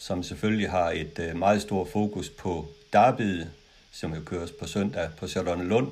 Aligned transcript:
som 0.00 0.22
selvfølgelig 0.22 0.70
har 0.70 0.90
et 0.90 1.18
øh, 1.18 1.36
meget 1.36 1.62
stort 1.62 1.88
fokus 1.88 2.28
på 2.28 2.68
Derby, 2.92 3.44
som 3.92 4.14
jo 4.14 4.20
køres 4.26 4.50
på 4.50 4.66
søndag 4.66 5.08
på 5.18 5.28
Charlotte 5.28 5.64
Lund. 5.64 5.88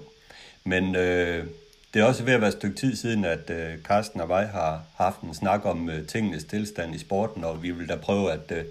Men 0.64 0.96
øh, 0.96 1.46
det 1.94 2.02
er 2.02 2.04
også 2.04 2.22
ved 2.22 2.32
at 2.32 2.40
være 2.40 2.48
et 2.48 2.56
stykke 2.56 2.76
tid 2.76 2.96
siden, 2.96 3.24
at 3.24 3.50
øh, 3.50 3.78
Carsten 3.84 4.20
og 4.20 4.30
jeg 4.30 4.48
har 4.48 4.82
haft 4.96 5.20
en 5.20 5.34
snak 5.34 5.64
om 5.64 5.90
øh, 5.90 6.06
tingenes 6.06 6.44
tilstand 6.44 6.94
i 6.94 6.98
sporten, 6.98 7.44
og 7.44 7.62
vi 7.62 7.70
vil 7.70 7.88
da 7.88 7.96
prøve 7.96 8.32
at 8.32 8.50
øh, 8.50 8.64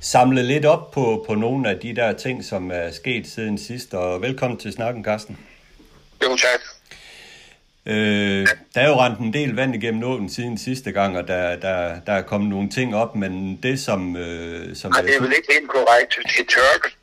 samle 0.00 0.42
lidt 0.42 0.64
op 0.64 0.90
på, 0.90 1.24
på 1.26 1.34
nogle 1.34 1.70
af 1.70 1.78
de 1.78 1.96
der 1.96 2.12
ting, 2.12 2.44
som 2.44 2.70
er 2.70 2.90
sket 2.90 3.26
siden 3.26 3.58
sidst. 3.58 3.94
Og 3.94 4.22
velkommen 4.22 4.58
til 4.58 4.72
snakken, 4.72 5.04
Carsten. 5.04 5.38
Jo, 6.22 6.36
tak. 6.36 6.75
Øh, 7.86 8.46
der 8.74 8.80
er 8.80 8.88
jo 8.88 9.00
rent 9.00 9.18
en 9.18 9.32
del 9.32 9.54
vand 9.54 9.74
igennem 9.74 10.02
åen 10.02 10.28
siden 10.28 10.58
sidste 10.58 10.92
gang, 10.92 11.18
og 11.18 11.28
der, 11.28 11.56
der, 11.56 12.00
der 12.06 12.12
er 12.12 12.22
kommet 12.22 12.50
nogle 12.50 12.70
ting 12.70 12.94
op, 12.94 13.16
men 13.16 13.58
det 13.62 13.80
som... 13.80 14.16
Øh, 14.16 14.76
som 14.76 14.90
Nej, 14.92 15.02
det 15.02 15.16
er 15.16 15.20
vel 15.20 15.32
ikke 15.36 15.52
helt 15.52 15.70
korrekt. 15.70 16.18
Det 16.22 16.40
er 16.40 16.44
tørke. 16.48 16.96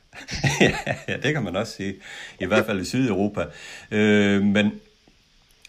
ja, 1.08 1.18
det 1.18 1.34
kan 1.34 1.44
man 1.44 1.56
også 1.56 1.74
sige. 1.74 1.96
I 2.40 2.46
hvert 2.46 2.66
fald 2.66 2.82
i 2.82 2.86
Sydeuropa. 2.86 3.46
Øh, 3.92 4.42
men, 4.42 4.72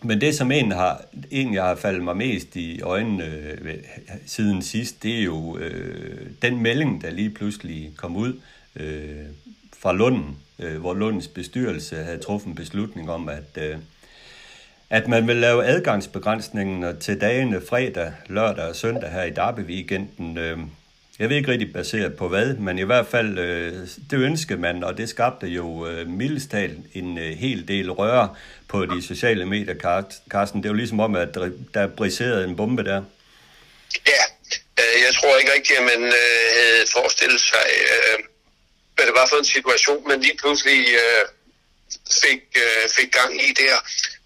men 0.03 0.21
det, 0.21 0.35
som 0.35 0.53
egentlig 0.53 0.77
har, 0.77 1.05
egentlig 1.31 1.63
har 1.63 1.75
faldet 1.75 2.03
mig 2.03 2.17
mest 2.17 2.57
i 2.57 2.81
øjnene 2.83 3.25
øh, 3.25 3.75
siden 4.27 4.63
sidst, 4.63 5.03
det 5.03 5.19
er 5.19 5.23
jo 5.23 5.59
øh, 5.59 6.27
den 6.43 6.63
melding, 6.63 7.03
der 7.03 7.11
lige 7.11 7.31
pludselig 7.31 7.93
kom 7.97 8.17
ud 8.17 8.41
øh, 8.77 9.27
fra 9.79 9.93
Lunden, 9.93 10.39
øh, 10.59 10.81
hvor 10.81 10.95
Lundens 10.95 11.29
bestyrelse 11.29 11.97
havde 11.97 12.19
truffet 12.19 12.49
en 12.49 12.55
beslutning 12.55 13.11
om, 13.11 13.29
at, 13.29 13.59
øh, 13.63 13.77
at 14.91 15.09
man 15.09 15.29
vil 15.29 15.37
lave 15.37 15.65
adgangsbegrænsningen 15.65 17.01
til 17.01 17.21
dagene 17.21 17.63
fredag, 17.69 18.13
lørdag 18.27 18.65
og 18.65 18.77
søndag 18.77 19.11
her 19.11 19.23
i 19.23 19.31
Derby-weekenden. 19.31 20.39
Øh, 20.39 20.59
jeg 21.19 21.29
ved 21.29 21.37
ikke 21.37 21.51
rigtig 21.51 21.73
baseret 21.73 22.17
på 22.17 22.29
hvad, 22.29 22.55
men 22.55 22.79
i 22.79 22.83
hvert 22.83 23.07
fald, 23.07 23.39
øh, 23.39 23.73
det 24.11 24.19
ønskede 24.19 24.61
man, 24.61 24.85
og 24.85 24.99
det 24.99 25.09
skabte 25.09 25.47
jo 25.47 25.87
øh, 25.87 26.07
mildestal 26.09 26.77
en 26.95 27.19
øh, 27.19 27.33
hel 27.39 27.69
del 27.69 27.91
røre 27.91 28.35
på 28.69 28.87
de 28.87 29.03
sociale 29.03 29.47
medier, 29.47 29.75
Carsten. 30.31 30.63
Det 30.63 30.69
er 30.69 30.73
jo 30.73 30.83
ligesom 30.83 31.01
om, 31.01 31.15
at 31.15 31.35
der 31.75 31.87
briserede 31.87 32.45
en 32.45 32.57
bombe 32.57 32.85
der. 32.85 33.03
Ja, 34.07 34.23
øh, 34.81 34.97
jeg 35.07 35.13
tror 35.15 35.39
ikke 35.39 35.53
rigtigt, 35.57 35.79
at 35.79 35.85
man 35.85 36.03
øh, 36.03 36.47
havde 36.57 36.87
forestillet 36.93 37.41
sig, 37.41 37.67
øh, 37.87 38.19
hvad 38.95 39.07
det 39.07 39.15
var 39.21 39.27
for 39.31 39.39
en 39.39 39.45
situation, 39.45 40.09
men 40.09 40.21
lige 40.21 40.39
pludselig 40.43 40.81
øh, 41.03 41.23
fik, 42.23 42.43
øh, 42.65 42.85
fik 42.97 43.11
gang 43.13 43.33
i 43.49 43.51
der. 43.63 43.77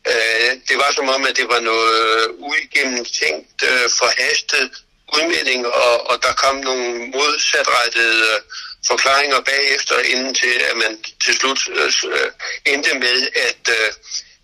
Øh, 0.06 0.50
det 0.68 0.77
var 0.82 0.91
som 0.96 1.08
om, 1.08 1.24
at 1.24 1.36
det 1.36 1.48
var 1.48 1.60
noget 1.60 2.30
uigennemtænkt, 2.38 3.62
øh, 3.62 3.86
forhastet, 4.00 4.70
udmelding, 5.16 5.66
og, 5.66 6.10
og 6.10 6.22
der 6.22 6.32
kom 6.32 6.56
nogle 6.56 7.06
modsatrettede 7.16 8.22
øh, 8.34 8.41
forklaringer 8.86 9.41
bagefter, 9.41 9.98
inden 9.98 10.34
til 10.34 10.54
at 10.70 10.76
man 10.76 10.92
til 11.24 11.34
slut 11.34 11.60
øh, 11.69 11.92
øh 12.14 12.30
endte 12.72 12.98
med, 12.98 13.28
at, 13.48 13.62
øh, 13.78 13.92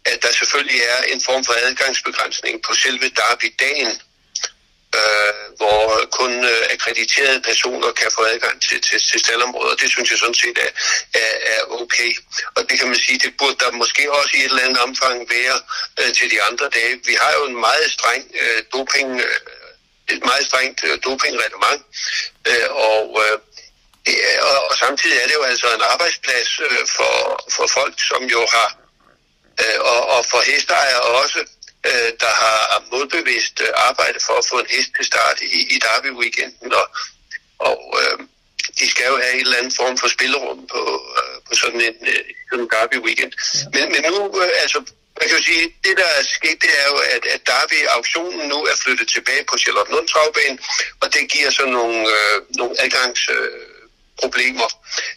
at 0.05 0.23
der 0.23 0.33
selvfølgelig 0.33 0.81
er 0.81 1.03
en 1.13 1.21
form 1.21 1.45
for 1.45 1.55
adgangsbegrænsning 1.67 2.63
på 2.63 2.75
selve 2.75 3.09
Derby-dagen, 3.19 4.01
øh, 4.97 5.33
hvor 5.61 5.81
kun 6.19 6.33
øh, 6.53 6.63
akkrediterede 6.75 7.41
personer 7.41 7.91
kan 8.01 8.11
få 8.17 8.23
adgang 8.33 8.57
til, 8.63 8.79
til, 8.87 8.99
til 9.11 9.21
staldområder. 9.21 9.75
Det 9.83 9.91
synes 9.91 10.11
jeg 10.11 10.19
sådan 10.19 10.41
set 10.43 10.59
er, 10.67 10.73
er, 11.23 11.33
er 11.53 11.61
okay. 11.81 12.11
Og 12.57 12.61
det 12.69 12.79
kan 12.79 12.89
man 12.89 12.99
sige, 13.07 13.19
det 13.19 13.33
burde 13.39 13.57
der 13.63 13.71
måske 13.71 14.13
også 14.13 14.33
i 14.35 14.39
et 14.39 14.45
eller 14.45 14.63
andet 14.63 14.79
omfang 14.89 15.17
være 15.37 15.57
øh, 16.01 16.13
til 16.19 16.31
de 16.31 16.43
andre 16.43 16.67
dage. 16.77 17.01
Vi 17.05 17.15
har 17.21 17.33
jo 17.39 17.43
en 17.51 17.61
meget 17.61 17.87
streng 17.97 18.25
øh, 18.43 18.63
doping 18.73 19.21
øh, 19.21 19.41
et 20.09 20.25
meget 20.25 20.45
strengt 20.47 20.85
øh, 20.85 20.99
dopingreglement, 21.05 21.83
øh, 22.51 22.69
og, 22.71 23.05
øh, 23.25 23.39
og, 24.51 24.59
og 24.69 24.75
samtidig 24.77 25.17
er 25.19 25.27
det 25.27 25.35
jo 25.35 25.43
altså 25.43 25.67
en 25.75 25.83
arbejdsplads 25.93 26.51
øh, 26.61 26.87
for, 26.97 27.15
for 27.57 27.67
folk, 27.79 27.95
som 28.11 28.23
jo 28.25 28.47
har, 28.55 28.71
øh, 29.63 29.79
og, 29.81 30.01
og 30.15 30.21
for 30.31 30.41
hesteejere 30.51 31.01
også, 31.01 31.41
øh, 31.89 32.11
der 32.23 32.33
har 32.43 32.59
modbevidst 32.93 33.57
øh, 33.61 33.69
arbejde 33.89 34.19
for 34.27 34.35
at 34.39 34.47
få 34.51 34.57
en 34.59 34.71
hest 34.75 34.91
til 34.97 35.05
start 35.13 35.37
i, 35.43 35.61
i 35.75 35.77
Derby-weekenden, 35.85 36.71
og, 36.81 36.87
og 37.69 37.79
øh, 38.01 38.19
de 38.79 38.91
skal 38.91 39.07
jo 39.13 39.17
have 39.23 39.35
en 39.35 39.41
eller 39.41 39.57
anden 39.61 39.77
form 39.81 39.97
for 39.99 40.09
spillerum 40.09 40.67
på, 40.73 40.83
øh, 41.19 41.37
på 41.47 41.53
sådan 41.63 41.81
en, 41.81 41.97
øh, 42.13 42.23
en 42.55 42.69
Derby-weekend. 42.75 43.33
Ja. 43.35 43.69
Men, 43.75 43.85
men 43.93 44.03
nu, 44.13 44.21
øh, 44.43 44.51
altså 44.65 44.79
man 45.19 45.29
kan 45.29 45.39
jo 45.39 45.45
sige, 45.45 45.65
det 45.85 45.95
der 46.03 46.11
er 46.19 46.23
sket, 46.39 46.59
det 46.65 46.73
er 46.83 46.87
jo, 46.93 46.97
at, 47.15 47.23
at 47.35 47.41
Derby-auktionen 47.51 48.49
nu 48.53 48.59
er 48.71 48.77
flyttet 48.85 49.09
tilbage 49.09 49.45
på 49.51 49.59
Charlotte 49.59 49.93
Lund 49.93 50.09
og 51.03 51.15
det 51.15 51.23
giver 51.33 51.51
så 51.51 51.65
nogle, 51.67 51.99
øh, 52.17 52.37
nogle 52.61 52.75
adgangsproblemer. 52.85 53.71
Øh, 53.71 53.74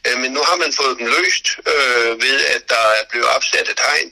øh, 0.08 0.18
men 0.22 0.32
nu 0.32 0.42
har 0.50 0.58
man 0.64 0.74
fået 0.74 0.98
dem 1.00 1.08
løst 1.08 1.46
øh, 1.72 2.22
ved, 2.22 2.38
at 2.56 2.62
der 2.70 2.86
er 3.00 3.04
blevet 3.10 3.28
opsat 3.36 3.70
et 3.70 3.82
hegn 3.88 4.12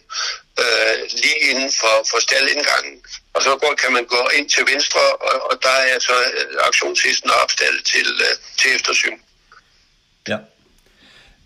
øh, 0.62 0.96
lige 1.22 1.40
inden 1.52 1.72
for, 1.80 1.96
for 2.10 2.20
staldindgangen. 2.20 2.96
Og 3.34 3.42
så 3.44 3.52
går, 3.62 3.74
kan 3.84 3.94
man 3.94 4.06
gå 4.06 4.30
ind 4.38 4.50
til 4.50 4.64
venstre, 4.74 5.02
og, 5.02 5.52
og 5.52 5.64
der 5.64 5.70
er 5.92 6.00
så 6.00 6.16
øh, 6.38 6.66
auktionshesten 6.66 7.30
opstallet 7.44 7.86
til, 7.86 8.08
øh, 8.28 8.36
til 8.60 8.76
eftersyn. 8.76 9.18
Ja. 10.28 10.38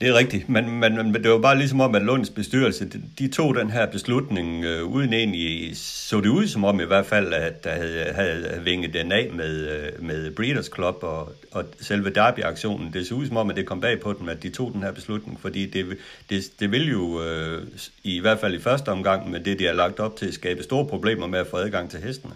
Det 0.01 0.09
er 0.09 0.13
rigtigt, 0.13 0.49
men, 0.49 0.79
men, 0.79 0.95
men 0.95 1.23
det 1.23 1.31
var 1.31 1.39
bare 1.39 1.57
ligesom 1.57 1.81
om, 1.81 1.95
at 1.95 2.01
Lunds 2.01 2.29
bestyrelse, 2.29 2.85
de, 2.85 3.01
de 3.19 3.27
tog 3.27 3.55
den 3.55 3.69
her 3.69 3.85
beslutning 3.85 4.65
øh, 4.65 4.83
uden 4.83 5.13
egentlig, 5.13 5.77
så 5.77 6.21
det 6.21 6.29
ud 6.29 6.47
som 6.47 6.63
om 6.63 6.79
i 6.79 6.83
hvert 6.83 7.05
fald, 7.05 7.33
at 7.33 7.63
der 7.63 7.69
havde, 7.69 8.13
havde 8.13 8.61
vinget 8.63 8.93
den 8.93 9.11
af 9.11 9.29
med, 9.33 9.67
øh, 9.67 10.03
med 10.03 10.31
Breeders 10.31 10.69
Club 10.75 10.97
og, 11.01 11.33
og 11.51 11.65
selve 11.81 12.09
Derby-aktionen. 12.09 12.93
Det 12.93 13.07
så 13.07 13.15
ud 13.15 13.27
som 13.27 13.37
om, 13.37 13.49
at 13.49 13.55
det 13.55 13.65
kom 13.65 13.81
bag 13.81 13.99
på 13.99 14.13
dem, 14.19 14.29
at 14.29 14.43
de 14.43 14.49
tog 14.49 14.73
den 14.73 14.83
her 14.83 14.91
beslutning, 14.91 15.39
fordi 15.39 15.65
det, 15.65 15.97
det, 16.29 16.43
det 16.59 16.71
vil 16.71 16.89
jo 16.89 17.23
øh, 17.23 17.67
i 18.03 18.19
hvert 18.19 18.39
fald 18.39 18.53
i 18.53 18.59
første 18.59 18.89
omgang 18.89 19.31
med 19.31 19.39
det, 19.39 19.59
de 19.59 19.65
har 19.65 19.73
lagt 19.73 19.99
op 19.99 20.15
til, 20.15 20.33
skabe 20.33 20.63
store 20.63 20.85
problemer 20.85 21.27
med 21.27 21.39
at 21.39 21.47
få 21.47 21.57
adgang 21.57 21.89
til 21.89 21.99
hestene. 21.99 22.33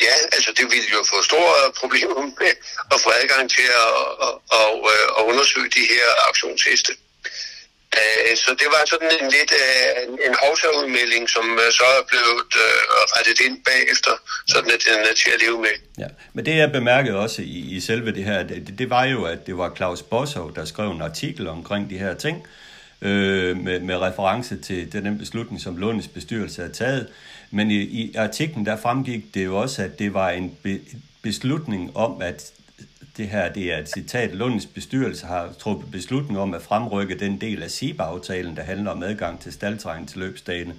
Ja, 0.00 0.14
altså 0.36 0.50
det 0.58 0.66
ville 0.72 0.88
jo 0.96 1.00
få 1.12 1.22
store 1.30 1.72
problemer 1.80 2.20
med 2.42 2.54
at 2.94 2.98
få 3.04 3.10
adgang 3.22 3.50
til 3.56 3.66
at, 3.84 3.92
at, 4.26 4.34
at, 4.58 4.68
øh, 4.92 5.06
at 5.18 5.22
undersøge 5.30 5.70
de 5.78 5.84
her 5.92 6.06
auktionsheste. 6.26 6.92
Øh, 7.98 8.36
så 8.36 8.50
det 8.60 8.68
var 8.74 8.82
sådan 8.92 9.10
en 9.20 9.28
lidt 9.36 9.52
øh, 9.62 10.28
en 10.28 10.34
hovsaudmelding, 10.42 11.24
som 11.30 11.44
så 11.78 11.86
er 11.98 12.02
blevet 12.10 12.46
rettet 13.14 13.40
ind 13.46 13.56
bagefter, 13.64 14.12
sådan 14.48 14.70
at 14.70 14.80
den 14.88 15.00
er 15.10 15.14
til 15.22 15.30
at 15.34 15.40
leve 15.44 15.58
med. 15.60 15.76
Ja, 15.98 16.08
men 16.34 16.46
det 16.46 16.56
jeg 16.56 16.72
bemærkede 16.72 17.16
også 17.18 17.42
i, 17.42 17.58
i 17.76 17.80
selve 17.80 18.12
det 18.12 18.24
her, 18.24 18.42
det, 18.42 18.74
det 18.78 18.90
var 18.90 19.04
jo, 19.04 19.24
at 19.24 19.46
det 19.46 19.58
var 19.58 19.74
Claus 19.76 20.02
Bossov, 20.02 20.54
der 20.54 20.64
skrev 20.64 20.90
en 20.90 21.02
artikel 21.02 21.48
omkring 21.48 21.90
de 21.90 21.98
her 21.98 22.14
ting, 22.14 22.46
øh, 23.02 23.56
med, 23.56 23.80
med 23.80 23.96
reference 23.96 24.56
til 24.62 24.92
den 24.92 25.18
beslutning, 25.18 25.60
som 25.60 25.76
Lundes 25.76 26.08
bestyrelse 26.08 26.60
havde 26.62 26.74
taget. 26.74 27.08
Men 27.54 27.70
i, 27.70 27.74
i 27.74 28.14
artiklen 28.14 28.66
der 28.66 28.76
fremgik 28.76 29.34
det 29.34 29.44
jo 29.44 29.56
også, 29.60 29.82
at 29.82 29.98
det 29.98 30.14
var 30.14 30.30
en 30.30 30.52
be, 30.62 30.80
beslutning 31.22 31.96
om, 31.96 32.22
at 32.22 32.52
det 33.16 33.28
her 33.28 33.52
det 33.52 33.72
er 33.72 33.78
et 33.78 33.88
citat, 33.88 34.34
Lundens 34.34 34.66
bestyrelse 34.66 35.26
har 35.26 35.52
truffet 35.58 35.90
beslutning 35.90 36.38
om 36.38 36.54
at 36.54 36.62
fremrykke 36.62 37.18
den 37.18 37.40
del 37.40 37.62
af 37.62 37.70
SIBA-aftalen, 37.70 38.56
der 38.56 38.62
handler 38.62 38.90
om 38.90 39.02
adgang 39.02 39.40
til 39.40 39.52
staldtrængen 39.52 40.06
til 40.06 40.18
løbsdagene. 40.18 40.74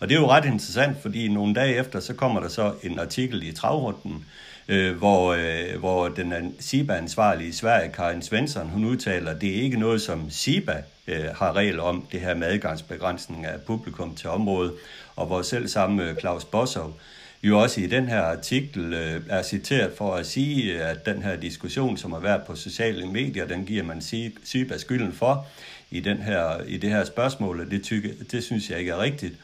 Og 0.00 0.08
det 0.08 0.16
er 0.16 0.20
jo 0.20 0.30
ret 0.30 0.44
interessant, 0.44 0.96
fordi 1.02 1.28
nogle 1.28 1.54
dage 1.54 1.76
efter, 1.76 2.00
så 2.00 2.14
kommer 2.14 2.40
der 2.40 2.48
så 2.48 2.74
en 2.82 2.98
artikel 2.98 3.42
i 3.42 3.52
Travrunden, 3.52 4.24
øh, 4.68 4.96
hvor, 4.96 5.32
øh, 5.32 5.78
hvor 5.78 6.08
den 6.08 6.54
SIBA-ansvarlige 6.60 7.48
i 7.48 7.52
Sverige, 7.52 7.92
Karin 7.92 8.22
Svensson, 8.22 8.68
hun 8.68 8.84
udtaler, 8.84 9.30
at 9.30 9.40
det 9.40 9.50
er 9.50 9.62
ikke 9.62 9.78
noget, 9.78 10.02
som 10.02 10.30
SIBA 10.30 10.82
øh, 11.06 11.24
har 11.34 11.56
regel 11.56 11.80
om, 11.80 12.06
det 12.12 12.20
her 12.20 12.34
med 12.34 12.46
adgangsbegrænsning 12.46 13.46
af 13.46 13.60
publikum 13.60 14.14
til 14.14 14.30
området, 14.30 14.72
og 15.16 15.26
hvor 15.26 15.42
selv 15.42 15.68
samme 15.68 16.10
øh, 16.10 16.16
Claus 16.16 16.44
Bossov 16.44 16.94
jo 17.42 17.60
også 17.60 17.80
i 17.80 17.86
den 17.86 18.08
her 18.08 18.22
artikel 18.22 18.94
øh, 18.94 19.20
er 19.28 19.42
citeret 19.42 19.92
for 19.98 20.14
at 20.14 20.26
sige, 20.26 20.72
øh, 20.72 20.90
at 20.90 21.06
den 21.06 21.22
her 21.22 21.36
diskussion, 21.36 21.96
som 21.96 22.12
har 22.12 22.20
været 22.20 22.42
på 22.46 22.54
sociale 22.56 23.06
medier, 23.06 23.46
den 23.46 23.64
giver 23.64 23.82
man 23.82 24.02
SIBA 24.44 24.78
skylden 24.78 25.12
for 25.12 25.46
i, 25.90 26.00
den 26.00 26.16
her, 26.16 26.62
i 26.66 26.76
det 26.76 26.90
her 26.90 27.04
spørgsmål, 27.04 27.60
og 27.60 27.70
det, 27.70 27.82
tykke, 27.82 28.14
det 28.32 28.44
synes 28.44 28.70
jeg 28.70 28.78
ikke 28.78 28.92
er 28.92 29.00
rigtigt. 29.00 29.34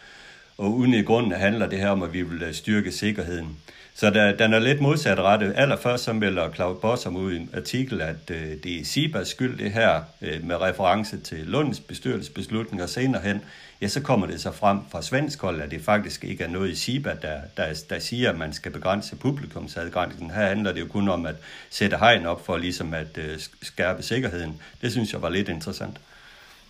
og 0.58 0.74
uden 0.74 0.94
i 0.94 1.02
grunden 1.02 1.32
handler 1.32 1.66
det 1.66 1.78
her 1.78 1.88
om, 1.88 2.02
at 2.02 2.12
vi 2.12 2.22
vil 2.22 2.54
styrke 2.54 2.92
sikkerheden. 2.92 3.56
Så 3.94 4.10
der, 4.10 4.36
den 4.36 4.54
er 4.54 4.58
lidt 4.58 4.80
modsat 4.80 5.18
rettet. 5.18 5.52
Allerførst 5.56 6.04
så 6.04 6.12
melder 6.12 6.52
Claus 6.52 6.78
Bossom 6.82 7.16
ud 7.16 7.32
i 7.32 7.36
en 7.36 7.50
artikel, 7.54 8.00
at 8.00 8.30
øh, 8.30 8.52
det 8.64 8.80
er 8.80 8.84
Sibas 8.84 9.28
skyld 9.28 9.58
det 9.58 9.72
her 9.72 10.02
øh, 10.22 10.44
med 10.44 10.60
reference 10.60 11.20
til 11.20 11.38
Lunds 11.38 11.80
bestyrelsesbeslutning, 11.80 12.82
og 12.82 12.88
senere 12.88 13.22
hen, 13.22 13.40
ja, 13.80 13.88
så 13.88 14.00
kommer 14.00 14.26
det 14.26 14.40
så 14.40 14.52
frem 14.52 14.78
fra 14.90 15.02
svensk 15.02 15.40
hold, 15.40 15.60
at 15.60 15.70
det 15.70 15.84
faktisk 15.84 16.24
ikke 16.24 16.44
er 16.44 16.48
noget 16.48 16.70
i 16.70 16.76
SIBA, 16.76 17.16
der, 17.22 17.40
der, 17.56 17.74
der 17.90 17.98
siger, 17.98 18.30
at 18.30 18.38
man 18.38 18.52
skal 18.52 18.72
begrænse 18.72 19.16
publikumsadgrænsen. 19.16 20.30
Her 20.30 20.46
handler 20.46 20.72
det 20.72 20.80
jo 20.80 20.86
kun 20.86 21.08
om 21.08 21.26
at 21.26 21.34
sætte 21.70 21.96
hegn 21.96 22.26
op 22.26 22.46
for 22.46 22.56
ligesom 22.56 22.94
at 22.94 23.18
øh, 23.18 23.40
skærpe 23.62 24.02
sikkerheden. 24.02 24.62
Det 24.82 24.92
synes 24.92 25.12
jeg 25.12 25.22
var 25.22 25.28
lidt 25.28 25.48
interessant. 25.48 25.96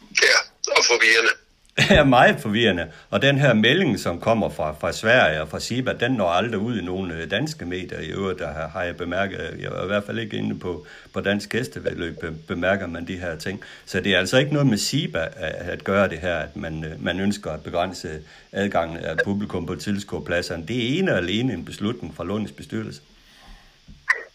Ja, 0.00 0.38
og 0.76 0.84
forvirrende 0.86 1.30
er 1.90 2.04
meget 2.04 2.40
forvirrende. 2.40 2.86
Og 3.10 3.22
den 3.22 3.38
her 3.38 3.54
melding, 3.54 4.00
som 4.00 4.20
kommer 4.20 4.48
fra, 4.48 4.72
fra 4.72 4.92
Sverige 4.92 5.42
og 5.42 5.48
fra 5.48 5.60
SIBA, 5.60 5.92
den 5.92 6.12
når 6.12 6.28
aldrig 6.28 6.60
ud 6.60 6.78
i 6.78 6.84
nogle 6.84 7.14
øh, 7.14 7.30
danske 7.30 7.64
medier. 7.64 8.00
I 8.00 8.06
øvrigt 8.06 8.38
der 8.38 8.52
har, 8.52 8.68
har 8.68 8.82
jeg 8.82 8.96
bemærket, 8.96 9.38
jeg 9.60 9.66
er 9.66 9.84
i 9.84 9.86
hvert 9.86 10.04
fald 10.04 10.18
ikke 10.18 10.36
inde 10.36 10.58
på, 10.58 10.86
på 11.12 11.20
dansk 11.20 11.48
gæstevedløb, 11.48 12.24
bemærker 12.48 12.86
man 12.86 13.06
de 13.06 13.16
her 13.16 13.36
ting. 13.36 13.60
Så 13.86 14.00
det 14.00 14.14
er 14.14 14.18
altså 14.18 14.38
ikke 14.38 14.52
noget 14.52 14.66
med 14.66 14.78
SIBA 14.78 15.24
at, 15.36 15.68
at 15.70 15.84
gøre 15.84 16.08
det 16.08 16.18
her, 16.18 16.36
at 16.36 16.56
man, 16.56 16.84
øh, 16.84 17.04
man 17.04 17.20
ønsker 17.20 17.50
at 17.50 17.62
begrænse 17.62 18.08
adgangen 18.52 18.96
af 18.96 19.16
publikum 19.24 19.66
på 19.66 19.74
tilskuerpladserne. 19.74 20.66
Det 20.68 20.76
er 20.76 20.98
ene 20.98 21.12
og 21.12 21.18
alene 21.18 21.52
en 21.52 21.64
beslutning 21.64 22.14
fra 22.14 22.24
Lunds 22.24 22.52
bestyrelse. 22.52 23.00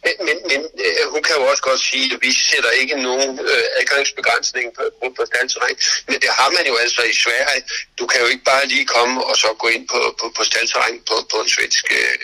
Men, 0.06 0.16
men, 0.28 0.38
men 0.52 0.62
øh, 0.86 1.04
hun 1.14 1.22
kan 1.26 1.36
jo 1.40 1.44
også 1.52 1.64
godt 1.70 1.82
sige, 1.90 2.06
at 2.14 2.20
vi 2.26 2.32
sætter 2.50 2.72
ikke 2.82 2.96
nogen 3.08 3.32
øh, 3.52 3.66
adgangsbegrænsning 3.80 4.68
på, 4.78 4.84
på, 5.00 5.06
på 5.18 5.22
staldterræn. 5.30 5.78
Men 6.10 6.18
det 6.24 6.32
har 6.40 6.50
man 6.58 6.64
jo 6.72 6.76
altså 6.84 7.02
i 7.14 7.16
Sverige. 7.24 7.62
Du 8.00 8.06
kan 8.10 8.20
jo 8.24 8.28
ikke 8.34 8.46
bare 8.54 8.66
lige 8.74 8.86
komme 8.96 9.16
og 9.30 9.36
så 9.44 9.50
gå 9.64 9.68
ind 9.76 9.86
på, 9.94 10.00
på, 10.20 10.26
på 10.38 10.44
staldterræn 10.50 10.96
på, 11.10 11.16
på 11.32 11.38
en 11.44 11.50
svensk 11.56 11.86
øh, 12.00 12.16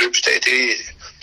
løbsdag. 0.00 0.36
Det, 0.48 0.58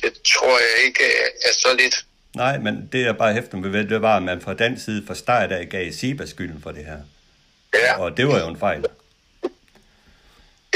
det 0.02 0.12
tror 0.34 0.56
jeg 0.66 0.76
ikke 0.88 1.06
er 1.48 1.54
så 1.64 1.72
lidt. 1.82 1.96
Nej, 2.36 2.58
men 2.58 2.90
det 2.92 3.02
er 3.10 3.14
bare 3.14 3.34
hæftet 3.34 3.60
med, 3.60 3.84
det 3.94 4.02
var, 4.02 4.18
at 4.18 4.24
man 4.24 4.42
fra 4.42 4.54
den 4.54 4.80
side 4.80 5.04
fra 5.08 5.16
start 5.16 5.52
af 5.52 5.70
gav 5.70 5.92
Siba 5.92 6.26
skylden 6.26 6.60
for 6.64 6.72
det 6.72 6.86
her. 6.86 7.00
Ja. 7.74 8.00
Og 8.00 8.18
det 8.18 8.28
var 8.28 8.40
jo 8.40 8.48
en 8.48 8.60
fejl. 8.60 8.86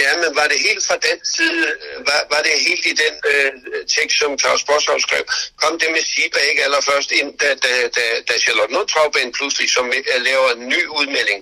Ja, 0.04 0.12
men 0.22 0.32
var 0.40 0.48
det 0.52 0.60
helt 0.68 0.84
fra 0.88 0.98
den 1.08 1.20
tid, 1.36 1.56
øh, 1.70 1.76
var, 2.10 2.22
var 2.34 2.42
det 2.48 2.54
helt 2.70 2.86
i 2.92 2.94
den 3.04 3.16
øh, 3.32 3.52
tekst, 3.96 4.16
som 4.22 4.32
Claus 4.42 4.64
Bosholm 4.70 5.02
skrev, 5.08 5.24
kom 5.62 5.74
det 5.82 5.90
med 5.96 6.04
SIBA 6.12 6.40
ikke 6.50 6.64
allerførst 6.68 7.10
ind, 7.20 7.30
da, 7.42 7.50
da, 7.66 7.72
da, 7.98 8.06
da 8.28 8.34
Charlotte 8.44 8.74
Nordtrauben 8.74 9.32
pludselig 9.38 9.70
som 9.76 9.86
øh, 9.98 10.20
laver 10.30 10.50
en 10.56 10.64
ny 10.74 10.82
udmelding, 11.00 11.40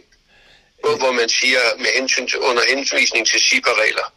hvor, 0.82 0.96
hvor 1.02 1.14
man 1.20 1.30
siger 1.40 1.64
med 1.84 1.92
hensyn 2.00 2.28
til, 2.32 2.40
under 2.50 2.64
henvisning 2.72 3.24
til 3.32 3.40
SIBA-regler. 3.48 4.08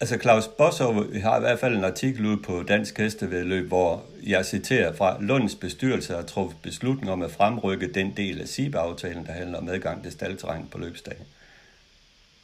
Altså 0.00 0.16
Claus 0.22 0.46
Bossov 0.58 0.94
har 1.26 1.36
i 1.36 1.40
hvert 1.40 1.60
fald 1.60 1.74
en 1.74 1.84
artikel 1.84 2.26
ud 2.26 2.36
på 2.36 2.62
Dansk 2.68 2.98
Hestevedløb, 2.98 3.66
hvor 3.68 4.06
jeg 4.26 4.46
citerer 4.46 4.96
fra 4.96 5.16
Lunds 5.20 5.54
bestyrelse 5.54 6.14
har 6.14 6.22
truffet 6.22 6.58
beslutning 6.62 7.10
om 7.10 7.22
at 7.22 7.30
fremrykke 7.30 7.92
den 7.92 8.16
del 8.16 8.40
af 8.40 8.48
SIBA-aftalen, 8.48 9.26
der 9.26 9.32
handler 9.32 9.58
om 9.58 9.68
adgang 9.68 10.02
til 10.02 10.12
staldterræn 10.12 10.68
på 10.72 10.78
løbsdagen. 10.78 11.26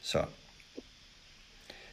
Så. 0.04 0.18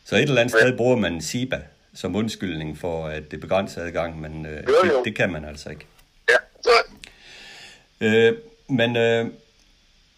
Så 0.06 0.16
et 0.16 0.22
eller 0.22 0.42
andet 0.42 0.56
sted 0.60 0.78
bruger 0.78 0.96
man 0.96 1.22
SIBA 1.22 1.62
som 1.94 2.16
undskyldning 2.16 2.78
for, 2.78 3.08
at 3.08 3.32
det 3.32 3.40
begrænser 3.40 3.82
adgang, 3.82 4.22
men 4.22 4.46
øh, 4.46 4.64
jo, 4.68 4.74
jo. 4.86 4.98
Det, 4.98 5.06
det 5.06 5.16
kan 5.16 5.32
man 5.32 5.46
altså 5.46 5.70
ikke. 5.70 5.86
Ja, 6.30 6.36
Øh, 8.02 8.38
men 8.68 8.98
øh, 8.98 9.28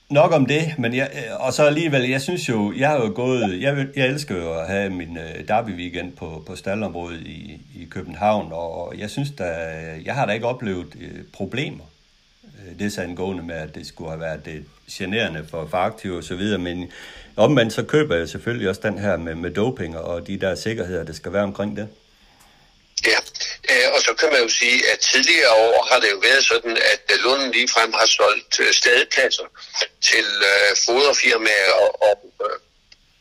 nok 0.09 0.31
om 0.31 0.45
det, 0.45 0.73
men 0.77 0.93
jeg, 0.95 1.11
øh, 1.13 1.45
og 1.45 1.53
så 1.53 1.63
alligevel, 1.63 2.09
jeg 2.09 2.21
synes 2.21 2.49
jo, 2.49 2.73
jeg 2.77 2.89
har 2.89 2.95
jo 2.95 3.11
gået, 3.15 3.61
jeg, 3.61 3.87
jeg 3.95 4.07
elsker 4.07 4.35
jo 4.35 4.59
at 4.59 4.67
have 4.67 4.89
min 4.89 5.17
øh, 5.17 5.47
derby-weekend 5.47 6.11
på, 6.15 6.43
på 6.47 6.55
staldområdet 6.55 7.21
i, 7.21 7.61
i 7.75 7.85
København, 7.85 8.47
og 8.51 8.93
jeg 8.97 9.09
synes 9.09 9.31
da, 9.31 9.43
jeg 10.05 10.15
har 10.15 10.25
da 10.25 10.33
ikke 10.33 10.47
oplevet 10.47 10.95
øh, 11.01 11.23
problemer 11.33 11.83
øh, 12.43 12.79
det 12.79 12.97
angående 12.97 13.43
med, 13.43 13.55
at 13.55 13.75
det 13.75 13.87
skulle 13.87 14.09
have 14.09 14.19
været 14.19 14.45
det 14.45 14.65
generende 14.91 15.47
for, 15.49 15.67
for 15.71 15.77
aktive 15.77 16.17
og 16.17 16.23
så 16.23 16.35
videre, 16.35 16.59
men 16.59 16.91
Omvendt 17.37 17.73
så 17.73 17.83
køber 17.83 18.15
jeg 18.15 18.29
selvfølgelig 18.29 18.69
også 18.69 18.81
den 18.83 18.97
her 18.97 19.17
med, 19.17 19.35
med 19.35 19.51
doping 19.51 19.97
og 19.97 20.27
de 20.27 20.39
der 20.39 20.55
sikkerheder, 20.55 21.03
der 21.03 21.13
skal 21.13 21.33
være 21.33 21.43
omkring 21.43 21.77
det. 21.77 21.87
Ja, 23.05 23.19
øh, 23.71 23.87
og 23.95 23.99
så 24.01 24.13
kan 24.19 24.29
man 24.31 24.41
jo 24.41 24.49
sige, 24.49 24.77
at 24.91 24.99
tidligere 24.99 25.51
år 25.51 25.87
har 25.91 25.99
det 25.99 26.11
jo 26.11 26.19
været 26.29 26.43
sådan, 26.43 26.77
at 26.93 27.03
øh, 27.13 27.23
Lunden 27.23 27.51
ligefrem 27.51 27.93
har 27.93 28.05
solgt 28.05 28.75
stadepladser 28.75 29.47
til 30.01 30.25
foderfirmaer 30.85 31.73
og, 31.83 31.91
og, 32.07 32.15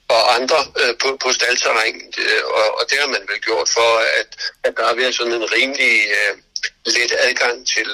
og 0.09 0.35
andre 0.37 0.59
på, 1.01 1.09
på 1.23 1.33
staldterræn, 1.33 1.97
og, 2.45 2.67
og 2.79 2.85
det 2.91 2.99
har 3.01 3.07
man 3.07 3.25
vel 3.31 3.41
gjort 3.41 3.69
for, 3.69 3.91
at, 4.21 4.31
at 4.65 4.73
der 4.77 4.85
har 4.87 4.95
været 4.95 5.15
sådan 5.15 5.33
en 5.33 5.53
rimelig 5.53 5.95
uh, 6.19 6.39
let 6.85 7.13
adgang 7.27 7.67
til, 7.67 7.91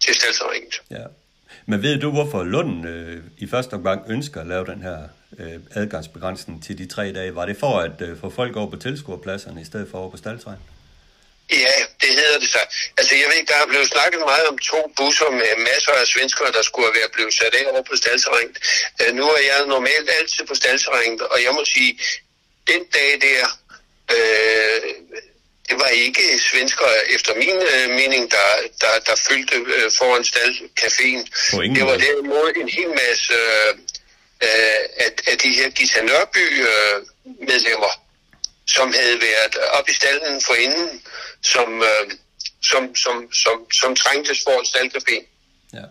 til 0.00 0.14
staldterrænet. 0.14 0.82
Ja. 0.90 1.04
Men 1.66 1.82
ved 1.82 2.00
du, 2.00 2.10
hvorfor 2.10 2.44
Lund 2.44 2.88
øh, 2.88 3.22
i 3.38 3.46
første 3.46 3.74
omgang 3.74 4.00
ønsker 4.08 4.40
at 4.40 4.46
lave 4.46 4.66
den 4.66 4.82
her 4.82 4.98
øh, 5.38 5.58
adgangsbegrænsning 5.74 6.64
til 6.64 6.78
de 6.78 6.86
tre 6.86 7.12
dage? 7.12 7.34
Var 7.34 7.46
det 7.46 7.56
for 7.56 7.78
at 7.78 8.00
øh, 8.00 8.20
få 8.20 8.30
folk 8.30 8.56
over 8.56 8.70
på 8.70 8.76
tilskuerpladserne 8.76 9.60
i 9.60 9.64
stedet 9.64 9.88
for 9.90 9.98
over 9.98 10.10
på 10.10 10.16
staldtræen? 10.16 10.58
Ja, 11.50 11.76
det 12.02 12.10
hedder 12.20 12.38
det 12.42 12.50
så. 12.56 12.62
Altså 12.98 13.14
jeg 13.20 13.28
ved, 13.32 13.46
der 13.46 13.58
er 13.62 13.66
blevet 13.72 13.88
snakket 13.94 14.20
meget 14.20 14.46
om 14.52 14.58
to 14.58 14.80
busser 14.96 15.30
med 15.30 15.50
masser 15.70 15.92
af 16.02 16.06
svenskere, 16.06 16.52
der 16.52 16.62
skulle 16.62 16.90
være 17.00 17.10
blevet 17.16 17.34
sat 17.34 17.54
af 17.60 17.64
over 17.72 17.82
på 17.90 17.96
staldterrænet. 18.02 18.56
Uh, 19.00 19.16
nu 19.18 19.24
er 19.36 19.42
jeg 19.50 19.66
normalt 19.66 20.08
altid 20.18 20.42
på 20.50 20.54
staldterrænet, 20.54 21.22
og 21.32 21.38
jeg 21.46 21.52
må 21.58 21.62
sige, 21.74 21.92
den 22.70 22.82
dag 22.96 23.10
der, 23.26 23.42
uh, 24.14 24.82
det 25.70 25.76
var 25.82 25.90
ikke 26.06 26.24
svenskere, 26.50 26.94
efter 27.14 27.32
min 27.42 27.58
uh, 27.74 27.86
mening, 28.00 28.22
der, 28.36 28.48
der, 28.82 28.94
der 29.08 29.16
fyldte 29.28 29.56
uh, 29.60 29.88
foran 29.98 30.24
staldcaféen. 30.30 31.22
Det 31.76 31.84
var 31.90 31.96
derimod 32.06 32.48
en 32.62 32.68
hel 32.78 32.90
masse 33.02 33.34
uh, 33.34 33.78
øh, 34.46 35.04
af, 35.04 35.10
af 35.30 35.36
de 35.44 35.50
her 35.58 35.70
Gita 35.70 36.00
Nørby-medlemmer, 36.10 37.92
øh, 37.96 38.06
som 38.66 38.92
havde 39.00 39.18
været 39.28 39.54
op 39.78 39.88
i 39.88 39.92
stallen 39.92 40.40
for 40.46 40.54
inden, 40.54 41.02
som, 41.42 41.82
øh, 41.82 42.10
som, 42.70 42.82
som, 43.04 43.32
som, 43.32 43.56
som 43.80 43.96
trængtes 43.96 44.38
for 44.44 44.54
en 44.60 44.66
staldcafé. 44.72 45.16
Ja. 45.72 45.86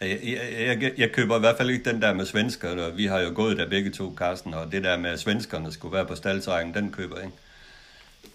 Jeg, 0.00 0.18
jeg, 0.22 0.82
jeg, 0.82 0.92
jeg 0.98 1.12
køber 1.12 1.36
i 1.36 1.40
hvert 1.40 1.56
fald 1.56 1.70
ikke 1.70 1.90
den 1.90 2.02
der 2.02 2.12
med 2.12 2.26
svensker, 2.26 2.84
og 2.84 2.96
vi 2.96 3.06
har 3.06 3.20
jo 3.20 3.32
gået 3.34 3.56
der 3.56 3.68
begge 3.68 3.90
to, 3.90 4.14
Carsten, 4.18 4.54
og 4.54 4.72
det 4.72 4.84
der 4.84 4.96
med, 4.96 5.10
at 5.10 5.20
svenskerne 5.20 5.72
skulle 5.72 5.94
være 5.96 6.06
på 6.06 6.14
staldterrænen, 6.14 6.74
den 6.74 6.92
køber 6.92 7.16
jeg 7.16 7.24
ikke. 7.24 7.36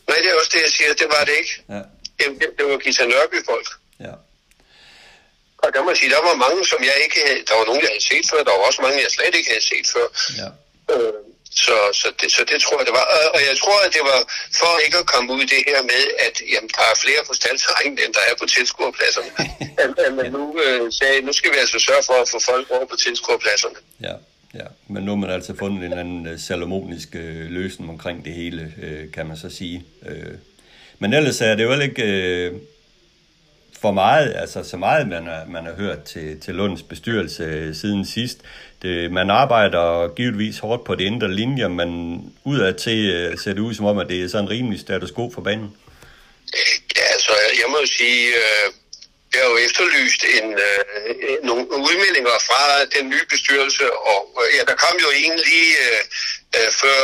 Nej, 0.08 0.18
det 0.24 0.30
er 0.32 0.36
også 0.42 0.52
det, 0.54 0.62
jeg 0.68 0.74
siger, 0.78 0.94
det 0.94 1.08
var 1.16 1.24
det 1.28 1.36
ikke. 1.42 1.54
Ja. 1.74 1.82
Det, 2.20 2.28
det 2.58 2.64
var 2.70 2.78
Gita 2.78 3.06
Nørby-folk. 3.06 3.68
Ja. 4.00 4.14
Og 5.64 5.70
der 5.74 5.82
må 5.84 5.90
jeg 5.90 5.98
sige, 5.98 6.12
der 6.16 6.24
var 6.30 6.36
mange, 6.46 6.60
som 6.72 6.80
jeg 6.90 6.98
ikke 7.04 7.18
havde, 7.26 7.40
der 7.50 7.56
var 7.60 7.66
nogen, 7.70 7.82
jeg 7.86 7.92
havde 7.94 8.08
set 8.12 8.26
før, 8.32 8.44
der 8.48 8.54
var 8.58 8.64
også 8.70 8.82
mange, 8.82 8.98
jeg 9.06 9.12
slet 9.18 9.36
ikke 9.40 9.50
havde 9.54 9.66
set 9.72 9.88
før. 9.96 10.08
Ja. 10.42 10.50
Øh, 10.94 11.14
så, 11.66 11.76
så, 12.02 12.08
det, 12.20 12.32
så 12.32 12.42
det 12.52 12.58
tror 12.62 12.78
jeg, 12.80 12.86
det 12.90 12.96
var. 13.00 13.06
Og 13.36 13.42
jeg 13.50 13.56
tror, 13.62 13.78
at 13.86 13.94
det 13.98 14.04
var 14.12 14.20
for 14.60 14.72
ikke 14.86 14.98
at 15.04 15.08
komme 15.14 15.34
ud 15.34 15.42
i 15.42 15.50
det 15.54 15.64
her 15.68 15.82
med, 15.92 16.04
at 16.28 16.36
jamen, 16.54 16.70
der 16.78 16.86
er 16.92 16.96
flere 17.06 17.22
på 17.28 17.34
staldterræn, 17.34 17.92
end 18.04 18.14
der 18.18 18.24
er 18.32 18.36
på 18.42 18.46
tilskuerpladserne. 18.46 19.30
at, 19.84 19.90
at 20.06 20.14
man 20.20 20.32
nu 20.32 20.44
øh, 20.66 20.92
sagde, 21.00 21.22
nu 21.22 21.34
skal 21.34 21.52
vi 21.54 21.58
altså 21.58 21.80
sørge 21.80 22.04
for 22.10 22.14
at 22.14 22.30
få 22.30 22.40
folk 22.52 22.68
over 22.76 22.86
på 22.86 22.96
tilskuerpladserne. 22.96 23.76
Ja. 24.08 24.16
Ja, 24.54 24.66
men 24.88 25.04
nu 25.04 25.12
har 25.12 25.18
man 25.18 25.30
altså 25.30 25.56
fundet 25.56 25.86
en 25.86 25.94
anden 25.94 26.28
øh, 26.28 26.40
salomonisk 26.40 27.16
øh, 27.16 27.52
løsning 27.52 27.90
omkring 27.90 28.26
det 28.26 28.34
hele, 28.34 28.74
øh, 28.82 29.12
kan 29.12 29.28
man 29.28 29.38
så 29.38 29.50
sige. 29.50 29.84
Øh. 30.06 30.34
men 31.00 31.14
ellers 31.14 31.42
er 31.42 31.56
det 31.56 31.64
jo 31.64 31.80
ikke 31.80 32.04
øh, 32.04 32.54
for 33.82 33.92
meget, 33.92 34.34
altså 34.36 34.64
så 34.64 34.78
meget 34.78 35.08
man 35.08 35.28
har, 35.28 35.46
man 35.48 35.66
har 35.66 35.74
hørt 35.74 36.04
til, 36.04 36.40
til 36.40 36.56
Lunds 36.56 36.84
bestyrelse 36.84 37.44
øh, 37.44 37.76
siden 37.76 38.06
sidst. 38.06 38.42
Det, 38.82 39.12
man 39.12 39.30
arbejder 39.30 40.14
givetvis 40.16 40.60
hårdt 40.60 40.84
på 40.84 40.96
det 40.96 41.04
indre 41.04 41.32
linjer, 41.32 41.68
men 41.68 42.20
udad 42.44 42.74
til 42.74 43.10
øh, 43.10 43.38
ser 43.38 43.54
det 43.54 43.62
ud 43.62 43.74
som 43.74 43.86
om, 43.86 43.98
at 43.98 44.10
det 44.10 44.24
er 44.24 44.28
sådan 44.28 44.46
en 44.46 44.50
rimelig 44.50 44.80
status 44.80 45.12
quo 45.12 45.32
for 45.34 45.42
banen. 45.42 45.76
Ja, 46.96 47.02
altså 47.14 47.32
jeg 47.32 47.66
må 47.70 47.78
jo 47.82 47.88
sige, 47.88 48.28
Øh 48.28 48.83
vi 49.34 49.40
har 49.40 49.50
jo 49.50 49.58
efterlyst 49.58 50.22
en, 50.38 50.48
øh, 50.68 51.38
nogle 51.44 51.64
udmeldinger 51.88 52.38
fra 52.50 52.86
den 52.96 53.10
nye 53.10 53.26
bestyrelse, 53.30 53.94
og 53.94 54.24
øh, 54.42 54.58
ja, 54.58 54.64
der 54.70 54.76
kom 54.76 54.96
jo 55.06 55.10
en 55.16 55.36
lige 55.50 55.74
øh, 55.88 56.02
øh 56.58 56.72
før 56.82 57.00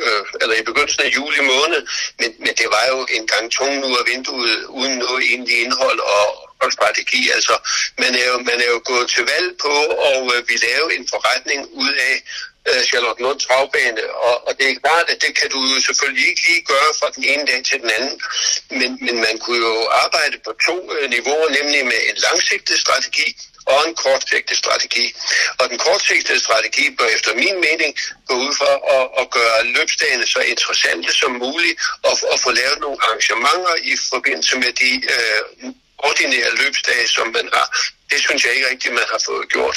øh, 0.00 0.24
eller 0.42 0.54
i 0.56 0.62
begyndelsen 0.62 1.02
af 1.06 1.14
juli 1.16 1.40
måned, 1.54 1.80
men, 2.20 2.30
men 2.44 2.52
det 2.60 2.68
var 2.76 2.84
jo 2.92 3.06
en 3.16 3.26
gang 3.26 3.44
tunge 3.52 3.86
ud 3.86 3.96
af 4.00 4.06
vinduet, 4.12 4.64
uden 4.64 4.94
noget 4.98 5.22
egentlig 5.30 5.56
indhold 5.64 6.00
og, 6.00 6.26
og 6.62 6.72
strategi. 6.72 7.30
Altså, 7.36 7.54
man 7.98 8.14
er, 8.14 8.26
jo, 8.32 8.36
man 8.50 8.58
er 8.64 8.68
jo 8.74 8.80
gået 8.84 9.08
til 9.14 9.24
valg 9.32 9.48
på, 9.64 9.74
og 10.10 10.20
øh, 10.34 10.48
vi 10.48 10.54
lave 10.68 10.86
en 10.96 11.08
forretning 11.12 11.60
ud 11.72 11.92
af 12.10 12.14
øh, 12.68 12.82
Charlotte 12.88 13.22
Lund 13.22 13.40
Travbane, 13.40 14.02
og, 14.28 14.34
og 14.46 14.52
det 14.58 14.66
er 14.70 14.80
klart, 14.84 15.06
at 15.12 15.18
det 15.24 15.32
kan 15.38 15.48
du 15.54 15.58
jo 15.72 15.80
selvfølgelig 15.88 16.26
ikke 16.30 16.42
lige 16.48 16.62
gøre 16.72 16.90
fra 17.00 17.08
den 17.16 17.24
ene 17.32 17.44
dag 17.50 17.60
til 17.68 17.78
den 17.82 17.90
anden, 17.98 18.14
men, 18.78 18.90
men 19.06 19.16
man 19.26 19.36
kunne 19.42 19.62
jo 19.68 19.76
arbejde 20.04 20.36
på 20.46 20.52
to 20.66 20.76
øh, 20.94 21.10
niveauer, 21.10 21.48
nemlig 21.58 21.80
med 21.92 22.00
en 22.10 22.16
langsigtet 22.26 22.78
strategi, 22.84 23.28
og 23.66 23.88
en 23.88 23.94
kortsigtet 23.94 24.56
strategi. 24.56 25.06
Og 25.58 25.64
den 25.70 25.78
kortsigtede 25.78 26.40
strategi 26.40 26.84
bør 26.98 27.08
efter 27.16 27.34
min 27.34 27.56
mening 27.66 27.90
gå 28.28 28.34
ud 28.44 28.52
for 28.60 28.72
at, 28.96 29.04
at 29.20 29.26
gøre 29.30 29.66
løbsdagene 29.76 30.26
så 30.26 30.40
interessante 30.40 31.12
som 31.20 31.32
muligt 31.32 31.76
og, 32.02 32.14
og 32.32 32.40
få 32.40 32.50
lavet 32.50 32.78
nogle 32.80 32.98
arrangementer 33.04 33.74
i 33.82 33.92
forbindelse 34.12 34.56
med 34.58 34.72
de 34.72 34.90
øh, 35.14 35.72
ordinære 36.08 36.50
løbsdage, 36.62 37.06
som 37.16 37.26
man 37.36 37.46
har. 37.56 37.66
Det 38.10 38.18
synes 38.26 38.40
jeg 38.44 38.52
ikke 38.54 38.68
rigtigt, 38.70 38.94
man 39.00 39.08
har 39.14 39.20
fået 39.28 39.46
gjort. 39.54 39.76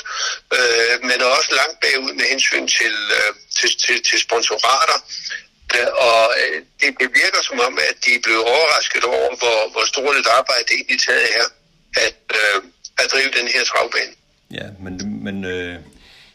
Øh, 0.57 0.93
men 1.07 1.15
er 1.25 1.29
også 1.39 1.51
langt 1.61 1.77
bagud 1.83 2.13
med 2.19 2.25
hensyn 2.33 2.67
til, 2.77 2.95
øh, 3.19 3.31
til, 3.57 3.69
til, 3.83 3.97
til 4.09 4.17
sponsorater. 4.25 4.97
Øh, 5.75 5.89
og 6.07 6.21
øh, 6.41 6.57
det, 6.79 6.89
det 7.01 7.09
virker 7.21 7.41
som 7.49 7.57
om, 7.67 7.73
at 7.89 7.95
de 8.05 8.11
er 8.17 8.21
blevet 8.25 8.43
overrasket 8.55 9.03
over, 9.03 9.29
hvor, 9.41 9.59
hvor 9.73 9.85
stort 9.91 10.15
et 10.21 10.27
arbejde 10.39 10.63
det 10.67 10.75
egentlig 10.79 10.99
taget 11.07 11.27
her, 11.35 11.45
at, 12.07 12.19
øh, 12.41 12.57
at 13.01 13.05
drive 13.13 13.31
den 13.39 13.47
her 13.53 13.63
travbane. 13.71 14.13
Ja, 14.59 14.67
men, 14.83 15.23
men 15.25 15.45
øh, 15.45 15.75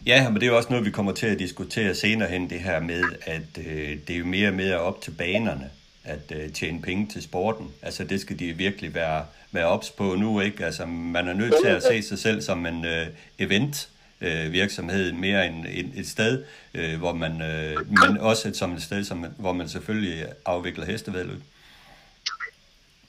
ja, 0.07 0.29
men 0.29 0.35
det 0.35 0.43
er 0.43 0.51
jo 0.53 0.57
også 0.57 0.71
noget, 0.71 0.87
vi 0.87 0.91
kommer 0.91 1.13
til 1.13 1.27
at 1.27 1.39
diskutere 1.39 1.95
senere 1.95 2.29
hen, 2.29 2.51
det 2.51 2.61
her 2.61 2.81
med, 2.81 3.05
at 3.23 3.51
øh, 3.59 3.99
det 4.07 4.11
er 4.15 4.19
jo 4.19 4.25
mere 4.25 4.49
og 4.49 4.55
mere 4.55 4.79
op 4.79 5.03
til 5.03 5.11
banerne 5.11 5.71
at 6.05 6.33
øh, 6.37 6.53
tjene 6.53 6.83
penge 6.83 7.09
til 7.13 7.23
sporten. 7.23 7.75
Altså 7.83 8.05
det 8.05 8.21
skal 8.21 8.39
de 8.39 8.53
virkelig 8.53 8.95
være, 8.95 9.27
være 9.53 9.67
ops 9.67 9.91
på 9.91 10.15
nu, 10.15 10.41
ikke? 10.41 10.65
Altså 10.65 10.87
man 10.87 11.29
er 11.29 11.35
nødt 11.35 11.55
til 11.65 11.69
at 11.69 11.83
se 11.83 12.03
sig 12.03 12.19
selv 12.19 12.43
som 12.43 12.67
en 12.67 12.85
øh, 12.85 13.07
event 13.39 13.89
øh, 14.21 14.53
virksomhed 14.53 15.13
mere 15.13 15.47
end 15.47 15.67
et, 15.69 15.91
et 15.95 16.09
sted, 16.09 16.45
øh, 16.75 16.99
hvor 16.99 17.13
man, 17.13 17.43
øh, 17.43 17.91
men 17.91 18.19
også 18.19 18.49
et, 18.49 18.57
som 18.57 18.73
et 18.73 18.83
sted, 18.83 19.05
som, 19.05 19.27
hvor 19.39 19.53
man 19.53 19.69
selvfølgelig 19.69 20.27
afvikler 20.47 20.85
hestevedløb 20.85 21.43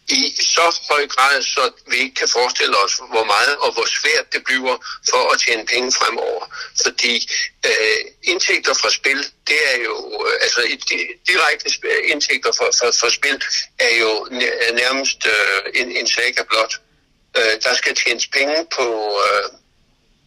i 0.09 0.35
så 0.41 0.79
høj 0.89 1.07
grad, 1.07 1.41
så 1.41 1.71
vi 1.87 1.95
ikke 1.95 2.15
kan 2.15 2.29
forestille 2.33 2.77
os, 2.77 2.93
hvor 3.13 3.23
meget 3.23 3.55
og 3.57 3.73
hvor 3.73 3.87
svært 3.99 4.33
det 4.33 4.43
bliver 4.43 4.77
for 5.09 5.33
at 5.33 5.39
tjene 5.39 5.65
penge 5.65 5.91
fremover. 5.91 6.45
Fordi 6.85 7.29
øh, 7.65 7.97
indtægter 8.23 8.73
fra 8.73 8.89
spil, 8.89 9.19
det 9.47 9.59
er 9.73 9.77
jo, 9.87 10.25
øh, 10.27 10.33
altså 10.41 10.61
direkte 11.27 11.69
indtægter 12.11 12.51
fra, 12.57 12.65
fra, 12.65 12.87
fra 13.01 13.09
spil, 13.09 13.37
er 13.79 13.95
jo 14.03 14.11
nærmest 14.81 15.19
øh, 15.25 15.81
en, 15.81 15.91
en 15.91 16.07
saga 16.07 16.43
blot. 16.49 16.73
Øh, 17.37 17.55
der 17.63 17.73
skal 17.73 17.95
tjenes 17.95 18.27
penge 18.27 18.67
på, 18.75 18.87
øh, 19.25 19.49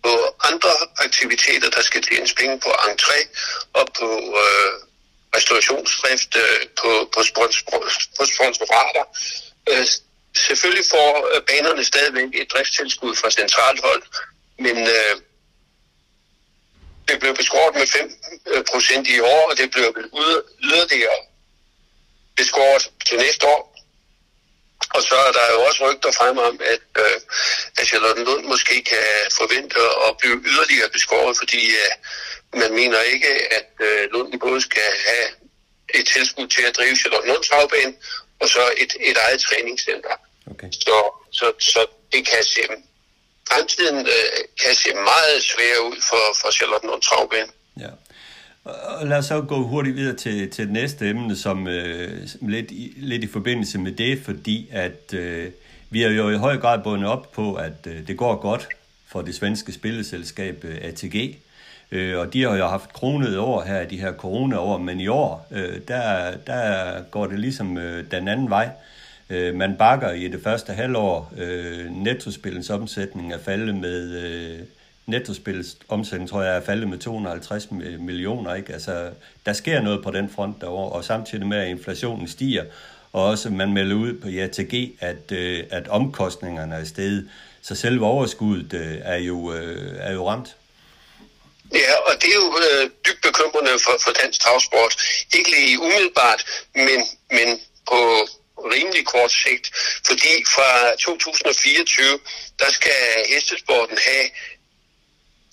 på 0.05 0.13
andre 0.51 0.73
aktiviteter, 0.99 1.71
der 1.71 1.83
skal 1.83 2.03
tjenes 2.03 2.35
penge 2.35 2.61
på 2.61 2.69
entré 2.69 3.19
og 3.73 3.87
på 3.99 4.09
øh, 4.45 4.73
restaurationsdrift, 5.37 6.37
øh, 6.37 6.67
på, 6.81 6.91
på, 7.15 7.23
sponsor, 7.23 7.63
på 8.19 8.25
sponsorater. 8.35 9.05
Øh, 9.71 9.87
selvfølgelig 10.47 10.87
får 10.91 11.11
øh, 11.35 11.43
banerne 11.43 11.85
stadigvæk 11.85 12.29
et 12.35 12.53
driftstilskud 12.53 13.15
fra 13.17 13.31
centralt 13.31 13.81
hold, 13.85 14.03
men 14.59 14.77
øh, 14.79 15.15
det 17.09 17.21
blev 17.21 17.37
beskåret 17.37 17.75
med 17.75 17.87
5 17.87 18.13
øh, 18.47 18.65
procent 18.65 19.09
i 19.09 19.21
år, 19.21 19.51
og 19.51 19.57
det 19.59 19.71
blev 19.71 19.97
yderligere 20.63 21.21
beskåret 22.37 22.91
til 23.07 23.19
næste 23.19 23.47
år. 23.47 23.75
Og 24.95 25.03
så 25.03 25.17
er 25.29 25.33
der 25.33 25.53
jo 25.53 25.61
også 25.69 25.81
rygter 25.87 26.13
frem 26.13 26.39
om, 26.39 26.61
at, 26.75 26.87
øh, 27.05 27.21
at 27.79 27.87
Charlottenlund 27.87 28.45
måske 28.45 28.85
kan 28.93 29.07
forvente 29.33 29.81
at 30.09 30.17
blive 30.21 30.37
yderligere 30.51 30.91
beskåret, 30.91 31.37
fordi 31.39 31.63
øh, 31.83 31.93
man 32.61 32.73
mener 32.75 33.01
ikke, 33.01 33.33
at 33.59 33.71
øh, 33.81 34.11
Lund 34.13 34.41
både 34.41 34.61
skal 34.61 34.91
have 35.09 35.27
et 35.95 36.07
tilskud 36.15 36.47
til 36.49 36.63
at 36.63 36.77
drive 36.77 36.97
Charlottenlunds 36.97 37.49
havbane, 37.49 37.95
og 38.41 38.49
så 38.49 38.63
et, 38.83 38.93
et 39.11 39.17
eget 39.27 39.41
træningscenter. 39.41 40.15
Okay. 40.51 40.69
Så, 40.71 40.97
så, 41.31 41.53
så 41.59 41.87
det 42.13 42.27
kan 42.27 42.43
se, 42.45 42.61
fremtiden 43.49 43.99
øh, 43.99 44.39
kan 44.63 44.75
se 44.75 44.91
meget 44.95 45.43
svær 45.43 45.77
ud 45.91 45.97
for, 46.09 46.25
for 46.41 46.51
Charlottenlund 46.51 47.03
Travbane. 47.03 47.53
Ja. 47.81 47.91
Og 48.65 49.07
lad 49.07 49.19
os 49.19 49.25
så 49.25 49.41
gå 49.41 49.63
hurtigt 49.63 49.97
videre 49.97 50.17
til, 50.17 50.51
til 50.51 50.69
næste 50.69 51.09
emne, 51.09 51.37
som 51.37 51.69
øh, 51.69 52.29
lidt, 52.41 52.71
lidt 52.97 53.25
i 53.25 53.27
forbindelse 53.27 53.79
med 53.79 53.93
det, 53.93 54.23
fordi 54.25 54.69
at 54.73 55.15
øh, 55.15 55.51
vi 55.91 56.03
er 56.03 56.11
jo 56.11 56.31
i 56.31 56.37
høj 56.37 56.57
grad 56.57 56.83
bundet 56.83 57.11
op 57.11 57.33
på, 57.33 57.55
at 57.55 57.87
øh, 57.87 58.07
det 58.07 58.17
går 58.17 58.37
godt 58.37 58.69
for 59.07 59.23
det 59.23 59.35
svenske 59.35 59.73
spilleselskab 59.73 60.65
øh, 60.65 60.79
ATG. 60.83 61.37
Øh, 61.95 62.19
og 62.19 62.33
de 62.33 62.43
har 62.43 62.57
jo 62.57 62.67
haft 62.67 62.93
kronet 62.93 63.39
år 63.39 63.63
her 63.63 63.81
i 63.81 63.87
de 63.87 64.01
her 64.01 64.13
corona-år, 64.13 64.79
men 64.79 65.01
i 65.01 65.09
år, 65.09 65.47
øh, 65.51 65.81
der, 65.89 66.31
der 66.47 67.03
går 67.11 67.27
det 67.27 67.41
ligesom 67.41 67.79
øh, 67.79 68.05
den 68.11 68.29
anden 68.29 68.51
vej. 68.51 68.69
Øh, 69.31 69.55
man 69.55 69.77
bakker 69.77 70.11
i 70.11 70.29
det 70.29 70.43
første 70.43 70.73
halvår. 70.73 71.33
Øh, 71.37 71.91
nettospillens 71.91 72.71
omsætning 72.71 73.33
er 73.33 73.39
faldet 73.39 73.75
med... 73.75 74.11
Øh, 74.11 74.59
nettospillets 75.07 75.77
omsætning, 75.89 76.31
tror 76.31 76.43
jeg, 76.43 76.57
er 76.57 76.61
faldet 76.61 76.89
med 76.89 76.99
250 76.99 77.71
millioner. 77.99 78.55
Ikke? 78.55 78.73
Altså, 78.73 79.09
der 79.47 79.53
sker 79.53 79.81
noget 79.81 80.05
på 80.05 80.11
den 80.11 80.29
front 80.29 80.61
derovre, 80.61 80.93
og 80.93 81.05
samtidig 81.05 81.47
med, 81.47 81.59
at 81.59 81.69
inflationen 81.69 82.29
stiger, 82.29 82.65
og 83.13 83.25
også 83.25 83.51
man 83.51 83.73
melder 83.73 83.97
ud 83.97 84.21
på 84.23 84.29
JTG, 84.29 84.93
at, 85.01 85.33
øh, 85.33 85.65
at 85.71 85.89
omkostningerne 85.89 86.75
er 86.75 86.85
steget. 86.85 87.29
Så 87.63 87.75
selve 87.75 88.07
overskuddet 88.07 88.75
øh, 88.75 88.97
er, 89.03 89.17
jo, 89.17 89.53
øh, 89.53 89.93
er 89.99 90.13
jo 90.13 90.29
ramt. 90.29 90.57
Ja, 91.73 91.95
og 91.95 92.23
det 92.23 92.31
er 92.31 92.35
jo 92.35 92.59
øh, 92.59 92.91
dybt 93.07 93.23
bekymrende 93.23 93.79
for, 93.79 93.99
for 94.05 94.13
dansk 94.13 94.41
travsport. 94.41 95.03
Ikke 95.35 95.51
lige 95.51 95.81
umiddelbart, 95.81 96.47
men, 96.75 97.01
men 97.31 97.61
på 97.89 98.29
rimelig 98.59 99.07
kort 99.07 99.33
sigt. 99.33 99.71
Fordi 100.07 100.45
fra 100.55 100.97
2024, 100.97 102.19
der 102.59 102.71
skal 102.71 103.25
hestesporten 103.29 103.99
have 103.99 104.27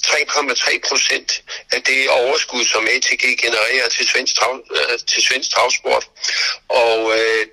3,3 0.05 0.79
procent 0.89 1.43
af 1.71 1.83
det 1.83 2.09
overskud, 2.09 2.65
som 2.65 2.87
ATG 2.87 3.37
genererer 3.41 3.89
til 3.89 4.07
svensk, 4.09 4.35
trav, 4.35 4.63
øh, 4.71 4.99
til 5.07 5.23
svensk 5.23 5.49
travsport. 5.51 6.05
Og 6.69 7.19
øh, 7.19 7.47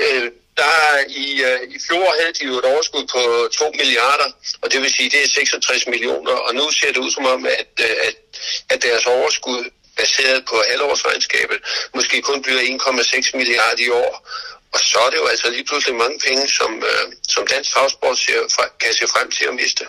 øh, 0.00 0.30
der 0.56 0.74
i, 1.08 1.42
øh, 1.48 1.60
i 1.76 1.78
fjor 1.86 2.08
havde 2.20 2.32
de 2.38 2.44
jo 2.44 2.58
et 2.58 2.64
overskud 2.64 3.04
på 3.14 3.48
2 3.58 3.70
milliarder, 3.80 4.28
og 4.62 4.72
det 4.72 4.80
vil 4.82 4.92
sige, 4.92 5.10
det 5.10 5.22
er 5.22 5.28
66 5.28 5.86
millioner, 5.86 6.32
og 6.32 6.54
nu 6.54 6.70
ser 6.70 6.92
det 6.92 6.96
ud 6.96 7.10
som 7.10 7.26
om, 7.26 7.46
at, 7.46 7.72
øh, 7.80 7.96
at, 8.08 8.16
at 8.70 8.82
deres 8.82 9.06
overskud 9.06 9.70
baseret 9.96 10.44
på 10.44 10.56
halvårsregnskabet 10.70 11.58
måske 11.94 12.22
kun 12.22 12.42
bliver 12.42 12.60
1,6 12.60 13.36
milliarder 13.36 13.82
i 13.86 13.90
år. 13.90 14.28
Og 14.74 14.80
så 14.80 14.98
er 15.06 15.10
det 15.10 15.16
jo 15.16 15.26
altså 15.26 15.50
lige 15.50 15.64
pludselig 15.64 15.96
mange 15.96 16.18
penge, 16.26 16.48
som, 16.48 16.84
øh, 16.90 17.12
som 17.28 17.46
dansk 17.46 17.70
travsport 17.70 18.18
kan 18.80 18.94
se 18.94 19.06
frem 19.14 19.30
til 19.30 19.44
at 19.44 19.54
miste. 19.54 19.84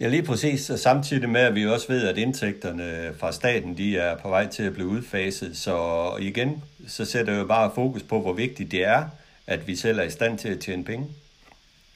Ja, 0.00 0.08
lige 0.08 0.22
præcis. 0.22 0.70
Og 0.70 0.78
samtidig 0.78 1.28
med, 1.28 1.40
at 1.40 1.54
vi 1.54 1.66
også 1.66 1.88
ved, 1.88 2.08
at 2.08 2.18
indtægterne 2.18 3.14
fra 3.18 3.32
staten 3.32 3.76
de 3.76 3.98
er 3.98 4.16
på 4.16 4.28
vej 4.28 4.48
til 4.48 4.62
at 4.62 4.74
blive 4.74 4.88
udfaset. 4.88 5.56
Så 5.56 6.10
igen, 6.20 6.62
så 6.88 7.04
sætter 7.04 7.32
jeg 7.32 7.40
jo 7.40 7.46
bare 7.46 7.72
fokus 7.74 8.02
på, 8.02 8.20
hvor 8.20 8.32
vigtigt 8.32 8.70
det 8.70 8.84
er, 8.84 9.04
at 9.46 9.66
vi 9.66 9.76
selv 9.76 9.98
er 9.98 10.02
i 10.02 10.10
stand 10.10 10.38
til 10.38 10.48
at 10.48 10.60
tjene 10.60 10.84
penge. 10.84 11.06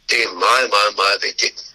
Det 0.08 0.16
er 0.16 0.32
meget, 0.32 0.70
meget, 0.70 0.96
meget 0.96 1.22
vigtigt. 1.22 1.74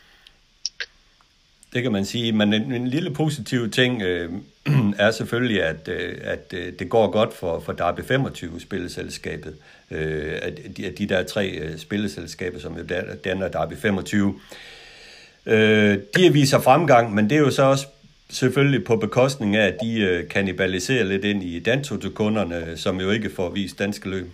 Det 1.74 1.84
kan 1.84 1.92
man 1.92 2.06
sige. 2.06 2.32
Men 2.32 2.54
en, 2.54 2.72
en 2.72 2.88
lille 2.88 3.14
positiv 3.14 3.72
ting 3.72 4.02
øh, 4.02 4.32
er 4.98 5.12
selvfølgelig, 5.12 5.64
at, 5.64 5.88
øh, 5.88 6.18
at 6.22 6.54
øh, 6.54 6.74
det 6.80 6.90
går 6.90 7.12
godt 7.12 7.34
for, 7.34 7.60
for 7.60 7.74
Darby 7.74 8.00
25-spilleselskabet. 8.00 9.56
Øh, 9.92 10.40
at 10.42 10.60
de, 10.78 10.86
at 10.86 10.98
de 10.98 11.10
der 11.10 11.24
tre 11.24 11.50
øh, 11.50 11.80
spilleselskaber, 11.80 12.60
som 12.60 12.88
danner 13.24 13.48
Darby 13.48 13.74
25, 13.74 14.40
Øh, 15.48 15.98
de 16.16 16.34
viser 16.34 16.62
fremgang, 16.62 17.14
men 17.14 17.30
det 17.30 17.36
er 17.36 17.40
jo 17.40 17.52
så 17.52 17.64
også 17.64 17.86
selvfølgelig 18.32 18.84
på 18.86 18.96
bekostning 18.96 19.56
af, 19.56 19.68
at 19.68 19.78
de 19.82 20.00
øh, 20.00 20.30
kanibaliserer 20.30 21.04
lidt 21.04 21.26
ind 21.26 21.44
i 21.44 21.60
Dantoto-kunderne, 21.60 22.78
som 22.78 23.02
jo 23.02 23.12
ikke 23.12 23.32
får 23.36 23.50
vist 23.50 23.80
danske 23.80 24.10
løb. 24.10 24.28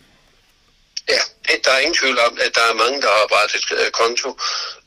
Ja, 1.10 1.22
der 1.66 1.72
er 1.72 1.80
ingen 1.80 2.00
tvivl 2.02 2.20
om, 2.28 2.34
at 2.46 2.52
der 2.56 2.66
er 2.72 2.82
mange, 2.84 3.02
der 3.02 3.08
har 3.08 3.22
oprettet 3.26 3.66
øh, 3.80 3.92
konto 3.92 4.30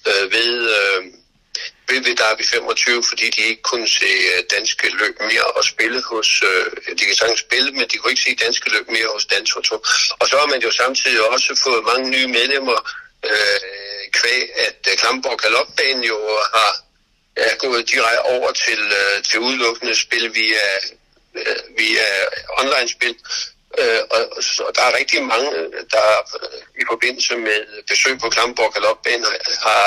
øh, 0.09 0.25
ved, 0.35 0.53
øh, 0.79 1.01
ved, 1.89 2.01
ved 2.07 2.15
Derby 2.23 2.45
25, 2.45 3.03
fordi 3.11 3.27
de 3.37 3.41
ikke 3.51 3.63
kunne 3.63 3.89
se 3.89 4.13
øh, 4.33 4.41
danske 4.57 4.87
løb 5.01 5.15
mere 5.21 5.49
og 5.59 5.65
spille 5.73 6.03
hos, 6.11 6.29
øh, 6.51 6.67
de 6.99 7.05
kan 7.09 7.15
sagtens 7.15 7.41
spille, 7.41 7.71
men 7.73 7.87
de 7.91 7.97
kunne 7.97 8.13
ikke 8.15 8.27
se 8.29 8.45
danske 8.47 8.67
løb 8.75 8.87
mere 8.97 9.09
hos 9.15 9.27
Dantoto. 9.33 9.75
Og 10.21 10.25
så 10.29 10.35
har 10.41 10.49
man 10.53 10.61
jo 10.67 10.71
samtidig 10.83 11.21
også 11.33 11.49
fået 11.65 11.89
mange 11.91 12.07
nye 12.15 12.29
medlemmer, 12.39 12.79
øh, 13.31 13.84
kvæg, 14.17 14.43
at 14.67 14.79
uh, 14.91 14.95
Klamborg 15.01 15.39
Galopbanen 15.43 16.05
jo 16.05 16.19
har 16.55 16.71
er 17.37 17.57
gået 17.59 17.91
direkte 17.93 18.23
over 18.35 18.51
til, 18.53 18.81
uh, 19.01 19.23
til 19.29 19.41
udelukkende 19.41 19.95
spil 20.05 20.35
via, 20.35 20.67
uh, 21.41 21.79
via 21.79 22.07
online-spil. 22.61 23.15
Uh, 23.81 24.03
og, 24.15 24.21
og 24.67 24.71
der 24.77 24.83
er 24.89 24.99
rigtig 25.01 25.23
mange, 25.23 25.51
der 25.95 26.09
i 26.83 26.85
forbindelse 26.93 27.37
med 27.37 27.59
besøg 27.89 28.19
på 28.19 28.29
Klamborg 28.29 28.75
Galopbanen 28.75 29.27
har, 29.67 29.87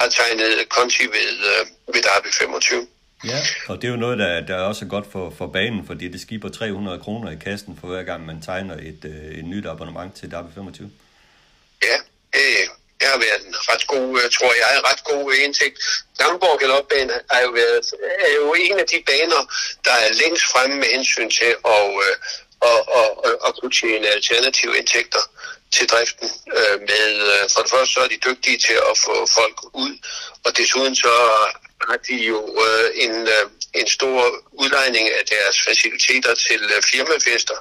har 0.00 0.08
tegnet 0.08 0.68
konti 0.68 1.04
ved, 1.16 1.32
uh, 1.52 1.94
ved 1.94 2.02
Derby 2.02 2.30
25. 2.32 2.86
Ja, 3.24 3.40
og 3.68 3.76
det 3.76 3.88
er 3.88 3.90
jo 3.90 3.96
noget, 3.96 4.18
der, 4.18 4.40
der 4.40 4.56
er 4.56 4.62
også 4.62 4.86
godt 4.86 5.06
for, 5.12 5.34
for 5.38 5.46
banen, 5.46 5.86
fordi 5.86 6.08
det 6.08 6.20
skiber 6.20 6.48
300 6.48 6.98
kroner 6.98 7.30
i 7.30 7.36
kassen 7.44 7.78
for 7.80 7.86
hver 7.86 8.02
gang, 8.02 8.26
man 8.26 8.42
tegner 8.42 8.74
et, 8.74 9.04
et 9.38 9.44
nyt 9.44 9.66
abonnement 9.66 10.14
til 10.16 10.30
Derby 10.30 10.54
25. 10.54 10.90
Ja, 11.82 11.96
det, 12.32 12.40
det 13.00 13.08
har 13.08 13.18
været 13.18 13.42
en 13.46 13.56
ret 13.70 13.86
god, 13.86 14.08
øh, 14.20 14.30
tror 14.30 14.52
jeg, 14.62 14.80
ret 14.90 15.04
god 15.04 15.32
øh, 15.32 15.44
indtægt. 15.44 15.78
Langborg 16.20 16.60
Galopbane 16.60 17.12
er 17.30 17.40
jo, 17.42 17.50
været, 17.50 17.86
er 18.26 18.32
jo 18.34 18.54
en 18.54 18.78
af 18.78 18.86
de 18.86 19.02
baner, 19.06 19.42
der 19.84 19.92
er 19.92 20.12
længst 20.12 20.44
fremme 20.52 20.76
med 20.76 20.88
hensyn 20.96 21.30
til 21.30 21.52
at, 21.74 21.84
øh, 22.04 22.14
at, 22.70 22.80
at, 23.00 23.10
at, 23.24 23.34
at 23.46 23.52
kunne 23.60 23.74
tjene 23.80 24.06
alternative 24.06 24.78
indtægter 24.78 25.22
til 25.74 25.88
driften. 25.88 26.28
Med, 26.88 27.04
for 27.52 27.60
det 27.62 27.70
første 27.70 27.94
så 27.94 28.00
er 28.00 28.08
de 28.08 28.24
dygtige 28.28 28.58
til 28.58 28.78
at 28.90 28.98
få 29.06 29.26
folk 29.38 29.58
ud, 29.74 29.92
og 30.44 30.56
desuden 30.56 30.94
så 30.96 31.14
har 31.88 31.96
de 32.08 32.14
jo 32.14 32.40
en, 32.94 33.28
en 33.74 33.86
stor 33.86 34.18
udlejning 34.52 35.08
af 35.08 35.24
deres 35.34 35.56
faciliteter 35.66 36.34
til 36.34 36.60
firmafester 36.90 37.58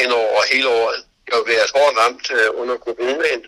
hen 0.00 0.12
over 0.12 0.42
hele 0.52 0.68
året. 0.68 1.04
Har 1.32 1.42
været 1.46 1.70
hårdt 1.74 1.96
ramt 2.00 2.26
øh, 2.30 2.60
under 2.60 2.76
coronaen, 2.76 3.42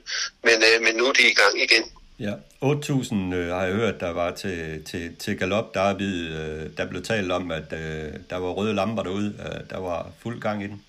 men, 0.47 0.57
øh, 0.69 0.83
men 0.85 0.95
nu 0.97 1.05
er 1.07 1.13
de 1.13 1.31
i 1.31 1.35
gang 1.35 1.55
igen. 1.67 1.85
Ja, 2.19 2.35
8.000 2.63 3.35
øh, 3.35 3.49
har 3.55 3.65
jeg 3.65 3.75
hørt, 3.75 4.01
der 4.01 4.11
var 4.11 4.31
til, 4.31 4.85
til, 4.85 5.17
til 5.17 5.39
galop. 5.39 5.75
Der, 5.75 5.95
øh, 6.01 6.77
der 6.77 6.87
blev 6.91 7.03
talt 7.03 7.33
om, 7.33 7.51
at 7.51 7.73
øh, 7.73 8.13
der 8.31 8.37
var 8.37 8.51
røde 8.51 8.75
lamper 8.75 9.03
derude. 9.03 9.35
Øh, 9.39 9.71
der 9.71 9.79
var 9.79 10.11
fuld 10.23 10.41
gang 10.41 10.65
i 10.65 10.67
den. 10.67 10.85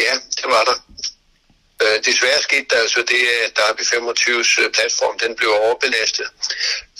Ja, 0.00 0.14
det 0.36 0.44
var 0.44 0.64
der. 0.64 0.76
Øh, 1.82 1.96
desværre 2.08 2.42
skete 2.48 2.66
der 2.70 2.80
altså 2.80 3.00
det, 3.12 3.22
at 3.44 3.52
der 3.56 3.66
25's 3.94 4.62
øh, 4.62 4.70
platform, 4.76 5.18
den 5.18 5.36
blev 5.36 5.50
overbelastet. 5.50 6.28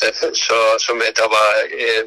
Øh, 0.04 0.12
så 0.46 0.58
som 0.86 1.02
at 1.08 1.16
der 1.16 1.28
var 1.38 1.50
øh, 1.80 2.02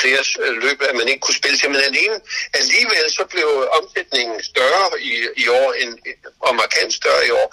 flere 0.00 0.22
løb, 0.64 0.78
at 0.90 0.96
man 1.00 1.08
ikke 1.08 1.20
kunne 1.20 1.40
spille 1.42 1.58
til, 1.58 1.70
men 1.70 1.80
alene, 1.90 2.16
alligevel 2.60 3.04
så 3.18 3.24
blev 3.34 3.48
omsætningen 3.78 4.42
større 4.42 4.86
i, 5.00 5.12
i 5.36 5.48
år, 5.48 5.72
end, 5.72 5.92
og 6.40 6.56
markant 6.56 6.92
større 6.94 7.26
i 7.26 7.30
år, 7.30 7.48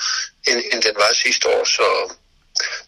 end, 0.49 0.59
end 0.71 0.81
den 0.87 0.95
var 0.95 1.11
sidste 1.23 1.45
år. 1.55 1.63
Så, 1.63 1.87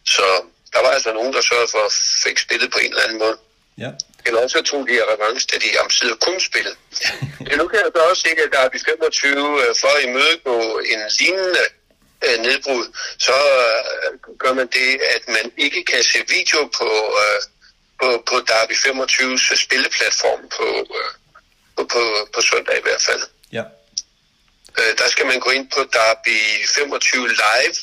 så 0.06 0.26
der 0.74 0.82
var 0.82 0.92
altså 0.98 1.14
nogen, 1.14 1.34
der 1.34 1.42
sørgede 1.42 1.72
for 1.72 1.84
at 1.86 1.94
fik 2.26 2.38
spillet 2.38 2.72
på 2.72 2.78
en 2.78 2.92
eller 2.92 3.04
anden 3.04 3.20
måde. 3.20 3.38
Ja. 3.78 3.92
Eller 4.26 4.40
også 4.44 4.62
tog 4.62 4.82
de 4.90 4.96
revanche, 5.12 5.48
da 5.52 5.56
de 5.66 5.70
omsider 5.84 6.16
kun 6.16 6.40
spille. 6.40 6.74
Men 7.50 7.56
nu 7.60 7.68
kan 7.68 7.80
jeg 7.80 7.90
så 7.96 8.02
også 8.10 8.22
se, 8.26 8.32
at 8.46 8.50
der 8.54 8.60
er 8.60 8.70
25 8.86 9.76
for 9.82 9.92
at 9.98 10.04
imødegå 10.08 10.58
en 10.94 11.02
lignende 11.20 11.64
øh, 12.26 12.38
nedbrud, 12.46 12.86
så 13.18 13.34
øh, 13.34 14.38
gør 14.38 14.54
man 14.54 14.68
det, 14.68 15.02
at 15.16 15.24
man 15.28 15.52
ikke 15.58 15.84
kan 15.84 16.04
se 16.04 16.20
video 16.36 16.60
på, 16.80 16.90
øh, 17.24 17.42
på, 18.00 18.24
på 18.30 18.36
Derby 18.50 18.76
25's 18.88 19.64
spilleplatform 19.66 20.42
på, 20.58 20.68
øh, 21.00 21.12
på, 21.78 21.84
på, 21.94 22.02
på 22.34 22.42
søndag 22.42 22.78
i 22.78 22.86
hvert 22.88 23.02
fald. 23.02 23.22
Ja. 23.52 23.64
Øh, 24.80 24.98
der 24.98 25.08
skal 25.08 25.26
man 25.26 25.40
gå 25.40 25.50
ind 25.50 25.68
på 25.76 25.82
Derby 25.94 26.40
25 26.76 27.28
Live, 27.28 27.78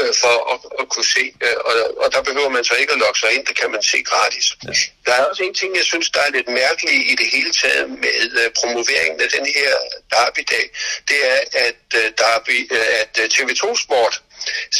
øh, 0.00 0.12
for 0.22 0.36
at, 0.52 0.60
at 0.80 0.86
kunne 0.92 1.08
se. 1.16 1.24
Øh, 1.44 1.58
og, 1.68 1.74
og 2.02 2.08
der 2.14 2.22
behøver 2.28 2.50
man 2.56 2.64
så 2.70 2.74
ikke 2.80 2.92
at 2.92 2.98
logge 3.04 3.18
sig 3.22 3.30
ind, 3.34 3.44
det 3.48 3.56
kan 3.60 3.70
man 3.74 3.82
se 3.92 3.98
gratis. 4.10 4.46
Ja. 4.64 4.72
Der 5.06 5.12
er 5.18 5.24
også 5.30 5.42
en 5.48 5.54
ting, 5.60 5.70
jeg 5.80 5.86
synes, 5.92 6.06
der 6.14 6.20
er 6.26 6.30
lidt 6.30 6.48
mærkeligt 6.62 7.02
i 7.12 7.14
det 7.20 7.28
hele 7.34 7.52
taget 7.62 7.86
med 8.04 8.20
uh, 8.40 8.48
promoveringen 8.60 9.20
af 9.26 9.30
den 9.36 9.46
her 9.56 9.72
Derby-dag. 10.12 10.66
Det 11.08 11.18
er, 11.32 11.40
at, 11.68 11.82
uh, 12.00 12.06
Derby, 12.20 12.56
uh, 12.76 12.94
at 13.02 13.12
TV2 13.34 13.64
Sport 13.84 14.14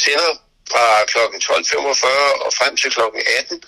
sender 0.03 0.31
fra 0.71 0.85
kl. 1.11 1.17
12.45 1.17 2.45
og 2.45 2.51
frem 2.59 2.77
til 2.77 2.91
kl. 2.91 3.01
18. 3.39 3.63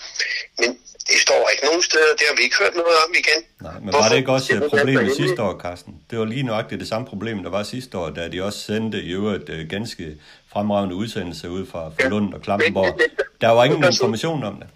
Men 0.58 0.78
det 1.10 1.20
står 1.26 1.48
ikke 1.52 1.64
nogen 1.64 1.82
steder, 1.82 2.12
det 2.18 2.24
har 2.28 2.36
vi 2.36 2.42
ikke 2.42 2.56
hørt 2.62 2.74
noget 2.74 2.96
om 3.04 3.10
igen. 3.22 3.40
Nej, 3.60 3.72
men 3.72 3.82
Hvorfor? 3.82 3.98
var 3.98 4.08
det 4.08 4.16
ikke 4.16 4.32
også 4.32 4.52
et 4.54 4.62
problem 4.70 5.06
i 5.06 5.14
sidste 5.16 5.42
år, 5.42 5.60
Carsten? 5.64 5.94
Det 6.10 6.18
var 6.18 6.24
lige 6.24 6.42
nøjagtigt 6.42 6.80
det 6.80 6.88
samme 6.88 7.06
problem, 7.06 7.42
der 7.42 7.50
var 7.50 7.62
sidste 7.62 7.98
år, 7.98 8.10
da 8.10 8.28
de 8.28 8.42
også 8.42 8.58
sendte 8.58 8.98
i 9.02 9.10
øvrigt 9.12 9.70
ganske 9.70 10.16
fremragende 10.52 10.94
udsendelse 10.94 11.50
ud 11.50 11.66
fra, 11.70 11.82
fra 11.96 12.08
Lund 12.08 12.34
og 12.34 12.40
Klampenborg. 12.42 13.00
Der 13.40 13.48
var 13.48 13.64
ingen 13.64 13.84
information 13.84 14.44
om 14.44 14.54
det. 14.60 14.68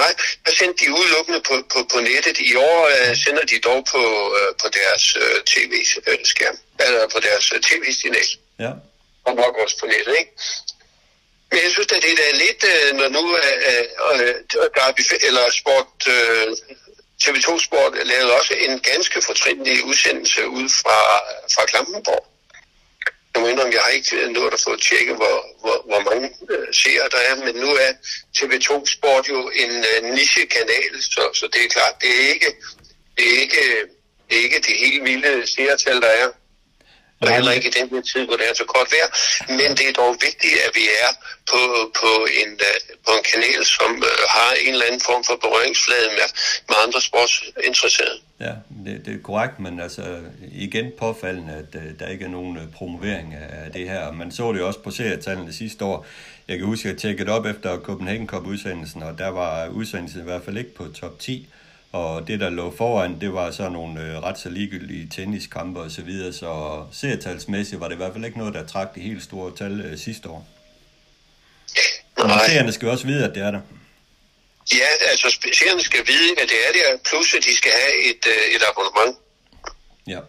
Nej, 0.00 0.12
der 0.46 0.52
sendte 0.60 0.84
de 0.84 0.88
udelukkende 0.98 1.40
på, 1.48 1.54
på, 1.72 1.78
på 1.92 1.98
nettet. 2.10 2.36
I 2.50 2.52
år 2.70 2.80
uh, 2.94 3.16
sender 3.24 3.44
de 3.52 3.58
dog 3.68 3.80
på, 3.92 4.02
uh, 4.38 4.50
på 4.62 4.66
deres 4.78 5.04
uh, 5.22 5.38
tv-skærm, 5.52 6.56
eller 6.84 7.02
på 7.14 7.18
deres 7.26 7.46
uh, 7.54 7.58
tv-signal. 7.68 8.28
Ja. 8.64 8.72
Og 9.26 9.32
nok 9.42 9.54
også 9.62 9.76
på 9.80 9.86
nettet, 9.92 10.14
ikke? 10.20 10.32
Men 11.50 11.58
jeg 11.64 11.70
synes, 11.74 11.92
at 11.96 12.02
det 12.06 12.12
er 12.30 12.36
lidt, 12.44 12.62
når 12.98 13.08
nu 13.16 13.22
uh, 13.40 13.82
uh, 14.10 15.28
eller 15.28 15.44
Sport, 15.60 15.92
uh, 16.16 16.48
TV2 17.22 17.48
Sport 17.66 17.92
lavede 18.10 18.32
også 18.38 18.54
en 18.66 18.74
ganske 18.90 19.18
fortrinlig 19.28 19.84
udsendelse 19.84 20.48
ud 20.48 20.68
fra, 20.80 20.98
fra 21.54 21.62
Klampenborg. 21.70 22.24
Jeg 23.36 23.42
må 23.44 23.48
indrømme, 23.48 23.74
jeg 23.74 23.84
har 23.88 23.94
ikke 23.98 24.32
nået 24.32 24.52
at 24.56 24.60
få 24.68 24.76
tjekket, 24.88 25.16
hvor, 25.20 25.36
hvor, 25.62 25.78
hvor 25.88 26.00
mange 26.08 26.26
øh, 26.52 26.68
seere 26.80 27.08
der 27.14 27.20
er, 27.30 27.34
men 27.44 27.54
nu 27.64 27.70
er 27.86 27.90
TV2 28.36 28.68
Sport 28.94 29.28
jo 29.28 29.38
en 29.62 29.72
øh, 29.90 29.98
niche-kanal, 30.16 30.92
så, 31.14 31.22
så 31.38 31.44
det 31.52 31.60
er 31.64 31.68
klart, 31.76 31.94
det 32.02 32.10
er 32.20 32.28
ikke 32.34 32.50
det, 33.16 33.24
er 33.34 33.40
ikke, 33.44 33.62
det, 34.28 34.38
er 34.38 34.42
ikke 34.46 34.60
det 34.66 34.74
helt 34.84 35.04
vilde 35.04 35.46
seertal, 35.46 36.00
der 36.00 36.12
er. 36.22 36.28
Og 37.20 37.34
heller 37.34 37.52
ikke 37.52 37.68
i 37.68 37.76
den 37.78 37.88
her 37.90 38.02
tid, 38.12 38.22
hvor 38.26 38.36
det 38.36 38.48
er 38.50 38.54
så 38.54 38.64
godt 38.64 38.88
vejr. 38.92 39.08
Men 39.58 39.76
det 39.76 39.88
er 39.88 39.92
dog 39.92 40.12
vigtigt, 40.28 40.56
at 40.66 40.70
vi 40.74 40.84
er 41.02 41.10
på, 41.50 41.60
på, 42.00 42.10
en, 42.40 42.50
øh, 42.68 42.78
på 43.06 43.10
en 43.18 43.24
kanal, 43.32 43.64
som 43.76 43.90
øh, 44.10 44.22
har 44.36 44.50
en 44.52 44.72
eller 44.72 44.86
anden 44.86 45.00
form 45.00 45.24
for 45.24 45.36
berøringsflade 45.36 46.08
med, 46.18 46.28
med 46.68 46.76
andre 46.84 47.00
sportsinteresserede. 47.08 48.20
Ja, 48.40 48.52
det, 48.84 49.06
det 49.06 49.14
er 49.14 49.18
korrekt, 49.22 49.60
men 49.60 49.80
altså 49.80 50.18
igen 50.52 50.90
påfaldende, 50.98 51.52
at 51.52 51.74
uh, 51.74 51.98
der 51.98 52.06
ikke 52.06 52.24
er 52.24 52.28
nogen 52.28 52.56
uh, 52.56 52.62
promovering 52.72 53.34
af 53.34 53.72
det 53.72 53.88
her. 53.88 54.12
Man 54.12 54.30
så 54.30 54.52
det 54.52 54.58
jo 54.58 54.66
også 54.66 54.80
på 54.80 54.90
serietallene 54.90 55.52
sidste 55.52 55.84
år. 55.84 56.06
Jeg 56.48 56.58
kan 56.58 56.66
huske, 56.66 56.88
at 56.88 56.92
jeg 56.92 57.00
tjekkede 57.00 57.30
op 57.30 57.46
efter 57.46 57.78
Copenhagen 57.78 58.26
Cup-udsendelsen, 58.26 59.02
og 59.02 59.18
der 59.18 59.28
var 59.28 59.68
udsendelsen 59.68 60.20
i 60.20 60.24
hvert 60.24 60.42
fald 60.42 60.58
ikke 60.58 60.74
på 60.74 60.84
top 60.88 61.18
10. 61.18 61.48
Og 61.92 62.28
det, 62.28 62.40
der 62.40 62.50
lå 62.50 62.74
foran, 62.76 63.20
det 63.20 63.32
var 63.32 63.50
så 63.50 63.68
nogle 63.68 64.00
øh, 64.00 64.22
ret 64.22 64.38
så 64.38 64.48
ligegyldige 64.48 65.08
tenniskampe 65.08 65.80
og 65.80 65.90
så 65.90 66.02
videre, 66.02 66.32
så 66.32 66.82
serietalsmæssigt 66.92 67.80
var 67.80 67.88
det 67.88 67.94
i 67.94 67.96
hvert 67.96 68.12
fald 68.12 68.24
ikke 68.24 68.38
noget, 68.38 68.54
der 68.54 68.66
trak 68.66 68.94
de 68.94 69.00
helt 69.00 69.22
store 69.22 69.52
tal 69.56 69.80
øh, 69.80 69.98
sidste 69.98 70.28
år. 70.28 70.46
Og 72.16 72.30
seerne 72.48 72.72
skal 72.72 72.88
også 72.88 73.06
vide, 73.06 73.24
at 73.28 73.34
det 73.34 73.42
er 73.42 73.50
der. 73.50 73.60
Ja, 74.74 74.86
altså 75.10 75.38
seerne 75.52 75.80
skal 75.80 76.06
vide, 76.06 76.34
hvad 76.34 76.46
det 76.46 76.58
er 76.66 76.72
der, 76.72 76.98
plus 77.08 77.34
at 77.34 77.42
de 77.44 77.56
skal 77.56 77.72
have 77.72 77.96
et, 78.10 78.26
øh, 78.26 78.54
et 78.56 78.62
abonnement. 78.70 79.16
Ja. 80.06 80.20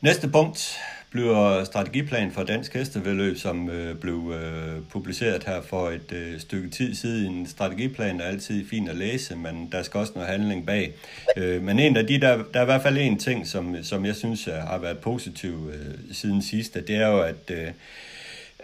Næste 0.00 0.28
punkt 0.28 0.78
bliver 1.10 1.64
strategiplan 1.64 2.32
for 2.32 2.42
dansk 2.42 2.74
hestevedløb, 2.74 3.38
som 3.38 3.70
øh, 3.70 3.96
blev 3.96 4.32
øh, 4.34 4.82
publiceret 4.90 5.44
her 5.44 5.62
for 5.62 5.90
et 5.90 6.12
øh, 6.12 6.40
stykke 6.40 6.70
tid 6.70 6.94
siden. 6.94 7.34
En 7.34 7.48
strategiplan 7.48 8.20
er 8.20 8.24
altid 8.24 8.68
fin 8.70 8.88
at 8.88 8.96
læse, 8.96 9.36
men 9.36 9.68
der 9.72 9.82
skal 9.82 10.00
også 10.00 10.12
noget 10.14 10.28
handling 10.28 10.66
bag. 10.66 10.92
Øh, 11.36 11.62
men 11.62 11.78
en 11.78 11.96
af 11.96 12.06
de, 12.06 12.20
der, 12.20 12.42
der 12.54 12.58
er 12.58 12.62
i 12.62 12.64
hvert 12.64 12.82
fald 12.82 12.98
en 12.98 13.18
ting, 13.18 13.46
som, 13.46 13.84
som 13.84 14.06
jeg 14.06 14.16
synes 14.16 14.48
øh, 14.48 14.54
har 14.54 14.78
været 14.78 14.98
positiv 14.98 15.70
øh, 15.74 16.14
siden 16.14 16.42
sidste, 16.42 16.80
det 16.80 16.96
er 16.96 17.08
jo, 17.08 17.22
at 17.22 17.50
øh, 17.50 17.68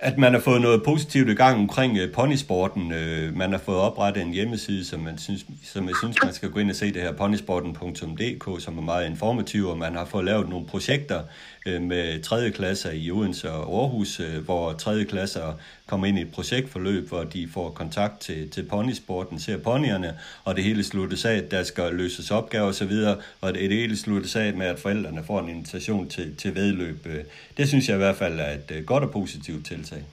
at 0.02 0.18
man 0.18 0.32
har 0.32 0.40
fået 0.40 0.60
noget 0.60 0.82
positivt 0.84 1.28
i 1.28 1.34
gang 1.34 1.58
omkring 1.58 1.98
øh, 1.98 2.12
ponysporten. 2.12 2.92
Øh, 2.92 3.36
man 3.36 3.52
har 3.52 3.58
fået 3.58 3.78
oprettet 3.78 4.22
en 4.22 4.32
hjemmeside, 4.32 4.84
som, 4.84 5.00
man 5.00 5.18
synes, 5.18 5.46
som 5.64 5.88
jeg 5.88 5.94
synes, 6.02 6.16
man 6.24 6.32
skal 6.32 6.50
gå 6.50 6.58
ind 6.58 6.70
og 6.70 6.76
se 6.76 6.92
det 6.92 7.02
her 7.02 7.12
ponysporten.dk, 7.12 8.62
som 8.62 8.78
er 8.78 8.82
meget 8.82 9.10
informativ, 9.10 9.68
og 9.68 9.78
man 9.78 9.94
har 9.94 10.04
fået 10.04 10.24
lavet 10.24 10.48
nogle 10.48 10.66
projekter 10.66 11.22
Øh, 11.66 11.82
med 11.82 12.22
tredje 12.22 12.50
klasser 12.50 12.90
i 12.90 13.10
Odense 13.10 13.50
og 13.50 13.80
Aarhus, 13.80 14.20
øh, 14.20 14.44
hvor 14.44 14.72
tredje 14.72 15.04
klasser 15.04 15.52
kommer 15.86 16.06
ind 16.06 16.18
i 16.18 16.22
et 16.22 16.32
projektforløb, 16.32 17.08
hvor 17.08 17.24
de 17.24 17.48
får 17.48 17.70
kontakt 17.70 18.20
til, 18.20 18.50
til 18.50 18.62
ponysporten, 18.62 19.40
ser 19.40 19.58
ponyerne, 19.58 20.18
og 20.44 20.56
det 20.56 20.64
hele 20.64 20.84
sluttes 20.84 21.24
af, 21.24 21.34
at 21.34 21.50
der 21.50 21.62
skal 21.62 21.94
løses 21.94 22.30
opgaver 22.30 22.68
osv., 22.68 22.92
og 23.40 23.54
det, 23.54 23.70
det 23.70 23.78
hele 23.78 23.96
sluttes 23.96 24.36
af 24.36 24.54
med, 24.54 24.66
at 24.66 24.78
forældrene 24.78 25.24
får 25.24 25.40
en 25.40 25.48
invitation 25.48 26.08
til, 26.08 26.36
til 26.36 26.54
vedløb. 26.54 27.06
Øh, 27.06 27.24
det 27.56 27.68
synes 27.68 27.88
jeg 27.88 27.94
i 27.94 27.98
hvert 27.98 28.16
fald 28.16 28.40
er 28.40 28.50
et 28.50 28.86
godt 28.86 29.04
og 29.04 29.10
positivt 29.10 29.66
tiltag. 29.66 30.04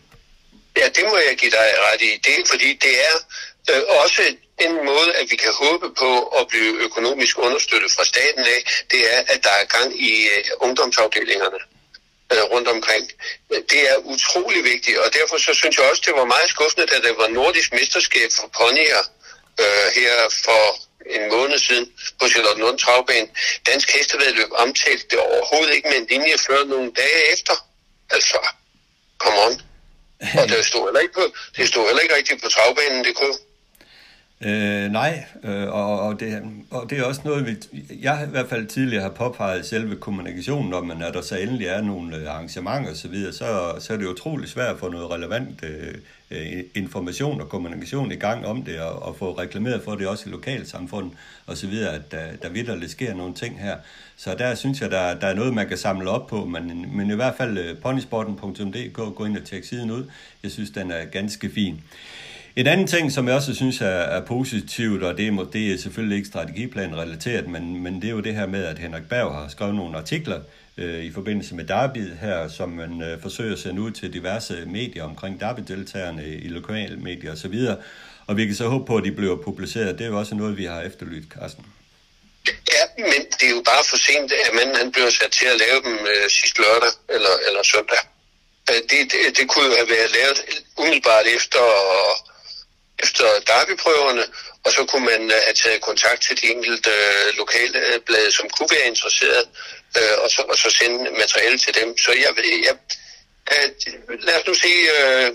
Ja, 0.79 0.87
det 0.97 1.03
må 1.11 1.17
jeg 1.17 1.37
give 1.37 1.51
dig 1.51 1.69
ret 1.87 2.01
i. 2.01 2.11
Det, 2.27 2.47
fordi 2.51 2.73
det 2.73 2.93
er 3.09 3.15
øh, 3.71 3.83
også 4.03 4.21
en 4.65 4.85
måde, 4.85 5.13
at 5.19 5.25
vi 5.31 5.35
kan 5.35 5.53
håbe 5.53 5.87
på 6.03 6.11
at 6.39 6.47
blive 6.47 6.73
økonomisk 6.87 7.37
understøttet 7.37 7.91
fra 7.91 8.05
staten 8.05 8.43
af, 8.55 8.59
det 8.91 9.01
er, 9.13 9.19
at 9.33 9.43
der 9.43 9.49
er 9.61 9.65
gang 9.65 9.89
i 10.09 10.13
øh, 10.33 10.43
ungdomsafdelingerne 10.59 11.59
øh, 12.33 12.43
rundt 12.53 12.67
omkring. 12.67 13.11
Det 13.71 13.81
er 13.91 13.97
utrolig 13.97 14.63
vigtigt, 14.63 14.97
og 14.97 15.13
derfor 15.13 15.37
så 15.37 15.53
synes 15.53 15.77
jeg 15.77 15.89
også, 15.89 16.03
det 16.05 16.15
var 16.15 16.25
meget 16.25 16.49
skuffende, 16.49 16.87
da 16.87 16.95
det 17.07 17.15
var 17.17 17.27
nordisk 17.27 17.73
mesterskab 17.73 18.29
for 18.37 18.47
ponyer 18.57 19.03
øh, 19.63 19.87
her 19.95 20.15
for 20.45 20.63
en 21.15 21.29
måned 21.31 21.59
siden 21.59 21.91
på 22.19 22.27
Charlotte 22.27 22.77
Travbane. 22.85 23.27
Dansk 23.65 23.91
hestevedløb 23.95 24.51
omtalte 24.51 25.05
det 25.11 25.19
overhovedet 25.19 25.75
ikke 25.75 25.89
med 25.89 25.97
en 25.97 26.07
linje 26.09 26.37
før 26.47 26.63
nogle 26.63 26.91
dage 26.91 27.33
efter. 27.33 27.55
Altså, 28.09 28.37
come 29.19 29.39
on. 29.45 29.66
Og 30.19 30.47
det 30.49 30.65
stod 30.65 30.87
heller 30.87 30.99
ikke, 30.99 31.13
på, 31.13 31.25
det 31.57 31.67
stod 31.67 31.85
heller 31.85 32.01
ikke 32.01 32.15
rigtigt 32.15 32.43
på 32.43 32.49
travbanen, 32.49 33.03
det 33.03 33.15
kunne. 33.15 33.37
Øh, 34.41 34.91
nej, 34.91 35.25
øh, 35.43 35.67
og, 35.67 35.99
og, 35.99 36.19
det, 36.19 36.43
og 36.71 36.89
det 36.89 36.99
er 36.99 37.03
også 37.03 37.21
noget, 37.25 37.45
vi, 37.47 37.55
jeg 38.01 38.25
i 38.27 38.31
hvert 38.31 38.49
fald 38.49 38.67
tidligere 38.67 39.03
har 39.03 39.09
påpeget 39.09 39.65
selve 39.65 39.95
kommunikationen, 39.95 40.69
når 40.69 40.81
man, 40.81 40.97
når 40.97 41.11
der 41.11 41.21
så 41.21 41.37
endelig 41.37 41.67
er 41.67 41.81
nogle 41.81 42.17
øh, 42.17 42.29
arrangementer 42.33 42.91
osv., 42.91 43.25
så, 43.25 43.37
så, 43.37 43.75
så 43.79 43.93
er 43.93 43.97
det 43.97 44.05
utrolig 44.05 44.49
svært 44.49 44.73
at 44.73 44.79
få 44.79 44.89
noget 44.89 45.11
relevant 45.11 45.63
øh, 45.63 45.95
øh, 46.31 46.63
information 46.75 47.41
og 47.41 47.49
kommunikation 47.49 48.11
i 48.11 48.15
gang 48.15 48.45
om 48.45 48.63
det, 48.63 48.79
og, 48.79 49.03
og 49.03 49.15
få 49.15 49.31
reklameret 49.31 49.83
for 49.83 49.95
det 49.95 50.07
også 50.07 50.29
i 50.29 50.31
lokalsamfundet 50.31 51.13
osv., 51.47 51.73
at 51.73 52.11
der, 52.11 52.35
der 52.41 52.49
vidderligt 52.49 52.91
sker 52.91 53.13
nogle 53.13 53.33
ting 53.33 53.59
her. 53.59 53.77
Så 54.17 54.35
der 54.35 54.55
synes 54.55 54.81
jeg, 54.81 54.91
der, 54.91 55.19
der 55.19 55.27
er 55.27 55.33
noget, 55.33 55.53
man 55.53 55.67
kan 55.67 55.77
samle 55.77 56.09
op 56.09 56.27
på, 56.27 56.45
men, 56.45 56.97
men 56.97 57.11
i 57.11 57.15
hvert 57.15 57.35
fald 57.37 57.57
øh, 57.57 57.77
ponysporten.dk, 57.77 59.15
gå 59.15 59.25
ind 59.25 59.37
og 59.37 59.43
tjek 59.43 59.63
siden 59.63 59.91
ud. 59.91 60.05
Jeg 60.43 60.51
synes, 60.51 60.69
den 60.69 60.91
er 60.91 61.05
ganske 61.05 61.49
fin. 61.49 61.83
En 62.57 62.67
anden 62.67 62.87
ting, 62.87 63.11
som 63.11 63.27
jeg 63.27 63.35
også 63.35 63.55
synes 63.55 63.81
er, 63.81 63.85
er 64.17 64.25
positivt, 64.25 65.03
og 65.03 65.17
det 65.17 65.27
er, 65.27 65.47
det 65.53 65.73
er 65.73 65.77
selvfølgelig 65.77 66.15
ikke 66.17 66.27
strategiplan 66.27 66.97
relateret, 66.97 67.47
men, 67.47 67.83
men 67.83 68.01
det 68.01 68.07
er 68.07 68.11
jo 68.11 68.19
det 68.19 68.35
her 68.35 68.47
med, 68.47 68.65
at 68.65 68.79
Henrik 68.79 69.09
Berg 69.09 69.31
har 69.31 69.47
skrevet 69.49 69.75
nogle 69.75 69.97
artikler 69.97 70.39
øh, 70.77 71.03
i 71.03 71.11
forbindelse 71.11 71.55
med 71.55 71.65
Derby 71.65 72.13
her, 72.21 72.47
som 72.47 72.69
man 72.69 73.01
øh, 73.01 73.21
forsøger 73.21 73.53
at 73.53 73.59
sende 73.59 73.81
ud 73.81 73.91
til 73.91 74.13
diverse 74.13 74.53
medier 74.65 75.03
omkring 75.03 75.39
Derby-deltagerne 75.39 76.23
i 76.45 76.47
lokale 76.47 76.97
medier 76.97 77.31
osv. 77.31 77.55
Og 78.27 78.37
vi 78.37 78.45
kan 78.45 78.55
så 78.55 78.67
håbe 78.67 78.85
på, 78.85 78.95
at 78.97 79.03
de 79.03 79.11
bliver 79.11 79.35
publiceret. 79.35 79.97
Det 79.97 80.05
er 80.05 80.09
jo 80.09 80.19
også 80.19 80.35
noget, 80.35 80.57
vi 80.57 80.65
har 80.65 80.81
efterlyst, 80.81 81.27
Carsten. 81.39 81.65
Ja, 82.47 82.83
men 82.97 83.21
det 83.39 83.45
er 83.49 83.55
jo 83.57 83.63
bare 83.71 83.83
for 83.89 83.97
sent, 83.97 84.31
at 84.31 84.53
manden 84.55 84.75
han 84.75 84.91
bliver 84.91 85.09
sat 85.09 85.31
til 85.31 85.45
at 85.45 85.57
lave 85.65 85.79
dem 85.87 85.97
øh, 86.13 86.29
sidste 86.29 86.61
lørdag 86.61 86.91
eller, 87.15 87.33
eller 87.47 87.63
søndag. 87.63 88.01
Øh, 88.69 88.81
det, 88.89 88.99
det, 89.11 89.19
det 89.37 89.45
kunne 89.49 89.65
jo 89.69 89.73
have 89.79 89.89
været 89.89 90.11
lavet 90.17 90.39
umiddelbart 90.77 91.25
efter 91.37 91.63
efter 93.03 93.27
derbyprøverne, 93.47 94.23
og 94.65 94.71
så 94.71 94.85
kunne 94.89 95.05
man 95.05 95.23
øh, 95.31 95.39
have 95.45 95.57
taget 95.63 95.81
kontakt 95.81 96.21
til 96.21 96.41
de 96.41 96.45
enkelte 96.55 96.89
øh, 96.89 97.37
lokale 97.41 97.77
øh, 97.87 97.99
blade, 98.07 98.31
som 98.31 98.49
kunne 98.49 98.69
være 98.75 98.87
interesseret, 98.87 99.45
øh, 99.97 100.15
og, 100.23 100.29
så, 100.29 100.41
og 100.51 100.57
så 100.57 100.69
sende 100.79 101.11
materiale 101.23 101.57
til 101.57 101.73
dem. 101.79 101.97
Så 101.97 102.11
jeg, 102.11 102.31
jeg, 102.67 102.75
at, 103.47 103.77
lad 104.27 104.35
os 104.39 104.47
nu 104.47 104.53
se, 104.53 104.73
øh, 104.95 105.27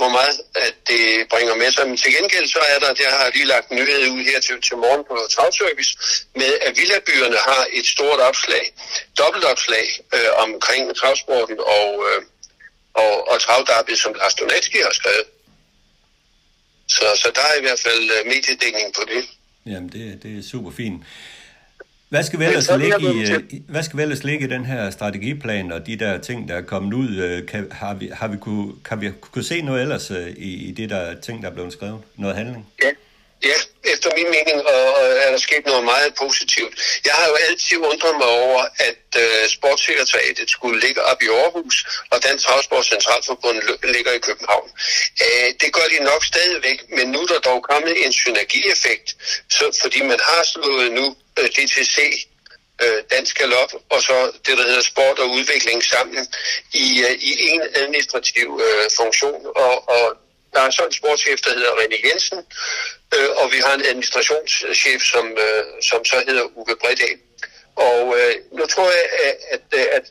hvor 0.00 0.10
meget 0.18 0.36
at 0.54 0.74
det 0.88 1.28
bringer 1.32 1.54
med 1.54 1.70
sig. 1.72 1.88
Men 1.88 1.96
til 1.96 2.12
gengæld 2.16 2.48
så 2.48 2.60
er 2.72 2.78
der, 2.78 2.92
der 2.94 3.10
har 3.10 3.30
lige 3.34 3.44
lagt 3.44 3.70
en 3.70 3.76
nyhed 3.76 4.08
ud 4.08 4.22
her 4.30 4.40
til, 4.40 4.62
til 4.62 4.76
morgen 4.76 5.04
på 5.10 5.16
Travservice, 5.34 5.92
med 6.34 6.52
at 6.66 6.76
villabyerne 6.76 7.36
har 7.36 7.66
et 7.72 7.86
stort 7.86 8.20
opslag, 8.20 8.64
dobbeltopslag 9.18 9.86
øh, 10.14 10.30
omkring 10.36 10.96
travsporten 10.96 11.58
og, 11.60 11.88
øh, 12.08 12.22
og, 12.94 13.28
og 13.28 13.40
travdarby, 13.40 13.94
som 13.94 14.14
Lars 14.14 14.34
Donatski 14.34 14.78
har 14.78 14.94
skrevet. 15.00 15.26
Så, 16.96 17.06
så 17.22 17.28
der 17.34 17.40
er 17.40 17.56
i 17.60 17.62
hvert 17.66 17.80
fald 17.86 18.02
uh, 18.16 18.26
mediedækning 18.32 18.88
på 18.98 19.02
det. 19.12 19.22
Jamen, 19.72 19.88
det, 19.88 20.22
det 20.22 20.38
er 20.38 20.42
super 20.42 20.70
fint. 20.70 21.02
Hvad 22.08 22.22
skal, 22.22 22.38
vi 22.38 22.44
ellers 22.44 22.70
ligge 22.78 23.14
i, 23.14 23.32
øh, 23.32 23.40
hvad 23.68 23.82
skal 23.82 24.00
ellers 24.00 24.24
ligge 24.24 24.46
i 24.46 24.48
den 24.48 24.66
her 24.66 24.90
strategiplan 24.90 25.72
og 25.72 25.86
de 25.86 25.96
der 25.96 26.18
ting, 26.18 26.48
der 26.48 26.54
er 26.54 26.62
kommet 26.62 26.94
ud? 26.94 27.16
Øh, 27.16 27.46
kan, 27.46 27.68
har 27.70 27.94
vi, 27.94 28.10
har 28.12 28.28
vi 28.28 28.36
kunne, 28.36 28.72
kan 28.84 29.00
vi 29.00 29.10
kunne 29.20 29.44
se 29.44 29.62
noget 29.62 29.82
ellers 29.82 30.10
i, 30.36 30.68
i 30.68 30.72
det 30.72 30.90
der 30.90 31.20
ting, 31.20 31.42
der 31.42 31.50
er 31.50 31.52
blevet 31.52 31.72
skrevet? 31.72 32.00
Noget 32.16 32.36
handling? 32.36 32.68
Ja, 32.84 32.90
Ja, 33.44 33.58
efter 33.92 34.10
min 34.16 34.28
mening 34.36 34.58
og, 34.66 34.94
og 34.98 35.04
er 35.24 35.30
der 35.30 35.38
sket 35.38 35.64
noget 35.66 35.84
meget 35.84 36.14
positivt. 36.14 36.74
Jeg 37.04 37.14
har 37.14 37.28
jo 37.28 37.34
altid 37.34 37.76
undret 37.78 38.16
mig 38.22 38.28
over, 38.28 38.62
at 38.88 39.04
øh, 39.16 39.48
sportssekretariatet 39.48 40.50
skulle 40.50 40.80
ligge 40.86 41.02
op 41.02 41.22
i 41.22 41.28
Aarhus, 41.28 41.76
og 42.10 42.22
Dansk 42.24 42.46
Travsport 42.46 42.86
Centralforbund 42.86 43.58
ligger 43.94 44.12
i 44.12 44.18
København. 44.18 44.68
Øh, 45.24 45.48
det 45.60 45.72
gør 45.76 45.86
de 45.94 46.04
nok 46.04 46.24
stadigvæk, 46.24 46.78
men 46.96 47.06
nu 47.12 47.18
er 47.20 47.26
der 47.26 47.40
dog 47.50 47.62
kommet 47.70 48.06
en 48.06 48.12
synergieffekt, 48.12 49.08
så, 49.50 49.78
fordi 49.82 50.02
man 50.02 50.20
har 50.28 50.42
slået 50.52 50.92
nu 50.92 51.16
øh, 51.38 51.48
DTC 51.48 52.26
øh, 52.82 53.02
Dansk 53.10 53.38
Galop, 53.38 53.72
og 53.90 54.02
så 54.02 54.16
det, 54.46 54.58
der 54.58 54.66
hedder 54.66 54.82
sport 54.82 55.18
og 55.18 55.30
udvikling 55.30 55.84
sammen 55.84 56.28
i, 56.72 57.04
øh, 57.06 57.14
i 57.30 57.48
en 57.48 57.62
administrativ 57.74 58.60
øh, 58.66 58.86
funktion. 58.96 59.46
Og, 59.56 59.88
og 59.88 60.04
der 60.54 60.60
er 60.60 60.70
så 60.70 60.82
en 60.86 60.92
sportschef, 60.92 61.40
der 61.40 61.52
hedder 61.54 61.72
René 61.80 62.08
Jensen, 62.08 62.38
øh, 63.14 63.30
og 63.40 63.52
vi 63.52 63.58
har 63.64 63.74
en 63.74 63.84
administrationschef, 63.90 65.00
som, 65.12 65.26
øh, 65.46 65.64
som 65.90 66.04
så 66.04 66.16
hedder 66.28 66.44
Uwe 66.58 66.76
Bredal. 66.82 67.18
Og 67.76 68.00
øh, 68.18 68.34
nu 68.58 68.66
tror 68.66 68.88
jeg, 68.90 69.06
at, 69.28 69.36
at, 69.54 69.60
øh, 69.78 69.86
at 69.96 70.04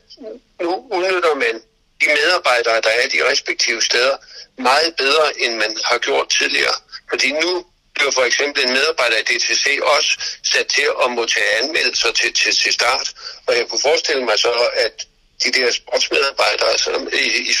nu 0.60 0.70
udnytter 0.92 1.34
man 1.34 1.54
de 2.00 2.06
medarbejdere, 2.18 2.80
der 2.80 2.90
er 3.02 3.08
de 3.08 3.30
respektive 3.30 3.82
steder, 3.82 4.16
meget 4.58 4.96
bedre, 4.96 5.40
end 5.42 5.54
man 5.54 5.76
har 5.84 5.98
gjort 5.98 6.28
tidligere. 6.28 6.76
Fordi 7.10 7.32
nu 7.32 7.66
bliver 7.94 8.10
for 8.10 8.24
eksempel 8.30 8.64
en 8.64 8.72
medarbejder 8.72 9.18
i 9.18 9.22
DTC 9.22 9.66
også 9.82 10.10
sat 10.52 10.66
til 10.66 10.86
at 11.04 11.10
modtage 11.10 11.50
anmeldelser 11.62 12.12
til, 12.12 12.32
til, 12.32 12.52
til 12.56 12.72
start. 12.72 13.06
Og 13.46 13.56
jeg 13.56 13.66
kunne 13.68 13.80
forestille 13.80 14.24
mig 14.24 14.38
så, 14.38 14.68
at 14.74 15.06
de 15.44 15.52
der 15.52 15.70
sportsmedarbejdere 15.70 16.78
som 16.78 17.08
i, 17.12 17.26
i, 17.50 17.52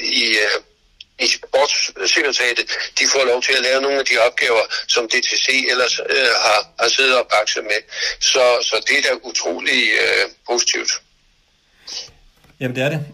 i, 0.00 0.38
øh, 0.38 0.58
i 1.24 1.26
sportssekretariatet, 1.36 2.66
de 2.98 3.04
får 3.12 3.24
lov 3.30 3.42
til 3.42 3.52
at 3.58 3.62
lave 3.62 3.80
nogle 3.82 3.98
af 3.98 4.04
de 4.04 4.16
opgaver, 4.26 4.64
som 4.94 5.08
DTC 5.08 5.48
ellers 5.72 6.00
øh, 6.14 6.32
har, 6.44 6.60
har 6.80 6.88
siddet 6.88 7.18
og 7.18 7.26
bakset 7.34 7.62
med. 7.64 7.80
Så, 8.20 8.44
så 8.68 8.76
det 8.86 8.94
er 8.98 9.02
da 9.08 9.12
utrolig 9.30 9.82
øh, 10.02 10.24
positivt. 10.50 10.90
Jamen 12.60 12.76
det 12.76 12.84
er 12.84 12.88
det. 12.88 13.06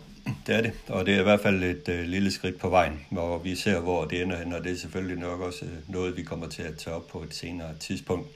Det 0.47 0.55
er 0.55 0.61
det, 0.61 0.73
og 0.89 1.07
det 1.07 1.15
er 1.15 1.21
i 1.21 1.23
hvert 1.23 1.41
fald 1.41 1.63
et 1.63 1.89
øh, 1.89 2.05
lille 2.05 2.33
skridt 2.33 2.59
på 2.61 2.69
vejen, 2.69 3.07
hvor 3.11 3.39
vi 3.39 3.57
ser, 3.57 3.81
hvor 3.81 4.05
det 4.05 4.23
ender 4.23 4.37
hen, 4.37 4.53
og 4.53 4.65
det 4.65 4.73
er 4.73 4.77
selvfølgelig 4.77 5.19
nok 5.19 5.41
også 5.41 5.65
øh, 5.65 5.93
noget, 5.95 6.17
vi 6.17 6.23
kommer 6.23 6.49
til 6.49 6.63
at 6.63 6.79
tage 6.79 6.97
op 6.97 7.07
på 7.09 7.23
et 7.23 7.35
senere 7.35 7.75
tidspunkt. 7.81 8.29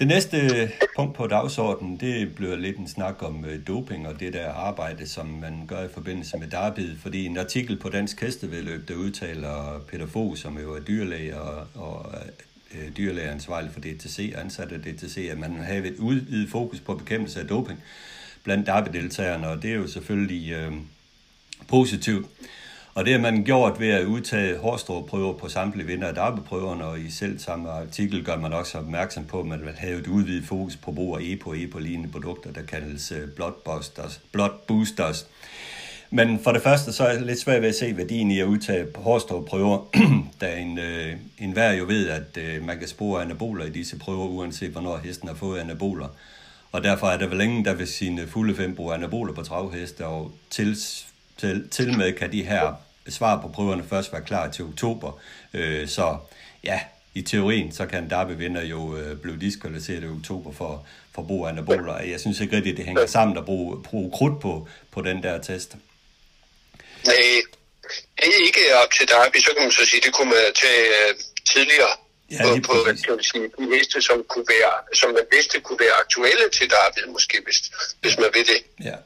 Det 0.00 0.08
næste 0.08 0.70
punkt 0.96 1.16
på 1.16 1.26
dagsordenen, 1.26 1.96
det 1.96 2.34
bliver 2.34 2.56
lidt 2.56 2.76
en 2.76 2.88
snak 2.88 3.22
om 3.22 3.44
øh, 3.44 3.66
doping 3.66 4.08
og 4.08 4.20
det 4.20 4.32
der 4.32 4.52
arbejde, 4.52 5.06
som 5.08 5.26
man 5.26 5.66
gør 5.66 5.84
i 5.84 5.88
forbindelse 5.94 6.36
med 6.36 6.48
Darbid, 6.48 6.96
fordi 6.96 7.26
en 7.26 7.38
artikel 7.38 7.76
på 7.76 7.88
Dansk 7.88 8.20
Hestevedløb, 8.20 8.88
der 8.88 8.94
udtaler 8.94 9.84
Peter 9.88 10.06
Fogh, 10.06 10.36
som 10.36 10.58
jo 10.58 10.74
er 10.74 10.80
dyrlæge 10.80 11.40
og, 11.40 11.66
og 11.74 12.14
øh, 12.98 13.32
ansvarlig 13.32 13.70
for 13.72 13.80
DTC, 13.80 14.34
ansat 14.36 14.72
af 14.72 14.80
DTC, 14.80 15.28
at 15.30 15.38
man 15.38 15.56
har 15.56 15.74
et 15.74 15.96
udvidet 15.98 16.50
fokus 16.50 16.80
på 16.80 16.94
bekæmpelse 16.94 17.40
af 17.40 17.46
doping 17.46 17.82
blandt 18.44 18.66
Darby-deltagerne, 18.66 19.48
og 19.48 19.62
det 19.62 19.70
er 19.70 19.76
jo 19.76 19.86
selvfølgelig 19.86 20.52
øh, 20.52 20.72
positivt. 21.68 22.26
Og 22.94 23.04
det 23.04 23.12
har 23.12 23.20
man 23.20 23.44
gjort 23.44 23.80
ved 23.80 23.88
at 23.88 24.04
udtage 24.04 24.58
hårdstråprøver 24.58 25.32
på 25.32 25.48
samtlige 25.48 25.86
vinder 25.86 26.08
af 26.08 26.14
darbeprøverne, 26.14 26.84
og 26.84 27.00
i 27.00 27.10
selv 27.10 27.38
samme 27.38 27.70
artikel 27.70 28.24
gør 28.24 28.36
man 28.36 28.52
også 28.52 28.78
opmærksom 28.78 29.24
på, 29.24 29.40
at 29.40 29.46
man 29.46 29.60
vil 29.60 29.74
have 29.76 29.98
et 29.98 30.06
udvidet 30.06 30.44
fokus 30.44 30.76
på 30.76 30.92
brug 30.92 31.16
af 31.16 31.20
EPO 31.22 31.50
og 31.50 31.58
EPO-lignende 31.58 32.12
produkter, 32.12 32.52
der 32.52 32.62
kaldes 32.62 33.12
øh, 33.12 33.28
bloodbusters, 33.28 34.20
blood 34.32 34.50
boosters. 34.66 35.26
Men 36.10 36.40
for 36.44 36.52
det 36.52 36.62
første, 36.62 36.92
så 36.92 37.04
er 37.04 37.12
det 37.12 37.26
lidt 37.26 37.40
svært 37.40 37.62
ved 37.62 37.68
at 37.68 37.74
se 37.74 37.96
værdien 37.96 38.30
i 38.30 38.40
at 38.40 38.46
udtage 38.46 38.86
hårstråprøver, 38.94 39.88
da 40.40 40.56
en, 40.56 40.78
øh, 40.78 41.16
en 41.38 41.56
vær 41.56 41.72
jo 41.72 41.84
ved, 41.84 42.08
at 42.08 42.36
øh, 42.38 42.66
man 42.66 42.78
kan 42.78 42.88
spore 42.88 43.22
anaboler 43.22 43.64
i 43.64 43.70
disse 43.70 43.98
prøver, 43.98 44.26
uanset 44.26 44.70
hvornår 44.70 44.96
hesten 44.96 45.28
har 45.28 45.34
fået 45.34 45.60
anaboler. 45.60 46.08
Og 46.72 46.84
derfor 46.84 47.06
er 47.06 47.18
der 47.18 47.26
vel 47.26 47.40
ingen, 47.40 47.64
der 47.64 47.74
vil 47.74 47.86
sine 47.86 48.26
fulde 48.26 48.54
fem 48.54 48.74
bruge 48.74 48.94
anaboler 48.94 49.32
på 49.32 49.42
travheste, 49.42 50.06
og 50.06 50.32
tils 50.50 51.09
til, 51.40 51.68
til 51.68 51.98
med 51.98 52.12
kan 52.12 52.32
de 52.32 52.42
her 52.42 52.74
svar 53.08 53.40
på 53.40 53.48
prøverne 53.48 53.84
først 53.88 54.12
være 54.12 54.22
klar 54.22 54.50
til 54.50 54.64
oktober. 54.64 55.20
Øh, 55.54 55.88
så 55.88 56.16
ja, 56.64 56.80
i 57.14 57.22
teorien, 57.22 57.72
så 57.72 57.86
kan 57.86 58.08
Darby 58.08 58.32
vinder 58.32 58.62
jo 58.62 58.96
øh, 58.96 59.16
blive 59.16 59.40
diskvalificeret 59.40 60.02
i 60.02 60.06
oktober 60.06 60.52
for, 60.52 60.86
for 61.14 61.22
brug 61.22 61.46
af 61.46 61.50
anaboler. 61.50 62.02
Jeg 62.02 62.20
synes 62.20 62.40
ikke 62.40 62.56
rigtigt, 62.56 62.76
det 62.76 62.84
hænger 62.84 63.06
sammen 63.06 63.38
at 63.38 63.44
bruge, 63.44 63.82
bruge 63.82 64.10
krudt 64.12 64.40
på, 64.40 64.68
på 64.92 65.00
den 65.02 65.22
der 65.22 65.42
test. 65.42 65.76
Nej, 67.06 67.14
det 68.18 68.26
er 68.38 68.46
ikke 68.46 68.62
op 68.82 68.90
til 68.98 69.08
Darby, 69.08 69.38
så 69.46 69.50
kan 69.56 69.62
man 69.62 69.72
så 69.72 69.84
sige, 69.90 70.00
det 70.06 70.12
kunne 70.14 70.30
man 70.30 70.44
tage 70.62 70.84
uh, 70.98 71.20
tidligere 71.54 71.94
ja, 72.30 72.42
på, 72.42 72.60
på 72.66 72.74
hvad 72.84 72.96
skal 72.96 73.12
man 73.16 73.22
sige, 73.22 73.44
de 73.58 73.66
heste, 73.76 74.02
som, 74.02 74.24
kunne 74.32 74.48
være, 74.56 74.72
som 75.00 75.08
man 75.18 75.26
vidste 75.32 75.60
kunne 75.60 75.80
være 75.80 75.96
aktuelle 76.04 76.46
til 76.58 76.66
Darby, 76.70 77.00
måske, 77.16 77.36
hvis, 77.46 77.58
hvis 78.00 78.14
man 78.22 78.30
ved 78.36 78.44
det. 78.52 78.60
Ja, 78.88 78.96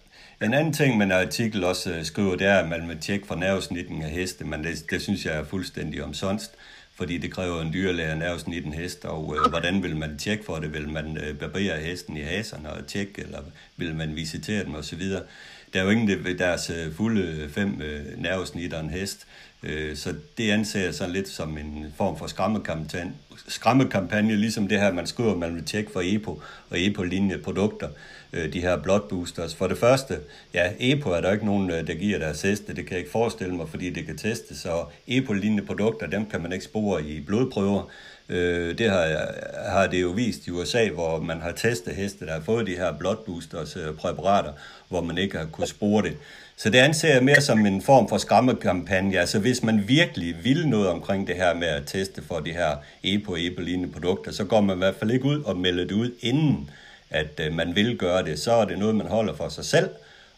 en 0.43 0.55
anden 0.55 0.73
ting, 0.73 0.99
man 0.99 1.13
artikel 1.13 1.65
også 1.65 1.93
øh, 1.93 2.05
skriver, 2.05 2.37
det 2.37 2.47
er, 2.47 2.59
at 2.59 2.69
man 2.69 2.89
vil 2.89 2.99
tjekke 3.01 3.27
for 3.27 3.35
nervesnitten 3.35 4.03
af 4.03 4.11
heste, 4.11 4.45
men 4.45 4.65
det, 4.65 4.91
det 4.91 5.03
synes 5.03 5.27
jeg 5.27 5.35
er 5.37 5.45
fuldstændig 5.45 6.05
omsonst, 6.05 6.53
fordi 6.95 7.19
det 7.19 7.33
kræver 7.33 7.63
en 7.63 7.73
dyrlæge 7.73 8.17
nervesnitten 8.17 8.73
hest, 8.73 9.05
og 9.05 9.37
øh, 9.37 9.51
hvordan 9.51 9.83
vil 9.83 9.97
man 9.97 10.19
tjekke 10.19 10.45
for 10.45 10.57
det? 10.57 10.73
Vil 10.73 10.89
man 10.89 11.17
øh, 11.17 11.39
barbere 11.39 11.79
hesten 11.79 12.17
i 12.17 12.21
haserne 12.21 12.71
og 12.71 12.87
tjekke, 12.87 13.23
eller 13.23 13.41
vil 13.77 13.95
man 13.95 14.17
visitere 14.17 14.65
dem 14.65 14.75
osv.? 14.75 15.03
Der 15.73 15.81
er 15.81 15.85
jo 15.85 15.91
ingen 15.91 16.25
ved 16.25 16.39
deres 16.39 16.71
øh, 16.71 16.95
fulde 16.95 17.23
øh, 17.23 17.51
fem 17.51 17.83
øh, 17.83 18.23
nervesnitter 18.23 18.81
en 18.81 18.91
hest, 18.91 19.27
Øh, 19.65 19.97
så 19.97 20.15
det 20.39 20.51
anser 20.51 20.81
jeg 20.81 20.95
sådan 20.95 21.13
lidt 21.13 21.29
som 21.29 21.59
en 21.59 21.93
form 21.97 22.19
for 22.19 22.27
skræmmekampagne, 22.27 23.13
skræmmekampagne 23.49 24.37
ligesom 24.37 24.69
det 24.69 24.81
her, 24.81 24.93
man 24.93 25.07
skriver, 25.07 25.37
man 25.37 25.55
vil 25.55 25.65
tjekke 25.65 25.93
for 25.93 26.03
EPO 26.05 26.43
og 26.71 26.81
EPO-lignende 26.81 27.39
produkter, 27.39 27.89
øh, 28.35 28.53
de 28.53 28.61
her 28.61 28.77
blood 28.77 29.01
boosters. 29.09 29.55
For 29.55 29.67
det 29.67 29.79
første, 29.79 30.19
ja, 30.55 30.71
EPO 30.81 31.11
er 31.11 31.21
der 31.21 31.33
ikke 31.33 31.47
nogen, 31.47 31.71
øh, 31.71 31.87
der 31.87 31.95
giver 31.95 32.19
deres 32.19 32.43
heste. 32.43 32.75
det 32.75 32.87
kan 32.87 32.91
jeg 32.91 32.99
ikke 32.99 33.11
forestille 33.11 33.55
mig, 33.55 33.69
fordi 33.69 33.91
det 33.91 34.07
kan 34.07 34.17
testes, 34.17 34.59
så 34.59 34.85
EPO-lignende 35.07 35.67
produkter, 35.67 36.07
dem 36.07 36.27
kan 36.27 36.43
man 36.43 36.53
ikke 36.53 36.65
spore 36.65 37.05
i 37.05 37.21
blodprøver. 37.21 37.91
Øh, 38.29 38.79
det 38.79 38.91
har, 38.91 39.33
har 39.69 39.87
det 39.87 40.03
jo 40.03 40.09
vist 40.09 40.47
i 40.47 40.51
USA, 40.51 40.89
hvor 40.89 41.21
man 41.21 41.41
har 41.41 41.53
testet 41.53 41.95
heste, 41.95 42.27
der 42.27 42.33
har 42.33 42.41
fået 42.41 42.67
de 42.67 42.77
her 42.77 42.93
blood 42.93 43.17
boosters 43.27 43.77
øh, 43.77 43.95
præparater, 43.95 44.53
hvor 44.89 45.01
man 45.01 45.19
ikke 45.19 45.39
har 45.39 45.47
kunnet 45.47 45.69
spore 45.69 46.03
det. 46.03 46.17
Så 46.57 46.71
det 46.71 46.79
anser 46.79 47.13
jeg 47.15 47.25
mere 47.25 47.41
som 47.41 47.67
en 47.67 47.83
form 47.83 48.09
for 48.09 48.19
skræmmekampagne. 48.19 49.19
Altså 49.19 49.39
hvis 49.39 49.63
man 49.63 49.89
virkelig 49.89 50.35
vil 50.45 50.69
noget 50.69 50.89
omkring 50.89 51.27
det 51.27 51.37
her 51.37 51.55
med 51.55 51.69
at 51.69 51.83
teste 51.87 52.23
for 52.23 52.41
de 52.41 52.53
her 52.53 52.77
EPO-EPO-lignende 53.05 53.93
produkter, 53.93 54.33
så 54.33 54.45
går 54.45 54.61
man 54.61 54.77
i 54.77 54.79
hvert 54.79 54.95
fald 54.95 55.11
ikke 55.11 55.25
ud 55.25 55.43
og 55.43 55.57
melder 55.57 55.85
det 55.85 55.93
ud, 55.93 56.11
inden 56.21 56.71
at 57.11 57.41
øh, 57.41 57.53
man 57.53 57.75
vil 57.77 57.99
gøre 57.99 58.25
det. 58.25 58.39
Så 58.39 58.53
er 58.53 58.65
det 58.65 58.79
noget, 58.79 58.95
man 58.95 59.07
holder 59.07 59.35
for 59.35 59.49
sig 59.49 59.65
selv 59.65 59.89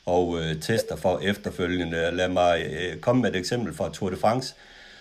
og 0.06 0.38
øh, 0.40 0.60
tester 0.60 0.96
for 0.96 1.18
efterfølgende. 1.18 2.10
Lad 2.12 2.28
mig 2.28 2.66
øh, 2.70 3.00
komme 3.00 3.22
med 3.22 3.30
et 3.30 3.36
eksempel 3.36 3.74
fra 3.74 3.90
Tour 3.92 4.10
de 4.10 4.16
France. 4.16 4.54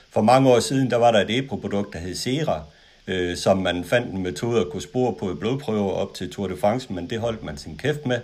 For 0.10 0.22
mange 0.22 0.50
år 0.50 0.60
siden, 0.60 0.92
der 0.92 0.98
var 0.98 1.12
der 1.12 1.20
et 1.20 1.38
EPO-produkt, 1.38 1.94
der 1.94 2.00
hed 2.00 2.16
Sera, 2.16 2.64
øh, 3.08 3.38
som 3.38 3.58
man 3.58 3.84
fandt 3.84 4.14
en 4.14 4.24
metode 4.24 4.62
at 4.62 4.70
kunne 4.70 4.82
spore 4.82 5.14
på 5.14 5.32
i 5.32 5.36
blodprøver 5.36 5.92
op 5.92 6.14
til 6.14 6.32
Tour 6.32 6.48
de 6.48 6.58
France, 6.58 6.94
men 6.94 7.10
det 7.10 7.20
holdt 7.20 7.44
man 7.44 7.58
sin 7.58 7.78
kæft 7.78 8.06
med. 8.06 8.20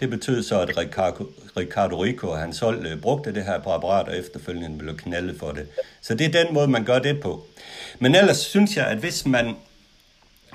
Det 0.00 0.10
betød 0.10 0.42
så, 0.42 0.60
at 0.60 0.78
Ricardo, 0.78 1.26
Ricardo 1.56 2.02
Rico 2.02 2.28
og 2.28 2.38
hans 2.38 2.58
hold 2.58 2.86
øh, 2.86 3.00
brugte 3.00 3.34
det 3.34 3.44
her 3.44 3.60
præparat, 3.60 4.08
og 4.08 4.18
efterfølgende 4.18 4.78
blev 4.78 4.96
knaldet 4.96 5.38
for 5.38 5.52
det. 5.52 5.66
Så 6.00 6.14
det 6.14 6.26
er 6.26 6.44
den 6.44 6.54
måde, 6.54 6.68
man 6.68 6.84
gør 6.84 6.98
det 6.98 7.20
på. 7.20 7.46
Men 7.98 8.14
ellers 8.14 8.38
synes 8.38 8.76
jeg, 8.76 8.86
at 8.86 8.98
hvis 8.98 9.26
man, 9.26 9.56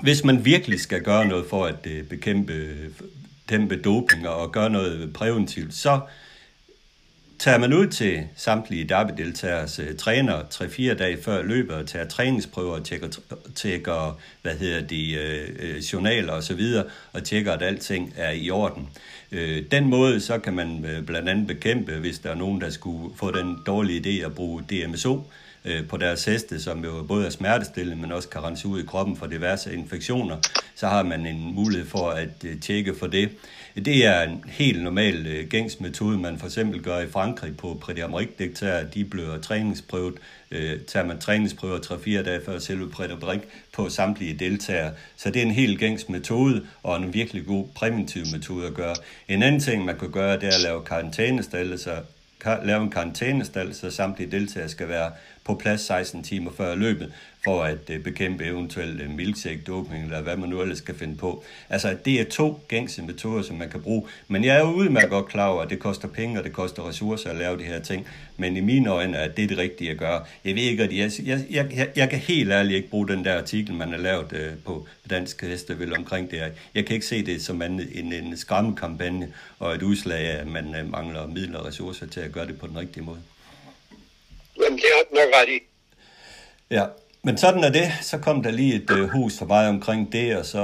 hvis 0.02 0.24
man 0.24 0.44
virkelig 0.44 0.80
skal 0.80 1.02
gøre 1.02 1.26
noget 1.26 1.46
for 1.50 1.66
at 1.66 1.86
øh, 1.86 2.04
bekæmpe 2.04 2.74
dæmpe 3.50 3.76
doping 3.76 4.28
og 4.28 4.52
gøre 4.52 4.70
noget 4.70 5.12
præventivt, 5.12 5.74
så 5.74 6.00
tager 7.38 7.58
man 7.58 7.72
ud 7.72 7.86
til 7.86 8.22
samtlige 8.36 8.84
derby-deltagers 8.84 9.78
øh, 9.78 9.96
træner 9.96 10.42
3-4 10.42 10.94
dage 10.94 11.22
før 11.22 11.42
løbet 11.42 11.76
og 11.76 11.86
tager 11.86 12.08
træningsprøver 12.08 12.74
og 12.74 12.84
tjekker, 12.84 13.08
tjekker 13.54 14.20
hvad 14.42 14.56
hedder 14.56 14.80
de, 14.86 15.12
øh, 15.12 15.48
øh 15.58 15.76
journaler 15.76 16.32
osv. 16.32 16.36
Og, 16.36 16.42
så 16.42 16.54
videre, 16.54 16.84
og 17.12 17.24
tjekker, 17.24 17.52
at 17.52 17.62
alting 17.62 18.12
er 18.16 18.30
i 18.30 18.50
orden. 18.50 18.88
Øh, 19.32 19.62
den 19.70 19.84
måde, 19.84 20.20
så 20.20 20.38
kan 20.38 20.54
man 20.54 20.84
øh, 20.84 21.02
blandt 21.02 21.28
andet 21.28 21.46
bekæmpe, 21.46 21.92
hvis 21.92 22.18
der 22.18 22.30
er 22.30 22.34
nogen, 22.34 22.60
der 22.60 22.70
skulle 22.70 23.16
få 23.16 23.30
den 23.30 23.58
dårlige 23.66 24.00
idé 24.00 24.26
at 24.26 24.34
bruge 24.34 24.62
DMSO 24.62 25.16
øh, 25.16 25.24
Øh, 25.64 25.88
på 25.88 25.96
deres 25.96 26.24
heste, 26.24 26.62
som 26.62 26.84
jo 26.84 27.02
både 27.08 27.26
er 27.26 27.30
smertestillende, 27.30 28.02
men 28.02 28.12
også 28.12 28.28
kan 28.28 28.42
rense 28.42 28.68
ud 28.68 28.82
i 28.82 28.86
kroppen 28.86 29.16
for 29.16 29.26
diverse 29.26 29.74
infektioner, 29.74 30.36
så 30.74 30.86
har 30.86 31.02
man 31.02 31.26
en 31.26 31.54
mulighed 31.54 31.86
for 31.86 32.10
at 32.10 32.44
øh, 32.44 32.60
tjekke 32.60 32.94
for 32.94 33.06
det. 33.06 33.30
Det 33.76 34.06
er 34.06 34.22
en 34.22 34.44
helt 34.46 34.82
normal 34.82 35.26
øh, 35.26 35.48
gængs 35.48 35.80
metode, 35.80 36.18
man 36.18 36.38
for 36.38 36.46
eksempel 36.46 36.82
gør 36.82 36.98
i 36.98 37.10
Frankrig 37.10 37.56
på 37.56 37.78
Prix 37.80 37.96
d'Amérique 37.98 38.84
De 38.94 39.04
bliver 39.04 39.38
træningsprøvet. 39.38 40.14
Øh, 40.50 40.80
tager 40.80 41.06
man 41.06 41.18
træningsprøver 41.18 41.78
3-4 41.78 42.22
dage 42.22 42.40
før 42.46 42.58
selve 42.58 42.90
Prix 42.90 43.10
d'Amérique 43.10 43.46
på 43.72 43.88
samtlige 43.88 44.34
deltagere. 44.34 44.92
Så 45.16 45.30
det 45.30 45.42
er 45.42 45.46
en 45.46 45.52
helt 45.52 45.78
gængs 45.78 46.08
metode, 46.08 46.66
og 46.82 46.96
en 46.96 47.14
virkelig 47.14 47.46
god 47.46 47.66
præventiv 47.74 48.22
metode 48.32 48.66
at 48.66 48.74
gøre. 48.74 48.94
En 49.28 49.42
anden 49.42 49.60
ting, 49.60 49.84
man 49.84 49.98
kan 49.98 50.10
gøre, 50.10 50.34
det 50.34 50.48
er 50.48 50.54
at 50.54 50.62
lave 50.62 50.84
karantænestal, 50.84 51.78
så 51.78 51.96
lave 52.64 52.82
en 52.82 52.90
karantænestal, 52.90 53.74
så 53.74 53.90
samtlige 53.90 54.30
deltagere 54.30 54.68
skal 54.68 54.88
være 54.88 55.10
på 55.44 55.54
plads 55.54 55.80
16 55.80 56.22
timer 56.22 56.50
før 56.56 56.74
løbet, 56.74 57.12
for 57.44 57.62
at 57.62 57.90
øh, 57.90 58.00
bekæmpe 58.00 58.44
eventuelt 58.44 59.00
øh, 59.00 59.10
milkshake-doping, 59.10 60.04
eller 60.04 60.20
hvad 60.22 60.36
man 60.36 60.48
nu 60.48 60.62
ellers 60.62 60.78
skal 60.78 60.94
finde 60.94 61.16
på. 61.16 61.44
Altså, 61.70 61.96
det 62.04 62.20
er 62.20 62.24
to 62.24 62.60
gængse 62.68 63.02
metoder, 63.02 63.42
som 63.42 63.56
man 63.56 63.70
kan 63.70 63.82
bruge. 63.82 64.02
Men 64.28 64.44
jeg 64.44 64.56
er 64.56 64.60
jo 64.60 64.72
udmærket 64.72 65.10
godt 65.10 65.26
klar 65.26 65.48
over, 65.48 65.62
at 65.62 65.70
det 65.70 65.78
koster 65.78 66.08
penge, 66.08 66.38
og 66.38 66.44
det 66.44 66.52
koster 66.52 66.88
ressourcer 66.88 67.30
at 67.30 67.36
lave 67.36 67.58
de 67.58 67.62
her 67.62 67.80
ting. 67.80 68.06
Men 68.36 68.56
i 68.56 68.60
mine 68.60 68.90
øjne 68.90 69.16
er 69.16 69.28
det 69.28 69.48
det 69.48 69.58
rigtige 69.58 69.90
at 69.90 69.98
gøre. 69.98 70.24
Jeg 70.44 70.54
ved 70.54 70.62
ikke, 70.62 70.82
at 70.82 70.92
jeg, 70.92 71.10
jeg, 71.24 71.44
jeg, 71.50 71.88
jeg 71.96 72.10
kan 72.10 72.18
helt 72.18 72.50
ærligt 72.50 72.76
ikke 72.76 72.90
bruge 72.90 73.08
den 73.08 73.24
der 73.24 73.38
artikel, 73.38 73.74
man 73.74 73.90
har 73.90 73.98
lavet 73.98 74.32
øh, 74.32 74.52
på 74.64 74.86
Dansk 75.10 75.42
Hestevel 75.42 75.96
omkring 75.96 76.30
det 76.30 76.38
her. 76.38 76.50
Jeg 76.74 76.86
kan 76.86 76.94
ikke 76.94 77.06
se 77.06 77.26
det 77.26 77.42
som 77.42 77.62
en, 77.62 77.80
en, 77.92 78.12
en 78.12 78.36
skræmmekampagne 78.36 79.28
og 79.58 79.74
et 79.74 79.82
udslag 79.82 80.28
af, 80.28 80.40
at 80.40 80.46
man 80.46 80.74
øh, 80.74 80.90
mangler 80.90 81.26
midler 81.26 81.58
og 81.58 81.66
ressourcer 81.66 82.06
til 82.06 82.20
at 82.20 82.32
gøre 82.32 82.46
det 82.46 82.58
på 82.58 82.66
den 82.66 82.78
rigtige 82.78 83.04
måde. 83.04 83.18
Jamen, 84.60 84.78
det 84.78 84.84
har 84.96 85.02
du 85.10 85.14
nok 85.14 85.34
ret 85.34 85.48
i. 85.48 85.58
Ja, 86.70 86.86
men 87.22 87.38
sådan 87.38 87.64
er 87.64 87.70
det. 87.70 87.92
Så 88.02 88.18
kom 88.18 88.42
der 88.42 88.50
lige 88.50 88.74
et 88.74 88.90
øh, 88.90 89.08
hus 89.08 89.38
for 89.38 89.46
mig 89.46 89.68
omkring 89.68 90.12
det, 90.12 90.36
og 90.36 90.46
så 90.46 90.62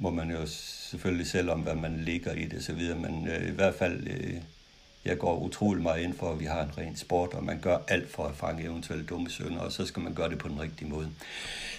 må 0.00 0.10
man 0.10 0.30
jo 0.30 0.46
selvfølgelig 0.90 1.26
selv 1.26 1.50
om, 1.50 1.60
hvad 1.60 1.74
man 1.74 2.02
ligger 2.04 2.32
i 2.32 2.44
det 2.44 2.64
så 2.64 2.72
videre. 2.72 2.98
Men 2.98 3.28
øh, 3.28 3.48
i 3.48 3.50
hvert 3.50 3.74
fald, 3.74 4.06
øh, 4.06 4.34
jeg 5.04 5.18
går 5.18 5.38
utrolig 5.38 5.82
meget 5.82 6.02
ind 6.02 6.14
for, 6.18 6.32
at 6.32 6.40
vi 6.40 6.44
har 6.44 6.62
en 6.62 6.70
ren 6.78 6.96
sport, 6.96 7.34
og 7.34 7.44
man 7.44 7.58
gør 7.58 7.78
alt 7.88 8.10
for 8.10 8.24
at 8.24 8.34
fange 8.36 8.64
eventuelle 8.64 9.04
dumme 9.04 9.30
sønder, 9.30 9.58
og 9.58 9.72
så 9.72 9.86
skal 9.86 10.02
man 10.02 10.14
gøre 10.14 10.28
det 10.28 10.38
på 10.38 10.48
den 10.48 10.60
rigtige 10.60 10.88
måde. 10.88 11.08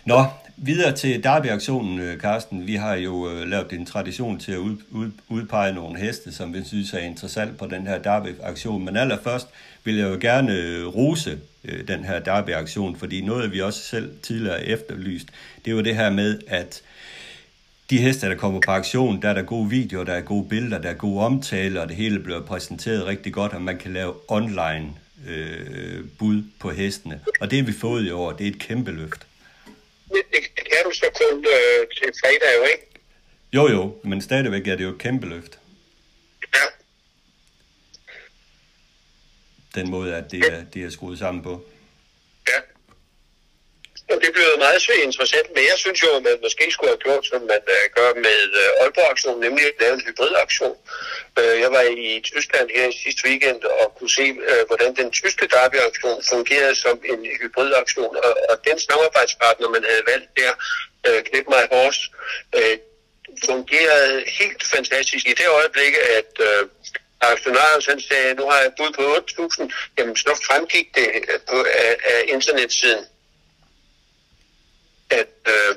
Nå, 0.06 0.26
videre 0.58 0.96
til 0.96 1.24
Derby-aktionen, 1.24 2.00
øh, 2.00 2.20
Carsten. 2.20 2.68
Vi 2.68 2.76
har 2.76 2.96
jo 2.96 3.30
øh, 3.30 3.48
lavet 3.48 3.74
en 3.74 3.86
tradition 3.86 4.40
til 4.40 4.52
at 4.52 4.58
ud, 4.58 4.78
ud, 4.92 5.12
udpege 5.30 5.74
nogle 5.74 6.00
heste, 6.00 6.32
som 6.32 6.54
vi 6.54 6.64
synes 6.64 6.94
er 6.94 7.00
interessant 7.00 7.58
på 7.58 7.68
den 7.68 7.88
her 7.88 8.02
Derby-aktion. 8.02 8.86
Men 8.86 8.98
allerførst 8.98 9.48
vil 9.84 9.98
jeg 9.98 10.10
jo 10.10 10.18
gerne 10.22 10.54
øh, 10.54 10.88
rose 10.88 11.40
øh, 11.64 11.88
den 11.88 12.06
her 12.06 12.20
Derby-aktion, 12.20 12.96
fordi 12.96 13.22
noget, 13.22 13.52
vi 13.52 13.62
også 13.62 13.80
selv 13.80 14.12
tidligere 14.22 14.66
efterlyst, 14.66 15.28
det 15.66 15.72
er 15.72 15.76
jo 15.76 15.82
det 15.82 15.96
her 15.96 16.10
med, 16.10 16.40
at 16.48 16.82
de 17.90 17.98
heste, 17.98 18.30
der 18.30 18.36
kommer 18.36 18.60
på 18.66 18.72
aktion, 18.72 19.22
der 19.22 19.30
er 19.30 19.34
der 19.34 19.42
gode 19.42 19.70
videoer, 19.70 20.04
der 20.04 20.14
er 20.14 20.22
gode 20.22 20.50
billeder, 20.50 20.82
der 20.82 20.90
er 20.90 20.94
gode 20.94 21.26
omtale, 21.26 21.82
og 21.82 21.88
det 21.88 21.96
hele 21.96 22.20
bliver 22.20 22.46
præsenteret 22.46 23.06
rigtig 23.06 23.34
godt, 23.34 23.54
og 23.54 23.62
man 23.62 23.78
kan 23.78 23.94
lave 23.94 24.14
online 24.28 24.94
øh, 25.28 26.06
bud 26.20 26.44
på 26.60 26.70
hestene. 26.70 27.22
Og 27.40 27.52
det 27.52 27.60
har 27.60 27.66
vi 27.66 27.74
fået 27.74 28.06
i 28.06 28.12
år, 28.12 28.32
det 28.32 28.48
er 28.48 28.52
et 28.52 28.60
kæmpe 28.60 28.92
løft. 28.92 29.28
Det, 30.08 30.22
det 30.32 30.44
kan 30.56 30.84
du 30.86 30.92
så 30.94 31.06
kun 31.16 31.38
øh, 31.40 31.88
til 31.98 32.14
fredag, 32.22 32.58
jo 32.58 32.64
ikke? 32.64 32.88
Jo, 33.54 33.70
jo, 33.70 33.96
men 34.04 34.22
stadigvæk 34.22 34.68
er 34.68 34.76
det 34.76 34.84
jo 34.84 34.90
et 34.90 34.98
kæmpe 34.98 35.28
løft. 35.28 35.60
Ja. 36.54 36.66
Den 39.82 39.92
måde, 39.92 40.16
at 40.16 40.32
det 40.32 40.40
er, 40.40 40.64
det 40.64 40.84
er 40.84 40.90
skruet 40.90 41.20
sammen 41.20 41.44
på. 41.44 41.66
Og 44.14 44.22
det 44.24 44.32
blev 44.34 44.48
meget 44.66 44.82
svært 44.82 45.04
interessant, 45.10 45.48
men 45.56 45.64
jeg 45.72 45.78
synes 45.84 46.00
jo, 46.04 46.10
at 46.18 46.24
man 46.24 46.38
måske 46.46 46.66
skulle 46.72 46.92
have 46.94 47.04
gjort, 47.06 47.24
som 47.32 47.42
man 47.52 47.64
uh, 47.76 47.86
gør 47.98 48.10
med 48.28 48.42
uh, 48.62 48.82
Aalborg-aktionen, 48.82 49.42
nemlig 49.46 49.66
at 49.66 49.78
lave 49.82 49.94
en 49.98 50.06
hybridaktion. 50.08 50.76
Øh, 51.40 51.56
jeg 51.64 51.70
var 51.76 51.84
i 52.06 52.22
Tyskland 52.30 52.68
her 52.76 52.88
i 52.94 53.00
sidste 53.04 53.22
weekend 53.28 53.62
og 53.82 53.88
kunne 53.98 54.14
se, 54.20 54.26
hvordan 54.70 54.92
den 55.00 55.10
tyske 55.20 55.46
derby-aktion 55.54 56.20
fungerede 56.32 56.76
som 56.76 56.96
en 57.12 57.22
hybridaktion, 57.42 58.14
og, 58.26 58.34
og 58.50 58.56
den 58.68 58.78
samarbejdspartner, 58.88 59.76
man 59.76 59.84
havde 59.90 60.04
valgt 60.12 60.30
der, 60.40 60.52
uh, 61.08 61.20
Knip 61.28 61.46
My 61.54 61.64
Horse, 61.72 62.02
fungerede 63.46 64.24
helt 64.40 64.64
fantastisk. 64.76 65.24
I 65.28 65.34
det 65.42 65.48
øjeblik, 65.60 65.94
at 66.20 66.32
uh, 66.48 66.64
aktionærer 67.32 67.90
han 67.90 68.02
sagde, 68.02 68.36
nu 68.40 68.46
har 68.52 68.60
jeg 68.64 68.72
bud 68.78 68.92
på 69.00 69.04
8.000, 69.16 69.92
jamen 69.98 70.16
så 70.16 70.32
fremgik 70.48 70.88
det 70.96 71.08
på, 71.50 71.58
af, 71.86 71.96
af 72.14 72.20
internetsiden 72.28 73.06
at, 75.20 75.34
øh, 75.54 75.76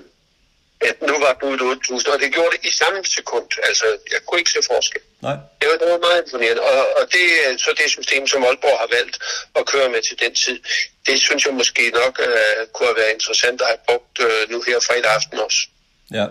at 0.89 0.97
nu 1.09 1.15
var 1.25 1.33
budet 1.41 1.61
8.000, 1.61 2.13
og 2.13 2.19
det 2.23 2.29
gjorde 2.37 2.53
det 2.57 2.63
i 2.71 2.73
samme 2.83 3.01
sekund. 3.05 3.49
Altså, 3.69 3.87
jeg 4.13 4.21
kunne 4.27 4.39
ikke 4.41 4.51
se 4.51 4.63
forskel. 4.73 5.03
Nej. 5.23 5.37
Det 5.61 5.67
var, 5.71 5.77
det 5.83 5.89
var 5.93 6.01
meget 6.07 6.23
imponerende, 6.25 6.63
og, 6.63 6.79
og 6.99 7.05
det 7.15 7.27
er 7.45 7.57
så 7.59 7.71
det 7.81 7.91
system, 7.91 8.27
som 8.27 8.45
Aalborg 8.45 8.79
har 8.85 8.91
valgt 8.99 9.17
at 9.59 9.67
køre 9.73 9.89
med 9.95 10.03
til 10.09 10.17
den 10.25 10.35
tid. 10.35 10.59
Det 11.07 11.17
synes 11.27 11.47
jeg 11.47 11.55
måske 11.55 11.83
nok 12.03 12.15
uh, 12.29 12.61
kunne 12.73 12.89
have 12.91 13.01
været 13.03 13.13
interessant 13.19 13.61
at 13.61 13.67
have 13.73 13.83
brugt 13.89 14.17
uh, 14.27 14.51
nu 14.53 14.59
her 14.69 14.79
fredag 14.89 15.11
aften 15.19 15.39
også. 15.39 15.61
Ja. 16.19 16.27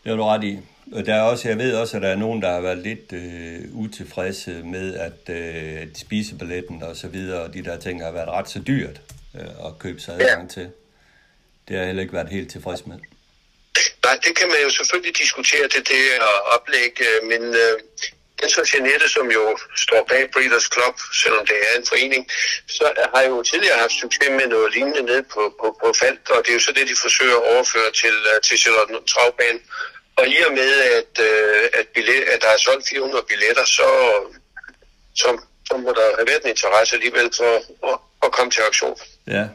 Det 0.00 0.10
har 0.12 0.16
du 0.16 0.24
ret 0.24 0.44
i. 0.44 0.58
Der 1.06 1.14
er 1.14 1.22
også, 1.22 1.48
jeg 1.48 1.58
ved 1.58 1.74
også, 1.74 1.96
at 1.96 2.02
der 2.02 2.08
er 2.08 2.16
nogen, 2.16 2.42
der 2.42 2.52
har 2.52 2.60
været 2.60 2.78
lidt 2.78 3.12
øh, 3.12 3.60
utilfredse 3.72 4.50
med, 4.50 4.94
at 4.94 5.34
øh, 5.36 5.88
spisebilletten 5.94 6.82
og 6.82 6.96
så 6.96 7.08
videre, 7.08 7.42
og 7.42 7.54
de 7.54 7.64
der 7.64 7.78
ting 7.78 8.02
har 8.02 8.10
været 8.10 8.28
ret 8.28 8.48
så 8.48 8.58
dyrt 8.58 9.00
øh, 9.34 9.66
at 9.66 9.78
købe 9.78 10.00
sig 10.00 10.14
adgang 10.14 10.50
til. 10.50 10.70
Det 11.68 11.76
har 11.76 11.78
jeg 11.78 11.86
heller 11.86 12.02
ikke 12.02 12.14
været 12.14 12.28
helt 12.28 12.50
tilfreds 12.50 12.86
med. 12.86 12.98
Nej, 14.04 14.18
det 14.26 14.32
kan 14.38 14.48
man 14.48 14.60
jo 14.66 14.70
selvfølgelig 14.70 15.16
diskutere 15.18 15.68
til 15.68 15.82
det 15.92 16.04
og 16.28 16.36
oplæg, 16.54 16.92
øh, 17.08 17.28
men 17.30 17.42
øh, 17.62 17.74
den 18.40 18.48
så 18.50 18.62
Jeanette, 18.72 19.08
som 19.08 19.26
jo 19.38 19.58
står 19.76 20.02
bag 20.10 20.30
Breeders 20.34 20.68
Club, 20.74 20.94
selvom 21.22 21.46
det 21.46 21.56
er 21.68 21.78
en 21.78 21.86
forening, 21.92 22.22
så 22.78 22.86
har 23.14 23.22
jo 23.30 23.42
tidligere 23.42 23.78
haft 23.84 23.96
succes 24.02 24.30
med 24.38 24.46
noget 24.54 24.74
lignende 24.74 25.02
ned 25.02 25.22
på, 25.34 25.42
på, 25.60 25.66
på 25.80 25.86
Falk, 26.00 26.30
og 26.34 26.38
det 26.42 26.50
er 26.50 26.58
jo 26.58 26.66
så 26.66 26.72
det, 26.72 26.88
de 26.88 26.96
forsøger 27.06 27.36
at 27.38 27.48
overføre 27.52 27.90
til, 28.02 28.16
øh, 28.30 28.40
til 28.46 28.56
Charlotte 28.62 28.94
Travbanen. 29.12 29.62
Og 30.18 30.24
i 30.28 30.36
og 30.46 30.52
med, 30.52 30.72
at, 30.98 31.12
øh, 31.28 31.64
at, 31.78 31.86
billet, 31.94 32.22
at 32.32 32.42
der 32.42 32.48
er 32.48 32.60
solgt 32.66 32.88
400 32.88 33.24
billetter, 33.30 33.64
så, 33.64 33.88
så, 35.20 35.28
så 35.68 35.76
må 35.76 35.90
der 35.98 36.06
have 36.18 36.28
været 36.30 36.42
en 36.44 36.54
interesse 36.54 36.94
alligevel 36.94 37.30
for 37.36 37.52
at, 37.90 37.96
at 38.24 38.32
komme 38.32 38.50
til 38.50 38.62
aktion. 38.70 38.98
Ja, 39.26 39.48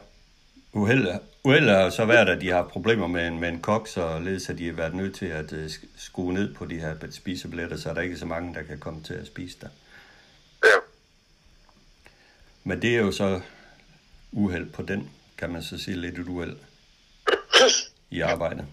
uheld, 0.73 1.07
uheld 1.43 1.69
har 1.69 1.89
så 1.89 2.05
været, 2.05 2.29
at 2.29 2.41
de 2.41 2.49
har 2.49 2.63
problemer 2.63 3.07
med 3.07 3.27
en, 3.27 3.39
med 3.39 3.49
en 3.49 3.61
kok, 3.61 3.87
så 3.87 4.19
ledes 4.19 4.49
at 4.49 4.57
de 4.57 4.65
har 4.65 4.73
været 4.73 4.95
nødt 4.95 5.15
til 5.15 5.25
at 5.25 5.51
uh, 5.51 5.71
skrue 5.97 6.33
ned 6.33 6.55
på 6.55 6.65
de 6.65 6.79
her 6.79 6.95
spisebilletter, 7.11 7.77
så 7.77 7.89
er 7.89 7.93
der 7.93 8.01
ikke 8.01 8.17
så 8.17 8.25
mange, 8.25 8.53
der 8.53 8.63
kan 8.63 8.79
komme 8.79 9.03
til 9.03 9.13
at 9.13 9.27
spise 9.27 9.57
der. 9.61 9.67
Ja. 10.63 10.79
Men 12.63 12.81
det 12.81 12.95
er 12.95 12.99
jo 12.99 13.11
så 13.11 13.41
uheld 14.31 14.69
på 14.69 14.81
den, 14.81 15.09
kan 15.37 15.49
man 15.49 15.63
så 15.63 15.77
sige, 15.77 15.97
lidt 15.97 16.19
et 16.19 16.27
uheld 16.27 16.57
i 18.09 18.21
arbejdet. 18.21 18.65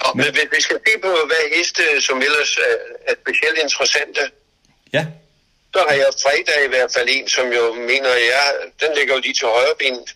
Og, 0.00 0.16
men 0.16 0.26
hvis 0.30 0.48
vi 0.56 0.60
skal 0.60 0.78
se 0.86 1.00
på, 1.02 1.08
hvad 1.08 1.56
heste, 1.56 1.82
som 2.00 2.18
ellers 2.18 2.56
er, 2.56 2.76
er 3.12 3.14
specielt 3.22 3.58
interessante, 3.62 4.20
Ja, 4.92 5.06
så 5.74 5.84
har 5.88 5.94
jeg 5.94 6.10
fredag 6.22 6.64
i 6.64 6.68
hvert 6.68 6.92
fald 6.92 7.08
en, 7.10 7.28
som 7.28 7.52
jo 7.52 7.74
mener, 7.74 8.08
ja, 8.08 8.42
den 8.82 8.96
ligger 8.96 9.14
jo 9.14 9.20
lige 9.20 9.34
til 9.34 9.46
højre 9.48 9.74
benet. 9.78 10.14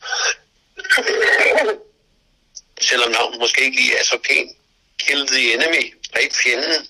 Selvom 2.80 3.10
navnet 3.10 3.38
måske 3.40 3.60
ikke 3.64 3.76
lige 3.76 3.98
er 3.98 4.04
så 4.04 4.18
pænt. 4.28 4.50
Kill 4.98 5.26
the 5.26 5.54
enemy, 5.54 5.84
dræb 6.14 6.32
fjenden. 6.42 6.80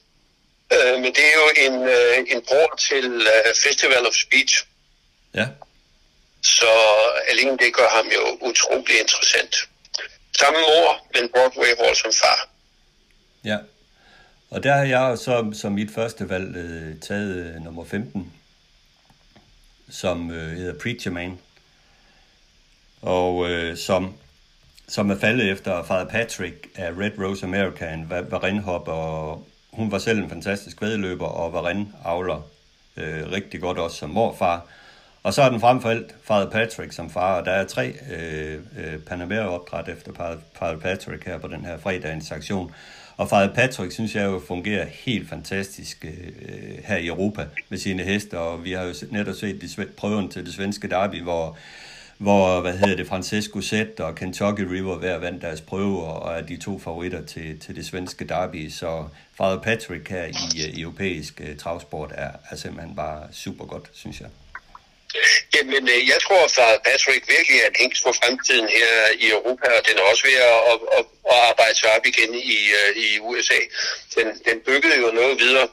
Øh, 0.74 0.94
men 1.02 1.10
det 1.16 1.24
er 1.32 1.36
jo 1.42 1.48
en, 1.66 1.74
øh, 1.88 2.18
en 2.32 2.42
bror 2.48 2.76
til 2.88 3.06
øh, 3.34 3.54
Festival 3.64 4.06
of 4.06 4.14
Speech. 4.14 4.64
ja, 5.34 5.46
Så 6.42 6.70
alene 7.28 7.58
det 7.58 7.74
gør 7.74 7.88
ham 7.88 8.06
jo 8.06 8.22
utrolig 8.48 9.00
interessant. 9.00 9.54
Samme 10.38 10.58
mor, 10.60 11.06
men 11.14 11.28
Broadway-rolle 11.34 11.96
som 11.96 12.12
far. 12.12 12.48
ja. 13.44 13.58
Og 14.50 14.62
der 14.62 14.72
har 14.74 14.84
jeg 14.84 15.18
så 15.18 15.52
som 15.60 15.72
mit 15.72 15.90
første 15.94 16.28
valg 16.28 16.56
øh, 16.56 17.00
taget 17.00 17.36
øh, 17.36 17.64
nummer 17.64 17.84
15, 17.84 18.32
som 19.96 20.30
øh, 20.30 20.56
hedder 20.56 20.78
Preacher 20.78 21.10
Man. 21.10 21.38
Og 23.02 23.50
øh, 23.50 23.76
som, 23.76 24.14
som 24.88 25.10
er 25.10 25.18
faldet 25.18 25.50
efter 25.50 25.82
Father 25.82 26.08
Patrick 26.10 26.68
af 26.74 26.90
Red 26.90 27.18
Rose 27.18 27.46
America, 27.46 27.92
en 27.92 28.04
va- 28.10 28.30
varenhop, 28.30 28.88
og 28.88 29.46
hun 29.72 29.90
var 29.92 29.98
selv 29.98 30.18
en 30.18 30.28
fantastisk 30.28 30.82
vedløber, 30.82 31.26
og 31.26 31.52
varenavler 31.52 32.42
øh, 32.96 33.32
rigtig 33.32 33.60
godt 33.60 33.78
også 33.78 33.96
som 33.96 34.10
morfar. 34.10 34.66
Og 35.26 35.34
så 35.34 35.42
er 35.42 35.48
den 35.48 35.60
frem 35.60 35.80
for 35.80 35.88
alt 35.90 36.14
Father 36.22 36.50
Patrick 36.50 36.92
som 36.92 37.10
far, 37.10 37.38
og 37.40 37.44
der 37.44 37.50
er 37.52 37.64
tre 37.64 37.94
øh, 38.16 38.54
øh, 38.78 38.98
Panamera-opdræt 38.98 39.88
efter 39.88 40.12
Father- 40.12 40.78
Patrick 40.78 41.24
her 41.26 41.38
på 41.38 41.48
den 41.48 41.64
her 41.64 41.78
fredagens 41.78 42.30
aktion. 42.32 42.72
Og 43.16 43.28
Father 43.28 43.54
Patrick 43.54 43.92
synes 43.92 44.14
jeg 44.14 44.24
jo 44.24 44.40
fungerer 44.48 44.84
helt 44.84 45.28
fantastisk 45.28 46.04
øh, 46.04 46.26
øh, 46.48 46.78
her 46.84 46.96
i 46.96 47.06
Europa 47.06 47.46
med 47.68 47.78
sine 47.78 48.02
heste, 48.02 48.38
og 48.38 48.64
vi 48.64 48.72
har 48.72 48.82
jo 48.84 48.94
netop 49.10 49.34
set 49.34 49.60
de, 49.62 49.66
sve- 49.66 49.92
prøven 49.96 50.28
til 50.28 50.46
det 50.46 50.54
svenske 50.54 50.88
derby, 50.88 51.22
hvor, 51.22 51.56
hvor 52.18 52.60
hvad 52.60 52.72
hedder 52.72 52.96
det, 52.96 53.06
Francesco 53.06 53.60
Zet 53.60 54.00
og 54.00 54.14
Kentucky 54.14 54.60
River 54.60 54.98
hver 54.98 55.18
vandt 55.18 55.42
deres 55.42 55.60
prøve, 55.60 56.04
og 56.04 56.38
er 56.38 56.42
de 56.42 56.56
to 56.56 56.78
favoritter 56.78 57.24
til, 57.24 57.58
til 57.58 57.76
det 57.76 57.86
svenske 57.86 58.24
derby. 58.24 58.68
Så 58.70 59.04
Father 59.38 59.58
Patrick 59.62 60.08
her 60.08 60.24
i 60.24 60.32
øh, 60.68 60.80
europæisk 60.80 61.40
øh, 61.44 61.56
travsport 61.56 62.12
er, 62.14 62.30
er 62.50 62.56
simpelthen 62.56 62.96
bare 62.96 63.22
super 63.32 63.64
godt, 63.64 63.90
synes 63.92 64.20
jeg. 64.20 64.28
Jamen, 65.54 65.84
øh, 65.94 66.00
jeg 66.12 66.18
tror, 66.24 66.42
at 66.74 66.80
Patrick 66.88 67.22
virkelig 67.34 67.56
er 67.60 67.68
en 67.72 67.80
hængst 67.82 68.02
for 68.04 68.12
fremtiden 68.20 68.68
her 68.76 68.90
i 69.24 69.26
Europa, 69.36 69.66
og 69.78 69.82
den 69.88 69.94
er 70.00 70.04
også 70.10 70.22
ved 70.28 70.36
at, 70.50 70.58
at, 70.72 70.78
at, 70.98 71.04
at 71.32 71.36
arbejde 71.50 71.76
sig 71.80 71.88
op 71.96 72.04
igen 72.12 72.30
i, 72.56 72.58
øh, 72.80 72.90
i 73.04 73.08
USA. 73.28 73.60
Den, 74.16 74.26
den 74.48 74.56
byggede 74.68 74.96
jo 75.04 75.08
noget 75.20 75.34
videre 75.44 75.68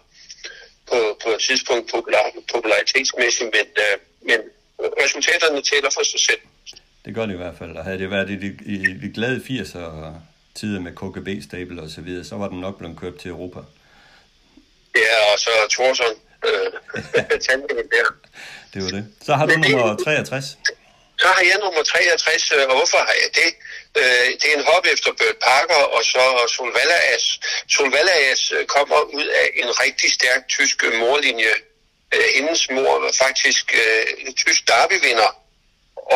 på, 0.90 1.00
på 1.24 1.30
et 1.36 1.42
tidspunkt 1.48 1.86
popular, 1.96 2.26
popularitetsmæssigt, 2.54 3.50
men, 3.58 3.68
øh, 3.86 3.96
men 4.30 4.40
resultaterne 5.04 5.62
tæller 5.72 5.92
for 5.98 6.04
sig 6.12 6.22
selv. 6.30 6.44
Det 7.06 7.16
gør 7.16 7.26
det 7.26 7.34
i 7.34 7.44
hvert 7.44 7.58
fald, 7.60 7.74
og 7.78 7.84
havde 7.84 8.00
det 8.00 8.10
været 8.10 8.30
i 8.30 8.38
de, 8.44 8.50
i 8.76 8.78
de 9.04 9.10
glade 9.14 9.40
80'er 9.50 9.86
tider 10.56 10.80
med 10.80 10.92
KGB 11.02 11.44
stable 11.50 11.82
og 11.82 11.90
så 11.90 12.02
videre, 12.02 12.24
så 12.24 12.36
var 12.36 12.48
den 12.50 12.60
nok 12.60 12.78
blevet 12.78 12.98
købt 12.98 13.20
til 13.22 13.30
Europa. 13.30 13.60
Ja, 14.96 15.16
og 15.34 15.40
så 15.40 15.50
Thorsson, 15.72 16.16
tandlægen 17.46 17.88
der. 17.96 18.08
Det 18.74 18.80
var 18.86 18.90
det. 18.98 19.04
Så 19.26 19.32
har 19.38 19.46
du 19.46 19.56
nummer 19.56 19.96
63. 20.04 20.46
Så 21.24 21.28
har 21.36 21.44
jeg 21.52 21.58
nummer 21.64 21.84
63, 21.84 22.52
øh, 22.52 22.64
og 22.70 22.76
hvorfor 22.78 22.98
har 23.10 23.16
jeg 23.24 23.30
det? 23.42 23.52
Øh, 24.00 24.28
Det 24.42 24.48
er 24.52 24.58
en 24.58 24.66
hop 24.72 24.86
efter 24.94 25.12
Bert 25.20 25.38
Parker, 25.50 25.82
og 25.96 26.02
så. 26.04 26.24
Solvallaas 27.76 28.52
øh, 28.52 28.66
kommer 28.66 29.00
ud 29.18 29.28
af 29.42 29.46
en 29.62 29.70
rigtig 29.84 30.10
stærk 30.18 30.42
tysk 30.56 30.84
øh, 30.88 30.94
morlinje. 31.00 31.54
Øh, 32.16 32.28
Hendes 32.36 32.62
mor 32.72 32.94
var 33.06 33.14
faktisk 33.26 33.66
øh, 33.82 34.04
en 34.26 34.34
tysk 34.36 34.62
derbyvinder, 34.68 35.30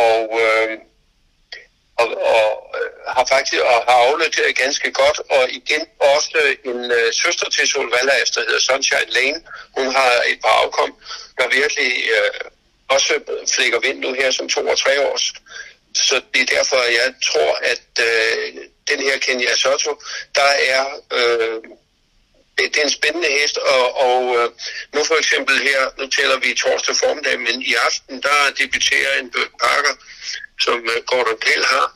og, 0.05 0.21
øh, 0.45 0.69
og, 2.01 2.07
og 2.35 2.49
øh, 2.77 2.89
har 3.15 3.25
faktisk 3.33 3.61
og 3.61 3.79
har 3.89 3.99
afleveret 4.07 4.55
ganske 4.63 4.91
godt, 4.91 5.19
og 5.29 5.43
igen 5.51 5.83
også 5.99 6.55
en 6.65 6.91
øh, 6.91 7.13
søster 7.13 7.49
til 7.49 7.67
Solvalla, 7.67 8.13
der 8.35 8.41
hedder 8.47 8.59
Sunshine 8.59 9.11
Lane. 9.17 9.41
Hun 9.77 9.87
har 9.95 10.11
et 10.31 10.39
par 10.43 10.55
afkom, 10.63 10.91
der 11.37 11.47
virkelig 11.47 11.91
øh, 12.15 12.41
også 12.89 13.13
flækker 13.55 13.79
vind 13.79 13.99
nu 13.99 14.13
her 14.13 14.31
som 14.31 14.49
to 14.49 14.61
og 14.67 14.77
tre 14.77 15.07
års. 15.07 15.33
Så 15.95 16.21
det 16.33 16.41
er 16.41 16.55
derfor, 16.55 16.77
jeg 17.01 17.13
tror, 17.29 17.51
at 17.73 17.87
øh, 18.07 18.53
den 18.89 18.99
her 18.99 19.17
Kenya 19.17 19.55
Soto, 19.55 20.01
der 20.35 20.51
er... 20.73 20.85
Øh, 21.13 21.61
det, 22.57 22.75
det 22.75 22.79
er 22.81 22.83
en 22.83 22.99
spændende 22.99 23.27
hest, 23.27 23.57
og, 23.57 23.97
og 23.97 24.21
øh, 24.37 24.49
nu 24.93 25.03
for 25.03 25.15
eksempel 25.15 25.55
her, 25.61 25.81
nu 25.99 26.07
tæller 26.07 26.37
vi 26.37 26.53
torsdag 26.53 26.95
formiddag, 26.95 27.39
men 27.39 27.61
i 27.61 27.73
aften, 27.87 28.21
der 28.21 28.37
debuterer 28.57 29.19
en 29.19 29.31
Bøk 29.31 29.51
Parker, 29.63 29.93
som 30.59 30.75
Gordon 31.05 31.37
Pell 31.45 31.65
har. 31.65 31.87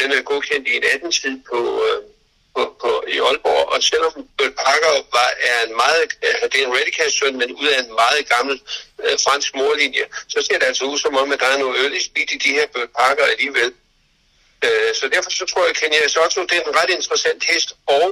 Den 0.00 0.12
er 0.12 0.22
godkendt 0.22 0.68
i 0.68 0.76
en 0.76 0.84
18-tid 0.84 1.36
på, 1.50 1.58
øh, 1.86 2.02
på, 2.56 2.62
på, 2.82 2.90
i 3.14 3.16
Aalborg, 3.26 3.64
og 3.72 3.78
selvom 3.90 4.12
Bert 4.38 4.54
Parker 4.64 4.92
var, 5.16 5.30
er 5.50 5.58
en 5.66 5.74
meget, 5.82 6.02
øh, 6.26 6.42
det 6.50 6.58
er 6.60 6.66
en 6.66 6.76
Redicast-søn, 6.78 7.36
men 7.40 7.48
ud 7.60 7.68
af 7.74 7.78
en 7.84 7.90
meget 8.02 8.22
gammel 8.34 8.56
øh, 9.04 9.16
fransk 9.24 9.50
morlinje, 9.58 10.04
så 10.32 10.38
ser 10.46 10.58
det 10.58 10.66
altså 10.70 10.84
ud 10.92 10.98
som 10.98 11.16
om, 11.22 11.32
at 11.32 11.40
der 11.42 11.48
er 11.54 11.58
noget 11.58 11.76
early 11.82 12.00
speed 12.08 12.28
i 12.36 12.38
de 12.44 12.50
her 12.56 12.66
Bert 12.74 12.90
Parker 13.00 13.24
alligevel. 13.32 13.70
Øh, 14.64 14.90
så 14.98 15.04
derfor 15.14 15.30
så 15.30 15.44
tror 15.50 15.62
jeg, 15.62 15.70
at 15.74 15.76
Kenya 15.80 16.08
Soto, 16.08 16.40
det 16.48 16.56
er 16.56 16.62
en 16.70 16.76
ret 16.80 16.90
interessant 16.98 17.44
hest, 17.50 17.68
og 17.86 18.06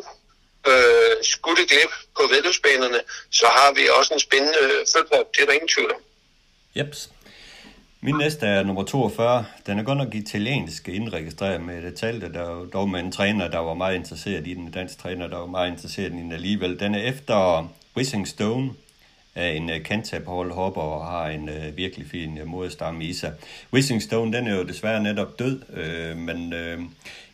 øh, 0.71 1.15
skulle 1.33 1.57
det 1.61 1.71
glip 1.71 1.93
på 2.17 2.23
vedløbsbanerne, 2.33 3.01
så 3.41 3.47
har 3.57 3.71
vi 3.73 3.83
også 3.99 4.15
en 4.15 4.21
spændende 4.21 4.59
øh, 4.67 4.87
følgeop. 4.93 5.27
Det 5.35 5.41
er 5.43 5.47
der 5.47 5.53
ingen 5.59 5.73
tvivl 5.75 5.91
om. 5.97 6.03
Jeps. 6.77 6.99
Min 8.05 8.15
næste 8.15 8.47
er 8.47 8.63
nummer 8.63 8.83
42. 8.85 9.45
Den 9.67 9.79
er 9.79 9.83
godt 9.83 9.99
nok 9.99 10.15
italiensk 10.15 10.89
indregistreret 10.89 11.61
med 11.61 11.83
det 11.83 11.95
talte, 11.95 12.33
der 12.33 12.65
dog 12.73 12.91
med 12.91 13.01
en 13.01 13.13
træner, 13.13 13.49
der 13.49 13.59
var 13.59 13.75
meget 13.75 13.95
interesseret 13.95 14.47
i 14.47 14.55
den, 14.55 14.63
en 14.63 14.71
dansk 14.71 14.99
træner, 14.99 15.29
der 15.29 15.37
var 15.37 15.47
meget 15.47 15.71
interesseret 15.71 16.13
i 16.13 16.17
den 16.17 16.33
alligevel. 16.33 16.81
Den 16.81 16.95
er 16.95 16.99
efter 16.99 17.69
Wissing 17.97 18.29
Stone 18.29 18.71
af 19.35 19.51
en 19.51 19.71
øh, 19.71 19.77
uh, 19.77 19.83
Cantab 19.83 20.25
hopper 20.27 20.81
og 20.81 21.07
har 21.07 21.29
en 21.29 21.49
uh, 21.49 21.77
virkelig 21.77 22.07
fin 22.07 22.39
øh, 22.39 22.45
uh, 22.45 22.51
moderstamme 22.51 23.05
i 23.05 23.13
sig. 23.13 23.33
Wissing 23.73 24.03
Stone, 24.03 24.33
den 24.33 24.47
er 24.47 24.55
jo 24.55 24.63
desværre 24.63 25.03
netop 25.03 25.39
død, 25.39 25.61
øh, 25.73 26.17
men 26.17 26.53
øh, 26.53 26.81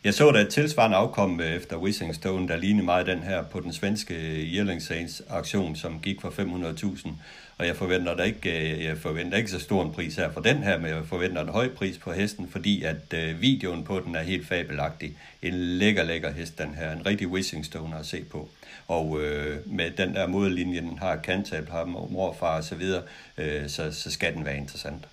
jeg 0.03 0.13
så 0.13 0.31
da 0.31 0.39
et 0.39 0.49
tilsvarende 0.49 0.97
afkom 0.97 1.41
øh, 1.41 1.55
efter 1.55 1.77
Wishing 1.77 2.15
Stone, 2.15 2.47
der 2.47 2.57
lignede 2.57 2.85
meget 2.85 3.05
den 3.05 3.23
her 3.23 3.43
på 3.43 3.59
den 3.59 3.73
svenske 3.73 4.13
øh, 4.13 4.53
Yearling 4.55 4.81
Saints 4.81 5.21
aktion, 5.29 5.75
som 5.75 5.99
gik 5.99 6.21
for 6.21 6.29
500.000 6.29 7.09
og 7.57 7.67
jeg 7.67 7.75
forventer 7.75 8.15
der 8.15 8.23
ikke, 8.23 8.49
øh, 8.51 8.83
jeg 8.83 8.97
forventer 8.97 9.37
ikke 9.37 9.51
så 9.51 9.59
stor 9.59 9.83
en 9.83 9.93
pris 9.93 10.15
her 10.15 10.33
for 10.33 10.41
den 10.41 10.63
her, 10.63 10.77
men 10.77 10.91
jeg 10.91 11.03
forventer 11.09 11.41
en 11.41 11.49
høj 11.49 11.69
pris 11.69 11.97
på 11.97 12.11
hesten, 12.11 12.49
fordi 12.51 12.83
at 12.83 13.41
videoen 13.41 13.83
på 13.83 13.99
den 13.99 14.15
er 14.15 14.21
helt 14.21 14.47
fabelagtig. 14.47 15.17
En 15.41 15.53
lækker, 15.53 16.03
lækker 16.03 16.31
hest, 16.31 16.57
den 16.57 16.75
her. 16.75 16.91
En 16.91 17.05
rigtig 17.05 17.27
Wishing 17.27 17.65
Stone 17.65 17.99
at 17.99 18.05
se 18.05 18.23
på. 18.23 18.49
Og 18.87 19.21
øh, 19.21 19.57
med 19.65 19.91
den 19.91 20.15
der 20.15 20.27
moderlinje, 20.27 20.81
den 20.81 20.97
har 20.97 21.15
kantab, 21.15 21.69
har 21.69 21.85
morfar 21.85 22.57
og 22.57 22.63
så 22.63 22.75
videre, 22.75 23.03
øh, 23.37 23.69
så, 23.69 23.91
så 23.91 24.11
skal 24.11 24.33
den 24.33 24.45
være 24.45 24.57
interessant. 24.57 25.05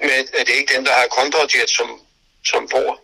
Men 0.00 0.10
er 0.10 0.44
det 0.46 0.54
ikke 0.58 0.74
den, 0.76 0.84
der 0.84 0.92
har 0.92 1.06
Condrajet 1.18 1.70
som, 1.70 1.88
som 2.44 2.68
bor? 2.70 3.00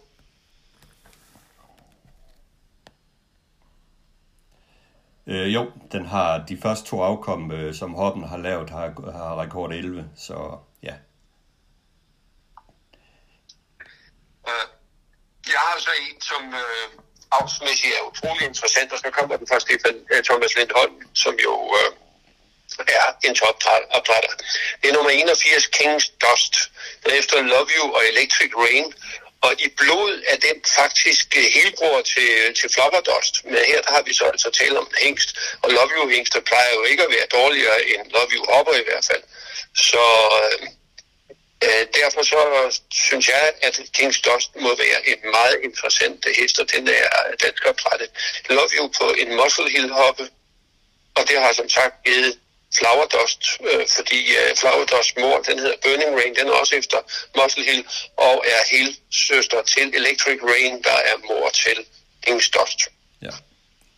Øh, 5.26 5.54
jo, 5.54 5.70
den 5.92 6.06
har 6.06 6.44
de 6.48 6.58
første 6.62 6.86
to 6.90 7.02
afkom, 7.02 7.52
øh, 7.52 7.74
som 7.74 7.94
Hoppen 7.94 8.24
har 8.24 8.36
lavet, 8.36 8.70
har, 8.70 9.12
har 9.12 9.40
rekord 9.42 9.72
11, 9.72 10.10
så 10.16 10.58
ja. 10.82 10.94
Øh, 14.48 14.66
Jeg 15.46 15.60
har 15.68 15.78
så 15.78 15.90
en, 16.08 16.20
som 16.20 16.42
øh, 16.62 16.88
avlsmæssigt 17.32 17.94
er 17.98 18.08
utrolig 18.10 18.46
interessant, 18.48 18.92
og 18.92 18.98
så 18.98 19.10
kommer 19.10 19.36
den 19.36 19.46
fra 19.50 19.60
Stefan 19.60 19.96
øh, 20.12 20.22
Thomas 20.24 20.56
Lindholm, 20.56 20.94
som 21.14 21.34
jo 21.46 21.54
øh, 21.80 21.90
er 22.98 23.06
en 23.26 23.34
topopdrætter. 23.34 24.32
Det 24.80 24.86
er 24.90 24.94
nummer 24.94 25.10
81, 25.10 25.64
King's 25.76 26.06
Dust. 26.22 26.54
Den 27.02 27.10
er 27.12 27.16
efter 27.22 27.42
Love 27.42 27.70
You 27.76 27.84
og 27.96 28.02
Electric 28.12 28.52
Rain, 28.62 28.86
og 29.46 29.52
i 29.66 29.68
blod 29.80 30.22
er 30.32 30.36
den 30.36 30.58
faktisk 30.78 31.26
øh, 31.40 31.46
helbror 31.56 32.00
til, 32.12 32.30
til 32.58 32.68
flopperdost. 32.74 33.34
Men 33.44 33.60
her 33.70 33.80
der 33.82 33.92
har 33.96 34.02
vi 34.02 34.12
så 34.14 34.24
altså 34.24 34.50
tale 34.50 34.78
om 34.78 34.86
en 34.86 34.98
hængst, 35.04 35.30
og 35.62 35.70
Love 35.70 35.90
You 35.96 36.08
hængster 36.08 36.40
plejer 36.40 36.72
jo 36.74 36.82
ikke 36.84 37.02
at 37.02 37.10
være 37.16 37.26
dårligere 37.40 37.78
end 37.90 38.10
Love 38.14 38.30
You 38.36 38.44
hopper 38.52 38.74
i 38.74 38.84
hvert 38.88 39.04
fald. 39.10 39.22
Så 39.88 40.04
øh, 40.42 40.66
øh 41.64 41.84
derfor 42.00 42.22
så 42.32 42.40
synes 42.92 43.28
jeg, 43.28 43.52
at 43.62 43.80
Kings 43.92 44.20
Dust 44.20 44.50
må 44.56 44.70
være 44.84 45.08
en 45.08 45.30
meget 45.30 45.56
interessant 45.64 46.26
hest, 46.38 46.58
og 46.58 46.66
den 46.72 46.88
er 46.88 47.08
dansk 47.42 47.62
opdrettet. 47.66 48.10
Love 48.48 48.70
You 48.76 48.88
på 49.00 49.06
en 49.22 49.36
Muscle 49.36 49.70
Hill 49.70 49.90
hoppe, 49.92 50.28
og 51.14 51.22
det 51.28 51.38
har 51.38 51.52
som 51.52 51.68
sagt 51.68 51.94
givet 52.04 52.38
Flower 52.78 53.06
Dust, 53.14 53.42
øh, 53.70 53.86
fordi 53.96 54.20
øh, 54.40 54.56
Flower 54.60 54.84
Dust 54.92 55.18
mor, 55.20 55.36
den 55.48 55.58
hedder 55.58 55.76
Burning 55.84 56.12
Rain, 56.18 56.34
den 56.34 56.46
er 56.48 56.52
også 56.52 56.74
efter 56.76 56.98
Muscle 57.38 57.64
Hill, 57.64 57.84
og 58.16 58.44
er 58.54 58.76
helt 58.76 58.96
søster 59.10 59.62
til 59.62 59.86
Electric 59.94 60.38
Rain, 60.42 60.82
der 60.82 60.98
er 61.10 61.16
mor 61.28 61.48
til 61.48 61.78
Kings 62.22 62.50
Dust. 62.50 62.80
Ja, 63.22 63.30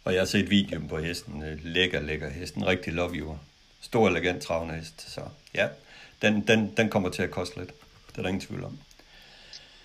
og 0.04 0.12
jeg 0.14 0.20
har 0.20 0.26
set 0.26 0.50
videoen 0.50 0.88
på 0.88 0.98
hesten, 0.98 1.42
øh, 1.42 1.58
lækker, 1.64 2.00
lækker 2.00 2.30
hesten, 2.30 2.66
rigtig 2.66 2.92
love 2.92 3.14
you. 3.14 3.38
Stor, 3.82 4.08
elegant 4.08 4.42
travende 4.46 4.74
hest, 4.74 5.14
så 5.14 5.20
ja, 5.54 5.68
den, 6.22 6.46
den, 6.46 6.76
den 6.76 6.90
kommer 6.90 7.10
til 7.10 7.22
at 7.22 7.30
koste 7.30 7.58
lidt. 7.58 7.70
Det 8.10 8.18
er 8.18 8.22
der 8.22 8.28
ingen 8.28 8.46
tvivl 8.46 8.64
om. 8.64 8.78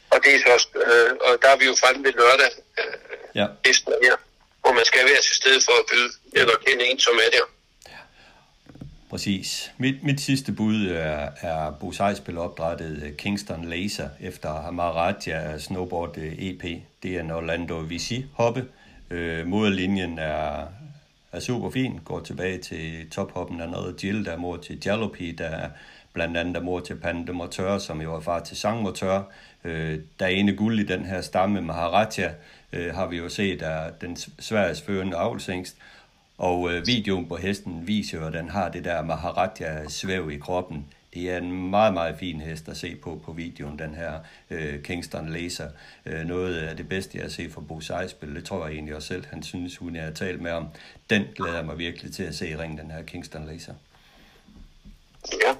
Og 0.09 0.19
det 0.23 0.35
er 0.35 0.39
så, 0.39 0.67
øh, 0.75 1.17
og 1.25 1.38
der 1.41 1.49
er 1.49 1.57
vi 1.57 1.65
jo 1.65 1.75
fremme 1.81 2.03
ved 2.03 2.13
lørdag, 2.13 2.51
øh, 2.79 2.93
ja. 3.35 3.47
hesten 3.65 3.93
her, 4.03 4.15
hvor 4.61 4.71
man 4.71 4.85
skal 4.85 5.05
være 5.05 5.21
til 5.21 5.35
stede 5.35 5.61
for 5.65 5.75
at 5.81 5.85
byde, 5.91 6.11
eller 6.39 6.53
kende 6.65 6.85
en, 6.85 6.99
som 6.99 7.15
er 7.25 7.29
der. 7.38 7.45
Præcis. 9.10 9.74
Mit, 9.78 10.03
mit 10.03 10.22
sidste 10.22 10.51
bud 10.51 10.88
er, 10.88 11.30
er 11.41 11.72
Bo 11.72 11.91
Sejsbøl 11.91 12.38
opdrettet 12.38 13.03
øh, 13.03 13.16
Kingston 13.16 13.66
Laser 13.66 14.10
efter 14.20 14.72
Maharaja 14.72 15.58
Snowboard 15.58 16.18
øh, 16.18 16.34
EP. 16.38 16.64
Det 17.03 17.16
er 17.16 17.20
en 17.20 17.32
Orlando 17.32 17.76
Vici 17.80 18.26
hoppe. 18.34 18.66
Øh, 19.10 19.47
moderlinjen 19.47 20.20
er, 20.20 20.66
er 21.32 21.39
super 21.39 21.70
fin. 21.70 21.99
Går 22.05 22.20
tilbage 22.20 22.58
til 22.58 23.10
tophoppen 23.10 23.62
af 23.62 23.70
noget 23.70 24.03
Jill, 24.03 24.26
der 24.26 24.32
er 24.32 24.38
mor 24.38 24.58
til 24.58 24.82
Jalopy, 24.86 25.36
der 25.38 25.45
er 25.45 25.70
blandt 26.14 26.38
andet 26.38 26.55
der 26.55 26.62
mor 26.62 26.80
til 26.80 26.95
Pande 26.95 27.34
Motør, 27.34 27.78
som 27.78 28.01
jo 28.01 28.16
er 28.16 28.20
far 28.20 28.39
til 28.39 28.58
Sang 28.58 28.82
Motør. 28.82 29.22
Øh, 29.64 29.99
der 30.20 30.26
er 30.26 30.30
ene 30.30 30.55
guld 30.55 30.80
i 30.80 30.84
den 30.84 31.05
her 31.05 31.22
stamme 31.22 31.62
Maharaja, 31.62 32.32
øh, 32.74 32.95
har 32.95 33.08
vi 33.08 33.18
jo 33.18 33.30
set, 33.30 33.62
er 33.62 33.89
den 33.89 34.18
Sveriges 34.39 34.82
førende 34.82 35.18
avlsængst. 35.18 35.78
Og 36.38 36.71
øh, 36.71 36.88
videoen 36.88 37.27
på 37.27 37.35
hesten 37.35 37.88
viser 37.88 38.17
jo, 38.19 38.27
at 38.27 38.33
den 38.33 38.49
har 38.49 38.69
det 38.69 38.85
der 38.85 39.01
Maharaja-svæv 39.01 40.31
i 40.31 40.38
kroppen. 40.38 40.85
Det 41.13 41.31
er 41.31 41.38
en 41.38 41.69
meget, 41.69 41.93
meget 41.93 42.15
fin 42.19 42.41
hest 42.41 42.69
at 42.69 42.77
se 42.77 42.95
på 42.95 43.21
på 43.25 43.31
videoen, 43.31 43.79
den 43.79 43.95
her 43.95 44.19
øh, 44.49 44.81
Kingston 44.81 45.29
Laser. 45.29 45.69
Øh, 46.05 46.25
noget 46.25 46.55
af 46.55 46.77
det 46.77 46.89
bedste, 46.89 47.17
jeg 47.17 47.23
har 47.23 47.29
set 47.29 47.51
fra 47.51 47.61
Bo 47.61 47.79
Sejspil, 47.79 48.35
det 48.35 48.45
tror 48.45 48.65
jeg 48.65 48.73
egentlig 48.73 48.95
også 48.95 49.07
selv, 49.07 49.25
han 49.25 49.43
synes, 49.43 49.77
hun 49.77 49.95
er 49.95 50.11
talt 50.11 50.41
med 50.41 50.51
om. 50.51 50.67
Den 51.09 51.23
glæder 51.35 51.63
mig 51.63 51.77
virkelig 51.77 52.13
til 52.13 52.23
at 52.23 52.35
se 52.35 52.49
i 52.49 52.55
ring, 52.55 52.77
den 52.77 52.91
her 52.91 53.03
Kingston 53.03 53.45
Laser. 53.45 53.73
Ja. 55.31 55.53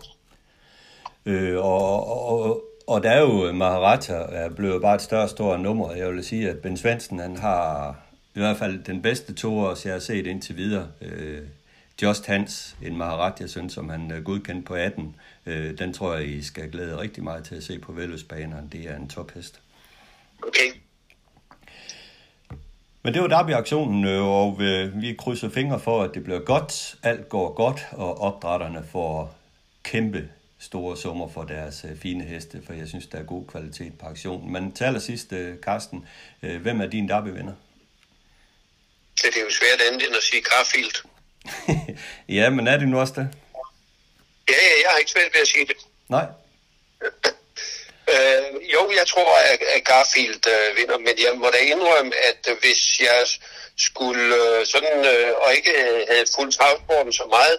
Øh, 1.32 1.58
og, 1.66 2.30
og, 2.30 2.64
og 2.88 3.04
der 3.04 3.12
er 3.12 3.22
jo 3.22 3.52
Maharaja 3.52 4.14
er 4.14 4.50
blevet 4.50 4.82
bare 4.82 4.96
et 4.96 5.02
større, 5.02 5.30
større 5.30 5.60
nummer. 5.60 5.94
Jeg 5.94 6.14
vil 6.14 6.24
sige, 6.24 6.50
at 6.50 6.58
Ben 6.58 6.78
Svendsen, 6.78 7.20
han 7.20 7.38
har 7.38 7.96
i 8.38 8.40
hvert 8.40 8.58
fald 8.58 8.84
den 8.84 9.02
bedste 9.02 9.34
toårs, 9.34 9.86
jeg 9.86 9.94
har 9.94 10.00
set 10.00 10.28
indtil 10.28 10.58
videre. 10.58 10.88
Øh, 11.02 11.42
Just 12.02 12.26
Hans, 12.26 12.78
en 12.82 12.98
Maharaja-søn, 12.98 13.70
som 13.70 13.90
han 13.90 14.12
er 14.12 14.20
godkendt 14.20 14.66
på 14.66 14.74
18. 14.74 15.16
Øh, 15.46 15.78
den 15.78 15.94
tror 15.94 16.16
jeg, 16.16 16.28
I 16.28 16.42
skal 16.42 16.72
glæde 16.72 17.00
rigtig 17.00 17.24
meget 17.24 17.44
til 17.44 17.56
at 17.56 17.64
se 17.64 17.80
på 17.80 17.92
Velløsbanerne. 17.92 18.70
Det 18.72 18.90
er 18.90 18.96
en 18.96 19.10
tophest. 19.10 19.62
Okay. 20.44 20.80
Men 23.04 23.14
det 23.14 23.22
var 23.22 23.28
Derby-aktionen, 23.28 24.06
øh, 24.06 24.24
og 24.24 24.62
øh, 24.62 25.02
vi 25.02 25.14
krydser 25.14 25.50
fingre 25.50 25.80
for, 25.80 26.04
at 26.04 26.14
det 26.14 26.24
bliver 26.24 26.40
godt. 26.40 26.96
Alt 27.04 27.30
går 27.30 27.54
godt, 27.54 27.88
og 27.92 28.22
opdrætterne 28.22 28.84
får 28.92 29.36
kæmpe 29.84 30.30
store 30.60 30.98
summer 30.98 31.28
for 31.28 31.44
deres 31.44 31.86
øh, 31.90 31.98
fine 31.98 32.24
heste, 32.24 32.62
for 32.66 32.74
jeg 32.74 32.88
synes, 32.88 33.08
der 33.08 33.18
er 33.18 33.24
god 33.24 33.46
kvalitet 33.48 33.94
på 34.00 34.06
aktionen. 34.06 34.52
Men 34.52 34.72
til 34.72 34.84
allersidst, 34.84 35.34
Karsten, 35.64 36.06
hvem 36.40 36.82
er 36.82 36.86
din 36.86 37.10
Derby-vinder? 37.10 37.54
Så 39.28 39.32
det 39.34 39.40
er 39.40 39.46
jo 39.52 39.60
svært 39.62 39.82
andet 39.88 40.08
end 40.08 40.16
at 40.16 40.24
sige 40.24 40.42
Garfield. 40.42 40.98
ja, 42.38 42.50
men 42.50 42.68
er 42.68 42.78
det 42.78 42.88
nu 42.88 43.00
også 43.00 43.14
det? 43.20 43.28
Ja, 44.50 44.60
ja, 44.68 44.74
jeg 44.84 44.90
har 44.92 44.98
ikke 44.98 45.12
svært 45.12 45.34
ved 45.34 45.42
at 45.42 45.48
sige 45.48 45.66
det. 45.66 45.78
Nej. 46.10 46.26
øh, 48.14 48.46
jo, 48.76 48.82
jeg 49.00 49.06
tror, 49.08 49.32
at, 49.52 49.62
at 49.76 49.84
Garfield 49.90 50.44
øh, 50.56 50.78
vinder, 50.78 50.98
men 50.98 51.16
jeg 51.26 51.34
må 51.42 51.48
da 51.56 51.58
indrømme, 51.58 52.12
at 52.30 52.42
øh, 52.52 52.56
hvis 52.62 53.00
jeg 53.00 53.22
skulle 53.88 54.26
øh, 54.42 54.66
sådan, 54.66 54.98
øh, 55.14 55.32
og 55.44 55.56
ikke 55.58 55.74
havde 56.12 56.26
fuldt 56.36 56.56
travsporten 56.56 57.14
så 57.14 57.26
meget, 57.38 57.58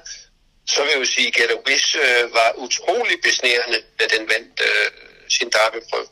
så 0.66 0.78
vil 0.82 0.90
jeg 0.94 1.00
jo 1.00 1.08
sige, 1.14 1.28
at 1.28 1.34
Get 1.34 1.50
a 1.56 1.58
Wish 1.66 1.96
øh, 2.04 2.34
var 2.34 2.50
utrolig 2.64 3.16
besnærende, 3.22 3.78
da 3.98 4.04
den 4.14 4.22
vandt 4.32 4.54
øh, 4.68 4.90
sin 5.36 5.50
derbyprøve. 5.56 6.08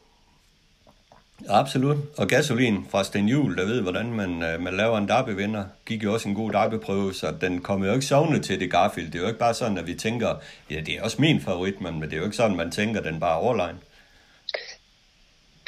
Absolut. 1.48 1.96
Og 2.16 2.28
gasolin 2.28 2.86
fra 2.90 3.04
Sten 3.04 3.28
Juhl, 3.28 3.56
der 3.56 3.64
ved, 3.64 3.80
hvordan 3.80 4.12
man, 4.12 4.42
øh, 4.42 4.60
man 4.60 4.76
laver 4.76 4.98
en 4.98 5.08
derbyvinder, 5.08 5.64
gik 5.86 6.02
jo 6.04 6.12
også 6.12 6.28
en 6.28 6.34
god 6.34 6.52
derbyprøve, 6.52 7.14
så 7.14 7.34
den 7.40 7.60
kommer 7.60 7.86
jo 7.86 7.92
ikke 7.92 8.06
sovne 8.06 8.42
til 8.42 8.60
det 8.60 8.70
Garfield. 8.70 9.06
Det 9.06 9.14
er 9.14 9.22
jo 9.22 9.26
ikke 9.26 9.38
bare 9.38 9.54
sådan, 9.54 9.78
at 9.78 9.86
vi 9.86 9.94
tænker, 9.94 10.34
ja, 10.70 10.80
det 10.80 10.94
er 10.94 11.02
også 11.02 11.16
min 11.20 11.40
favorit, 11.40 11.80
men 11.80 12.02
det 12.02 12.12
er 12.12 12.16
jo 12.16 12.24
ikke 12.24 12.36
sådan, 12.36 12.56
man 12.56 12.70
tænker, 12.70 13.00
den 13.00 13.20
bare 13.20 13.32
er 13.32 13.36
overlegen. 13.36 13.76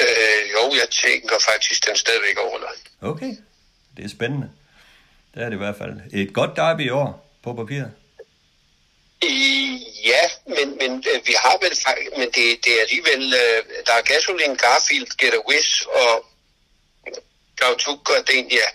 Øh, 0.00 0.42
jo, 0.52 0.74
jeg 0.74 0.88
tænker 0.90 1.36
faktisk, 1.50 1.86
den 1.88 1.96
stadigvæk 1.96 2.36
er 2.36 2.50
overlegen. 2.50 2.80
Okay, 3.00 3.36
det 3.96 4.04
er 4.04 4.08
spændende. 4.08 4.50
Det 5.34 5.42
er 5.42 5.48
det 5.48 5.56
i 5.56 5.58
hvert 5.58 5.76
fald. 5.76 6.00
Et 6.12 6.32
godt 6.32 6.56
derby 6.56 6.80
i 6.80 6.90
år 6.90 7.38
på 7.42 7.54
papir. 7.54 7.84
Ja, 10.12 10.24
men, 10.46 10.68
men 10.80 11.04
øh, 11.10 11.20
vi 11.26 11.34
har 11.44 11.56
vel 11.64 11.74
men 12.18 12.28
det, 12.36 12.46
det 12.64 12.72
er 12.76 12.80
alligevel, 12.86 13.34
øh, 13.42 13.62
der 13.86 13.92
er 13.92 14.02
Gasoline, 14.02 14.56
Garfield, 14.56 15.10
Get 15.18 15.34
a 15.34 15.42
Wish 15.48 15.86
og 15.86 16.26
Gautuk 17.56 18.10
og 18.10 18.20
den, 18.30 18.50
ja, 18.50 18.68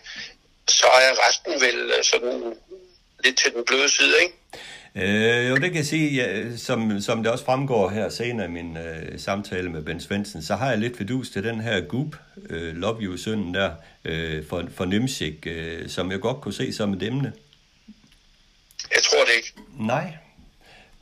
så 0.68 0.88
er 0.88 1.28
resten 1.28 1.54
vel 1.62 1.92
øh, 1.98 2.04
sådan 2.04 2.54
lidt 3.24 3.38
til 3.38 3.54
den 3.54 3.66
bløde 3.66 3.90
side, 3.90 4.16
ikke? 4.24 4.36
Øh, 4.96 5.50
jo, 5.50 5.56
det 5.56 5.62
kan 5.62 5.76
jeg 5.76 5.86
sige, 5.86 6.10
ja, 6.10 6.58
som, 6.58 7.02
som 7.02 7.24
det 7.24 7.32
også 7.32 7.46
fremgår 7.46 7.90
her 7.90 8.10
senere 8.10 8.46
i 8.46 8.50
min 8.50 8.78
øh, 8.78 9.20
samtale 9.20 9.70
med 9.70 9.82
Ben 9.82 10.02
Svendsen, 10.02 10.44
så 10.44 10.56
har 10.56 10.70
jeg 10.70 10.78
lidt 10.78 10.98
fedus 10.98 11.30
til 11.30 11.44
den 11.44 11.62
her 11.62 11.82
Goop, 11.82 12.16
øh, 12.50 12.76
Love 12.76 13.02
You-sønnen 13.02 13.54
der, 13.54 13.72
øh, 14.06 14.48
for, 14.50 14.64
for 14.76 14.86
Nimsik, 14.86 15.48
øh, 15.48 15.90
som 15.90 16.12
jeg 16.12 16.20
godt 16.20 16.42
kunne 16.42 16.54
se 16.54 16.74
som 16.74 16.94
et 16.94 17.04
emne. 17.04 17.34
Jeg 18.96 19.04
tror 19.04 19.26
det 19.26 19.34
ikke. 19.38 19.54
Nej, 19.80 20.18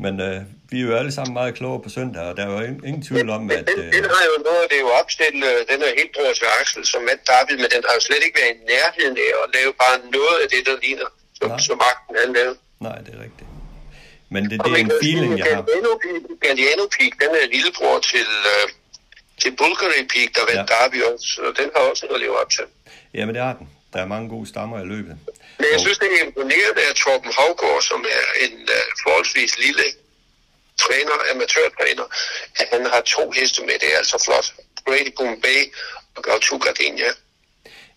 men 0.03 0.13
øh, 0.27 0.37
vi 0.71 0.77
er 0.81 0.85
jo 0.87 0.93
alle 0.99 1.13
sammen 1.17 1.33
meget 1.39 1.53
klogere 1.59 1.81
på 1.85 1.89
søndag, 1.97 2.23
og 2.29 2.33
der 2.37 2.43
er 2.45 2.51
jo 2.55 2.59
ingen, 2.67 2.81
ingen 2.89 3.03
tvivl 3.09 3.29
om, 3.37 3.43
at... 3.57 3.65
Øh... 3.69 3.83
Den, 3.83 3.93
den 3.97 4.05
har 4.13 4.23
jo 4.31 4.35
noget, 4.47 4.63
det 4.69 4.77
er 4.79 4.83
jo 4.87 4.91
opstillet, 5.01 5.43
øh, 5.51 5.59
den 5.71 5.77
er 5.85 5.91
helt 5.99 6.11
bror 6.15 6.31
til 6.39 6.47
Axel, 6.59 6.83
som 6.91 7.01
Matt 7.07 7.21
David, 7.31 7.55
men 7.63 7.69
den 7.75 7.81
har 7.87 7.93
jo 7.97 8.01
slet 8.07 8.21
ikke 8.25 8.37
været 8.41 8.53
i 8.55 8.59
nærheden 8.73 9.15
af 9.25 9.31
at 9.43 9.47
lave 9.57 9.71
bare 9.83 9.95
noget 10.17 10.37
af 10.43 10.47
det, 10.53 10.61
der 10.67 10.75
ligner, 10.83 11.09
som, 11.39 11.47
som 11.67 11.75
magten 11.85 12.13
han 12.21 12.29
lavede. 12.37 12.57
Nej, 12.87 12.97
det 13.05 13.11
er 13.17 13.21
rigtigt. 13.27 13.49
Men 14.33 14.41
det, 14.49 14.55
det 14.65 14.71
er 14.77 14.81
en 14.87 14.93
feeling, 15.03 15.31
jeg 15.41 15.47
har. 15.55 15.63
Galliano 16.45 16.85
Peak, 16.95 17.13
den 17.23 17.31
er 17.41 17.45
lillebror 17.55 17.97
til, 18.11 18.29
uh, 18.53 18.65
til 19.41 19.51
Bulgari 19.59 20.01
Peak, 20.13 20.29
der 20.37 20.43
vandt 20.49 20.65
ja. 20.69 20.73
Derby 20.73 20.99
også, 21.11 21.29
og 21.47 21.51
den 21.59 21.67
har 21.75 21.81
også 21.91 22.03
noget 22.05 22.19
at 22.19 22.23
leve 22.25 22.35
op 22.41 22.49
til. 22.57 22.65
Jamen, 23.17 23.31
det 23.35 23.43
har 23.47 23.53
den. 23.59 23.67
Der 23.93 23.99
er 24.03 24.07
mange 24.15 24.27
gode 24.33 24.47
stammer 24.53 24.77
i 24.85 24.87
løbet. 24.93 25.13
Men 25.61 25.69
jeg 25.73 25.79
synes, 25.85 25.97
det 26.03 26.09
er 26.15 26.21
imponerende 26.27 26.81
af 26.89 26.93
Torben 27.03 27.31
Havgård, 27.39 27.81
som 27.91 28.01
er 28.19 28.25
en 28.45 28.55
uh, 28.77 28.85
forholdsvis 29.03 29.53
lille 29.65 29.85
træner, 30.83 31.15
amatørtræner, 31.31 32.05
at 32.61 32.67
han 32.73 32.83
har 32.93 33.01
to 33.15 33.23
heste 33.37 33.61
med. 33.67 33.75
Det 33.81 33.89
er 33.93 33.97
altså 33.97 34.17
flot. 34.25 34.47
Brady 34.85 35.11
Bombay 35.17 35.61
og 36.15 36.23
Gautu 36.23 36.57
Gardenia. 36.57 37.11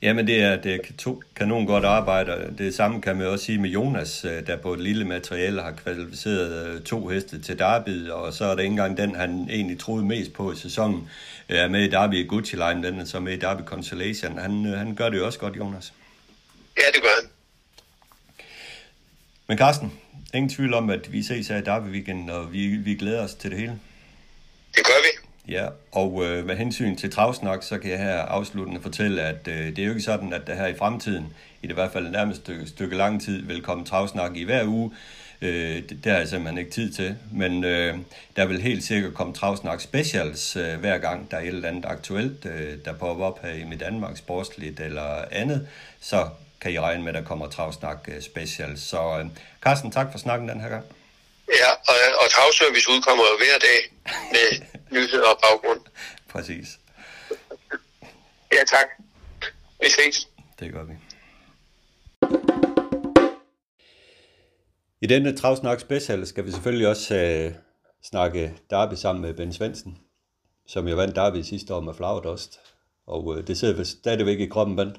Jamen, 0.03 0.27
det 0.27 0.39
er, 0.43 0.57
det 0.57 0.75
er 0.75 0.79
to 0.99 1.23
kanon 1.37 1.67
godt 1.67 1.85
arbejde. 1.85 2.55
Det 2.59 2.75
samme 2.75 3.03
kan 3.03 3.17
man 3.17 3.27
også 3.27 3.45
sige 3.45 3.59
med 3.59 3.71
Jonas, 3.71 4.25
øh, 4.25 4.47
der 4.47 4.57
på 4.57 4.73
et 4.73 4.81
lille 4.81 5.05
materiale 5.05 5.63
har 5.63 5.73
kvalificeret 5.83 6.67
øh, 6.67 6.83
to 6.83 7.09
heste 7.09 7.43
til 7.43 7.59
Derby, 7.59 8.11
og 8.11 8.33
så 8.33 8.45
er 8.45 8.55
det 8.55 8.63
ikke 8.63 8.71
engang 8.71 8.97
den, 8.97 9.15
han 9.15 9.49
egentlig 9.51 9.81
troede 9.81 10.05
mest 10.05 10.33
på 10.33 10.53
i 10.53 10.57
sæsonen, 10.57 11.11
er 11.49 11.69
med 11.69 11.81
i 11.81 11.91
Derby 11.91 12.15
i 12.15 12.27
Gucci 12.27 12.57
Line, 12.57 12.83
den 12.83 13.01
er 13.01 13.05
så 13.05 13.21
med 13.21 13.33
i 13.33 13.37
Derby 13.37 13.63
Consolation. 13.67 14.39
Han, 14.39 14.65
han 14.65 14.95
gør 14.95 15.09
det 15.09 15.19
jo 15.19 15.27
også 15.27 15.39
godt, 15.39 15.57
Jonas. 15.57 15.93
Ja, 16.77 16.87
det 16.95 17.03
gør 17.03 17.15
han. 17.21 17.31
Men 19.47 19.59
Carsten, 19.59 19.93
ingen 20.35 20.51
tvivl 20.51 20.75
om, 20.75 20.91
at 20.91 21.13
vi 21.13 21.23
ses 21.23 21.49
her 21.49 21.57
i 21.57 21.61
Derby 21.61 21.89
Weekend, 21.89 22.31
og 22.31 22.53
vi, 22.53 22.67
vi 22.67 22.95
glæder 22.95 23.25
os 23.25 23.35
til 23.35 23.51
det 23.51 23.59
hele. 23.59 23.79
Det 24.75 24.85
gør 24.85 25.03
vi. 25.03 25.29
Ja, 25.53 25.69
og 25.93 26.25
øh, 26.25 26.47
med 26.47 26.57
hensyn 26.57 26.97
til 26.97 27.11
travsnak, 27.11 27.63
så 27.63 27.79
kan 27.79 27.91
jeg 27.91 27.99
her 27.99 28.19
afsluttende 28.19 28.81
fortælle, 28.81 29.23
at 29.23 29.49
øh, 29.49 29.67
det 29.67 29.79
er 29.79 29.85
jo 29.85 29.91
ikke 29.91 30.03
sådan, 30.03 30.33
at 30.33 30.47
der 30.47 30.55
her 30.55 30.67
i 30.67 30.77
fremtiden, 30.77 31.33
i 31.63 31.67
det 31.67 31.75
hvert 31.75 31.93
fald 31.93 32.11
nærmest 32.11 32.41
stykke, 32.41 32.67
stykke 32.67 32.97
lang 32.97 33.23
tid, 33.23 33.43
vil 33.43 33.63
komme 33.63 33.85
travsnak 33.85 34.37
i 34.37 34.45
hver 34.45 34.67
uge. 34.67 34.91
Øh, 35.43 35.77
det, 35.77 35.99
det 36.05 36.13
har 36.13 36.19
jeg 36.19 36.29
simpelthen 36.29 36.59
ikke 36.59 36.71
tid 36.71 36.93
til. 36.93 37.17
Men 37.33 37.65
øh, 37.65 37.99
der 38.37 38.47
vil 38.47 38.63
helt 38.63 38.85
sikkert 38.85 39.15
komme 39.15 39.33
Travsnak 39.33 39.81
Specials 39.81 40.57
øh, 40.57 40.81
hver 40.81 40.99
gang, 40.99 41.31
der 41.31 41.37
er 41.37 41.41
et 41.41 41.47
eller 41.47 41.69
andet 41.69 41.85
aktuelt, 41.85 42.47
øh, 42.47 42.79
der 42.85 42.93
popper 42.93 43.25
op 43.25 43.43
her 43.43 43.53
i 43.53 43.65
mit 43.65 43.81
Danmark 43.81 44.17
sportsligt 44.17 44.81
eller 44.81 45.25
andet. 45.33 45.69
Så 46.01 46.27
kan 46.65 46.73
I 46.73 46.79
regne 46.79 47.03
med, 47.03 47.15
at 47.15 47.15
der 47.15 47.29
kommer 47.29 47.49
Travsnak 47.49 48.09
øh, 48.09 48.23
Specials. 48.23 48.81
Så 48.81 49.19
øh, 49.19 49.27
Carsten, 49.61 49.91
tak 49.93 50.07
for 50.13 50.19
snakken 50.19 50.49
den 50.49 50.61
her 50.61 50.69
gang. 50.69 50.85
Ja, 51.49 51.71
og, 51.71 51.97
og 52.23 52.31
Travservice 52.31 52.91
udkommer 52.91 53.25
jo 53.25 53.37
hver 53.39 53.59
dag 53.69 53.81
med 54.33 54.67
nyheder 54.97 55.29
og 55.29 55.39
baggrund. 55.43 55.81
Præcis. 56.29 56.69
Ja, 58.53 58.65
tak. 58.67 58.87
Vi 59.81 59.89
ses. 59.89 60.29
Det 60.61 60.73
gør 60.73 60.85
vi. 60.85 60.95
I 65.01 65.07
denne 65.07 65.37
Travsnak 65.37 65.81
Special 65.81 66.27
skal 66.27 66.47
vi 66.47 66.51
selvfølgelig 66.51 66.89
også 66.89 67.15
øh, 67.15 67.53
snakke 68.03 68.55
derby 68.71 68.95
sammen 68.95 69.23
med 69.23 69.35
Ben 69.35 69.53
Svendsen, 69.53 69.99
som 70.67 70.89
jo 70.89 70.97
vandt 70.97 71.17
derby 71.17 71.43
sidste 71.43 71.75
år 71.75 71.81
med 71.81 71.95
Flagdost. 71.95 72.61
Og 73.07 73.39
øh, 73.39 73.47
det 73.47 73.59
sidder 73.59 73.85
stadigvæk 73.85 74.41
i 74.41 74.47
kroppen, 74.47 74.77
Ben. 74.77 74.97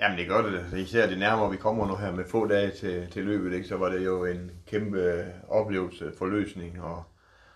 Jamen 0.00 0.18
det 0.18 0.28
gør 0.28 0.42
det. 0.42 0.78
Især 0.78 1.06
det 1.06 1.18
nærmere 1.18 1.50
vi 1.50 1.56
kommer 1.56 1.86
nu 1.86 1.96
her 1.96 2.12
med 2.12 2.24
få 2.24 2.46
dage 2.46 2.70
til, 2.70 3.08
til 3.10 3.24
løbet, 3.24 3.52
ikke? 3.52 3.68
så 3.68 3.76
var 3.76 3.88
det 3.88 4.04
jo 4.04 4.24
en 4.24 4.50
kæmpe 4.66 5.24
oplevelse 5.48 6.12
for 6.18 6.26
løsning. 6.26 6.82
Og, 6.82 7.04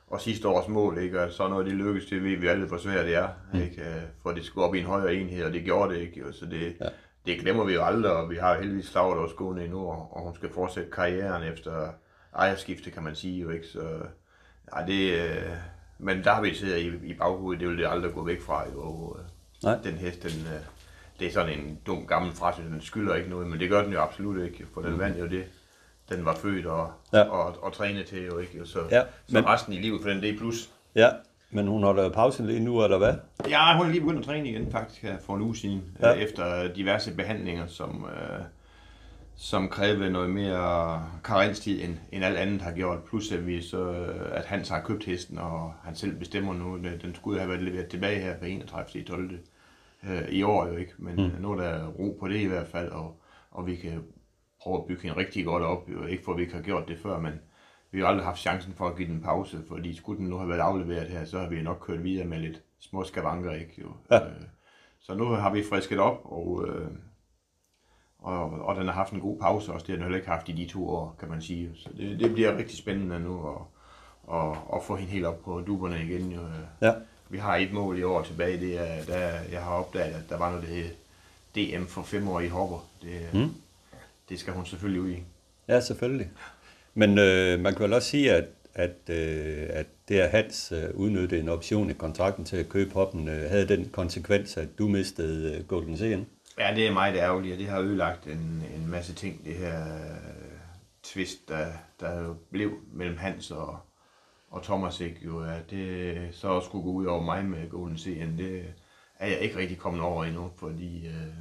og 0.06 0.20
sidste 0.20 0.48
års 0.48 0.68
mål, 0.68 0.98
ikke? 0.98 1.22
og 1.22 1.32
så 1.32 1.48
noget 1.48 1.66
det 1.66 1.74
lykkedes 1.74 2.06
til, 2.06 2.24
ved 2.24 2.36
vi 2.36 2.46
alle, 2.46 2.66
hvor 2.66 2.78
svært 2.78 3.06
det 3.06 3.14
er. 3.14 3.28
Mm. 3.52 3.60
Ikke? 3.60 3.84
For 4.22 4.32
det 4.32 4.44
skulle 4.44 4.66
op 4.66 4.74
i 4.74 4.80
en 4.80 4.86
højere 4.86 5.14
enhed, 5.14 5.44
og 5.44 5.52
det 5.52 5.64
gjorde 5.64 5.94
det 5.94 6.00
ikke. 6.00 6.24
Så 6.32 6.46
det, 6.46 6.76
ja. 6.80 6.88
det 7.26 7.40
glemmer 7.40 7.64
vi 7.64 7.74
jo 7.74 7.84
aldrig, 7.84 8.12
og 8.12 8.30
vi 8.30 8.36
har 8.36 8.58
heldigvis 8.58 8.86
Stavros 8.86 9.32
gående 9.32 9.64
endnu, 9.64 9.86
og 9.88 10.22
hun 10.22 10.34
skal 10.34 10.52
fortsætte 10.52 10.90
karrieren 10.90 11.42
efter 11.42 11.88
ejerskifte, 12.36 12.90
kan 12.90 13.02
man 13.02 13.14
sige. 13.14 13.40
Jo, 13.40 13.50
ikke? 13.50 13.66
Så, 13.66 13.80
ja, 14.76 14.86
det, 14.86 15.12
øh, 15.12 15.52
men 15.98 16.24
der 16.24 16.32
har 16.32 16.42
vi 16.42 16.54
siddet 16.54 16.78
i, 16.78 17.06
i 17.06 17.14
baghovedet, 17.14 17.60
det 17.60 17.68
vil 17.68 17.78
det 17.78 17.86
aldrig 17.86 18.12
gå 18.12 18.24
væk 18.24 18.40
fra. 18.40 18.64
Jo, 18.72 18.80
og, 18.80 19.16
Nej. 19.62 19.78
Den 19.84 19.94
hest, 19.94 20.22
den, 20.22 20.30
øh, 20.30 20.60
det 21.20 21.26
er 21.26 21.32
sådan 21.32 21.58
en 21.58 21.78
dum 21.86 22.06
gammel 22.06 22.32
frase, 22.32 22.62
den 22.62 22.80
skylder 22.80 23.14
ikke 23.14 23.30
noget, 23.30 23.46
men 23.46 23.60
det 23.60 23.70
gør 23.70 23.82
den 23.82 23.92
jo 23.92 24.00
absolut 24.00 24.44
ikke, 24.44 24.66
for 24.74 24.80
den 24.80 24.92
mm. 24.92 24.98
vandt 24.98 25.18
jo 25.18 25.26
det, 25.26 25.44
den 26.08 26.24
var 26.24 26.34
født 26.34 26.66
og, 26.66 26.92
ja. 27.12 27.22
og, 27.22 27.46
og, 27.46 27.62
og 27.62 27.72
trænet 27.72 28.06
til 28.06 28.24
jo 28.24 28.38
ikke, 28.38 28.66
så, 28.66 28.78
ja, 28.90 29.02
men, 29.28 29.42
så 29.42 29.48
resten 29.48 29.72
i 29.72 29.76
livet 29.76 30.02
for 30.02 30.08
den, 30.08 30.22
det 30.22 30.30
er 30.30 30.38
plus. 30.38 30.70
Ja, 30.94 31.08
men 31.50 31.66
hun 31.66 31.82
holder 31.82 32.08
pause 32.08 32.46
lige 32.46 32.60
nu, 32.60 32.84
eller 32.84 32.98
hvad? 32.98 33.14
Ja, 33.48 33.76
hun 33.76 33.86
er 33.86 33.90
lige 33.90 34.00
begyndt 34.00 34.18
at 34.18 34.24
træne 34.24 34.48
igen 34.48 34.72
faktisk 34.72 35.02
her 35.02 35.18
for 35.18 35.36
en 35.36 35.42
uge 35.42 35.56
siden, 35.56 35.82
ja. 36.00 36.14
Øh, 36.14 36.22
efter 36.22 36.72
diverse 36.72 37.14
behandlinger, 37.14 37.66
som, 37.66 38.06
øh, 38.16 38.40
som 39.36 39.68
krævede 39.68 40.10
noget 40.10 40.30
mere 40.30 41.06
karenstid, 41.24 41.84
end, 41.84 41.96
end 42.12 42.24
alt 42.24 42.36
andet 42.36 42.62
har 42.62 42.72
gjort. 42.72 42.98
Plus 43.04 43.32
at, 43.32 43.46
vi 43.46 43.62
så, 43.62 44.06
at 44.32 44.44
Hans 44.44 44.68
har 44.68 44.80
købt 44.80 45.04
hesten, 45.04 45.38
og 45.38 45.74
han 45.84 45.94
selv 45.94 46.16
bestemmer 46.16 46.54
nu. 46.54 46.76
Den 46.76 47.14
skulle 47.14 47.38
have 47.38 47.50
været 47.50 47.62
leveret 47.62 47.86
tilbage 47.86 48.20
her 48.20 48.38
på 48.38 48.44
31. 48.44 49.04
12 49.04 49.30
øh, 50.04 50.28
i 50.28 50.42
år 50.42 50.66
jo 50.66 50.76
ikke, 50.76 50.92
men 50.98 51.14
mm. 51.16 51.40
nu 51.40 51.52
er 51.52 51.56
der 51.56 51.86
ro 51.86 52.16
på 52.20 52.28
det 52.28 52.40
i 52.40 52.46
hvert 52.46 52.66
fald, 52.66 52.88
og, 52.88 53.20
og 53.50 53.66
vi 53.66 53.76
kan 53.76 54.04
prøve 54.62 54.78
at 54.78 54.86
bygge 54.86 55.08
en 55.08 55.16
rigtig 55.16 55.44
godt 55.44 55.62
op, 55.62 55.88
jo. 55.88 56.06
ikke 56.06 56.24
for 56.24 56.32
at 56.32 56.38
vi 56.38 56.42
ikke 56.42 56.54
har 56.54 56.62
gjort 56.62 56.88
det 56.88 56.98
før, 56.98 57.18
men 57.20 57.32
vi 57.90 58.00
har 58.00 58.06
aldrig 58.06 58.26
haft 58.26 58.38
chancen 58.38 58.72
for 58.72 58.88
at 58.88 58.96
give 58.96 59.08
den 59.08 59.20
pause, 59.20 59.58
fordi 59.68 59.96
skulle 59.96 60.18
den 60.18 60.28
nu 60.28 60.36
have 60.36 60.48
været 60.48 60.60
afleveret 60.60 61.08
her, 61.08 61.24
så 61.24 61.38
har 61.38 61.48
vi 61.48 61.62
nok 61.62 61.78
kørt 61.80 62.04
videre 62.04 62.26
med 62.26 62.38
lidt 62.38 62.62
små 62.78 63.04
skavanker, 63.04 63.52
ikke 63.52 63.74
jo. 63.78 63.88
Ja. 64.10 64.26
Øh, 64.26 64.42
så 65.00 65.14
nu 65.14 65.24
har 65.24 65.52
vi 65.52 65.62
frisket 65.70 65.98
op, 65.98 66.20
og, 66.24 66.68
øh, 66.68 66.90
og, 68.18 68.50
og 68.50 68.76
den 68.76 68.86
har 68.86 68.92
haft 68.92 69.12
en 69.12 69.20
god 69.20 69.40
pause 69.40 69.72
også, 69.72 69.86
det 69.86 69.92
har 69.92 69.96
den 69.96 70.02
heller 70.02 70.18
ikke 70.18 70.30
haft 70.30 70.48
i 70.48 70.52
de 70.52 70.66
to 70.66 70.88
år, 70.88 71.16
kan 71.18 71.28
man 71.28 71.42
sige. 71.42 71.70
Så 71.74 71.90
det, 71.96 72.20
det 72.20 72.32
bliver 72.32 72.56
rigtig 72.56 72.78
spændende 72.78 73.20
nu 73.20 73.48
at, 73.48 73.60
at, 74.34 74.56
at 74.74 74.82
få 74.82 74.96
hende 74.96 75.12
helt 75.12 75.26
op 75.26 75.42
på 75.44 75.60
duberne 75.60 76.02
igen. 76.02 76.32
Jo. 76.32 76.40
Ja 76.82 76.92
vi 77.32 77.38
har 77.38 77.56
et 77.56 77.72
mål 77.72 77.98
i 77.98 78.02
år 78.02 78.22
tilbage, 78.22 78.60
det 78.60 78.78
er, 78.78 79.04
der 79.04 79.30
jeg 79.52 79.62
har 79.62 79.70
opdaget, 79.70 80.14
at 80.14 80.28
der 80.28 80.38
var 80.38 80.50
noget, 80.50 80.96
det 81.54 81.74
DM 81.78 81.84
for 81.84 82.02
femårige 82.02 82.50
hopper. 82.50 82.88
Det, 83.02 83.20
mm. 83.34 83.54
det 84.28 84.40
skal 84.40 84.52
hun 84.52 84.66
selvfølgelig 84.66 85.02
ud 85.02 85.10
i. 85.10 85.22
Ja, 85.68 85.80
selvfølgelig. 85.80 86.30
Men 86.94 87.18
øh, 87.18 87.60
man 87.60 87.74
kan 87.74 87.82
vel 87.82 87.92
også 87.92 88.08
sige, 88.08 88.32
at, 88.32 88.44
at, 88.74 88.96
øh, 89.08 89.66
at 89.70 89.86
det 90.08 90.18
at 90.18 90.30
Hans 90.30 90.72
øh, 90.72 90.94
udnyttede 90.94 91.40
en 91.40 91.48
option 91.48 91.90
i 91.90 91.92
kontrakten 91.92 92.44
til 92.44 92.56
at 92.56 92.68
købe 92.68 92.94
hoppen, 92.94 93.28
øh, 93.28 93.50
havde 93.50 93.68
den 93.68 93.88
konsekvens, 93.88 94.56
at 94.56 94.68
du 94.78 94.88
mistede 94.88 95.56
øh, 95.56 95.66
Golden 95.66 95.96
Sean? 95.96 96.26
Ja, 96.58 96.74
det 96.74 96.86
er 96.86 96.92
meget 96.92 97.16
ærgerligt, 97.16 97.52
og 97.52 97.58
det 97.58 97.68
har 97.68 97.80
ødelagt 97.80 98.26
en, 98.26 98.64
en 98.76 98.86
masse 98.90 99.14
ting, 99.14 99.44
det 99.44 99.54
her 99.54 99.80
øh, 99.80 100.16
twist, 101.02 101.48
der, 101.48 101.66
der 102.00 102.34
blev 102.50 102.72
mellem 102.92 103.16
Hans 103.16 103.50
og, 103.50 103.78
og 104.52 104.62
Thomas 104.62 105.00
ikke 105.00 105.20
jo, 105.24 105.40
at 105.40 105.70
det 105.70 106.28
så 106.34 106.48
også 106.48 106.68
skulle 106.68 106.84
gå 106.84 106.90
ud 106.90 107.06
over 107.06 107.22
mig 107.22 107.44
med 107.44 107.70
Golden 107.70 107.98
Sean, 107.98 108.38
det 108.38 108.64
er 109.18 109.26
jeg 109.26 109.38
ikke 109.38 109.56
rigtig 109.56 109.78
kommet 109.78 110.02
over 110.02 110.24
endnu, 110.24 110.50
fordi 110.56 111.06
øh, 111.06 111.34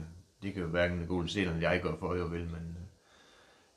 det 0.43 0.53
kan 0.53 0.61
jo 0.61 0.67
hverken 0.67 1.07
Golden 1.07 1.29
Sean 1.29 1.47
eller 1.47 1.69
jeg 1.69 1.81
gør 1.81 1.95
for, 1.99 2.15
jeg 2.15 2.31
vil, 2.31 2.45
men 2.45 2.77
øh, 2.79 2.85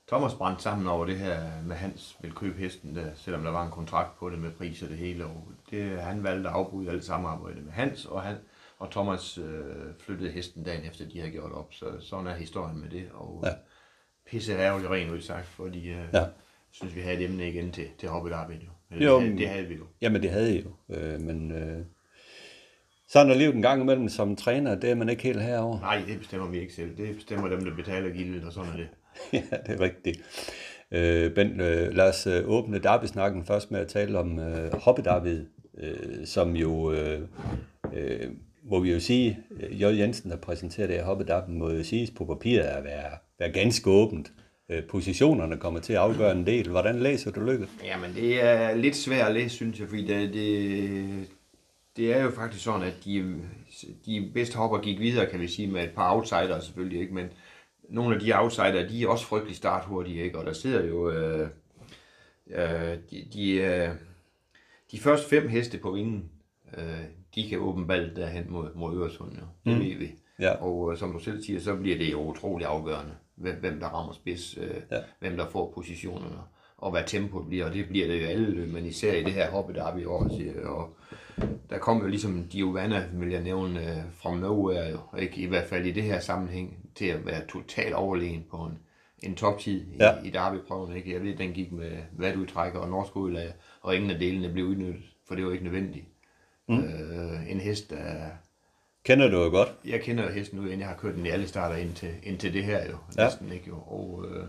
Thomas 0.08 0.34
brændte 0.34 0.62
sammen 0.62 0.86
over 0.86 1.06
det 1.06 1.18
her 1.18 1.62
med 1.62 1.76
Hans 1.76 2.16
vil 2.20 2.34
købe 2.34 2.58
hesten 2.58 2.96
der, 2.96 3.14
selvom 3.14 3.42
der 3.42 3.50
var 3.50 3.64
en 3.64 3.70
kontrakt 3.70 4.18
på 4.18 4.30
det 4.30 4.38
med 4.38 4.52
pris 4.52 4.82
og 4.82 4.88
det 4.88 4.98
hele, 4.98 5.26
og 5.26 5.48
det, 5.70 6.02
han 6.02 6.22
valgte 6.22 6.48
at 6.48 6.54
afbryde 6.54 6.90
alt 6.90 7.04
samarbejde 7.04 7.60
med 7.60 7.72
Hans, 7.72 8.04
og 8.04 8.22
han, 8.22 8.36
og 8.78 8.90
Thomas 8.90 9.38
øh, 9.38 9.94
flyttede 10.00 10.30
hesten 10.30 10.64
dagen 10.64 10.84
efter, 10.84 11.08
de 11.08 11.18
havde 11.18 11.32
gjort 11.32 11.52
op, 11.52 11.74
så 11.74 11.86
sådan 12.00 12.26
er 12.26 12.34
historien 12.34 12.80
med 12.80 12.90
det, 12.90 13.08
og 13.14 13.42
ja. 13.46 13.52
pisse 14.26 14.52
ærgerligt 14.52 14.90
rent 14.90 15.10
udsagt, 15.10 15.46
fordi 15.46 15.88
øh, 15.88 16.04
ja. 16.12 16.26
synes, 16.70 16.94
vi 16.94 17.00
havde 17.00 17.16
et 17.16 17.24
emne 17.24 17.48
igen 17.48 17.72
til, 17.72 17.88
til 17.98 18.08
jo. 18.08 18.70
Eller 18.90 19.06
jo, 19.06 19.20
det, 19.20 19.26
havde, 19.26 19.38
det 19.38 19.48
havde 19.48 19.66
vi 19.66 19.74
jo. 19.74 19.84
Jamen, 20.00 20.22
det 20.22 20.30
havde 20.30 20.58
I 20.58 20.62
jo. 20.62 20.96
Øh, 20.96 21.20
men 21.20 21.52
øh, 21.52 21.78
sådan 23.08 23.32
er 23.32 23.36
livet 23.36 23.54
en 23.54 23.62
gang 23.62 23.82
imellem 23.82 24.08
som 24.08 24.36
træner, 24.36 24.74
det 24.74 24.90
er 24.90 24.94
man 24.94 25.08
ikke 25.08 25.22
helt 25.22 25.42
herover. 25.42 25.80
Nej, 25.80 26.02
det 26.08 26.18
bestemmer 26.18 26.48
vi 26.48 26.58
ikke 26.58 26.74
selv. 26.74 26.96
Det 26.96 27.14
bestemmer 27.14 27.48
dem, 27.48 27.64
der 27.64 27.76
betaler 27.76 28.10
gildet, 28.10 28.44
og 28.44 28.52
sådan 28.52 28.72
er 28.72 28.76
det. 28.76 28.88
ja, 29.32 29.56
det 29.66 29.74
er 29.74 29.80
rigtigt. 29.80 30.20
Øh, 30.90 31.34
ben, 31.34 31.60
øh, 31.60 31.94
lad 31.94 32.08
os 32.08 32.26
øh, 32.26 32.48
åbne 32.48 32.78
Darby-snakken 32.78 33.44
først 33.44 33.70
med 33.70 33.80
at 33.80 33.88
tale 33.88 34.18
om 34.18 34.38
øh, 34.38 34.72
Hoppe 34.72 35.02
David, 35.02 35.44
øh, 35.78 36.26
som 36.26 36.56
jo, 36.56 36.92
øh, 36.92 37.20
øh, 37.92 38.30
må 38.70 38.80
vi 38.80 38.92
jo 38.92 39.00
sige, 39.00 39.38
J. 39.70 39.82
Jensen, 39.82 40.30
der 40.30 40.36
præsenterer 40.36 40.86
det 40.86 40.96
her 40.96 41.04
Hoppe 41.04 41.24
Darby, 41.24 41.50
må 41.50 41.70
jo 41.70 41.82
siges 41.82 42.10
på 42.10 42.24
papiret 42.24 42.64
at 42.64 42.84
være, 42.84 43.10
være 43.38 43.52
ganske 43.52 43.90
åbent 43.90 44.28
øh, 44.28 44.43
positionerne 44.88 45.56
kommer 45.56 45.80
til 45.80 45.92
at 45.92 45.98
afgøre 45.98 46.32
en 46.32 46.46
del. 46.46 46.70
Hvordan 46.70 47.00
læser 47.00 47.30
du 47.30 47.40
lykke? 47.40 47.68
Jamen, 47.84 48.14
det 48.14 48.44
er 48.44 48.74
lidt 48.74 48.96
svært 48.96 49.26
at 49.26 49.34
læse, 49.34 49.56
synes 49.56 49.80
jeg, 49.80 49.88
fordi 49.88 50.06
det, 50.06 50.34
det, 50.34 51.28
det 51.96 52.12
er 52.16 52.22
jo 52.22 52.30
faktisk 52.30 52.64
sådan, 52.64 52.82
at 52.82 52.94
de, 53.04 53.40
de 54.06 54.30
bedste 54.34 54.56
hopper 54.56 54.78
gik 54.78 55.00
videre, 55.00 55.30
kan 55.30 55.40
vi 55.40 55.48
sige, 55.48 55.68
med 55.68 55.84
et 55.84 55.90
par 55.90 56.14
outsidere 56.14 56.62
selvfølgelig, 56.62 57.00
ikke? 57.00 57.14
men 57.14 57.26
nogle 57.88 58.14
af 58.14 58.20
de 58.20 58.40
outsidere, 58.40 58.88
de 58.88 59.02
er 59.02 59.08
også 59.08 59.26
frygtelig 59.26 59.56
starthurtige, 59.56 60.22
ikke? 60.22 60.38
og 60.38 60.46
der 60.46 60.52
sidder 60.52 60.84
jo 60.84 61.10
øh, 61.10 61.48
øh, 62.50 62.98
de, 63.10 63.26
de, 63.32 63.52
øh, 63.52 63.88
de 64.92 64.98
første 64.98 65.28
fem 65.28 65.48
heste 65.48 65.78
på 65.78 65.90
vingen, 65.90 66.30
øh, 66.78 67.04
de 67.34 67.48
kan 67.48 67.58
åbne 67.58 67.86
ballet 67.86 68.16
derhen 68.16 68.46
mod, 68.48 68.74
mod 68.74 68.96
Øresund, 68.98 69.32
jo. 69.32 69.44
det 69.64 69.78
mm. 69.78 69.84
ved 69.84 69.96
vi. 69.96 70.10
Ja. 70.38 70.50
Og 70.50 70.92
øh, 70.92 70.98
som 70.98 71.12
du 71.12 71.18
selv 71.18 71.42
siger, 71.42 71.60
så 71.60 71.76
bliver 71.76 71.98
det 71.98 72.12
jo 72.12 72.20
utrolig 72.20 72.66
afgørende 72.66 73.14
hvem, 73.36 73.56
hvem 73.60 73.80
der 73.80 73.86
rammer 73.86 74.12
spids, 74.12 74.58
øh, 74.58 74.80
ja. 74.90 74.98
hvem 75.20 75.36
der 75.36 75.46
får 75.46 75.72
positionerne, 75.74 76.36
og 76.78 76.90
hvad 76.90 77.02
tempoet 77.06 77.48
bliver, 77.48 77.64
og 77.64 77.72
det 77.72 77.88
bliver 77.88 78.06
det 78.06 78.22
jo 78.22 78.26
alle 78.26 78.50
løb, 78.50 78.72
men 78.72 78.86
især 78.86 79.12
i 79.14 79.24
det 79.24 79.32
her 79.32 79.50
hoppe, 79.50 79.74
der 79.74 79.84
er 79.84 79.94
vi 79.94 80.02
i 80.02 80.04
år, 80.04 80.28
og 80.64 80.96
der 81.70 81.78
kom 81.78 82.02
jo 82.02 82.06
ligesom 82.06 82.46
Giovanna, 82.50 83.08
vil 83.12 83.30
jeg 83.30 83.42
nævne, 83.42 83.80
uh, 83.80 84.12
from 84.12 84.36
nowhere, 84.36 84.90
jo, 84.90 84.98
ikke? 85.18 85.36
i 85.36 85.46
hvert 85.46 85.68
fald 85.68 85.86
i 85.86 85.92
det 85.92 86.02
her 86.02 86.20
sammenhæng, 86.20 86.78
til 86.94 87.06
at 87.06 87.26
være 87.26 87.46
totalt 87.46 87.94
overlegen 87.94 88.44
på 88.50 88.56
en, 88.56 88.78
en 89.22 89.34
toptid 89.34 89.86
i, 89.86 89.96
ja. 89.98 90.22
i 90.24 90.30
derby-prøven. 90.30 90.96
Ikke? 90.96 91.12
Jeg 91.12 91.22
ved, 91.22 91.36
den 91.36 91.52
gik 91.52 91.72
med 91.72 91.92
vadudtrækker 92.12 92.78
og 92.78 92.88
norsk 92.88 93.16
udlag, 93.16 93.54
og 93.80 93.96
ingen 93.96 94.10
af 94.10 94.18
delene 94.18 94.52
blev 94.52 94.66
udnyttet, 94.66 95.02
for 95.28 95.34
det 95.34 95.44
var 95.44 95.52
ikke 95.52 95.64
nødvendigt. 95.64 96.06
Mm. 96.68 96.78
Uh, 96.78 97.50
en 97.50 97.60
hest, 97.60 97.90
der 97.90 98.30
Kender 99.04 99.28
du 99.28 99.42
jo 99.42 99.50
godt? 99.50 99.74
Jeg 99.84 100.00
kender 100.00 100.32
hesten 100.32 100.58
ud, 100.58 100.64
inden 100.64 100.80
jeg 100.80 100.88
har 100.88 100.96
kørt 100.96 101.14
den 101.14 101.26
i 101.26 101.28
alle 101.28 101.48
starter 101.48 101.76
ind 101.76 101.94
til, 101.94 102.14
ind 102.22 102.38
til 102.38 102.54
det 102.54 102.64
her 102.64 102.90
jo. 102.90 102.98
Ja. 103.18 103.24
Næsten 103.24 103.52
ikke 103.52 103.68
jo. 103.68 103.78
Og 103.78 104.24
øh, 104.30 104.48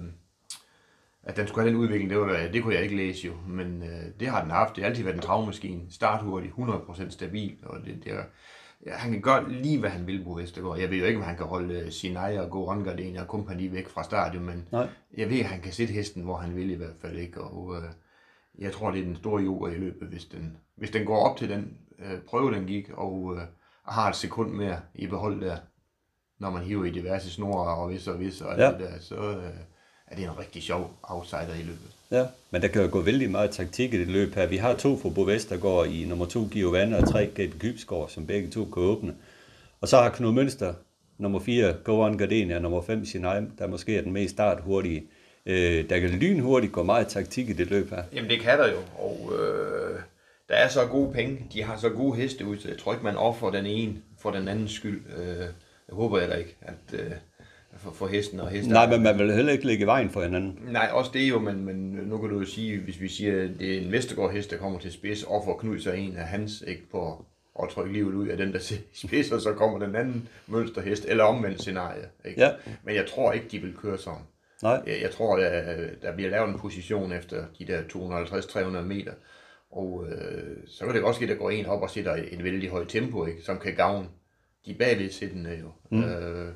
at 1.24 1.38
den 1.38 1.48
skulle 1.48 1.64
have 1.64 1.74
den 1.74 1.82
udvikling, 1.82 2.10
det, 2.10 2.20
var, 2.20 2.48
det 2.54 2.64
kunne 2.64 2.74
jeg 2.74 2.84
ikke 2.84 2.96
læse 2.96 3.28
jo. 3.28 3.34
Men 3.48 3.84
øh, 3.84 4.20
det 4.20 4.28
har 4.28 4.42
den 4.42 4.52
haft. 4.52 4.76
Det 4.76 4.84
har 4.84 4.90
altid 4.90 5.04
været 5.04 5.16
en 5.16 5.22
travmaskine. 5.22 5.82
Starthurtig, 5.90 6.52
100% 6.52 7.10
stabil. 7.10 7.58
Og 7.64 7.80
det, 7.86 8.04
det 8.04 8.14
er, 8.14 8.24
ja, 8.86 8.94
han 8.94 9.12
kan 9.12 9.22
godt 9.22 9.52
lige, 9.52 9.80
hvad 9.80 9.90
han 9.90 10.08
vil 10.08 10.24
på 10.24 10.34
Vestergaard. 10.34 10.80
Jeg 10.80 10.90
ved 10.90 10.98
jo 10.98 11.06
ikke, 11.06 11.20
om 11.20 11.26
han 11.26 11.38
kan 11.38 11.46
holde 11.46 11.92
sin 11.92 12.16
ejer 12.16 12.42
og 12.42 12.50
gå 12.50 12.70
Rangardin 12.70 13.18
og 13.18 13.28
kompagni 13.28 13.72
væk 13.72 13.88
fra 13.88 14.04
stadion, 14.04 14.46
men 14.46 14.68
Nej. 14.72 14.88
jeg 15.18 15.30
ved, 15.30 15.40
at 15.40 15.46
han 15.46 15.62
kan 15.62 15.72
sætte 15.72 15.94
hesten, 15.94 16.24
hvor 16.24 16.38
han 16.38 16.56
vil 16.56 16.70
i 16.70 16.76
hvert 16.76 16.96
fald 17.02 17.18
ikke. 17.18 17.42
Og 17.42 17.76
øh, 17.76 17.90
jeg 18.60 18.72
tror, 18.72 18.92
det 18.92 19.00
er 19.00 19.06
den 19.06 19.16
store 19.16 19.44
jord 19.44 19.72
i 19.72 19.76
løbet, 19.76 20.08
hvis 20.08 20.26
den, 20.26 20.58
hvis 20.76 20.92
den 20.92 21.06
går 21.06 21.30
op 21.30 21.38
til 21.38 21.50
den 21.50 21.78
øh, 22.00 22.22
prøve, 22.28 22.56
den 22.56 22.66
gik, 22.66 22.90
og 22.94 23.36
øh, 23.36 23.42
har 23.88 24.10
et 24.10 24.16
sekund 24.16 24.52
mere 24.52 24.80
i 24.96 25.08
behold 25.08 25.42
der, 25.42 25.58
når 26.40 26.50
man 26.50 26.64
hiver 26.64 26.86
i 26.86 26.90
diverse 26.90 27.32
snore 27.32 27.76
og 27.76 27.90
vis 27.90 28.08
og 28.08 28.20
vis 28.20 28.42
og 28.42 28.52
alt 28.52 28.62
ja. 28.62 28.72
det 28.72 28.80
der, 28.80 29.00
så, 29.00 29.16
øh, 29.16 29.54
er 30.08 30.16
det 30.16 30.24
en 30.24 30.40
rigtig 30.40 30.64
sjov 30.64 30.92
outsider 31.04 31.54
i 31.60 31.64
løbet. 31.64 31.92
Ja, 32.12 32.26
men 32.52 32.62
der 32.62 32.68
kan 32.68 32.82
jo 32.82 32.90
gå 32.92 33.02
vældig 33.02 33.32
meget 33.32 33.52
taktik 33.52 33.94
i 33.94 34.00
det 34.00 34.08
løb 34.08 34.36
her. 34.36 34.46
Vi 34.46 34.58
har 34.58 34.74
to 34.74 34.98
fra 34.98 35.10
Bo 35.10 35.22
Vestergaard 35.22 35.88
i 35.88 36.06
nummer 36.06 36.26
to 36.26 36.48
Giovanna 36.52 37.02
og 37.02 37.10
tre 37.12 37.30
Gabe 37.36 37.60
Kybsgaard, 37.60 38.10
som 38.10 38.28
begge 38.28 38.50
to 38.50 38.66
kan 38.66 38.84
åbne. 38.84 39.16
Og 39.82 39.88
så 39.88 39.98
har 39.98 40.10
Knud 40.10 40.32
Mønster 40.32 40.74
nummer 41.18 41.40
4 41.40 41.74
Go 41.84 42.06
On 42.06 42.18
Gardenia, 42.18 42.60
nummer 42.60 42.82
5 42.82 43.06
Sinai, 43.06 43.42
der 43.60 43.68
måske 43.68 43.98
er 43.98 44.02
den 44.02 44.14
mest 44.14 44.34
starthurtige. 44.34 45.08
Øh, 45.46 45.90
der 45.90 46.00
kan 46.00 46.10
lynhurtigt 46.10 46.74
gå 46.74 46.84
meget 46.84 47.08
taktik 47.08 47.50
i 47.50 47.54
det 47.54 47.68
løb 47.68 47.90
her. 47.90 48.04
Jamen 48.14 48.30
det 48.30 48.40
kan 48.40 48.60
der 48.60 48.72
jo, 48.72 48.78
og 48.98 49.34
øh, 49.40 50.00
der 50.50 50.56
er 50.56 50.68
så 50.68 50.86
gode 50.86 51.14
penge, 51.14 51.46
de 51.54 51.64
har 51.64 51.78
så 51.78 51.90
gode 51.90 52.16
heste 52.18 52.46
ud, 52.46 52.58
så 52.58 52.68
jeg 52.68 52.78
tror 52.78 52.94
ikke, 52.94 53.04
man 53.04 53.18
offer 53.18 53.50
den 53.50 53.66
ene 53.66 53.96
for 54.20 54.32
den 54.32 54.48
andens 54.48 54.72
skyld. 54.72 55.02
Øh, 55.18 55.38
jeg 55.88 55.96
håber 55.96 56.20
da 56.20 56.34
ikke, 56.34 56.56
at 56.62 57.00
øh, 57.00 57.12
for, 57.78 57.92
for 57.92 58.08
hesten 58.08 58.40
og 58.40 58.50
hesten. 58.50 58.74
Nej, 58.74 58.90
men 58.90 59.04
man 59.04 59.20
vil 59.20 59.34
heller 59.34 59.52
ikke 59.52 59.66
ligge 59.66 59.84
i 59.84 59.88
vejen 59.88 60.10
for 60.10 60.22
hinanden. 60.22 60.60
Nej, 60.68 60.90
også 60.92 61.12
det 61.14 61.30
jo, 61.30 61.40
men, 61.40 61.66
men 61.66 61.76
nu 61.76 62.18
kan 62.18 62.30
du 62.30 62.40
jo 62.40 62.46
sige, 62.46 62.80
hvis 62.80 63.02
vi 63.02 63.08
siger, 63.08 63.44
at 63.44 63.50
det 63.60 63.78
er 63.78 63.82
en 63.82 63.92
Vestergaard 63.92 64.32
hest, 64.32 64.52
der 64.52 64.58
kommer 64.58 64.80
til 64.80 64.92
spids, 64.92 65.24
offer 65.24 65.54
Knud 65.54 65.80
så 65.80 65.92
en 65.92 66.18
af 66.18 66.28
hans, 66.28 66.64
ikke 66.68 66.90
på 66.92 67.26
at 67.64 67.70
trykke 67.70 67.94
livet 67.94 68.14
ud 68.14 68.28
af 68.28 68.38
den, 68.38 68.54
der 68.54 68.60
spids, 68.94 69.32
og 69.32 69.42
så 69.42 69.54
kommer 69.54 69.80
den 69.80 69.96
anden 69.96 70.28
mønsterhest, 70.48 71.06
eller 71.06 71.24
omvendt 71.24 71.62
scenarie. 71.62 72.06
Ikke? 72.26 72.42
Ja. 72.42 72.52
Men 72.84 72.96
jeg 72.96 73.06
tror 73.06 73.32
ikke, 73.32 73.48
de 73.52 73.60
vil 73.60 73.74
køre 73.82 73.98
sådan. 73.98 74.22
Nej. 74.64 74.82
Jeg, 74.88 75.02
jeg 75.02 75.12
tror, 75.12 75.38
der, 75.38 75.76
der 76.02 76.16
bliver 76.16 76.30
lavet 76.30 76.50
en 76.50 76.60
position 76.60 77.12
efter 77.12 77.46
de 77.60 77.66
der 77.68 77.82
250-300 77.82 78.82
meter, 78.82 79.12
og 79.72 80.06
øh, 80.10 80.58
så 80.68 80.86
kan 80.86 80.96
det 80.96 81.04
også 81.04 81.18
ske, 81.18 81.24
at 81.24 81.30
der 81.30 81.36
går 81.36 81.50
en 81.52 81.66
op 81.66 81.82
og 81.82 81.90
sætter 81.90 82.16
et 82.32 82.44
vældig 82.44 82.70
højt 82.70 82.88
tempo, 82.90 83.26
ikke? 83.26 83.42
som 83.42 83.58
kan 83.60 83.76
gavne 83.76 84.08
de 84.66 84.74
bagved 84.74 85.10
siddende 85.12 85.58
jo. 85.62 85.72
Mm. 85.92 86.04
Øh, 86.04 86.52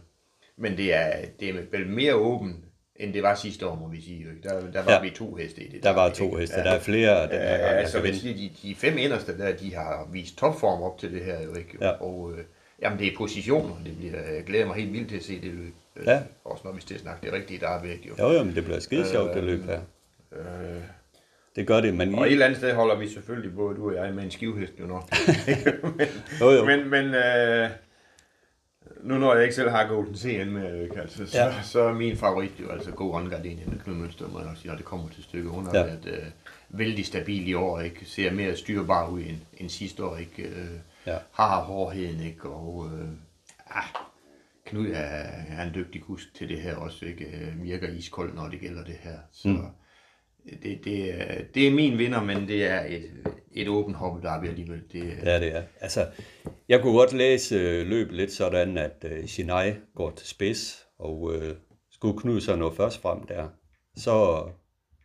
men 0.57 0.78
det 0.78 0.93
er, 0.93 1.26
det 1.39 1.49
er 1.49 1.53
vel 1.72 1.88
mere 1.88 2.16
åben, 2.16 2.66
end 2.95 3.14
det 3.14 3.24
var 3.24 3.36
sidste 3.36 3.68
år, 3.68 3.76
må 3.76 3.88
vi 3.88 4.01
sige. 4.01 4.20
Ikke? 4.20 4.41
Der, 4.43 4.72
der 4.72 4.84
var 4.84 4.91
Ja. 4.91 5.01
vi 5.01 5.10
to 5.10 5.36
heste 5.36 5.64
i 5.64 5.72
det. 5.72 5.84
Der 5.84 5.89
var 5.93 6.10
to 6.10 6.36
heste, 6.36 6.55
der 6.55 6.72
er 6.72 6.80
flere. 6.80 7.22
Den 7.24 7.30
her 7.32 7.39
Ja, 7.39 7.49
gang, 7.51 7.62
der 7.62 7.68
altså, 7.68 7.99
hvis 8.01 8.24
vinde. 8.24 8.39
de, 8.39 8.51
de 8.64 8.76
fem 8.76 8.97
inderste 8.97 9.38
der, 9.38 9.55
de 9.55 9.76
har 9.76 10.07
vist 10.12 10.38
topform 10.38 10.82
op 10.82 10.97
til 10.97 11.12
det 11.14 11.26
her 11.26 11.41
jo 11.43 11.55
ikke. 11.55 11.78
Ja. 11.82 11.89
Og 11.89 12.34
øh, 12.38 12.43
jamen, 12.82 12.99
det 12.99 13.07
er 13.07 13.18
positioner, 13.18 13.76
det 13.86 13.97
bliver, 13.97 14.22
jeg 14.34 14.43
glæder 14.43 14.66
mig 14.66 14.76
helt 14.76 14.93
vildt 14.93 15.10
til 15.10 15.16
at 15.18 15.24
se 15.24 15.41
det 15.41 15.51
løb. 15.53 15.74
Øh, 15.95 16.07
Ja. 16.07 16.22
Også 16.45 16.62
når 16.66 16.72
vi 16.74 16.82
skal 16.82 16.99
snakke 16.99 17.26
det 17.26 17.34
rigtige, 17.34 17.60
der 17.60 17.70
er 17.70 17.82
væk 17.82 18.05
jo. 18.10 18.16
Jo, 18.20 18.32
jo, 18.32 18.43
men 18.43 18.55
det 18.55 18.64
bliver 18.64 18.80
skide 18.80 19.07
sjovt, 19.07 19.34
det 19.34 19.43
løb 19.43 19.64
her. 19.64 19.82
Øh, 20.32 20.82
Det 21.60 21.68
gør 21.68 21.82
det, 21.82 21.93
men... 21.93 22.16
og 22.16 22.26
et 22.26 22.32
eller 22.32 22.45
andet 22.45 22.57
sted 22.57 22.74
holder 22.74 22.95
vi 22.95 23.07
selvfølgelig 23.10 23.55
både 23.55 23.76
du 23.76 23.89
og 23.89 23.95
jeg 23.95 24.14
med 24.14 24.24
en 24.24 24.32
skivhest 24.32 24.74
jo 24.80 24.86
nok. 24.86 25.03
men, 25.97 26.07
Jo, 26.41 26.51
jo. 26.51 26.66
men, 26.66 26.89
men 26.89 27.05
øh, 27.05 27.70
nu 29.03 29.18
når 29.18 29.34
jeg 29.34 29.43
ikke 29.43 29.55
selv 29.55 29.70
har 29.70 29.88
Golden 29.88 30.16
CN 30.16 30.49
med, 30.49 30.84
ikke, 30.84 31.01
altså, 31.01 31.26
så, 31.28 31.38
Ja. 31.38 31.45
ja. 31.45 31.62
så 31.64 31.80
er 31.82 31.93
min 31.93 32.18
favorit 32.18 32.51
jo 32.62 32.70
altså 32.70 32.91
Go 32.91 33.14
On 33.14 33.30
Gardenia 33.30 33.64
med 33.68 33.80
Knud 33.80 33.95
Mønster, 33.95 34.28
må 34.28 34.39
jeg 34.39 34.47
også 34.47 34.62
sige, 34.62 34.70
når 34.70 34.78
det 34.78 34.86
kommer 34.86 35.10
til 35.10 35.24
stykket. 35.24 35.51
Hun 35.51 35.66
har 35.66 35.78
Ja. 35.78 35.84
været 35.84 36.05
øh, 36.07 36.26
vældig 36.70 37.05
stabil 37.05 37.47
i 37.47 37.53
år, 37.53 37.80
ikke? 37.80 38.05
ser 38.05 38.32
mere 38.32 38.55
styrbar 38.55 39.10
ud 39.10 39.20
end, 39.20 39.38
end 39.57 39.70
sidste 39.70 40.03
år, 40.05 40.18
ikke? 40.18 40.43
Øh, 40.43 40.68
Ja. 41.07 41.18
har 41.34 41.62
hårdheden, 41.64 42.20
ikke? 42.24 42.49
og 42.49 42.89
øh, 42.93 43.07
ah, 43.76 43.84
Knud 44.66 44.88
er, 44.88 45.26
er 45.57 45.64
en 45.64 45.72
dygtig 45.76 46.01
kusk 46.01 46.34
til 46.36 46.49
det 46.49 46.62
her 46.62 46.76
også, 46.76 47.05
ikke? 47.05 47.26
Øh, 47.26 47.64
virker 47.64 47.88
iskold, 47.88 48.34
når 48.34 48.47
det 48.47 48.60
gælder 48.60 48.84
det 48.84 48.95
her. 49.01 49.18
Så 49.32 49.47
mm 49.47 49.66
det, 50.63 50.85
det, 50.85 51.15
det 51.55 51.67
er 51.67 51.71
min 51.71 51.97
vinder, 51.97 52.23
men 52.23 52.47
det 52.47 52.65
er 52.65 52.81
et, 52.85 53.11
et 53.53 53.67
åbent 53.67 53.97
hop, 53.97 54.21
der 54.21 54.29
er 54.29 54.41
alligevel. 54.41 54.81
Det, 54.91 55.03
Ja, 55.23 55.39
det 55.39 55.55
er. 55.55 55.63
Altså, 55.81 56.07
jeg 56.69 56.81
kunne 56.81 56.93
godt 56.93 57.13
læse 57.13 57.55
øh, 57.55 57.87
løbet 57.87 58.15
lidt 58.15 58.31
sådan, 58.31 58.77
at 58.77 59.05
øh, 59.11 59.27
Sinai 59.27 59.73
går 59.95 60.11
til 60.11 60.27
spids, 60.27 60.85
og 60.99 61.35
øh, 61.35 61.55
skulle 61.91 62.19
Knud 62.19 62.41
så 62.41 62.55
nå 62.55 62.73
først 62.73 63.01
frem 63.01 63.23
der, 63.27 63.47
så 63.95 64.43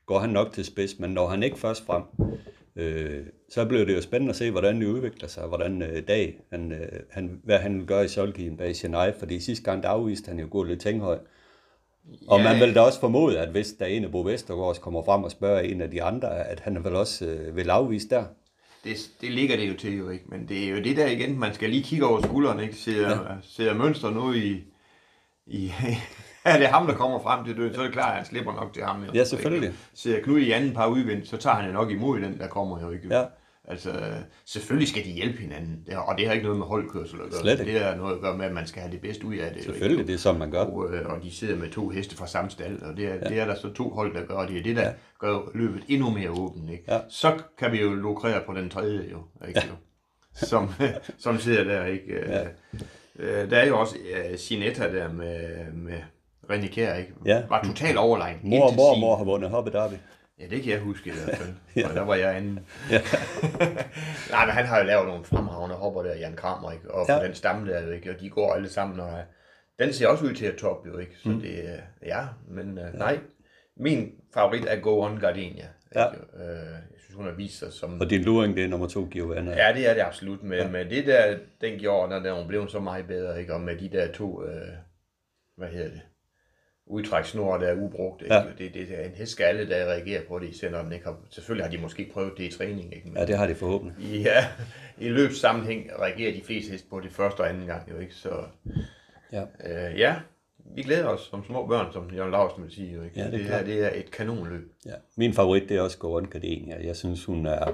går 0.07 0.19
han 0.19 0.31
nok 0.31 0.53
til 0.53 0.65
spids, 0.65 0.99
men 0.99 1.11
når 1.11 1.29
han 1.29 1.43
ikke 1.43 1.59
først 1.59 1.87
frem, 1.87 2.03
øh, 2.77 3.27
så 3.49 3.65
bliver 3.65 3.85
det 3.85 3.95
jo 3.95 4.01
spændende 4.01 4.31
at 4.31 4.37
se, 4.37 4.51
hvordan 4.51 4.81
det 4.81 4.87
udvikler 4.87 5.29
sig, 5.29 5.47
hvordan 5.47 5.83
øh, 5.83 6.09
dag, 6.09 6.41
han, 6.53 6.73
øh, 6.73 7.01
han, 7.11 7.41
hvad 7.45 7.59
han 7.59 7.79
vil 7.79 7.87
gøre 7.87 8.05
i 8.05 8.09
solgiven 8.09 8.57
bag 8.57 8.77
Sinai, 8.77 9.13
fordi 9.19 9.41
sidste 9.41 9.65
gang 9.65 9.83
der 9.83 9.89
afviste 9.89 10.29
han 10.29 10.39
jo 10.39 10.49
gå 10.51 10.63
lidt 10.63 10.81
tænkhøj. 10.81 11.19
Og 12.29 12.39
Ja. 12.41 12.53
man 12.53 12.61
vil 12.61 12.75
da 12.75 12.81
også 12.81 13.01
formode, 13.01 13.39
at 13.41 13.49
hvis 13.49 13.73
der 13.73 13.85
er 13.85 13.89
en 13.89 14.05
af 14.05 14.11
Bo 14.11 14.21
Vestergaards 14.23 14.79
kommer 14.79 15.03
frem 15.05 15.25
og 15.25 15.31
spørger 15.31 15.61
en 15.61 15.81
af 15.81 15.91
de 15.91 16.03
andre, 16.03 16.49
at 16.49 16.61
han 16.61 16.85
vel 16.85 16.95
også 16.97 17.25
øh, 17.27 17.57
vil 17.57 17.71
afvise 17.71 18.09
der. 18.09 18.25
det, 18.85 18.97
det 19.21 19.31
ligger 19.33 19.57
det 19.57 19.69
jo 19.69 19.77
til 19.77 19.97
jo 19.99 20.09
ikke, 20.09 20.25
men 20.29 20.49
det 20.49 20.65
er 20.65 20.69
jo 20.71 20.77
det 20.77 20.97
der 20.97 21.07
igen, 21.07 21.39
man 21.39 21.55
skal 21.55 21.71
lige 21.71 21.83
kigge 21.83 22.07
over 22.07 22.23
skulderen, 22.23 22.61
ikke? 22.61 22.75
Ser, 22.77 23.09
ja. 23.11 23.17
ser 23.43 23.75
mønster 23.75 24.11
nu 24.11 24.33
i, 24.33 24.65
i 25.47 25.73
er 26.45 26.59
det 26.59 26.67
ham, 26.67 26.87
der 26.87 26.95
kommer 26.95 27.21
frem 27.23 27.45
til 27.45 27.57
døden, 27.57 27.75
så 27.75 27.81
er 27.81 27.85
det 27.85 27.93
klart, 27.93 28.11
at 28.11 28.17
han 28.17 28.25
slipper 28.27 28.53
nok 28.53 28.73
til 28.73 28.83
ham. 28.83 29.05
Jo, 29.05 29.11
Ja, 29.15 29.25
selvfølgelig. 29.25 29.73
Ser 29.95 30.21
Knud 30.21 30.39
i 30.39 30.51
anden 30.51 30.73
par 30.75 30.87
udvendt, 30.87 31.29
så 31.29 31.37
tager 31.37 31.57
han 31.57 31.67
jo 31.67 31.73
nok 31.73 31.91
imod 31.91 32.21
den, 32.21 32.39
der 32.39 32.47
kommer 32.49 32.81
jo 32.81 32.91
ikke. 32.91 33.09
Ja. 33.17 33.25
Altså, 33.69 33.91
selvfølgelig 34.45 34.89
skal 34.89 35.05
de 35.05 35.11
hjælpe 35.11 35.39
hinanden, 35.39 35.87
og 35.97 36.19
det 36.19 36.27
har 36.27 36.33
ikke 36.33 36.45
noget 36.45 36.59
med 36.59 36.67
holdkørsel 36.67 37.21
at 37.21 37.31
gøre. 37.31 37.41
Slet 37.41 37.61
ikke. 37.61 37.73
Det 37.73 37.81
har 37.81 37.95
noget 37.95 38.15
at 38.15 38.21
gøre 38.21 38.37
med, 38.39 38.47
at 38.47 38.53
man 38.53 38.67
skal 38.67 38.83
have 38.83 38.93
det 38.93 39.01
bedste 39.01 39.27
ud 39.27 39.35
af 39.35 39.55
det. 39.55 39.65
Selvfølgelig, 39.65 40.01
ikke? 40.01 40.07
det 40.07 40.15
er 40.15 40.19
sådan, 40.19 40.39
man 40.39 40.51
gør. 40.51 40.61
Og, 40.61 40.95
øh, 40.95 41.07
og 41.07 41.23
de 41.23 41.31
sidder 41.31 41.57
med 41.57 41.71
to 41.71 41.89
heste 41.89 42.17
fra 42.17 42.27
samme 42.27 42.51
stald, 42.51 42.83
og 42.83 42.97
det 42.97 43.07
er, 43.07 43.15
ja. 43.15 43.29
det 43.29 43.41
er 43.41 43.45
der 43.45 43.55
så 43.55 43.73
to 43.73 43.89
hold, 43.89 44.15
der 44.15 44.27
gør, 44.27 44.35
og 44.35 44.49
det 44.49 44.59
er 44.59 44.63
det, 44.63 44.77
der 44.77 44.83
ja. 44.83 44.93
gør 45.19 45.39
løbet 45.55 45.83
endnu 45.89 46.11
mere 46.11 46.31
åbent. 46.31 46.71
Ikke? 46.71 46.85
Ja. 46.89 47.01
Så 47.09 47.39
kan 47.59 47.73
vi 47.73 47.81
jo 47.81 47.95
lukrere 47.95 48.43
på 48.47 48.55
den 48.55 48.71
tredje, 48.71 49.11
jo, 49.11 49.47
ikke? 49.49 49.61
Ja. 49.61 50.47
Som, 50.47 50.71
som 51.25 51.39
sidder 51.39 51.65
der. 51.65 51.85
Ikke? 51.85 52.05
Ja. 52.29 52.45
Øh, 53.19 53.51
der 53.51 53.57
er 53.57 53.67
jo 53.67 53.81
også 53.81 53.97
uh, 53.97 54.39
Sinetta 54.39 54.93
der 54.93 55.13
med, 55.13 55.73
med 55.73 55.99
René 56.51 56.67
Kjær, 56.67 56.95
ikke? 56.95 57.13
Ja. 57.27 57.43
var 57.49 57.63
totalt 57.63 57.97
overlegen. 57.97 58.39
Mor 58.43 58.71
mor, 58.71 58.97
mor 58.97 59.17
har 59.17 59.25
vundet 59.25 59.51
hoppe 59.51 59.71
derby. 59.71 59.95
Ja, 60.39 60.47
det 60.51 60.63
kan 60.63 60.73
jeg 60.73 60.81
huske 60.81 61.11
i 61.11 61.13
hvert 61.13 61.37
fald. 61.37 61.49
Ja. 61.77 61.81
ja. 61.81 61.89
Og 61.89 61.95
der 61.95 62.03
var 62.03 62.15
jeg 62.15 62.37
anden. 62.37 62.61
Ja. 62.91 63.01
Nej, 64.35 64.47
men 64.47 64.55
han 64.55 64.67
har 64.67 64.79
jo 64.79 64.85
lavet 64.85 65.07
nogle 65.07 65.25
fremragende 65.25 65.77
hopper 65.77 66.03
der, 66.03 66.15
Jan 66.17 66.37
Kramer, 66.37 66.73
ikke? 66.73 66.91
Og 66.95 67.07
Ja. 67.09 67.15
ja. 67.17 67.27
den 67.27 67.35
stamme 67.35 67.73
der, 67.73 67.93
ikke? 67.93 68.11
Og 68.11 68.21
de 68.21 68.31
går 68.31 68.53
alle 68.55 68.69
sammen, 68.69 69.01
og 69.01 69.23
den 69.79 69.93
ser 69.93 70.09
også 70.09 70.25
ud 70.25 70.33
til 70.35 70.47
at 70.47 70.57
toppe, 70.57 70.89
jo, 70.89 70.99
ikke? 70.99 71.13
Så 71.23 71.29
Mm. 71.29 71.41
det 71.41 71.69
er, 71.69 71.79
ja, 72.07 72.27
men 72.49 72.79
uh, 72.79 72.95
nej. 72.99 73.19
Min 73.77 74.13
favorit 74.35 74.65
er 74.69 74.81
Go 74.81 75.01
On 75.01 75.19
Gardenia. 75.21 75.69
Ja. 75.95 76.11
Ikke? 76.13 76.27
Jeg 76.93 77.01
synes, 77.01 77.15
hun 77.17 77.25
har 77.27 77.33
vist 77.33 77.59
sig 77.59 77.73
som... 77.73 78.01
Og 78.01 78.11
din 78.11 78.23
luring, 78.23 78.57
det 78.57 78.65
er 78.65 78.69
nummer 78.69 78.89
to, 78.89 79.09
Giovanna. 79.13 79.51
Ja, 79.67 79.73
det 79.75 79.89
er 79.91 79.95
det 79.95 80.01
absolut. 80.01 80.43
Men 80.43 80.59
ja. 80.59 80.69
med 80.69 80.85
det 80.85 81.07
der, 81.07 81.39
den 81.61 81.79
gjorde, 81.79 82.09
når 82.11 82.35
den 82.37 82.49
blev 82.49 82.69
så 82.69 82.81
meget 82.81 83.07
bedre, 83.07 83.41
ikke? 83.41 83.55
Og 83.55 83.61
med 83.61 83.77
de 83.77 83.89
der 83.89 84.13
to, 84.13 84.43
uh, 84.43 84.49
hvad 85.57 85.69
hedder 85.69 85.91
det? 85.91 86.01
Udtræksnore, 86.87 87.61
der 87.61 87.67
er 87.67 87.75
ubrugt. 87.83 88.23
Ikke? 88.23 88.35
Ja. 88.35 88.43
Det, 88.59 88.75
det, 88.75 88.87
er 88.91 89.05
en 89.05 89.11
hest 89.15 89.33
skal 89.33 89.45
alle 89.45 89.69
dage 89.71 89.85
reagere 89.87 90.23
på 90.29 90.39
det, 90.39 90.57
selvom 90.57 90.85
den 90.85 90.93
ikke 90.93 91.05
har, 91.05 91.17
selvfølgelig 91.31 91.65
har 91.67 91.71
de 91.71 91.79
måske 91.79 92.11
prøvet 92.13 92.33
det 92.39 92.45
i 92.45 92.57
træning, 92.59 92.95
ikke? 92.95 93.09
Men 93.09 93.17
ja, 93.17 93.27
det 93.27 93.39
har 93.39 93.47
de 93.47 93.55
forhåbentlig. 93.55 94.07
i, 94.07 94.23
ja, 94.23 94.47
i 94.99 95.09
løbssammenhæng 95.09 95.91
reagerer 95.99 96.33
de 96.33 96.43
fleste 96.45 96.71
heste 96.73 96.89
på 96.91 97.01
det 97.01 97.13
første 97.13 97.41
og 97.41 97.49
anden 97.49 97.67
gang, 97.67 97.91
jo 97.91 97.99
ikke? 97.99 98.15
Så 98.15 98.31
Ja. 99.33 99.43
øh, 99.43 99.99
ja, 99.99 100.15
vi 100.75 100.83
glæder 100.83 101.07
os 101.07 101.21
som 101.31 101.45
små 101.45 101.67
børn, 101.67 101.93
som 101.93 102.11
Jørgen 102.15 102.31
Larsen 102.31 102.63
vil 102.63 102.73
sige, 102.73 102.93
jo 102.95 103.03
ikke? 103.03 103.21
Ja, 103.21 103.27
det 103.27 103.35
er 103.35 103.39
det, 103.39 103.47
her, 103.47 103.65
det 103.65 103.85
er 103.85 103.91
et 104.01 104.11
kanonløb. 104.11 104.73
Ja. 104.87 104.93
Min 105.17 105.33
favorit, 105.33 105.69
det 105.69 105.77
er 105.77 105.81
også 105.81 105.99
Goran 105.99 106.25
Gardenia. 106.25 106.87
Jeg 106.87 106.97
synes, 106.97 107.25
hun 107.25 107.47
er, 107.47 107.73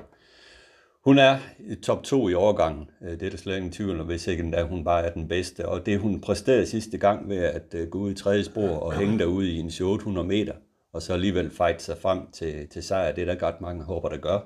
hun 1.04 1.18
er 1.18 1.38
top 1.82 2.02
2 2.02 2.28
i 2.28 2.34
årgangen. 2.34 2.90
Øh, 3.02 3.10
Det 3.12 3.22
er 3.22 3.30
der 3.30 3.36
slet 3.36 3.56
ingen 3.56 3.72
tvivl 3.72 4.00
om, 4.00 4.06
hvis 4.06 4.26
ikke 4.26 4.42
endda 4.42 4.62
hun 4.62 4.84
bare 4.84 5.04
er 5.04 5.12
den 5.12 5.28
bedste. 5.28 5.68
Og 5.68 5.86
det 5.86 5.98
hun 5.98 6.20
præsterede 6.20 6.66
sidste 6.66 6.98
gang 6.98 7.28
ved 7.28 7.36
at 7.38 7.74
øh, 7.74 7.88
gå 7.88 7.98
ud 7.98 8.10
i 8.10 8.14
tredje 8.14 8.44
spor 8.44 8.68
og 8.68 8.92
hænge 8.92 9.18
derude 9.18 9.50
i 9.50 9.58
en 9.58 9.70
800 9.82 10.26
meter, 10.28 10.52
og 10.94 11.02
så 11.02 11.12
alligevel 11.12 11.50
fight 11.50 11.82
sig 11.82 11.96
frem 11.98 12.18
til, 12.32 12.68
til 12.68 12.82
sejr, 12.82 13.12
det 13.12 13.28
er 13.28 13.34
der 13.34 13.46
ret 13.46 13.60
mange 13.60 13.84
håber, 13.84 14.08
der 14.08 14.16
gør. 14.16 14.38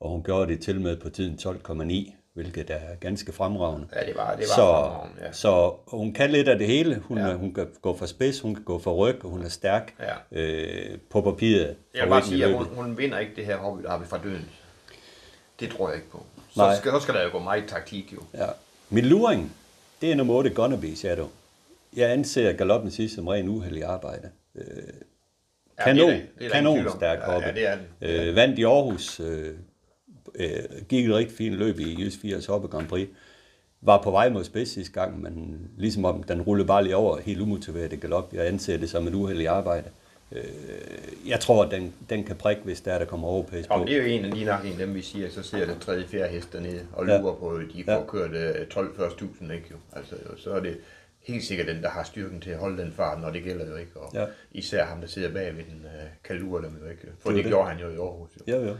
Og 0.00 0.10
hun 0.10 0.22
gjorde 0.22 0.52
det 0.52 0.60
til 0.60 0.80
med 0.80 0.96
på 0.96 1.08
tiden 1.10 1.38
12,9, 1.42 2.12
hvilket 2.34 2.70
er 2.70 2.96
ganske 3.00 3.32
fremragende. 3.32 3.86
Ja, 3.96 4.06
det 4.06 4.16
var, 4.16 4.30
det 4.30 4.38
var 4.38 4.44
så, 4.44 4.54
fremragende, 4.62 5.22
ja. 5.24 5.32
så 5.32 5.72
hun 5.88 6.12
kan 6.12 6.30
lidt 6.30 6.48
af 6.48 6.58
det 6.58 6.66
hele. 6.66 6.98
Hun, 7.04 7.18
ja. 7.18 7.34
Hun 7.34 7.54
kan 7.54 7.66
gå 7.82 7.96
for 7.96 8.06
spids, 8.06 8.40
hun 8.40 8.54
kan 8.54 8.64
gå 8.64 8.78
for 8.78 8.94
ryg, 8.94 9.24
og 9.24 9.30
hun 9.30 9.42
er 9.42 9.48
stærk 9.48 9.94
Ja. 10.32 10.40
øh, 10.42 10.98
på 11.10 11.20
papiret. 11.20 11.76
Jeg 11.94 12.02
vil 12.02 12.08
bare 12.10 12.22
sige, 12.22 12.44
at 12.44 12.52
hun, 12.54 12.66
hun 12.66 12.98
vinder 12.98 13.18
ikke 13.18 13.32
det 13.36 13.46
her 13.46 13.56
hobby, 13.56 13.82
der 13.82 13.90
har 13.90 13.98
vi 13.98 14.04
fra 14.06 14.18
døden. 14.24 14.44
Det 15.60 15.70
tror 15.70 15.88
jeg 15.88 15.96
ikke 15.96 16.10
på. 16.10 16.22
Så 16.50 16.60
Nej. 16.60 16.76
skal, 16.76 16.92
så 16.92 17.00
skal 17.00 17.14
der 17.14 17.22
jo 17.24 17.30
gå 17.32 17.38
meget 17.38 17.64
taktik, 17.68 18.12
jo. 18.12 18.18
Ja. 18.34 18.46
Min 18.90 19.04
luring, 19.04 19.52
det 20.00 20.10
er 20.12 20.14
nummer 20.16 20.34
8, 20.34 20.50
Gonnaby 20.50 20.94
Shadow. 20.94 21.28
Jeg 21.96 22.10
anser 22.10 22.52
galoppen 22.52 22.90
sidst 22.90 23.14
som 23.14 23.28
ren 23.28 23.48
uheldig 23.48 23.84
arbejde. 23.84 24.28
Øh, 24.54 24.64
Ja, 25.78 25.84
kanon, 25.84 26.08
det 26.10 26.16
er 26.16 26.20
det. 26.38 26.46
Er 26.46 26.50
kanon 26.50 26.90
stærk 26.96 27.18
Ja, 27.18 27.32
hoppe. 27.32 27.46
ja, 27.48 27.54
det 27.54 27.66
er 27.68 27.76
det. 28.00 28.28
Øh, 28.28 28.36
vandt 28.36 28.58
i 28.58 28.62
Aarhus, 28.64 29.20
øh, 29.20 29.54
øh, 30.34 30.48
gik 30.88 31.08
et 31.08 31.14
rigtig 31.14 31.36
fint 31.36 31.54
løb 31.54 31.78
i 31.80 32.04
Jys 32.04 32.16
80 32.22 32.46
Hoppe 32.46 32.68
Grand 32.68 32.88
Prix. 32.88 33.08
Var 33.80 34.02
på 34.02 34.10
vej 34.10 34.28
mod 34.28 34.44
spids 34.44 34.68
sidste 34.68 34.92
gang, 34.92 35.22
men 35.22 35.60
ligesom 35.78 36.04
om 36.04 36.22
den 36.22 36.42
rullede 36.42 36.66
bare 36.66 36.82
lige 36.84 36.96
over 36.96 37.20
helt 37.20 37.40
umotiveret 37.40 37.90
det 37.90 38.00
galop. 38.00 38.32
Jeg 38.34 38.46
anser 38.46 38.76
det 38.76 38.90
som 38.90 39.06
et 39.06 39.14
uheldigt 39.14 39.48
arbejde. 39.48 39.84
Øh, 39.88 39.92
jeg 41.26 41.40
tror, 41.40 41.64
at 41.64 41.70
den, 41.70 41.94
den 42.10 42.24
kan 42.24 42.36
prikke, 42.36 42.62
hvis 42.62 42.80
der 42.80 42.92
er, 42.92 42.98
der 42.98 43.04
kommer 43.06 43.28
overpace 43.28 43.70
Og 43.70 43.78
på. 43.80 43.84
det 43.86 43.92
er 43.96 44.02
jo 44.02 44.08
en 44.08 44.24
af 44.24 44.30
lige 44.30 44.44
nok 44.44 44.64
en 44.64 44.72
af 44.72 44.78
dem, 44.78 44.94
vi 44.94 45.02
siger, 45.02 45.30
så 45.30 45.42
ser 45.42 45.66
det 45.66 45.76
tredje, 45.80 46.06
fjerde 46.06 46.28
hest 46.28 46.52
dernede 46.52 46.86
og 46.92 47.06
Ja. 47.06 47.20
lurer 47.20 47.34
på, 47.34 47.48
at 47.50 47.66
de 47.74 47.84
får 47.84 47.92
Ja. 47.92 48.06
kørt 48.06 48.30
øh, 48.32 48.66
12-40.000, 48.74 49.52
ikke 49.52 49.66
jo? 49.70 49.76
Altså, 49.92 50.14
jo, 50.30 50.36
så 50.36 50.50
er 50.50 50.60
det 50.60 50.78
helt 51.20 51.44
sikkert 51.44 51.66
den, 51.66 51.82
der 51.82 51.88
har 51.88 52.02
styrken 52.04 52.40
til 52.40 52.50
at 52.50 52.58
holde 52.58 52.82
den 52.82 52.92
fart, 52.92 53.20
når 53.20 53.30
det 53.30 53.42
gælder 53.44 53.66
jo 53.70 53.76
ikke. 53.76 53.90
Og 53.96 54.10
ja. 54.14 54.24
især 54.52 54.84
ham, 54.84 55.00
der 55.00 55.06
sidder 55.08 55.32
bag 55.32 55.56
ved 55.56 55.64
den, 55.64 55.80
uh, 55.84 55.90
kalduer 56.24 56.60
dem 56.60 56.78
jo 56.84 56.90
ikke. 56.90 57.02
For 57.18 57.28
det, 57.30 57.36
det, 57.36 57.44
det 57.44 57.50
gjorde 57.52 57.68
han 57.68 57.78
jo 57.80 57.88
i 57.88 57.96
Aarhus. 57.96 58.30
Jo. 58.48 58.56
jo, 58.56 58.66
jo. 58.68 58.76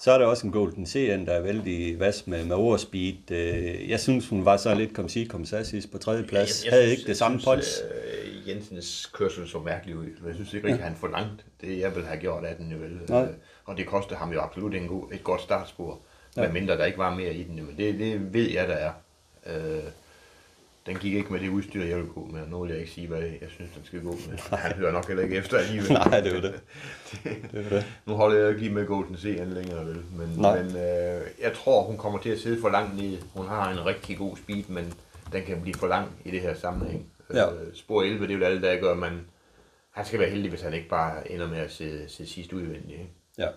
Så 0.00 0.12
er 0.12 0.18
der 0.18 0.26
også 0.26 0.46
en 0.46 0.52
Golden 0.52 0.86
CN, 0.86 1.26
der 1.26 1.32
er 1.32 1.40
vældig 1.40 2.00
vas 2.00 2.26
med, 2.26 2.44
med 2.44 2.56
overspeed. 2.56 3.30
Øh, 3.30 3.90
jeg 3.90 4.00
synes, 4.00 4.28
hun 4.28 4.44
var 4.44 4.56
så 4.56 4.74
lidt 4.74 4.94
kom 4.94 5.08
sige, 5.08 5.26
kom 5.26 5.44
sidst 5.44 5.92
på 5.92 5.98
tredje 5.98 6.24
plads. 6.24 6.64
Jeg, 6.64 6.70
jeg 6.70 6.76
Havde 6.76 6.86
synes, 6.86 6.98
ikke 6.98 7.08
det 7.08 7.16
samme 7.16 7.40
punch. 7.44 7.80
Uh, 7.84 8.48
Jensens 8.48 9.10
kørsel 9.14 9.48
så 9.48 9.58
mærkelig 9.58 9.96
ud. 9.96 10.06
Jeg 10.26 10.34
synes 10.34 10.54
ikke 10.54 10.66
rigtig, 10.66 10.80
ja. 10.80 10.86
han 10.86 10.96
forlangt 10.96 11.44
det, 11.60 11.78
jeg 11.78 11.94
ville 11.94 12.08
have 12.08 12.20
gjort 12.20 12.44
af 12.44 12.56
den. 12.56 12.80
Vel. 12.80 13.00
Nej. 13.08 13.22
Øh, 13.22 13.28
og 13.64 13.76
det 13.76 13.86
kostede 13.86 14.18
ham 14.18 14.32
jo 14.32 14.40
absolut 14.40 14.74
en 14.74 14.86
god, 14.86 15.12
et 15.12 15.24
godt 15.24 15.40
startspor. 15.40 16.00
Ja. 16.36 16.52
mindre 16.52 16.76
der 16.76 16.84
ikke 16.84 16.98
var 16.98 17.14
mere 17.14 17.34
i 17.34 17.42
den. 17.42 17.54
Men 17.54 17.74
det, 17.76 17.98
det 17.98 18.34
ved 18.34 18.50
jeg, 18.50 18.68
der 18.68 18.74
er. 18.74 18.92
Uh, 19.46 19.84
den 20.88 20.96
gik 20.96 21.14
ikke 21.14 21.32
med 21.32 21.40
det 21.40 21.48
udstyr, 21.48 21.84
jeg 21.84 21.96
ville 21.96 22.10
gå 22.10 22.28
med. 22.32 22.46
Nu 22.46 22.62
vil 22.62 22.70
jeg 22.70 22.80
ikke 22.80 22.90
sige, 22.90 23.06
hvad 23.06 23.18
jeg 23.18 23.48
synes, 23.48 23.70
den 23.76 23.84
skal 23.84 24.02
gå 24.02 24.10
med. 24.10 24.58
Han 24.58 24.72
hører 24.72 24.92
nok 24.92 25.06
heller 25.08 25.22
ikke 25.22 25.36
efter 25.36 25.58
alligevel. 25.58 25.92
Nej, 26.10 26.20
det 26.20 26.36
er 26.36 26.40
det. 26.40 26.60
det, 27.52 27.66
er 27.66 27.68
det. 27.68 27.86
Nu 28.06 28.14
holder 28.14 28.38
jeg 28.38 28.48
ikke 28.48 28.60
lige 28.60 28.74
med 28.74 28.86
Golden 28.86 29.16
Sean 29.16 29.50
længere, 29.50 29.86
vel. 29.86 30.02
Men, 30.16 30.28
Nej. 30.36 30.62
men 30.62 30.76
øh, 30.76 31.20
jeg 31.42 31.52
tror, 31.54 31.82
hun 31.82 31.96
kommer 31.96 32.18
til 32.18 32.30
at 32.30 32.38
sidde 32.38 32.60
for 32.60 32.68
langt 32.68 32.96
nede. 32.96 33.18
Hun 33.34 33.46
har 33.46 33.72
en 33.72 33.86
rigtig 33.86 34.18
god 34.18 34.36
speed, 34.36 34.64
men 34.68 34.94
den 35.32 35.42
kan 35.42 35.60
blive 35.62 35.74
for 35.74 35.86
lang 35.86 36.08
i 36.24 36.30
det 36.30 36.40
her 36.40 36.54
sammenhæng. 36.54 37.06
Ja. 37.34 37.52
Øh, 37.52 37.74
spor 37.74 38.02
11, 38.02 38.26
det 38.26 38.34
er 38.34 38.38
jo 38.38 38.44
alle, 38.44 38.62
der 38.62 38.80
gør, 38.80 38.94
man 38.94 39.20
han 39.98 40.06
skal 40.06 40.20
være 40.20 40.30
heldig, 40.30 40.50
hvis 40.50 40.62
han 40.62 40.74
ikke 40.74 40.88
bare 40.88 41.32
ender 41.32 41.48
med 41.48 41.58
at 41.58 41.70
se, 41.70 42.08
se 42.08 42.26
sidst 42.26 42.52
udvendigt. 42.52 43.00
Ikke? 43.00 43.12
Ja. 43.38 43.48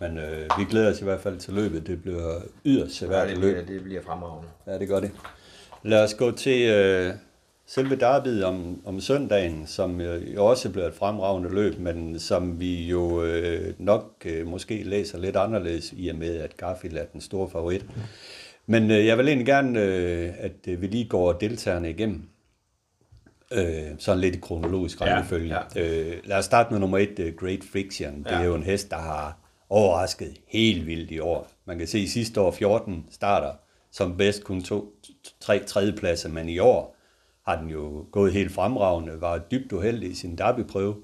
Men 0.00 0.18
øh, 0.18 0.50
vi 0.58 0.64
glæder 0.64 0.90
os 0.90 1.00
i 1.00 1.04
hvert 1.04 1.20
fald 1.20 1.38
til 1.38 1.54
løbet. 1.54 1.86
Det 1.86 2.02
bliver 2.02 2.40
yderst 2.64 2.94
seværdigt 2.94 3.38
ja, 3.38 3.46
det 3.46 3.54
bliver, 3.54 3.66
det 3.66 3.84
bliver 3.84 4.02
fremragende. 4.02 4.48
Ja, 4.66 4.78
det 4.78 4.88
gør 4.88 5.00
det. 5.00 5.10
Lad 5.86 6.04
os 6.04 6.14
gå 6.14 6.30
til 6.30 6.70
øh, 6.70 7.14
selve 7.66 7.96
derbyet 7.96 8.44
om, 8.44 8.82
om 8.84 9.00
søndagen, 9.00 9.66
som 9.66 10.00
øh, 10.00 10.34
jo 10.34 10.46
også 10.46 10.70
bliver 10.70 10.86
et 10.86 10.94
fremragende 10.94 11.54
løb, 11.54 11.78
men 11.78 12.18
som 12.18 12.60
vi 12.60 12.86
jo 12.86 13.22
øh, 13.22 13.74
nok 13.78 14.12
øh, 14.24 14.46
måske 14.46 14.82
læser 14.82 15.18
lidt 15.18 15.36
anderledes 15.36 15.94
i 15.96 16.08
og 16.08 16.16
med, 16.16 16.36
at 16.36 16.56
Garfield 16.56 16.96
er 16.96 17.04
den 17.04 17.20
store 17.20 17.50
favorit. 17.50 17.86
Men 18.66 18.90
øh, 18.90 19.06
jeg 19.06 19.18
vil 19.18 19.28
egentlig 19.28 19.46
gerne, 19.46 19.80
øh, 19.80 20.32
at 20.38 20.52
øh, 20.68 20.82
vi 20.82 20.86
lige 20.86 21.08
går 21.08 21.32
deltagerne 21.32 21.90
igennem. 21.90 22.28
Øh, 23.52 23.84
sådan 23.98 24.20
lidt 24.20 24.36
i 24.36 24.38
kronologisk 24.38 25.00
rækkefølge. 25.00 25.54
Ja, 25.54 25.60
ja. 25.74 26.00
Øh, 26.00 26.16
lad 26.24 26.36
os 26.36 26.44
starte 26.44 26.72
med 26.72 26.80
nummer 26.80 26.98
et, 26.98 27.18
uh, 27.18 27.34
Great 27.36 27.64
Friction. 27.72 28.24
Det 28.24 28.30
ja. 28.30 28.40
er 28.40 28.44
jo 28.44 28.54
en 28.54 28.62
hest, 28.62 28.90
der 28.90 28.98
har 28.98 29.38
overrasket 29.70 30.34
helt 30.46 30.86
vildt 30.86 31.10
i 31.10 31.18
år. 31.18 31.50
Man 31.64 31.78
kan 31.78 31.86
se, 31.86 31.98
at 31.98 32.08
sidste 32.08 32.40
år 32.40 32.50
14 32.50 33.06
starter, 33.10 33.50
som 33.92 34.16
bedst 34.16 34.44
kun 34.44 34.62
to, 34.62 34.95
tre 35.40 35.64
tredjepladser, 35.64 36.28
men 36.28 36.48
i 36.48 36.58
år 36.58 36.96
har 37.46 37.56
den 37.56 37.68
jo 37.68 38.06
gået 38.10 38.32
helt 38.32 38.52
fremragende, 38.52 39.20
var 39.20 39.38
dybt 39.38 39.72
uheldig 39.72 40.10
i 40.10 40.14
sin 40.14 40.38
derbyprøve, 40.38 40.96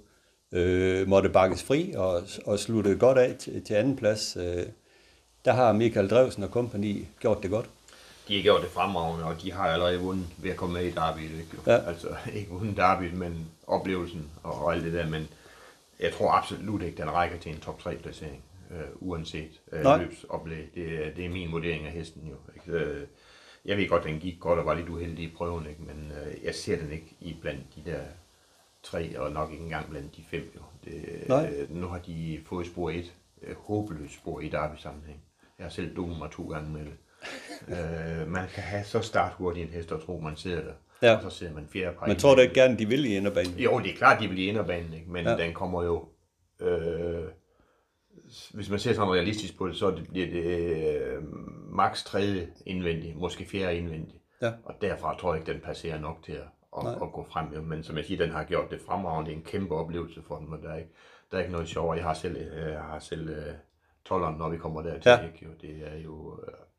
øh, 0.53 1.09
måtte 1.09 1.29
bakkes 1.29 1.63
fri 1.63 1.95
og, 1.97 2.23
og 2.47 2.59
slutte 2.59 2.97
godt 2.97 3.19
af 3.19 3.37
til, 3.39 3.65
til 3.65 3.75
anden 3.75 3.97
plads. 3.97 4.37
Øh, 4.37 4.67
der 5.45 5.53
har 5.53 5.73
Michael 5.73 6.11
Drevsen 6.11 6.43
og 6.43 6.51
kompagni 6.51 7.07
gjort 7.21 7.43
det 7.43 7.51
godt. 7.51 7.71
De 8.29 8.37
har 8.37 8.43
gjort 8.43 8.63
det 8.63 8.71
fremragende, 8.71 9.25
og 9.25 9.43
de 9.43 9.53
har 9.53 9.69
allerede 9.69 10.01
vundet 10.01 10.27
ved 10.39 10.51
at 10.51 10.57
komme 10.57 10.75
med 10.75 10.85
i 10.85 10.91
derby. 10.91 11.21
Ikke? 11.21 11.57
Ja. 11.67 11.89
Altså 11.89 12.09
ikke 12.35 12.51
vundet 12.51 12.77
derby, 12.77 13.15
men 13.15 13.51
oplevelsen 13.67 14.31
og, 14.43 14.65
og 14.65 14.75
alt 14.75 14.85
det 14.85 14.93
der, 14.93 15.07
men 15.07 15.29
jeg 16.01 16.13
tror 16.13 16.31
absolut 16.31 16.83
ikke, 16.83 17.03
den 17.03 17.11
rækker 17.11 17.39
til 17.39 17.53
en 17.53 17.61
top 17.61 17.81
3 17.81 17.97
placering 17.97 18.43
øh, 18.71 18.87
uanset 18.95 19.61
øh, 19.73 20.01
løbsoplæg. 20.01 20.71
Det, 20.75 21.13
det 21.17 21.25
er 21.25 21.29
min 21.29 21.53
vurdering 21.53 21.87
af 21.87 21.93
hesten 21.93 22.23
jo. 22.29 22.37
Ikke? 22.55 22.85
Øh, 22.85 23.07
jeg 23.65 23.77
ved 23.77 23.89
godt, 23.89 24.05
den 24.05 24.19
gik 24.19 24.41
godt 24.41 24.59
og 24.59 24.67
var 24.67 24.75
lidt 24.75 24.89
uheldig 24.89 25.25
i 25.25 25.35
prøven, 25.37 25.67
ikke? 25.67 25.83
men 25.83 26.13
øh, 26.13 26.45
jeg 26.45 26.55
ser 26.55 26.77
den 26.77 26.93
ikke 26.93 27.17
i 27.21 27.37
blandt 27.41 27.63
de 27.77 27.91
der 27.91 28.01
tre, 28.83 29.19
og 29.19 29.33
nok 29.33 29.53
ikke 29.53 29.65
engang 29.65 29.91
blandt 29.91 30.17
de 30.17 30.23
fem. 30.31 30.53
Jo. 30.57 30.61
Det, 30.85 31.05
øh, 31.61 31.77
nu 31.77 31.87
har 31.87 31.99
de 31.99 32.41
fået 32.47 32.67
spor 32.67 32.91
et, 32.91 33.13
øh, 33.43 33.57
håbløst 33.57 34.15
spor 34.15 34.41
i 34.41 34.49
derby 34.49 34.77
sammenhæng. 34.77 35.23
Jeg 35.59 35.65
har 35.65 35.71
selv 35.71 35.97
dummet 35.97 36.19
mig 36.19 36.31
to 36.31 36.49
gange 36.49 36.71
med 36.71 36.81
det. 36.81 36.97
øh, 37.77 38.29
man 38.29 38.49
kan 38.55 38.63
have 38.63 38.85
så 38.85 39.01
start 39.01 39.33
hurtigt 39.33 39.67
en 39.67 39.73
hest 39.73 39.93
og 39.93 40.07
tro, 40.07 40.19
man 40.19 40.37
ser 40.37 40.57
det. 40.57 40.75
Ja. 41.03 41.17
Og 41.17 41.23
så 41.23 41.39
ser 41.39 41.53
man 41.53 41.69
fjerde 41.73 41.97
par. 41.99 42.07
Men 42.07 42.17
tror 42.17 42.35
du 42.35 42.41
ikke 42.41 42.55
gerne, 42.55 42.79
de 42.79 42.89
vil 42.89 43.05
i 43.05 43.17
inderbanen? 43.17 43.59
Jo, 43.59 43.79
det 43.79 43.91
er 43.91 43.97
klart, 43.97 44.23
de 44.23 44.29
vil 44.29 44.39
i 44.39 44.47
inderbanen, 44.47 44.93
ikke? 44.95 45.11
men 45.11 45.25
ja. 45.25 45.37
den 45.37 45.55
kommer 45.55 45.83
jo 45.83 46.09
øh, 46.61 47.25
hvis 48.55 48.71
man 48.71 48.79
ser 48.79 48.93
sådan 48.93 49.13
realistisk 49.13 49.59
på 49.59 49.69
det, 49.69 49.77
så 49.77 50.01
bliver 50.11 50.27
det 50.27 50.45
øh, 50.45 51.23
maks 51.71 52.05
tredje 52.05 52.49
indvendigt, 52.67 53.17
måske 53.17 53.45
fjerde 53.45 53.77
indvendigt. 53.77 54.23
Ja. 54.43 54.53
Og 54.65 54.75
derfra 54.81 55.19
tror 55.19 55.35
jeg 55.35 55.41
ikke, 55.41 55.53
den 55.53 55.61
passerer 55.61 56.01
nok 56.01 56.23
til 56.23 56.33
at, 56.33 56.49
at, 56.79 56.87
at 57.03 57.13
gå 57.13 57.27
frem. 57.31 57.65
Men 57.65 57.83
som 57.83 57.97
jeg 57.97 58.05
siger, 58.05 58.25
den 58.25 58.35
har 58.35 58.45
gjort 58.45 58.71
det 58.71 58.81
fremragende. 58.81 59.31
Det 59.31 59.37
er 59.37 59.41
en 59.41 59.45
kæmpe 59.45 59.75
oplevelse 59.75 60.23
for 60.23 60.37
den, 60.39 60.51
men 60.51 60.63
der 60.63 60.71
er 60.71 60.77
ikke, 60.77 60.91
der 61.31 61.37
er 61.37 61.41
ikke 61.41 61.53
noget 61.53 61.69
sjovere. 61.69 61.97
Jeg 61.97 62.05
har 62.05 62.15
selv, 62.15 62.37
øh, 62.37 62.73
jeg 62.73 62.81
har 62.81 62.99
selv 62.99 63.31
uh, 63.31 63.55
tolleren, 64.05 64.39
når 64.39 64.49
vi 64.49 64.57
kommer 64.57 64.83
dertil. 64.83 65.11
Ja. 65.11 65.27
Ikke? 65.27 65.49
Det 65.61 65.93
er 65.93 65.97
jo 65.97 66.13
uh, 66.13 66.39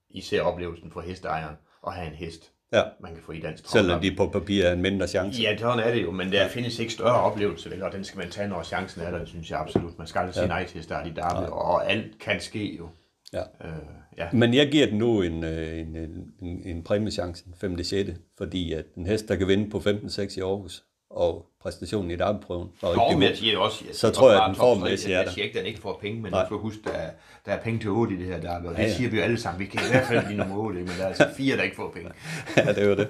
især 0.10 0.42
oplevelsen 0.42 0.92
for 0.92 1.02
hesteejeren 1.02 1.56
at 1.88 1.94
have 1.94 2.08
en 2.08 2.14
hest, 2.14 2.53
ja. 2.74 2.84
man 3.02 3.14
kan 3.14 3.24
få 3.24 3.32
i 3.32 3.40
dansk 3.40 3.70
Selvom 3.70 4.02
de 4.02 4.16
på 4.16 4.28
papir 4.28 4.64
er 4.64 4.74
en 4.74 4.82
mindre 4.82 5.08
chance. 5.08 5.42
Ja, 5.42 5.58
sådan 5.58 5.80
er 5.80 5.94
det 5.94 6.04
jo, 6.04 6.12
men 6.12 6.32
der 6.32 6.48
findes 6.48 6.80
ikke 6.80 6.94
større 6.94 7.22
oplevelse, 7.22 7.72
vel, 7.72 7.84
og 7.84 7.92
den 7.92 8.04
skal 8.04 8.18
man 8.18 8.30
tage, 8.30 8.48
når 8.48 8.64
chancen 8.64 9.02
er 9.02 9.12
der, 9.12 9.26
synes 9.26 9.52
jeg 9.52 9.60
absolut. 9.60 9.98
Man 9.98 10.08
skal 10.08 10.20
aldrig 10.20 10.36
ja. 10.36 10.42
sige 10.42 10.48
nej 10.48 10.66
til 10.66 10.78
at 10.78 10.84
starte 10.84 11.10
i 11.10 11.14
derby, 11.14 11.42
ja. 11.42 11.52
og 11.52 11.92
alt 11.92 12.20
kan 12.20 12.40
ske 12.40 12.76
jo. 12.78 12.90
Ja. 13.34 13.42
Øh, 13.42 13.74
ja. 14.18 14.28
Men 14.34 14.54
jeg 14.54 14.72
giver 14.72 14.88
den 14.88 14.98
nu 14.98 15.22
en, 15.22 15.44
øh, 15.44 15.80
en, 15.80 15.98
en, 16.42 16.62
en 16.66 16.84
præmiechance, 16.84 17.44
5. 17.62 17.84
6. 17.84 18.10
fordi 18.38 18.74
at 18.74 18.86
en 18.98 19.06
hest, 19.06 19.28
der 19.28 19.36
kan 19.36 19.48
vinde 19.48 19.70
på 19.70 19.78
15-6 19.78 20.38
i 20.38 20.42
Aarhus, 20.42 20.84
og 21.14 21.46
præstationen 21.62 22.12
i 22.12 22.16
darmprøven 22.16 22.70
var 22.82 22.90
rigtig 22.90 23.30
jeg 23.30 23.38
siger 23.38 23.58
også, 23.58 23.84
jeg 23.88 23.96
så 23.96 24.10
tror 24.10 24.32
jeg, 24.32 24.44
at 24.44 24.56
den 24.56 24.62
er 24.62 24.86
der. 24.86 24.90
Jeg 24.90 25.00
siger 25.00 25.46
ikke, 25.46 25.60
at 25.60 25.64
den 25.64 25.66
ikke 25.66 25.82
får 25.82 25.98
penge, 26.02 26.22
men 26.22 26.32
Nej. 26.32 26.48
du 26.50 26.58
huske, 26.58 26.80
der, 26.84 26.92
er, 26.92 27.10
der 27.46 27.52
er 27.52 27.60
penge 27.60 27.80
til 27.80 27.90
8 27.90 28.16
i 28.16 28.18
det 28.18 28.26
her 28.26 28.42
derby, 28.42 28.66
det 28.68 28.78
ja, 28.78 28.82
ja. 28.82 28.94
siger 28.94 29.10
vi 29.10 29.18
jo 29.18 29.24
alle 29.24 29.40
sammen. 29.40 29.60
Vi 29.60 29.66
kan 29.66 29.82
i 29.88 29.92
hvert 29.92 30.08
fald 30.08 30.26
blive 30.26 30.38
nummer 30.38 30.58
8, 30.58 30.80
men 30.80 30.88
der 30.88 31.04
er 31.04 31.08
altså 31.08 31.28
fire, 31.38 31.58
der 31.58 31.64
ikke 31.64 31.76
får 31.76 31.92
penge. 31.94 32.12
ja, 32.58 32.74
det 32.74 32.84
er 32.84 32.88
jo 32.88 32.96
det. 32.96 33.08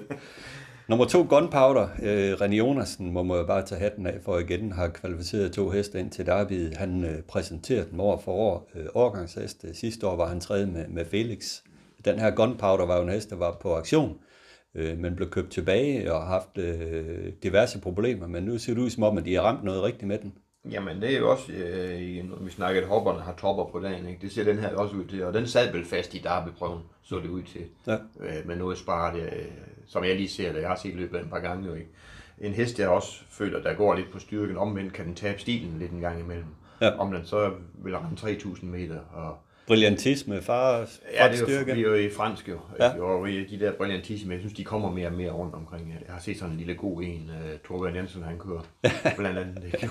Nummer 0.88 1.04
to, 1.04 1.26
Gunpowder. 1.28 1.88
Øh, 2.02 2.32
René 2.32 2.54
Jonasen 2.54 3.12
må 3.12 3.22
man 3.22 3.36
jo 3.36 3.46
bare 3.46 3.66
tage 3.66 3.80
hatten 3.80 4.06
af 4.06 4.18
for 4.24 4.38
igen 4.38 4.72
har 4.72 4.88
kvalificeret 4.88 5.52
to 5.52 5.70
heste 5.70 6.00
ind 6.00 6.10
til 6.10 6.26
derbyet. 6.26 6.76
Han 6.76 7.04
øh, 7.04 7.22
præsenterede 7.22 7.86
dem 7.90 8.00
år 8.00 8.22
for 8.24 8.32
år. 8.32 8.70
Øh, 8.74 8.86
årgangshest. 8.94 9.64
Sidste 9.72 10.06
år 10.06 10.16
var 10.16 10.28
han 10.28 10.40
tredje 10.40 10.66
med, 10.66 10.88
med 10.88 11.04
Felix. 11.04 11.60
Den 12.04 12.18
her 12.18 12.30
Gunpowder 12.30 12.86
var 12.86 12.96
jo 12.96 13.02
en 13.02 13.08
hest, 13.08 13.30
der 13.30 13.36
var 13.36 13.56
på 13.62 13.74
aktion 13.74 14.10
øh, 14.10 14.33
men 14.74 15.16
blev 15.16 15.30
købt 15.30 15.50
tilbage 15.50 16.12
og 16.12 16.20
har 16.22 16.28
haft 16.28 16.58
øh, 16.58 17.32
diverse 17.42 17.80
problemer, 17.80 18.26
men 18.26 18.42
nu 18.42 18.58
ser 18.58 18.74
det 18.74 18.80
ud 18.80 18.90
som 18.90 19.02
om, 19.02 19.18
at 19.18 19.24
de 19.24 19.34
har 19.34 19.42
ramt 19.42 19.64
noget 19.64 19.82
rigtigt 19.82 20.08
med 20.08 20.18
den. 20.18 20.34
Jamen 20.70 21.02
det 21.02 21.14
er 21.14 21.18
jo 21.18 21.30
også, 21.30 21.52
øh, 21.52 22.24
når 22.24 22.44
vi 22.44 22.50
snakker, 22.50 22.80
at 22.80 22.88
hopperne 22.88 23.20
har 23.20 23.34
topper 23.38 23.64
på 23.64 23.80
dagen, 23.80 24.08
ikke? 24.08 24.22
det 24.22 24.32
ser 24.32 24.44
den 24.44 24.58
her 24.58 24.76
også 24.76 24.96
ud 24.96 25.04
til, 25.04 25.24
og 25.24 25.34
den 25.34 25.46
sad 25.46 25.72
vel 25.72 25.84
fast 25.84 26.14
i 26.14 26.18
derbyprøven, 26.18 26.82
så 27.02 27.16
det 27.16 27.28
ud 27.28 27.42
til, 27.42 27.62
ja. 27.86 27.96
øh, 28.20 28.46
med 28.46 28.56
noget 28.56 28.78
sparet, 28.78 29.20
øh, 29.20 29.44
som 29.86 30.04
jeg 30.04 30.16
lige 30.16 30.28
ser 30.28 30.52
det, 30.52 30.60
jeg 30.60 30.68
har 30.68 30.76
set 30.76 30.94
løbet 30.94 31.20
en 31.20 31.28
par 31.28 31.40
gange 31.40 31.66
jo 31.66 31.74
ikke. 31.74 31.90
En 32.38 32.52
hest, 32.52 32.78
jeg 32.78 32.88
også 32.88 33.22
føler, 33.30 33.62
der 33.62 33.74
går 33.74 33.94
lidt 33.94 34.12
på 34.12 34.18
styrken, 34.18 34.56
omvendt 34.56 34.92
kan 34.92 35.06
den 35.06 35.14
tabe 35.14 35.40
stilen 35.40 35.78
lidt 35.78 35.92
en 35.92 36.00
gang 36.00 36.20
imellem. 36.20 36.46
Ja. 36.80 36.98
Om 36.98 37.12
den 37.12 37.24
så 37.24 37.52
vil 37.74 37.96
ramme 37.96 38.16
3000 38.16 38.70
meter, 38.70 38.98
og 39.12 39.38
Brillantisme, 39.66 40.42
far, 40.42 40.78
ja, 41.14 41.28
det 41.32 41.40
er 41.40 41.58
jo, 41.58 41.74
vi 41.74 41.84
er 41.84 41.88
jo 41.88 41.94
i 41.94 42.10
fransk 42.10 42.48
jo. 42.48 42.58
Ja. 42.80 43.00
Og 43.00 43.28
de 43.28 43.58
der 43.60 43.72
brillantisme, 43.72 44.32
jeg 44.32 44.40
synes, 44.40 44.54
de 44.54 44.64
kommer 44.64 44.90
mere 44.90 45.06
og 45.06 45.12
mere 45.12 45.30
rundt 45.30 45.54
omkring. 45.54 45.88
Jeg 46.06 46.14
har 46.14 46.20
set 46.20 46.38
sådan 46.38 46.52
en 46.52 46.58
lille 46.58 46.74
god 46.74 47.02
en, 47.02 47.30
uh, 47.30 47.58
Torbjørn 47.68 47.96
Jensen, 47.96 48.22
han 48.22 48.38
kører, 48.38 48.60
blandt 49.18 49.38
andet. 49.38 49.64
Ikke? 49.64 49.88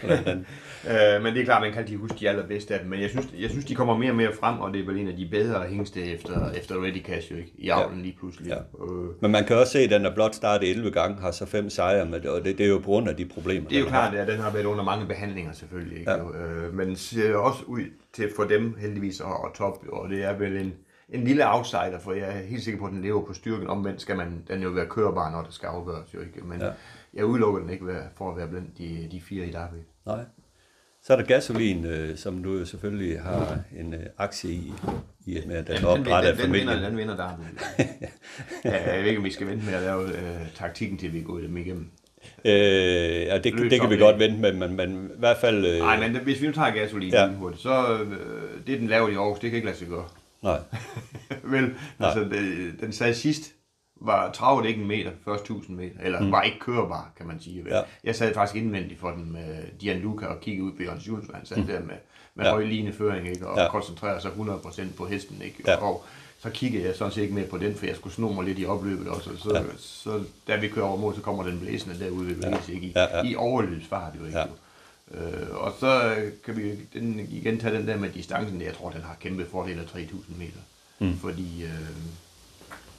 blandt 0.00 0.28
andet. 0.28 0.46
uh, 0.84 1.22
men 1.22 1.34
det 1.34 1.40
er 1.40 1.44
klart, 1.44 1.62
man 1.62 1.72
kan 1.72 1.82
altid 1.82 1.96
huske 1.96 2.16
de 2.20 2.28
allerbedste 2.28 2.74
af 2.74 2.80
dem. 2.80 2.90
Men 2.90 3.00
jeg 3.00 3.10
synes, 3.10 3.28
jeg 3.38 3.50
synes, 3.50 3.64
de 3.64 3.74
kommer 3.74 3.96
mere 3.96 4.10
og 4.10 4.16
mere 4.16 4.32
frem, 4.40 4.60
og 4.60 4.72
det 4.72 4.80
er 4.80 4.86
vel 4.86 4.98
en 4.98 5.08
af 5.08 5.16
de 5.16 5.28
bedre 5.30 5.66
hængste 5.66 6.04
efter, 6.04 6.50
efter 6.50 6.84
Ready 6.84 7.02
Cash, 7.02 7.32
jo, 7.32 7.36
ikke? 7.36 7.52
I 7.58 7.68
avlen 7.68 7.98
ja. 7.98 8.02
lige 8.02 8.16
pludselig. 8.18 8.48
Ja. 8.48 8.58
Uh, 8.72 9.22
men 9.22 9.30
man 9.30 9.44
kan 9.44 9.56
også 9.56 9.72
se, 9.72 9.78
at 9.78 9.90
den 9.90 10.06
er 10.06 10.14
blot 10.14 10.34
startet 10.34 10.70
11 10.70 10.90
gange, 10.90 11.20
har 11.20 11.30
så 11.30 11.46
fem 11.46 11.70
sejre 11.70 12.06
med 12.06 12.20
det, 12.20 12.30
og 12.30 12.44
det, 12.44 12.58
det 12.58 12.66
er 12.66 12.70
jo 12.70 12.78
på 12.78 12.84
grund 12.84 13.08
af 13.08 13.16
de 13.16 13.24
problemer. 13.24 13.68
Det 13.68 13.76
er 13.76 13.80
jo 13.80 13.86
klart, 13.86 14.14
at 14.14 14.28
ja, 14.28 14.32
den 14.32 14.40
har 14.40 14.52
været 14.52 14.64
under 14.64 14.84
mange 14.84 15.06
behandlinger 15.06 15.52
selvfølgelig. 15.52 15.98
Ikke? 15.98 16.10
Ja. 16.10 16.22
Uh, 16.22 16.74
men 16.74 16.96
ser 16.96 17.36
også 17.36 17.62
ud 17.66 17.80
til 18.16 18.32
for 18.36 18.44
dem 18.44 18.76
heldigvis 18.78 19.20
at, 19.20 19.26
at 19.26 19.52
top, 19.54 19.84
og 19.88 20.08
det 20.10 20.24
er 20.24 20.32
vel 20.32 20.56
en, 20.56 20.74
en 21.08 21.24
lille 21.24 21.54
outsider, 21.54 21.98
for 21.98 22.12
jeg 22.12 22.28
er 22.28 22.42
helt 22.42 22.62
sikker 22.62 22.80
på, 22.80 22.86
at 22.86 22.92
den 22.92 23.02
lever 23.02 23.26
på 23.26 23.32
styrken. 23.32 23.66
Omvendt 23.66 24.00
skal 24.00 24.16
man, 24.16 24.44
den 24.48 24.62
jo 24.62 24.68
være 24.68 24.86
kørbar, 24.86 25.30
når 25.30 25.42
det 25.42 25.54
skal 25.54 25.66
afgøres 25.66 26.14
jo 26.14 26.20
ikke. 26.20 26.40
Men 26.44 26.60
ja. 26.60 26.70
jeg 27.14 27.24
udelukker 27.24 27.60
den 27.60 27.70
ikke 27.70 27.86
for 28.16 28.30
at 28.30 28.36
være 28.36 28.48
blandt 28.48 28.78
de, 28.78 29.08
de 29.12 29.20
fire 29.20 29.46
i 29.46 29.52
Derby. 29.52 29.82
Nej. 30.06 30.24
Så 31.02 31.12
er 31.12 31.16
der 31.16 31.24
gasolin, 31.24 31.84
øh, 31.84 32.16
som 32.16 32.42
du 32.42 32.58
jo 32.58 32.64
selvfølgelig 32.64 33.20
har 33.20 33.58
en 33.76 33.94
øh, 33.94 34.00
aktie 34.18 34.50
i, 34.50 34.72
i 35.26 35.40
med 35.46 35.56
at 35.56 35.66
den, 35.66 35.76
den 35.76 35.84
opretter 35.84 36.30
den, 36.30 36.38
den, 36.38 36.44
den, 36.44 36.52
vinder, 36.52 36.88
den 36.88 36.96
vinder 36.96 37.16
Derby. 37.16 37.42
ja, 38.64 38.94
jeg 38.94 39.02
ved 39.02 39.08
ikke, 39.08 39.18
om 39.18 39.24
vi 39.24 39.30
skal 39.30 39.46
vente 39.46 39.66
med 39.66 39.74
at 39.74 39.82
lave 39.82 40.02
øh, 40.08 40.54
taktikken 40.54 40.98
til, 40.98 41.12
vi 41.12 41.22
går 41.22 41.38
dem 41.38 41.56
igennem. 41.56 41.90
Øh, 42.44 42.52
ja, 42.52 43.38
det, 43.38 43.70
det 43.70 43.80
kan 43.80 43.90
vi 43.90 43.96
godt 43.96 44.18
vente 44.18 44.40
med, 44.40 44.52
men, 44.52 44.76
men 44.76 45.10
i 45.16 45.18
hvert 45.18 45.36
fald... 45.36 45.66
Øh... 45.66 45.78
Nej, 45.78 46.08
men 46.08 46.16
hvis 46.16 46.42
vi 46.42 46.46
nu 46.46 46.52
tager 46.52 46.70
gasolin 46.70 47.10
ja. 47.12 47.28
hurtigt, 47.28 47.62
så 47.62 47.92
øh, 47.92 48.16
det 48.66 48.80
den 48.80 48.88
laver 48.88 49.08
i 49.08 49.14
Aarhus, 49.14 49.38
det 49.38 49.50
kan 49.50 49.56
ikke 49.56 49.66
lade 49.66 49.78
sig 49.78 49.88
gøre. 49.88 50.04
Nej. 50.42 50.58
Vel, 51.52 51.62
Nej. 51.62 51.72
altså 51.98 52.20
det, 52.20 52.74
den 52.80 52.92
sagde 52.92 53.14
sidst, 53.14 53.52
var 54.00 54.32
travet 54.32 54.66
ikke 54.66 54.80
en 54.80 54.88
meter, 54.88 55.10
først 55.24 55.42
1000 55.42 55.76
meter, 55.76 56.00
eller 56.02 56.20
mm. 56.20 56.32
var 56.32 56.42
ikke 56.42 56.58
kørbar, 56.58 57.12
kan 57.16 57.26
man 57.26 57.40
sige. 57.40 57.64
Ja. 57.70 57.80
Jeg 58.04 58.14
sad 58.14 58.34
faktisk 58.34 58.56
indvendigt 58.62 59.00
for 59.00 59.10
den 59.10 59.32
med 59.32 59.56
Dian 59.80 59.98
Luca 59.98 60.26
og 60.26 60.40
kiggede 60.40 60.66
ud 60.66 60.72
på 60.72 60.82
Jørgens 60.82 61.08
Jules, 61.08 61.26
han 61.34 61.46
sad 61.46 61.56
mm. 61.56 61.66
der 61.66 61.80
med, 61.80 61.94
med 62.34 62.44
Ja. 62.44 62.50
høj 62.50 62.64
lineføring, 62.64 63.28
ikke, 63.28 63.46
og 63.46 63.56
Ja. 63.56 63.62
ja. 63.62 63.70
koncentrerede 63.70 64.20
sig 64.20 64.30
100% 64.30 64.82
på 64.96 65.06
hesten, 65.06 65.42
ikke, 65.44 65.56
Ja. 65.66 65.76
og 65.76 66.04
så 66.46 66.52
kiggede 66.52 66.84
jeg 66.84 66.96
sådan 66.96 67.12
set 67.12 67.22
ikke 67.22 67.34
mere 67.34 67.46
på 67.46 67.58
den, 67.58 67.74
for 67.74 67.86
jeg 67.86 67.96
skulle 67.96 68.14
sno 68.14 68.32
mig 68.32 68.44
lidt 68.44 68.58
i 68.58 68.66
opløbet 68.66 69.08
også, 69.08 69.30
og 69.30 69.38
så, 69.38 69.54
ja. 69.54 69.62
så 69.78 70.24
da 70.48 70.56
vi 70.56 70.68
kører 70.68 70.86
over 70.86 70.96
mål, 70.96 71.14
så 71.14 71.20
kommer 71.20 71.42
den 71.44 71.60
blæsende 71.60 71.98
derude 71.98 72.28
ved 72.28 72.34
Venice, 72.34 72.74
ikke, 72.74 72.86
i, 72.86 72.92
Ja, 72.96 73.18
ja. 73.18 73.22
i 73.22 73.36
overløbsfart, 73.36 74.12
jo 74.20 74.24
ikke. 74.24 74.38
Ja. 74.38 74.44
Ja. 75.14 75.20
Øh, 75.20 75.56
og 75.56 75.72
så 75.80 76.16
kan 76.44 76.56
vi 76.56 76.72
den, 76.92 77.20
igen 77.30 77.58
tage 77.58 77.76
den 77.76 77.88
der 77.88 77.96
med 77.96 78.10
distancen, 78.10 78.62
jeg 78.62 78.74
tror, 78.74 78.90
den 78.90 79.02
har 79.02 79.16
kæmpe 79.20 79.46
fordel 79.50 79.78
af 79.78 79.86
3000 79.86 80.36
meter, 80.38 80.60
mm. 80.98 81.18
fordi 81.18 81.62
øh, 81.64 81.70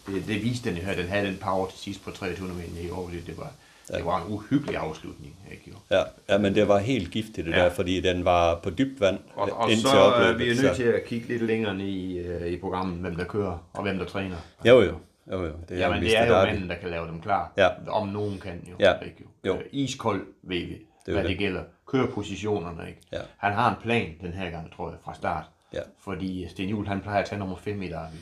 det, 0.07 0.27
det 0.27 0.43
viste 0.43 0.69
den 0.69 0.77
jo 0.77 0.83
her, 0.83 0.95
den 0.95 1.07
havde 1.07 1.27
den 1.27 1.37
power 1.37 1.69
til 1.69 1.79
sidst 1.79 2.03
på 2.03 2.11
2300 2.11 2.61
meter 2.61 2.87
i 2.87 2.91
år, 2.91 3.09
det, 3.09 3.27
det 3.27 3.37
var, 3.37 3.51
det 3.95 4.05
var 4.05 4.25
en 4.25 4.33
uhyggelig 4.33 4.77
afslutning, 4.77 5.35
ikke 5.51 5.63
jo. 5.67 5.73
Ja, 5.97 6.03
ja, 6.29 6.37
men 6.37 6.55
det 6.55 6.67
var 6.67 6.77
helt 6.77 7.11
giftigt 7.11 7.45
det 7.47 7.51
Ja. 7.53 7.63
der, 7.63 7.69
fordi 7.69 8.01
den 8.01 8.25
var 8.25 8.59
på 8.63 8.69
dybt 8.69 9.01
vand 9.01 9.19
Og, 9.35 9.49
og 9.51 9.71
indtil 9.71 9.89
så 9.89 9.97
er 9.97 10.01
opløbet. 10.01 10.39
vi 10.45 10.55
så- 10.55 10.63
nødt 10.63 10.75
til 10.75 10.83
at 10.83 11.03
kigge 11.05 11.27
lidt 11.27 11.41
længere 11.41 11.75
ned 11.75 11.85
i, 11.85 12.17
øh, 12.17 12.47
i 12.47 12.57
programmet, 12.57 12.97
hvem 12.99 13.15
der 13.15 13.23
kører 13.25 13.69
og 13.73 13.83
hvem 13.83 13.97
der 13.97 14.05
træner. 14.05 14.35
Jo, 14.65 14.81
jo. 14.81 14.93
jo, 15.31 15.45
jo. 15.45 15.51
Det 15.69 15.75
er 15.77 15.79
Jamen, 15.79 16.01
det 16.01 16.17
er 16.17 16.27
jo 16.27 16.33
manden, 16.45 16.69
der 16.69 16.75
kan 16.75 16.89
lave 16.89 17.07
dem 17.07 17.21
klar. 17.21 17.53
Ja. 17.57 17.67
Om 17.89 18.07
nogen 18.07 18.39
kan 18.39 18.67
jo. 18.69 18.75
Ja. 18.79 18.93
Ikke, 19.05 19.15
jo. 19.45 19.53
Jo. 19.53 19.59
Øh, 19.59 19.65
iskold 19.71 20.21
ved 20.43 20.57
vi, 20.65 20.73
er 20.73 20.77
det 21.05 21.13
hvad 21.13 21.23
det. 21.23 21.29
det. 21.29 21.37
gælder. 21.37 21.63
Kørepositionerne, 21.87 22.87
ikke? 22.87 23.01
Ja. 23.11 23.19
Han 23.37 23.53
har 23.53 23.69
en 23.69 23.75
plan 23.83 24.13
den 24.21 24.33
her 24.33 24.49
gang, 24.49 24.71
tror 24.75 24.89
jeg, 24.89 24.97
fra 25.05 25.13
start. 25.13 25.43
Ja. 25.73 25.79
Fordi 26.03 26.47
Sten 26.49 26.69
Juhl, 26.69 26.87
han 26.87 27.01
plejer 27.01 27.19
at 27.21 27.25
tage 27.29 27.39
nummer 27.39 27.55
5 27.55 27.81
i 27.81 27.87
Derby. 27.87 28.15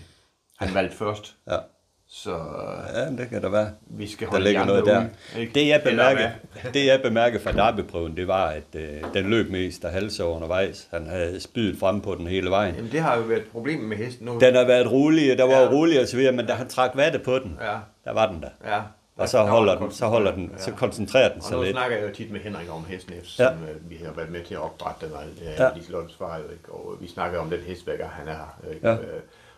Han 0.59 0.73
valgte 0.73 0.97
først, 0.97 1.35
Ja. 1.49 1.57
Så 2.07 2.31
ja, 2.95 3.09
det 3.09 3.29
kan 3.29 3.41
der 3.41 3.49
være. 3.49 3.69
vi 3.87 4.07
skal 4.07 4.25
Der 4.25 4.31
holde 4.31 4.45
de 4.45 4.49
ligger 4.49 4.65
noget 4.65 4.85
der. 4.85 4.99
ude? 5.37 5.45
Det 5.55 5.67
jeg 5.67 5.81
bemærkede, 5.83 6.31
det 6.73 6.85
jeg 6.85 7.01
bemærkede 7.01 7.43
fra 7.43 7.51
Derby-prøven, 7.51 8.17
det 8.17 8.27
var, 8.27 8.45
at 8.47 8.63
øh, 8.75 9.13
den 9.13 9.29
løb 9.29 9.51
mest 9.51 9.85
af 9.85 9.91
halse 9.91 10.23
undervejs. 10.23 10.87
Han 10.91 11.07
havde 11.07 11.41
spydet 11.41 11.79
frem 11.79 12.01
på 12.01 12.15
den 12.15 12.27
hele 12.27 12.49
vejen. 12.49 12.75
Jamen, 12.75 12.91
det 12.91 12.99
har 12.99 13.15
jo 13.17 13.21
været 13.21 13.39
et 13.41 13.47
problem 13.51 13.79
med 13.79 13.97
hesten 13.97 14.25
nu. 14.25 14.37
Den 14.39 14.55
har 14.55 14.65
været 14.65 14.91
rolig, 14.91 15.37
der 15.37 15.43
var 15.43 15.51
Ja. 15.53 15.61
ja. 15.63 15.69
rolig 15.69 16.01
og 16.01 16.07
så 16.07 16.17
videre, 16.17 16.31
men 16.31 16.45
da 16.45 16.53
han 16.53 16.67
trak 16.67 16.91
vatte 16.95 17.19
på 17.19 17.39
den, 17.39 17.57
Ja, 17.61 17.77
der 18.05 18.13
var 18.13 18.31
den 18.31 18.41
der. 18.41 18.49
ja. 18.75 18.81
Og 19.17 19.29
så 19.29 19.37
Der 19.37 19.43
holder 19.45 19.75
en 19.77 19.83
den, 19.83 19.91
så 19.91 20.05
holder 20.05 20.31
den, 20.35 20.51
så 20.57 20.71
koncentrerer 20.71 21.29
den 21.29 21.37
Og 21.37 21.43
sig 21.43 21.57
nu 21.57 21.63
lidt. 21.63 21.73
snakker 21.75 21.97
jeg 21.97 22.09
jo 22.09 22.13
tit 22.13 22.31
med 22.31 22.39
Henrik 22.39 22.71
om 22.73 22.85
hesten 22.85 23.13
F, 23.13 23.39
Ja. 23.39 23.45
som 23.47 23.53
øh, 23.63 23.89
vi 23.89 23.95
har 24.05 24.11
været 24.15 24.31
med 24.31 24.41
til 24.43 24.53
at 24.53 24.61
opdrætte 24.61 25.05
den, 25.05 25.13
og 25.13 25.21
det 25.39 25.63
Ja. 25.63 25.69
Liselottes 25.75 26.15
far 26.17 26.37
jo 26.37 26.43
ikke, 26.43 26.69
og 26.71 26.97
vi 27.01 27.07
snakker 27.07 27.39
om 27.39 27.49
den 27.49 27.59
hest, 27.67 27.83
hver 27.85 27.97
gang 27.97 28.09
han 28.09 28.27
er 28.27 28.31
her. 28.33 28.73
Ikke? 28.73 28.89
Ja. 28.89 28.95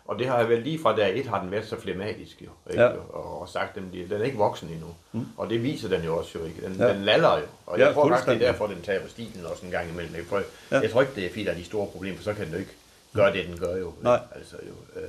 Og 0.07 0.19
det 0.19 0.27
har 0.27 0.39
jeg 0.39 0.49
vel 0.49 0.61
lige 0.61 0.79
fra 0.79 0.95
dag 0.95 1.19
et 1.19 1.25
har 1.25 1.41
den 1.41 1.51
været 1.51 1.65
så 1.65 1.79
flematisk 1.79 2.41
jo, 2.41 2.49
ikke? 2.69 2.81
Ja. 2.83 2.87
Og, 2.89 3.41
og 3.41 3.49
sagt, 3.49 3.77
at 3.77 3.83
den 4.09 4.11
er 4.21 4.23
ikke 4.23 4.37
voksen 4.37 4.69
endnu. 4.69 4.87
Mm. 5.11 5.25
Og 5.37 5.49
det 5.49 5.63
viser 5.63 5.89
den 5.89 6.03
jo 6.03 6.17
også 6.17 6.39
jo 6.39 6.45
ikke. 6.45 6.61
Den, 6.61 6.75
Ja. 6.79 6.93
den 6.93 7.01
laller 7.01 7.37
jo. 7.37 7.43
Og 7.65 7.79
Ja, 7.79 7.85
jeg 7.85 7.93
tror 7.93 8.07
faktisk, 8.09 8.27
det 8.27 8.35
er 8.47 8.51
derfor, 8.51 8.67
den 8.67 8.81
taber 8.81 9.07
stilen 9.07 9.45
også 9.45 9.65
en 9.65 9.71
gang 9.71 9.89
imellem. 9.89 10.15
Ikke? 10.15 10.27
For 10.27 10.41
Ja. 10.71 10.79
jeg 10.79 10.91
tror 10.91 11.01
ikke, 11.01 11.15
det 11.15 11.25
er 11.25 11.29
fordi, 11.29 11.43
der 11.43 11.51
er 11.51 11.55
de 11.55 11.63
store 11.65 11.87
problemer, 11.87 12.17
for 12.17 12.23
så 12.23 12.33
kan 12.33 12.45
den 12.45 12.53
jo 12.53 12.59
ikke 12.59 12.71
gøre 13.15 13.33
det, 13.33 13.45
den 13.47 13.57
gør 13.59 13.77
jo. 13.77 13.93
Nej. 14.01 14.19
Altså 14.35 14.55
jo. 14.67 15.01
Øh, 15.01 15.07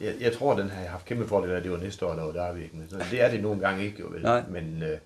jeg, 0.00 0.14
jeg 0.20 0.32
tror, 0.32 0.54
den 0.56 0.70
har 0.70 0.84
haft 0.86 1.04
kæmpe 1.04 1.26
fordel 1.28 1.50
af, 1.50 1.56
at 1.56 1.62
det 1.62 1.70
var 1.72 1.78
næste 1.78 2.06
år, 2.06 2.14
der 2.14 2.22
var 2.24 2.32
der 2.32 2.52
virkelig. 2.52 2.82
Så 2.90 2.96
det 3.10 3.20
er 3.20 3.30
det 3.30 3.42
nogle 3.42 3.60
gange 3.60 3.84
ikke 3.84 4.00
jo 4.00 4.06
vel. 4.10 4.22
Nej. 4.22 4.42
Men 4.48 4.82
øh, 4.82 4.98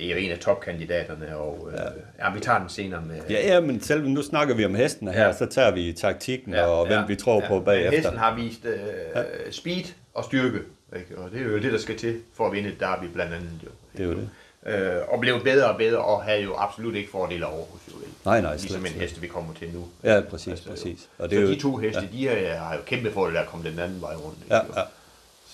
det 0.00 0.08
er 0.08 0.10
jo 0.14 0.16
en 0.16 0.30
af 0.30 0.38
topkandidaterne, 0.38 1.36
og 1.36 1.68
øh, 1.72 1.78
ja. 1.78 2.26
ja, 2.26 2.34
vi 2.34 2.40
tager 2.40 2.58
den 2.58 2.68
senere 2.68 3.02
med... 3.02 3.20
Ja, 3.30 3.46
ja, 3.54 3.60
men 3.60 3.80
selv 3.82 4.08
nu 4.08 4.22
snakker 4.22 4.54
vi 4.54 4.64
om 4.64 4.74
hestene 4.74 5.12
her, 5.12 5.26
Ja. 5.26 5.32
så 5.32 5.46
tager 5.46 5.70
vi 5.70 5.92
taktikken 5.92 6.54
ja, 6.54 6.64
og 6.66 6.86
hvem 6.86 7.08
vi 7.08 7.16
tror 7.16 7.42
på 7.48 7.54
Men 7.54 7.64
bagefter. 7.64 7.96
hesten 7.98 8.18
har 8.18 8.34
vist 8.34 8.64
øh, 8.64 8.78
ja. 9.14 9.22
speed 9.50 9.84
og 10.14 10.24
styrke, 10.24 10.58
ikke? 10.96 11.18
og 11.18 11.30
det 11.30 11.40
er 11.40 11.44
jo 11.44 11.58
det, 11.58 11.72
der 11.72 11.78
skal 11.78 11.96
til 11.98 12.20
for 12.34 12.46
at 12.46 12.52
vinde 12.52 12.68
et 12.68 12.80
derby 12.80 13.04
blandt 13.04 13.32
andet. 13.34 13.50
Jo, 13.64 13.68
Det 13.96 14.02
er 14.04 14.08
jo 14.08 14.14
det. 14.14 14.28
Øh, 14.66 14.96
og 15.08 15.20
blev 15.20 15.42
bedre 15.44 15.70
og 15.70 15.78
bedre, 15.78 15.98
og 15.98 16.22
havde 16.22 16.40
jo 16.42 16.54
absolut 16.58 16.94
ikke 16.94 17.10
fordele 17.10 17.46
af 17.46 17.50
Aarhus. 17.50 17.80
Jo? 17.88 17.94
Nej, 18.24 18.40
nej, 18.40 18.52
Ligesom 18.56 18.80
en 18.80 18.86
slet. 18.92 19.00
hest, 19.02 19.22
vi 19.22 19.26
kommer 19.26 19.54
til 19.54 19.68
nu. 19.74 19.88
Ja, 20.04 20.20
præcis, 20.30 20.48
Altså, 20.48 20.68
præcis. 20.70 21.08
Og 21.18 21.30
det 21.30 21.36
det 21.36 21.42
er 21.42 21.46
så 21.46 21.50
jo, 21.50 21.56
de 21.56 21.60
to 21.62 21.76
heste, 21.76 22.08
de 22.12 22.26
har, 22.28 22.56
har 22.56 22.74
jo 22.74 22.80
kæmpe 22.86 23.12
fordel 23.12 23.36
at 23.36 23.46
komme 23.46 23.70
den 23.70 23.78
anden 23.78 24.00
vej 24.00 24.14
rundt. 24.14 24.38
Ikke? 24.44 24.54
Ja, 24.54 24.60
ja. 24.76 24.82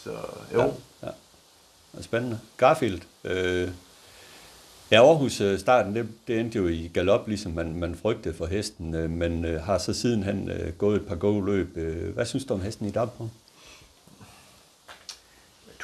Så 0.05 0.11
jo, 0.55 0.61
Ja. 1.03 1.09
Og 1.99 2.05
spændende. 2.05 2.39
Garfield. 2.57 3.01
Øh, 3.25 3.69
ja, 4.91 5.07
Aarhus 5.07 5.41
øh, 5.41 5.59
starten, 5.59 5.95
det, 5.95 6.09
det 6.29 6.41
endte 6.41 6.59
jo 6.59 6.69
i 6.69 6.91
galop, 6.95 7.29
ligesom 7.29 7.53
man, 7.53 7.75
man 7.75 7.95
frygtede 7.95 8.35
for 8.35 8.47
hesten, 8.47 8.95
øh, 8.95 9.11
men 9.11 9.45
øh, 9.45 9.63
har 9.63 9.79
så 9.79 9.93
sidenhen 9.95 10.51
øh, 10.51 10.73
gået 10.73 10.97
et 10.97 11.07
par 11.07 11.15
gode 11.15 11.47
løb. 11.47 11.77
Øh, 11.77 12.15
hvad 12.15 12.27
synes 12.27 12.45
du 12.45 12.55
om 12.55 12.61
hesten 12.61 12.87
i 12.87 12.91
dag 12.91 13.09
på? 13.19 13.29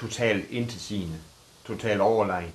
totalt 0.03 0.51
intetsigende, 0.51 1.15
totalt 1.67 2.01
overlegen. 2.01 2.51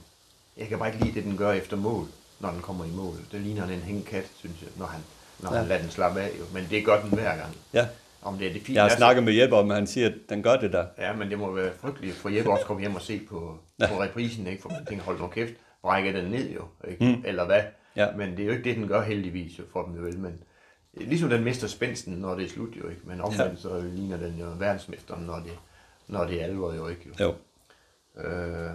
Jeg 0.58 0.68
kan 0.68 0.78
bare 0.80 0.94
ikke 0.94 1.06
lide 1.06 1.16
det, 1.16 1.24
den 1.24 1.38
gør 1.38 1.52
efter 1.52 1.78
mål, 1.78 2.08
når 2.40 2.52
den 2.52 2.62
kommer 2.62 2.86
i 2.86 2.90
mål. 2.90 3.16
Det 3.32 3.42
ligner 3.42 3.64
en 3.64 3.82
hængkat, 3.82 4.26
synes 4.40 4.62
jeg, 4.62 4.70
når 4.78 4.86
han, 4.86 5.02
når 5.40 5.54
ja. 5.54 5.60
han 5.60 5.68
lader 5.68 5.82
den 5.82 5.92
slappe 5.92 6.22
af. 6.22 6.30
Jo. 6.40 6.44
Men 6.54 6.68
det 6.70 6.86
gør 6.86 7.02
den 7.02 7.10
hver 7.10 7.36
gang. 7.38 7.56
Ja, 7.74 7.88
Om 8.22 8.38
det 8.38 8.48
er 8.48 8.54
det 8.54 8.62
fint. 8.62 8.76
jeg 8.76 8.84
har 8.84 8.96
snakket 8.98 9.24
med 9.24 9.34
Jeppe 9.34 9.56
om, 9.56 9.72
at 9.72 9.78
han 9.78 9.88
siger, 9.88 10.08
at 10.08 10.14
den 10.30 10.44
gør 10.44 10.56
det 10.58 10.74
der. 10.74 10.86
Ja, 10.98 11.14
men 11.14 11.30
det 11.30 11.40
må 11.40 11.52
være 11.52 11.72
frygteligt 11.82 12.16
for 12.16 12.30
Jeppe 12.30 12.52
også 12.52 12.62
at 12.62 12.68
komme 12.68 12.80
hjem 12.82 12.96
og 12.96 13.02
se 13.02 13.22
på, 13.30 13.60
på 13.90 14.02
reprisen, 14.02 14.48
ikke? 14.48 14.62
For 14.62 14.70
man 14.70 14.86
tænker, 14.86 15.04
hold 15.06 15.20
nu 15.20 15.28
kæft, 15.28 15.54
brækker 15.82 16.12
den 16.12 16.32
ned 16.32 16.50
jo, 16.50 16.62
ikke? 16.88 17.06
Mm. 17.06 17.24
Eller 17.26 17.46
hvad? 17.46 17.62
Ja. 17.96 18.08
Men 18.16 18.32
det 18.32 18.40
er 18.40 18.46
jo 18.46 18.52
ikke 18.52 18.64
det, 18.64 18.76
den 18.78 18.88
gør 18.88 19.02
heldigvis 19.02 19.60
jo 19.60 19.64
for 19.74 19.84
dem 19.84 20.04
vel, 20.06 20.20
men 20.20 20.40
ligesom 20.94 21.30
den 21.30 21.44
mister 21.44 21.68
spændsten, 21.68 22.14
når 22.14 22.36
det 22.36 22.46
er 22.46 22.50
slut 22.50 22.76
jo, 22.76 22.90
ikke? 22.90 23.02
Men 23.04 23.22
omvendt 23.22 23.54
ja. 23.54 23.56
så 23.56 23.82
ligner 23.82 24.18
den 24.18 24.38
jo 24.40 24.46
verdensmesteren, 24.60 25.24
når 25.24 25.36
det, 25.36 25.52
når 26.08 26.26
det 26.26 26.40
er 26.42 26.44
alvor 26.46 26.74
jo, 26.74 26.88
ikke? 26.88 27.02
Jo. 27.20 27.26
Jo, 27.26 27.36
Øh, 28.24 28.72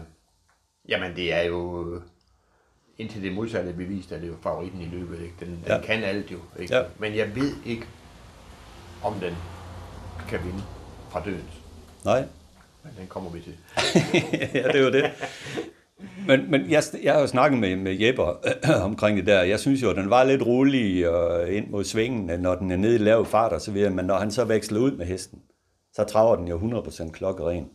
jamen, 0.88 1.16
det 1.16 1.32
er 1.32 1.42
jo... 1.42 2.00
Indtil 2.98 3.22
det 3.22 3.32
modsatte 3.32 3.70
er 3.70 3.74
bevist, 3.76 4.12
er 4.12 4.18
det 4.18 4.28
jo 4.28 4.34
favoritten 4.42 4.80
i 4.80 4.84
løbet, 4.86 5.20
ikke? 5.20 5.34
Den, 5.40 5.48
den 5.48 5.62
Ja. 5.66 5.80
kan 5.80 6.04
alt 6.04 6.32
jo, 6.32 6.38
ikke? 6.58 6.74
Ja. 6.76 6.82
Men 6.98 7.16
jeg 7.16 7.34
ved 7.36 7.52
ikke, 7.66 7.86
om 9.02 9.14
den 9.14 9.34
kan 10.28 10.44
vinde 10.44 10.62
fra 11.10 11.24
dødens. 11.24 11.52
nej. 12.04 12.24
Men 12.84 12.92
den 12.98 13.06
kommer 13.06 13.30
vi 13.30 13.40
til. 13.40 13.56
ja, 14.54 14.68
det 14.68 14.76
er 14.76 14.84
jo 14.84 14.90
det. 14.92 15.10
Men, 16.26 16.50
men 16.50 16.70
jeg, 16.70 16.82
jeg 17.02 17.12
har 17.12 17.20
jo 17.20 17.26
snakket 17.26 17.60
med, 17.60 17.76
med 17.76 18.00
Jeppe 18.00 18.22
omkring 18.90 19.16
det 19.16 19.26
der. 19.26 19.42
Jeg 19.42 19.60
synes 19.60 19.82
jo, 19.82 19.90
at 19.90 19.96
den 19.96 20.10
var 20.10 20.24
lidt 20.24 20.46
rolig 20.46 21.04
øh, 21.04 21.56
ind 21.56 21.68
mod 21.68 21.84
svingen, 21.84 22.40
når 22.40 22.54
den 22.54 22.70
er 22.70 22.76
nede 22.76 22.94
i 22.94 22.98
lav 22.98 23.26
fart 23.26 23.52
og 23.52 23.60
så 23.60 23.72
videre. 23.72 23.90
Men 23.90 24.04
når 24.04 24.16
han 24.16 24.30
så 24.30 24.44
veksler 24.44 24.80
ud 24.80 24.92
med 24.92 25.06
hesten, 25.06 25.38
så 25.92 26.04
traver 26.04 26.36
den 26.36 26.48
jo 26.48 26.58
100% 26.58 27.10
klokkeren. 27.10 27.66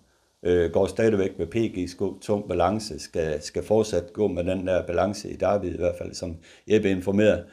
Øh, 0.45 0.71
går 0.71 0.87
stadigvæk 0.87 1.39
med 1.39 1.47
PG-sko, 1.47 2.19
tung 2.19 2.47
balance, 2.47 2.99
skal, 2.99 3.41
skal 3.41 3.63
fortsat 3.63 4.13
gå 4.13 4.27
med 4.27 4.43
den 4.43 4.67
der 4.67 4.85
balance 4.85 5.29
i 5.29 5.35
David 5.35 5.73
i 5.73 5.77
hvert 5.77 5.95
fald, 5.97 6.13
som 6.13 6.35
Jeppe 6.67 6.89
informerede. 6.89 7.45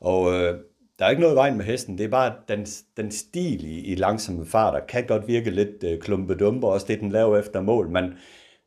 Og 0.00 0.32
øh, 0.32 0.58
der 0.98 1.04
er 1.04 1.10
ikke 1.10 1.22
noget 1.22 1.34
i 1.34 1.36
vejen 1.36 1.56
med 1.56 1.64
hesten, 1.64 1.98
det 1.98 2.04
er 2.04 2.08
bare, 2.08 2.32
den, 2.48 2.66
den 2.96 3.10
stil 3.10 3.64
i, 3.64 3.80
i 3.80 3.94
langsomme 3.94 4.46
farter 4.46 4.86
kan 4.86 5.06
godt 5.06 5.28
virke 5.28 5.50
lidt 5.50 5.84
øh, 5.84 6.00
klumpedumper, 6.00 6.68
også 6.68 6.86
det 6.88 7.00
den 7.00 7.10
laver 7.10 7.38
efter 7.38 7.60
mål, 7.60 7.90
men, 7.90 8.04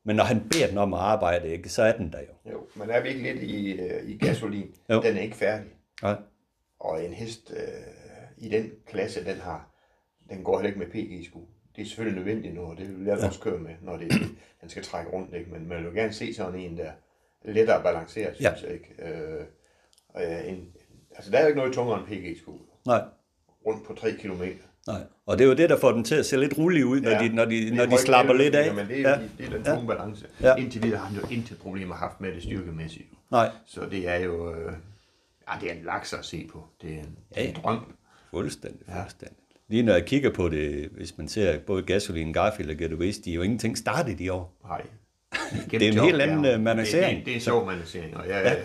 men 0.04 0.16
når 0.16 0.24
han 0.24 0.50
beder 0.52 0.68
den 0.68 0.78
om 0.78 0.93
at 0.93 1.00
arbejde, 1.00 1.47
ikke, 1.50 1.70
så 1.70 1.84
er 1.84 1.97
den 1.97 2.12
der 2.12 2.20
jo. 2.20 2.52
Jo, 2.52 2.68
men 2.76 2.89
er 2.89 3.02
vi 3.02 3.10
ikke 3.10 3.22
lidt 3.22 3.43
i, 3.43 3.72
øh, 3.72 4.10
i 4.10 4.18
gasolin? 4.18 4.76
Jo. 4.89 5.02
Den 5.02 5.18
er 5.18 5.22
ikke 5.22 5.36
færdig. 5.36 5.68
Nej. 6.02 6.16
Og 6.80 7.06
en 7.06 7.14
hest 7.14 7.54
øh, 7.56 7.64
i 8.38 8.50
den 8.50 8.72
klasse, 8.88 9.26
den 9.26 9.38
har, 9.38 9.72
den 10.30 10.43
går 10.43 10.60
heller 10.60 10.68
ikke 10.68 10.80
med 10.80 10.88
PG-sko. 11.22 11.47
Det 11.76 11.82
er 11.82 11.86
selvfølgelig 11.86 12.18
nødvendigt 12.24 12.54
nu, 12.56 12.62
og 12.62 12.78
det 12.78 12.97
vil 13.00 13.06
jeg 13.06 13.18
ja. 13.20 13.28
også 13.28 13.39
køre 13.39 13.60
med, 13.60 13.76
når 13.82 13.97
det, 13.97 14.12
den 14.62 14.70
skal 14.70 14.84
trække 14.84 15.12
rundt. 15.12 15.34
Ikke? 15.36 15.52
Men 15.52 15.68
man 15.68 15.86
vil 15.86 15.93
gerne 15.93 16.14
se 16.14 16.34
sådan 16.34 16.60
en, 16.60 16.78
der 16.78 16.91
lettere 17.45 17.84
balanceret, 17.84 18.36
synes 18.36 18.62
Ja. 18.64 18.68
jeg. 18.68 18.74
Ikke? 18.74 19.04
Øh, 19.04 19.45
og 20.10 20.22
ja, 20.22 20.41
en, 20.43 20.76
altså, 21.16 21.32
der 21.32 21.38
er 21.38 21.41
jo 21.41 21.47
ikke 21.47 21.58
noget 21.58 21.74
tungere 21.74 22.00
end 22.00 22.08
PG-sko. 22.08 22.52
Nej. 22.86 23.02
Rundt 23.66 23.86
på 23.86 23.93
3 23.93 24.12
km. 24.12 24.43
Nej. 24.88 25.01
Og 25.25 25.38
det 25.38 25.43
er 25.43 25.47
jo 25.47 25.55
det, 25.55 25.69
der 25.69 25.77
får 25.80 25.91
den 25.91 26.03
til 26.03 26.15
at 26.15 26.25
se 26.25 26.38
lidt 26.38 26.57
rolig 26.57 26.86
ud, 26.86 27.01
når, 27.01 27.11
de, 27.11 27.30
når, 27.30 27.45
de, 27.45 27.75
når 27.75 27.86
de 27.86 27.97
slapper 27.97 28.34
lidt 28.34 28.55
af. 28.55 28.73
Men 28.73 28.88
det 28.88 28.99
er, 29.01 29.09
ja. 29.09 29.19
det 29.38 29.45
er 29.45 29.49
den 29.49 29.63
tunge 29.63 29.88
balance. 29.88 30.25
Ja. 30.41 30.47
Ja. 30.47 30.55
Indtil 30.55 30.84
videre 30.84 30.97
har 30.99 31.05
han 31.05 31.15
jo 31.15 31.27
intet 31.32 31.57
problemer 31.57 31.95
haft 31.95 32.21
med 32.21 32.32
det 32.34 32.43
styrkemæssigt. 32.43 33.05
Nej, 33.32 33.49
Så 33.65 33.82
det 33.91 34.07
er 34.09 34.15
jo... 34.15 34.53
Øh, 34.55 34.73
ja, 35.53 35.59
det 35.61 35.71
er 35.71 35.75
en 35.75 35.84
laks 35.86 36.13
at 36.13 36.25
se 36.25 36.49
på. 36.53 36.63
Det 36.82 36.89
er 36.89 36.99
en, 36.99 37.17
ja. 37.36 37.41
en 37.41 37.47
Ja. 37.47 37.53
drøm. 37.61 37.95
fuldstændig, 38.32 38.82
fuldstændig. 39.01 39.38
Lige 39.67 39.84
når 39.84 39.93
jeg 39.93 40.05
kigger 40.05 40.30
på 40.34 40.49
det, 40.49 40.89
hvis 40.91 41.17
man 41.17 41.27
ser 41.27 41.59
både 41.59 41.84
Gasoline, 41.84 42.34
Garfield 42.34 42.71
og 42.71 42.77
Get 42.77 42.91
Away, 42.91 43.13
de 43.25 43.32
er 43.32 43.36
jo 43.36 43.41
ingenting 43.41 43.77
startet 43.77 44.19
i 44.19 44.30
år. 44.30 44.57
Nej. 44.63 44.82
Det 45.71 45.82
er 45.84 45.91
en 45.91 45.99
helt 45.99 46.21
anden, 46.21 46.45
øh, 46.45 46.59
managering. 46.59 47.09
Det, 47.09 47.17
det, 47.17 47.25
det 47.25 47.32
er 47.32 47.36
en 47.36 47.41
sjov 47.41 47.65
managering, 47.65 48.17
og 48.17 48.27
jeg, 48.27 48.43
jeg, 48.45 48.57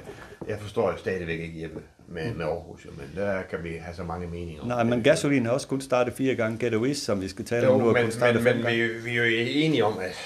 jeg 0.48 0.58
forstår 0.60 0.90
jo 0.90 0.96
stadigvæk 0.96 1.40
ikke 1.40 1.62
Jeppe 1.62 1.80
med, 2.06 2.34
med 2.34 2.44
Aarhus, 2.44 2.84
jo, 2.84 2.90
men 2.90 3.12
der 3.16 3.42
kan 3.42 3.64
vi 3.64 3.70
have 3.70 3.96
så 3.96 4.02
mange 4.02 4.26
meninger 4.26 4.62
om. 4.62 4.68
Nej, 4.68 4.84
men 4.84 5.02
Gasoline 5.02 5.46
har 5.46 5.52
også 5.52 5.68
kun 5.68 5.80
startet 5.80 6.14
fire 6.14 6.34
gange. 6.34 6.58
Get 6.58 6.96
som 6.96 7.20
vi 7.20 7.28
skal 7.28 7.44
tale 7.44 7.68
om 7.68 7.80
nu, 7.80 7.86
jo, 7.86 7.92
men, 7.92 8.12
men, 8.20 8.44
men 8.44 8.66
vi, 8.66 8.88
vi 8.88 9.16
er 9.16 9.24
jo 9.24 9.36
enige 9.38 9.84
om, 9.84 9.98
at 9.98 10.16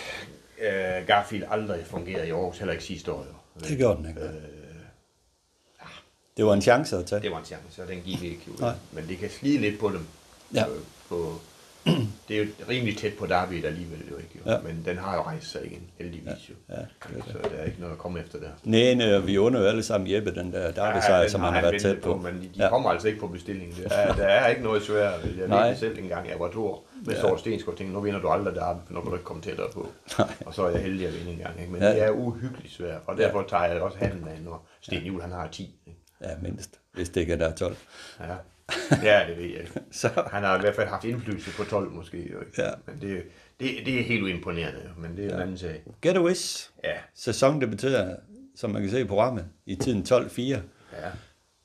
øh, 0.61 1.07
Garfield 1.07 1.45
aldrig 1.51 1.87
fungerede 1.87 2.29
i 2.29 2.31
Aarhus, 2.31 2.59
heller 2.59 2.73
ikke 2.73 2.85
sidste 2.85 3.13
år. 3.13 3.27
Jo. 3.29 3.69
Det 3.69 3.79
gjorde 3.79 3.97
den 3.97 4.09
ikke. 4.09 4.21
Det 6.37 6.47
var 6.47 6.55
en 6.55 6.63
chance 6.63 6.97
at 6.97 7.07
tage. 7.07 7.23
Det 7.23 7.31
var 7.31 7.39
en 7.39 7.45
chance, 7.45 7.83
og 7.83 7.89
den 7.89 8.01
gik 8.01 8.23
ikke. 8.23 8.43
Jo. 8.49 8.53
Nej. 8.61 8.75
Men 8.93 9.09
det 9.09 9.19
kan 9.19 9.31
slide 9.31 9.59
lidt 9.59 9.81
på 9.81 9.89
dem. 9.89 10.07
Ja. 10.55 10.63
Øh, 10.63 10.77
på, 11.09 11.41
det 12.29 12.37
er 12.37 12.41
jo 12.45 12.47
rimelig 12.69 12.97
tæt 12.99 13.13
på 13.19 13.27
Derby 13.27 13.65
alligevel 13.65 13.99
jo 14.11 14.17
ikke. 14.17 14.31
Jo. 14.47 14.51
Ja. 14.53 14.59
Men 14.61 14.83
den 14.85 14.99
har 14.99 15.15
jo 15.17 15.23
rejst 15.23 15.51
sig 15.51 15.67
igen, 15.67 15.83
heldigvis 15.99 16.49
jo. 16.51 16.55
Ja, 16.69 16.75
det 16.75 17.19
er 17.19 17.23
så 17.33 17.39
der 17.43 17.57
er 17.57 17.65
ikke 17.65 17.81
noget 17.81 17.93
at 17.93 17.99
komme 17.99 18.21
efter 18.21 18.39
der. 18.39 18.49
Nej, 18.65 18.95
nej, 18.95 19.19
vi 19.19 19.39
under 19.39 19.61
jo 19.61 19.67
alle 19.67 19.83
sammen 19.83 20.11
Jeppe, 20.11 20.35
den 20.35 20.53
der 20.53 20.71
Derby-sejr, 20.73 21.21
den 21.21 21.31
som 21.31 21.41
han 21.41 21.53
har 21.55 21.61
været 21.63 21.81
tæt 21.81 22.01
på. 22.01 22.17
Men 22.17 22.35
de, 22.43 22.51
Ja. 22.59 22.69
kommer 22.69 22.91
altså 22.91 23.09
ikke 23.09 23.21
på 23.21 23.27
bestilling. 23.27 23.77
Der 23.77 23.89
er, 23.95 24.15
der 24.15 24.25
er 24.27 24.49
ikke 24.49 24.63
noget 24.63 24.83
svært. 24.83 25.21
Jeg 25.39 25.49
Nej. 25.49 25.63
ved 25.63 25.71
det 25.71 25.79
selv 25.79 25.99
engang, 25.99 26.29
jeg 26.29 26.37
var 26.41 26.49
to 26.51 26.67
år 26.67 26.89
med 27.05 27.07
Ja. 27.07 27.13
ja. 27.13 27.19
Stor 27.27 27.37
Stensgaard, 27.37 27.77
tænkte, 27.79 27.95
nu 27.95 28.01
vinder 28.01 28.21
du 28.21 28.29
aldrig 28.29 28.55
Derby, 28.55 28.79
for 28.87 28.95
nu 28.95 29.01
kan 29.01 29.09
du 29.11 29.15
ikke 29.17 29.25
komme 29.25 29.43
tættere 29.43 29.69
på. 29.75 29.89
Nej. 30.19 30.29
Og 30.47 30.55
så 30.55 30.63
er 30.63 30.71
jeg 30.71 30.81
heldig 30.83 31.07
at 31.07 31.15
vinde 31.19 31.33
en 31.33 31.39
gang. 31.39 31.61
Ikke? 31.61 31.73
Men 31.73 31.83
Ja. 31.83 31.89
ja. 31.89 31.95
det 31.95 32.03
er 32.03 32.11
uhyggeligt 32.11 32.75
svært, 32.75 33.01
og 33.07 33.17
derfor 33.17 33.43
tager 33.49 33.65
jeg 33.65 33.83
også 33.83 33.99
hatten 33.99 34.25
med, 34.25 34.33
når 34.45 34.69
Sten 34.81 35.03
Juhl 35.05 35.23
han 35.23 35.33
har 35.33 35.49
10. 35.49 35.81
Ikke? 35.87 35.99
Ja, 36.23 36.29
mindst, 36.43 36.71
hvis 36.95 37.09
det 37.09 37.21
ikke 37.21 37.33
er 37.33 37.37
der 37.37 37.49
er 37.49 37.55
12. 37.55 37.77
Ja. 38.21 38.25
ja, 39.03 39.25
det 39.29 39.37
ved 39.37 39.45
jeg 39.45 39.61
ikke. 39.61 39.73
Så, 39.91 40.09
Han 40.33 40.43
har 40.43 40.57
i 40.59 40.61
hvert 40.61 40.75
fald 40.75 40.89
haft 40.89 41.05
indflydelse 41.05 41.51
på 41.57 41.65
12 41.65 41.91
måske. 41.91 42.19
Ikke? 42.19 42.35
Ja. 42.59 42.71
Men 42.87 43.01
det, 43.01 43.23
det, 43.61 43.71
det 43.87 44.01
er 44.01 44.05
helt 44.05 44.23
uimponerende, 44.23 44.81
men 44.99 45.17
det 45.17 45.27
er 45.27 45.35
en 45.35 45.43
anden 45.43 45.59
sag. 45.59 45.83
get 46.03 46.17
a 46.17 46.21
wish. 46.23 46.71
Ja, 46.85 46.93
Sæson 47.15 47.61
debuterer, 47.61 48.17
som 48.57 48.71
man 48.71 48.83
kan 48.83 48.91
se 48.91 49.01
i 49.01 49.05
programmet, 49.05 49.45
i 49.67 49.75
tiden 49.75 50.03
12-4. 50.09 50.41
ja. 50.43 50.59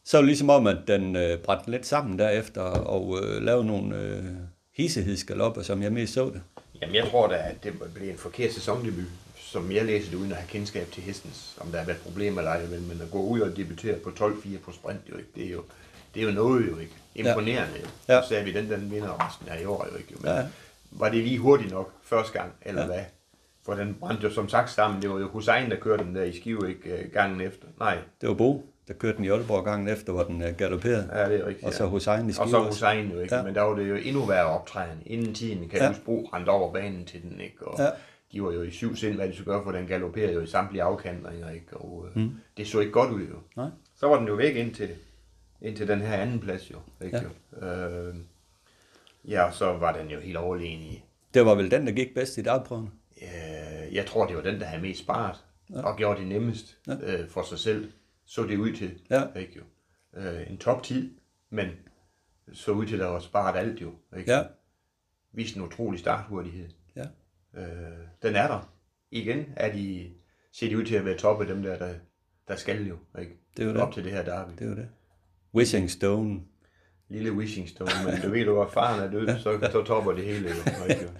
Så 0.05 0.17
er 0.17 0.21
det 0.21 0.27
ligesom 0.27 0.49
om, 0.49 0.67
at 0.67 0.77
den 0.87 1.15
øh, 1.15 1.37
brændte 1.39 1.71
lidt 1.71 1.85
sammen 1.85 2.19
derefter, 2.19 2.61
og 2.61 3.19
øh, 3.23 3.41
lavede 3.43 3.65
nogle 3.65 3.95
øh, 4.01 4.23
hissehedsgalopper, 4.77 5.61
som 5.61 5.81
jeg 5.83 5.91
mest 5.93 6.13
så 6.13 6.25
det. 6.25 6.41
Jamen, 6.81 6.95
jeg 6.95 7.07
tror 7.07 7.27
da, 7.27 7.35
at 7.35 7.63
det 7.63 7.73
blev 7.95 8.09
en 8.09 8.17
forkert 8.17 8.53
sæsondebut, 8.53 9.03
som 9.37 9.71
jeg 9.71 9.85
læser 9.85 10.09
det, 10.09 10.17
uden 10.17 10.31
at 10.31 10.37
have 10.37 10.47
kendskab 10.47 10.91
til 10.91 11.03
hestens, 11.03 11.57
om 11.59 11.67
der 11.71 11.77
har 11.77 11.85
været 11.85 11.99
problemer 11.99 12.37
eller 12.41 12.51
ej, 12.51 12.61
men 12.65 12.99
at 13.01 13.11
gå 13.11 13.21
ud 13.21 13.39
og 13.39 13.57
debutere 13.57 13.95
på 13.99 14.09
12-4 14.09 14.57
på 14.65 14.71
sprint, 14.71 14.99
jo 15.09 15.17
ikke, 15.17 15.29
det 15.35 15.45
er 15.45 15.49
jo, 15.51 15.63
det 16.15 16.21
er 16.23 16.25
jo 16.25 16.31
noget 16.31 16.67
jo 16.71 16.77
ikke. 16.77 16.93
Imponerende 17.15 17.73
jo. 17.81 17.87
Ja. 18.13 18.21
Så 18.21 18.27
sagde 18.29 18.45
vi, 18.45 18.53
den, 18.53 18.69
den 18.71 18.91
vinder 18.91 19.27
resten 19.27 19.47
af 19.49 19.61
i 19.61 19.65
år 19.65 19.87
jo 19.91 19.97
ikke. 19.97 20.13
Men 20.19 20.31
Ja. 20.31 20.43
var 20.91 21.09
det 21.09 21.23
lige 21.23 21.37
hurtigt 21.37 21.71
nok 21.71 21.91
første 22.03 22.39
gang, 22.39 22.51
eller 22.61 22.81
Ja. 22.81 22.87
ja. 22.87 22.93
hvad? 22.93 23.03
For 23.65 23.73
den 23.73 23.97
brændte 23.99 24.23
jo 24.27 24.33
som 24.33 24.49
sagt 24.49 24.69
sammen. 24.71 25.01
Det 25.01 25.09
var 25.09 25.19
jo 25.19 25.27
Hussein, 25.27 25.69
der 25.69 25.75
kørte 25.75 26.03
den 26.03 26.15
der 26.15 26.23
i 26.23 26.35
Skive, 26.39 26.69
ikke 26.69 26.89
øh, 26.97 27.11
gangen 27.13 27.41
efter. 27.41 27.67
Nej, 27.79 27.97
Det 28.21 28.29
var 28.29 28.35
Bo, 28.35 28.65
der 28.87 28.93
kørte 28.93 29.17
den 29.17 29.25
i 29.25 29.29
Aalborg 29.29 29.65
gangen 29.65 29.87
efter, 29.87 30.13
hvor 30.13 30.23
den 30.23 30.41
øh, 30.41 30.55
galopperede. 30.57 31.09
ja, 31.13 31.29
det 31.29 31.39
er 31.41 31.45
rigtigt. 31.45 31.67
Og 31.67 31.73
så 31.73 31.83
ja. 31.83 31.89
Hussein 31.89 32.25
i 32.25 32.29
Og 32.29 32.33
Skive 32.33 32.49
så 32.49 32.57
også. 32.57 32.69
Hussein 32.69 33.11
jo 33.11 33.19
ikke, 33.19 33.35
Ja. 33.35 33.39
ja. 33.39 33.45
men 33.45 33.55
der 33.55 33.61
var 33.61 33.75
det 33.75 33.89
jo 33.89 33.95
endnu 33.95 34.25
værre 34.25 34.45
optræden. 34.45 34.97
Inden 35.05 35.33
tiden 35.33 35.69
kan 35.69 35.77
Ja. 35.79 35.83
ja. 35.83 35.89
huske 35.89 36.05
Bro 36.05 36.29
rendte 36.33 36.49
over 36.49 36.73
banen 36.73 37.05
til 37.05 37.21
den, 37.21 37.41
ikke? 37.41 37.67
Og 37.67 37.79
Ja. 37.79 37.83
ja. 37.83 37.89
de 38.33 38.43
var 38.43 38.51
jo 38.51 38.61
i 38.61 38.71
syv 38.71 38.95
sind, 38.95 39.15
hvad 39.15 39.27
de 39.27 39.33
skulle 39.35 39.51
gøre, 39.53 39.63
for 39.63 39.71
den 39.71 39.87
galopperede 39.87 40.33
jo 40.33 40.41
i 40.41 40.47
samtlige 40.47 40.83
afkantringer, 40.83 41.49
ikke? 41.49 41.77
Og 41.77 42.05
øh, 42.15 42.21
mm. 42.23 42.31
det 42.57 42.67
så 42.67 42.79
ikke 42.79 42.91
godt 42.91 43.11
ud 43.11 43.21
jo. 43.21 43.35
Nej. 43.55 43.69
Så 43.99 44.07
var 44.07 44.17
den 44.19 44.27
jo 44.27 44.33
væk 44.33 44.55
indtil, 44.55 44.89
indtil 45.63 45.87
den 45.87 46.01
her 46.01 46.13
anden 46.17 46.39
plads 46.39 46.71
jo, 46.71 46.79
ikke? 47.05 47.17
Ja. 47.17 47.23
Ja. 47.67 47.89
Øh, 48.09 48.15
ja, 49.27 49.43
og 49.43 49.53
så 49.53 49.65
var 49.77 49.97
den 49.97 50.07
jo 50.09 50.19
helt 50.19 50.37
overlegen 50.37 50.79
i. 50.81 51.03
Det 51.33 51.45
var 51.45 51.55
vel 51.55 51.71
den, 51.71 51.87
der 51.87 51.93
gik 51.93 52.13
bedst 52.13 52.37
i 52.37 52.41
dagprøverne. 52.41 52.91
Øh, 53.21 53.95
jeg 53.95 54.05
tror, 54.05 54.27
det 54.27 54.35
var 54.35 54.41
den, 54.41 54.59
der 54.59 54.65
havde 54.65 54.81
mest 54.81 54.99
sparet, 54.99 55.45
ja. 55.69 55.81
og 55.81 55.97
gjorde 55.97 56.19
det 56.19 56.27
nemmest 56.27 56.77
Ja. 56.87 56.93
øh, 57.01 57.29
for 57.29 57.41
sig 57.43 57.59
selv. 57.59 57.91
Så 58.25 58.43
det 58.43 58.57
ud 58.57 58.73
til, 58.73 59.01
Ja. 59.09 59.23
ikke 59.35 59.53
jo? 59.55 59.63
Øh, 60.21 60.51
en 60.51 60.57
toptid, 60.57 61.11
men 61.49 61.67
så 62.53 62.71
ud 62.71 62.85
til, 62.85 62.93
at 62.95 62.99
der 62.99 63.07
var 63.07 63.19
sparet 63.19 63.59
alt 63.59 63.81
jo, 63.81 63.91
ikke? 64.17 64.31
Ja. 64.33 64.43
vist 65.31 65.55
en 65.55 65.61
utrolig 65.61 65.99
starthurtighed. 65.99 66.69
Ja. 66.95 67.05
Øh, 67.61 67.97
den 68.23 68.35
er 68.35 68.47
der. 68.47 68.69
Igen 69.11 69.45
er 69.55 69.73
de, 69.73 70.11
ser 70.51 70.69
de 70.69 70.77
ud 70.77 70.83
til 70.85 70.95
at 70.95 71.05
være 71.05 71.17
toppe 71.17 71.47
dem 71.47 71.63
der, 71.63 71.77
der, 71.77 71.93
der 72.47 72.55
skal 72.55 72.87
jo, 72.87 72.97
ikke? 73.19 73.31
Det 73.57 73.63
er 73.63 73.67
jo 73.67 73.73
det. 73.73 73.81
Op 73.81 73.93
til 73.93 74.03
det 74.03 74.11
her 74.11 74.23
derby. 74.23 74.51
Det 74.59 74.69
var 74.69 74.75
det. 74.75 74.89
Wishing 75.55 75.89
Stone. 75.91 76.39
Lille 77.09 77.31
wishing 77.31 77.69
stone, 77.69 77.89
men 78.05 78.21
du 78.21 78.29
ved 78.29 78.45
du, 78.45 78.61
at 78.61 78.71
faren 78.71 78.99
er 79.03 79.11
død, 79.11 79.27
så, 79.39 79.69
så 79.71 79.83
topper 79.83 80.11
det 80.11 80.23
hele 80.23 80.49
jo? 80.49 80.55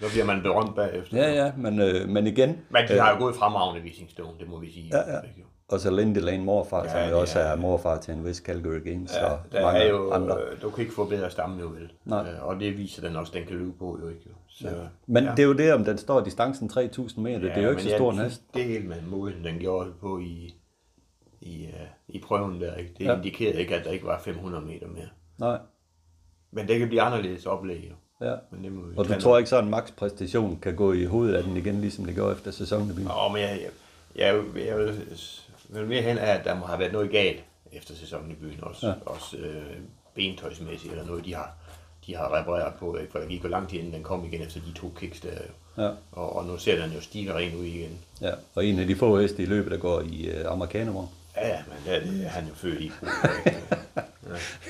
Så 0.00 0.08
bliver 0.12 0.24
man 0.24 0.42
berømt 0.42 0.74
bagefter. 0.76 1.16
Ja, 1.16 1.44
ja, 1.44 1.52
men, 1.56 1.80
øh, 1.80 2.08
men 2.08 2.26
igen. 2.26 2.48
Men 2.70 2.88
de 2.88 3.00
har 3.00 3.10
jo 3.12 3.18
gået 3.18 3.36
fremragende 3.36 3.82
wishing 3.82 4.10
stone, 4.10 4.38
det 4.40 4.48
må 4.48 4.60
vi 4.60 4.72
sige. 4.72 4.90
Ja, 4.92 5.12
ja. 5.14 5.18
Og 5.68 5.80
så 5.80 5.90
Lindy 5.90 6.18
Lane 6.18 6.44
morfar, 6.44 6.84
Ja, 6.84 6.90
som 7.02 7.10
jo 7.10 7.20
også 7.20 7.38
er- 7.38 7.42
er 7.44 7.56
morfar 7.56 8.00
til 8.00 8.14
en 8.14 8.24
vis 8.24 8.36
Calgary 8.36 8.84
Games 8.84 9.12
Ja, 9.14 9.24
og 9.26 9.38
der 9.52 9.62
mange 9.62 9.80
er 9.80 9.88
jo, 9.88 10.10
andre. 10.12 10.36
øh, 10.52 10.62
du 10.62 10.70
kan 10.70 10.82
ikke 10.82 10.94
få 10.94 11.04
bedre 11.04 11.30
stamme 11.30 11.60
jo 11.60 11.66
vel. 11.68 11.92
Nej. 12.04 12.20
Øh, 12.32 12.46
Og 12.48 12.60
det 12.60 12.78
viser 12.78 13.02
den 13.08 13.16
også, 13.16 13.32
den 13.34 13.46
kan 13.46 13.56
løbe 13.56 13.72
på 13.78 13.98
jo 14.02 14.08
ikke. 14.08 14.22
Jo. 14.26 14.32
Så, 14.48 14.68
ja. 14.68 14.74
Men 15.06 15.24
det 15.24 15.38
er 15.38 15.44
jo 15.44 15.52
det, 15.52 15.72
om 15.74 15.84
den 15.84 15.98
står 15.98 16.20
distancen 16.20 16.70
3.000 16.70 17.20
meter. 17.20 17.38
det 17.38 17.50
er 17.52 17.62
jo 17.62 17.70
ikke 17.70 17.82
så 17.82 17.88
stor 17.96 18.12
en 18.12 18.18
hest. 18.18 18.42
Det 18.54 18.62
er 18.62 18.66
helt 18.66 18.88
med 18.88 18.96
måden, 19.10 19.44
den 19.44 19.58
gjorde 19.58 19.90
på 20.00 20.18
i, 20.18 20.54
i, 21.44 21.64
uh, 21.66 22.14
i 22.14 22.18
prøven 22.18 22.60
der. 22.60 22.74
Ikke? 22.74 22.90
Det 22.98 23.04
Ja. 23.04 23.16
indikerede 23.16 23.60
ikke, 23.60 23.76
at 23.76 23.84
der 23.84 23.90
ikke 23.90 24.06
var 24.06 24.20
500 24.24 24.64
meter 24.64 24.86
mere. 24.86 25.08
Nej. 25.38 25.58
Men 26.50 26.68
det 26.68 26.78
kan 26.78 26.88
blive 26.88 27.02
anderledes 27.02 27.46
oplæg 27.46 27.90
jo. 27.90 28.26
Ja. 28.26 28.34
Men 28.50 28.64
det 28.64 28.72
må 28.72 28.82
vi 28.82 28.94
Og 28.96 29.08
du 29.08 29.20
tror 29.20 29.38
ikke, 29.38 29.50
så 29.50 29.58
en 29.58 29.70
max 29.70 29.92
præstation 29.96 30.58
kan 30.62 30.76
gå 30.76 30.92
i 30.92 31.04
hovedet 31.04 31.34
af 31.34 31.42
den 31.42 31.56
igen, 31.56 31.80
ligesom 31.80 32.04
det 32.04 32.14
gjorde 32.14 32.32
efter 32.32 32.50
sæsondebut? 32.50 33.04
Nå, 33.04 33.28
men 33.32 33.42
jeg, 33.42 33.60
jeg, 33.62 33.70
jeg, 34.34 34.42
jeg, 34.56 34.66
jeg 34.66 34.78
vil, 34.78 35.00
vil 35.68 35.86
mere 35.86 36.02
hen 36.02 36.18
af, 36.18 36.30
at 36.38 36.44
der 36.44 36.54
må 36.58 36.66
have 36.66 36.78
været 36.78 36.92
noget 36.92 37.10
galt 37.10 37.44
efter 37.72 37.94
sæsonen 37.94 38.30
i 38.30 38.34
byen. 38.34 38.58
Også, 38.64 38.86
Ja. 38.86 38.92
også 39.06 39.36
øh, 39.36 39.62
bentøjsmæssigt, 40.14 40.92
eller 40.92 41.06
noget, 41.06 41.24
de 41.24 41.34
har, 41.34 41.52
de 42.06 42.16
har 42.16 42.38
repareret 42.38 42.74
på. 42.74 42.96
Ikke? 42.96 43.12
For 43.12 43.18
der 43.18 43.26
gik 43.26 43.44
jo 43.44 43.48
lang 43.48 43.68
tid, 43.68 43.78
inden 43.78 43.92
den 43.94 44.02
kom 44.02 44.24
igen 44.24 44.42
efter 44.42 44.60
de 44.60 44.72
to 44.72 44.92
kicks 44.96 45.20
der. 45.20 45.30
Ja. 45.78 45.90
Og, 46.12 46.36
og 46.36 46.44
nu 46.44 46.56
ser 46.58 46.82
den 46.82 46.92
jo 46.94 47.00
stige 47.00 47.34
ren 47.34 47.56
ud 47.56 47.64
igen. 47.64 47.98
ja. 48.20 48.30
Og 48.54 48.64
en 48.66 48.78
af 48.78 48.86
de 48.86 48.96
få 48.96 49.20
heste 49.20 49.42
i 49.42 49.46
løbet, 49.46 49.70
der 49.72 49.78
går 49.78 50.00
i 50.00 50.26
øh, 50.26 50.52
amerikanervor. 50.52 51.10
Ja, 51.44 51.48
ja, 51.48 51.62
men 51.68 51.76
det 51.86 51.94
er, 51.96 52.12
det 52.12 52.26
er 52.26 52.28
han 52.28 52.44
jo 52.48 52.54
født 52.54 52.80
i. 52.80 52.92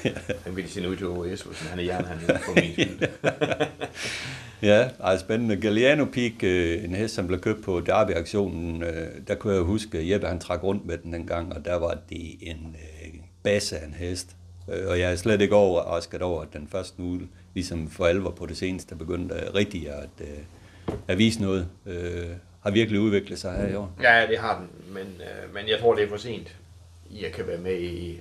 Ja. 0.05 0.11
Han 0.45 0.57
vil 0.57 0.70
sende 0.70 0.89
ud 0.89 0.97
til 0.97 1.07
OS, 1.07 1.43
hvis 1.43 1.61
han 1.61 1.79
er 1.79 1.83
jern, 1.83 2.05
han 2.05 2.18
er 2.29 2.39
for 2.39 2.55
min 2.55 2.72
skyld. 2.72 3.09
Ja, 4.62 4.89
ej, 5.01 5.18
spændende. 5.18 5.57
Galliano 5.57 6.05
Peak, 6.05 6.33
øh, 6.43 6.85
en 6.85 6.95
hest, 6.95 7.14
som 7.14 7.27
blev 7.27 7.41
købt 7.41 7.64
på 7.64 7.81
Derby-aktionen, 7.81 8.83
øh, 8.83 9.09
der 9.29 9.35
kunne 9.35 9.55
jeg 9.55 9.62
huske, 9.62 9.99
at 9.99 10.11
Jeppe 10.11 10.27
han 10.27 10.41
trak 10.41 10.62
rundt 10.62 10.87
med 10.87 10.99
den 10.99 11.12
dengang, 11.12 11.57
og 11.57 11.64
der 11.64 11.75
var 11.75 11.99
det 12.11 12.37
en 12.41 12.77
øh, 13.05 13.14
basse 13.43 13.79
af 13.79 13.87
en 13.87 13.95
hest. 13.95 14.37
Øh, 14.72 14.89
og 14.89 15.01
jeg 15.01 15.12
er 15.12 15.16
slet 15.16 15.41
ikke 15.41 15.55
overrasket 15.55 16.22
over, 16.22 16.43
at 16.43 16.49
den 16.53 16.68
første 16.68 17.03
nu, 17.03 17.20
ligesom 17.55 17.91
for 17.91 18.07
alvor 18.07 18.31
på 18.31 18.47
det 18.47 18.57
seneste, 18.57 18.97
begyndte 18.97 19.35
rigtig 19.55 19.91
at, 19.91 20.09
øh, 20.20 20.95
at 21.09 21.18
vise 21.18 21.43
noget. 21.43 21.68
Øh, 21.87 22.29
har 22.61 22.70
virkelig 22.70 23.01
udviklet 23.01 23.39
sig 23.39 23.53
her 23.57 23.68
i 23.68 23.75
år. 23.75 23.93
Ja, 24.03 24.27
det 24.31 24.39
har 24.39 24.59
den, 24.59 24.95
men, 24.95 25.03
øh, 25.03 25.55
men 25.55 25.68
jeg 25.68 25.79
tror, 25.81 25.95
det 25.95 26.05
er 26.05 26.09
for 26.09 26.16
sent, 26.16 26.57
at 27.23 27.33
kan 27.33 27.47
være 27.47 27.59
med 27.59 27.81
i, 27.81 28.21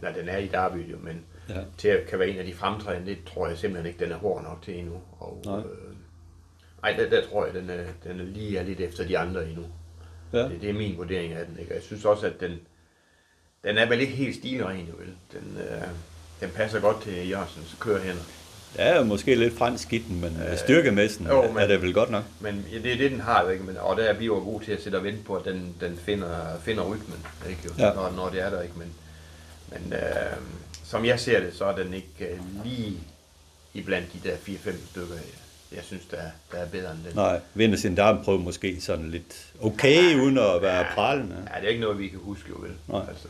når 0.00 0.12
den 0.12 0.28
er 0.28 0.36
i 0.36 0.46
Derby, 0.46 0.92
jo, 0.92 0.98
men 0.98 1.24
Ja. 1.48 1.60
til 1.78 1.88
at 1.88 2.06
kan 2.08 2.18
være 2.18 2.28
en 2.28 2.38
af 2.38 2.44
de 2.44 2.54
fremtrædende, 2.54 3.10
det 3.10 3.18
tror 3.34 3.48
jeg 3.48 3.58
simpelthen 3.58 3.86
ikke, 3.92 4.04
den 4.04 4.12
er 4.12 4.16
hård 4.16 4.42
nok 4.42 4.62
til 4.62 4.78
endnu. 4.78 5.00
Og, 5.18 5.42
Nej. 5.46 5.58
øh, 5.58 5.96
ej, 6.84 6.92
der, 6.92 7.10
der 7.10 7.26
tror 7.28 7.44
jeg, 7.46 7.54
den 7.54 7.70
er, 7.70 7.84
den 8.04 8.20
er 8.20 8.24
lige 8.24 8.58
er 8.58 8.62
lidt 8.62 8.80
efter 8.80 9.06
de 9.06 9.18
andre 9.18 9.48
endnu. 9.48 9.64
Ja. 10.32 10.38
Det, 10.38 10.60
det 10.60 10.70
er 10.70 10.74
min 10.74 10.96
vurdering 10.96 11.32
af 11.32 11.46
den, 11.46 11.58
ikke? 11.58 11.70
Og 11.72 11.74
jeg 11.74 11.82
synes 11.82 12.04
også, 12.04 12.26
at 12.26 12.40
den, 12.40 12.50
den 13.64 13.78
er 13.78 13.88
vel 13.88 14.00
ikke 14.00 14.12
helt 14.12 14.36
stilren, 14.36 14.88
vel? 14.98 15.14
Den, 15.32 15.58
øh, 15.58 15.88
den 16.40 16.50
passer 16.50 16.80
godt 16.80 17.02
til 17.02 17.28
Jørgensens 17.30 17.76
kørehænder. 17.80 18.22
Jo 18.78 19.02
måske 19.04 19.34
lidt 19.34 19.58
fransk 19.58 19.92
i 19.92 19.98
den, 19.98 20.20
men 20.20 20.40
øh, 20.50 20.58
styrkemæssen 20.58 21.26
jo, 21.26 21.42
er 21.42 21.66
det 21.66 21.82
vel 21.82 21.94
godt 21.94 22.10
nok. 22.10 22.24
Men 22.40 22.66
ja, 22.72 22.78
det 22.78 22.92
er 22.92 22.96
det, 22.96 23.10
den 23.10 23.20
har, 23.20 23.50
ikke? 23.50 23.64
Men, 23.64 23.76
og 23.76 23.96
der 23.96 24.02
er 24.04 24.12
vi 24.14 24.24
jo 24.26 24.34
gode 24.34 24.64
til 24.64 24.72
at 24.72 24.82
sætte 24.82 24.96
og 24.96 25.04
vente 25.04 25.22
på, 25.24 25.34
at 25.34 25.44
den, 25.44 25.74
den 25.80 25.98
finder, 26.04 26.58
finder 26.64 26.82
rytmen, 26.84 27.26
ikke? 27.48 27.60
Jo, 27.64 27.70
Ja. 27.78 27.92
når, 27.94 28.12
når 28.16 28.28
det 28.28 28.40
er 28.40 28.50
der, 28.50 28.62
ikke? 28.62 28.74
Men, 28.78 28.92
men 29.72 29.92
øh, 29.92 30.00
som 30.84 31.04
jeg 31.04 31.20
ser 31.20 31.40
det, 31.40 31.54
så 31.54 31.64
er 31.64 31.76
den 31.76 31.94
ikke 31.94 32.08
øh, 32.20 32.38
lige 32.64 32.96
i 33.74 33.82
blandt 33.82 34.08
de 34.12 34.28
der 34.28 34.34
4-5 34.36 34.72
stykker, 34.90 35.14
jeg, 35.14 35.22
jeg 35.76 35.84
synes, 35.84 36.02
der, 36.10 36.16
er- 36.16 36.30
der 36.52 36.58
er 36.58 36.66
bedre 36.68 36.90
end 36.92 36.98
den. 37.08 37.16
Nej, 37.16 37.40
vinder 37.54 37.76
sin 37.78 37.94
darmprøve 37.94 38.38
måske 38.38 38.80
sådan 38.80 39.10
lidt 39.10 39.46
okay, 39.62 40.14
uden 40.14 40.38
at 40.38 40.62
være 40.62 40.86
prallende. 40.94 41.36
Ja, 41.54 41.60
det 41.60 41.64
er 41.64 41.68
ikke 41.68 41.80
noget, 41.80 41.98
vi 41.98 42.08
kan 42.08 42.18
huske, 42.22 42.44
jo 42.48 42.56
vel? 42.60 42.72
Nej. 42.88 43.02
Altså, 43.08 43.28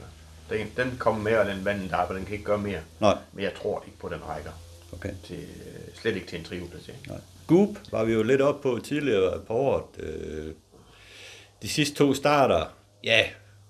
den, 0.50 0.66
den 0.86 0.96
kommer 0.98 1.22
med, 1.22 1.36
og 1.36 1.46
den 1.46 1.64
vandt 1.64 1.90
der, 1.90 1.96
og 1.96 2.14
den 2.14 2.24
kan 2.24 2.32
ikke 2.32 2.44
gøre 2.44 2.58
mere. 2.58 2.80
Nej, 3.00 3.16
Men 3.32 3.44
jeg 3.44 3.52
tror 3.62 3.82
ikke 3.86 3.98
på, 3.98 4.08
den 4.08 4.20
rækker. 4.28 4.50
Okay. 4.92 5.10
Til, 5.24 5.36
øh, 5.36 5.94
slet 6.00 6.14
ikke 6.14 6.26
til 6.26 6.38
en 6.38 6.44
trioplacering. 6.44 7.00
Nej. 7.08 7.20
Goop 7.46 7.68
var 7.90 8.04
vi 8.04 8.12
jo 8.12 8.22
lidt 8.22 8.40
op 8.40 8.60
på 8.60 8.78
tidligere 8.84 9.40
på 9.46 9.52
året. 9.52 9.84
Øh, 9.98 10.52
De 11.62 11.68
sidste 11.68 11.96
to 11.96 12.14
starter, 12.14 12.64
ja, 13.04 13.24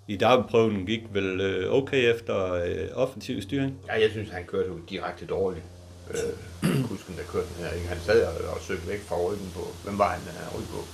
i 0.09 0.17
derbyprøven 0.17 0.87
gik 0.87 1.01
vel 1.13 1.41
øh, 1.41 1.73
okay 1.73 2.15
efter 2.15 2.63
offensiv 2.95 3.43
styring. 3.43 3.79
Ja, 3.89 4.01
jeg 4.01 4.11
synes, 4.11 4.31
han 4.31 4.45
kørte 4.45 4.69
jo 4.69 4.79
direkte 4.91 5.27
dårligt. 5.27 5.65
Øh, 6.11 6.85
kusken, 6.89 7.17
der 7.17 7.23
kørte 7.23 7.47
den 7.57 7.65
her, 7.65 7.73
ikke? 7.73 7.89
Han 7.89 7.99
sad 8.01 8.27
og, 8.27 8.55
og 8.55 8.61
søgte 8.61 8.89
væk 8.89 9.01
fra 9.01 9.17
ryggen 9.17 9.51
på. 9.55 9.69
Hvem 9.85 9.99
var 9.99 10.09
han, 10.09 10.21
der 10.27 10.59
ryg 10.59 10.67
på? 10.67 10.85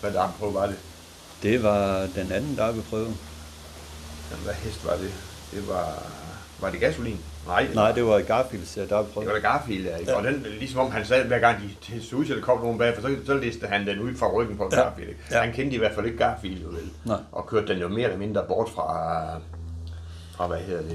Hvad 0.00 0.28
på 0.38 0.50
var 0.50 0.66
det? 0.66 0.76
Det 1.42 1.62
var 1.62 2.06
den 2.14 2.32
anden 2.32 2.56
derbyprøve. 2.56 3.14
Jamen, 4.30 4.44
hvad 4.44 4.54
hest 4.54 4.84
var 4.84 4.96
det? 4.96 5.12
Det 5.52 5.68
var... 5.68 6.12
Var 6.60 6.70
det 6.70 6.80
gasolin? 6.80 7.20
Nej, 7.46 7.66
Nej, 7.74 7.92
det 7.92 8.04
var 8.04 8.20
Garfields 8.20 8.76
øh, 8.76 8.82
det 8.82 8.90
derbyprøve. 8.90 9.26
var 9.26 9.32
da 9.32 9.38
Garfield, 9.40 9.84
ja. 9.84 9.96
Ikke? 9.96 10.10
Ja. 10.10 10.16
Og 10.16 10.24
den, 10.24 10.46
ligesom 10.58 10.80
om 10.80 10.90
han 10.90 11.04
sad, 11.06 11.24
hver 11.24 11.38
gang 11.38 11.56
de 11.62 11.98
til, 12.00 12.22
at 12.32 12.36
der 12.36 12.40
kom 12.42 12.60
nogen 12.60 12.78
bagfra, 12.78 13.02
så, 13.02 13.16
så 13.26 13.34
listede 13.34 13.66
han 13.66 13.86
den 13.86 13.98
ud 14.00 14.14
fra 14.14 14.32
ryggen 14.32 14.56
på 14.56 14.68
Ja. 14.72 14.80
Garfield. 14.82 15.08
Ikke? 15.08 15.20
Ja. 15.30 15.40
Han 15.40 15.52
kendte 15.52 15.74
i 15.76 15.78
hvert 15.78 15.94
fald 15.94 16.06
ikke 16.06 16.18
Garfield, 16.18 16.64
vel. 16.64 16.90
Nej. 17.04 17.18
Og 17.32 17.46
kørte 17.46 17.66
den 17.72 17.78
jo 17.78 17.88
mere 17.88 18.04
eller 18.04 18.18
mindre 18.18 18.42
bort 18.48 18.68
fra, 18.68 19.22
fra 20.36 20.46
hvad 20.46 20.58
hedder 20.58 20.82
det, 20.82 20.90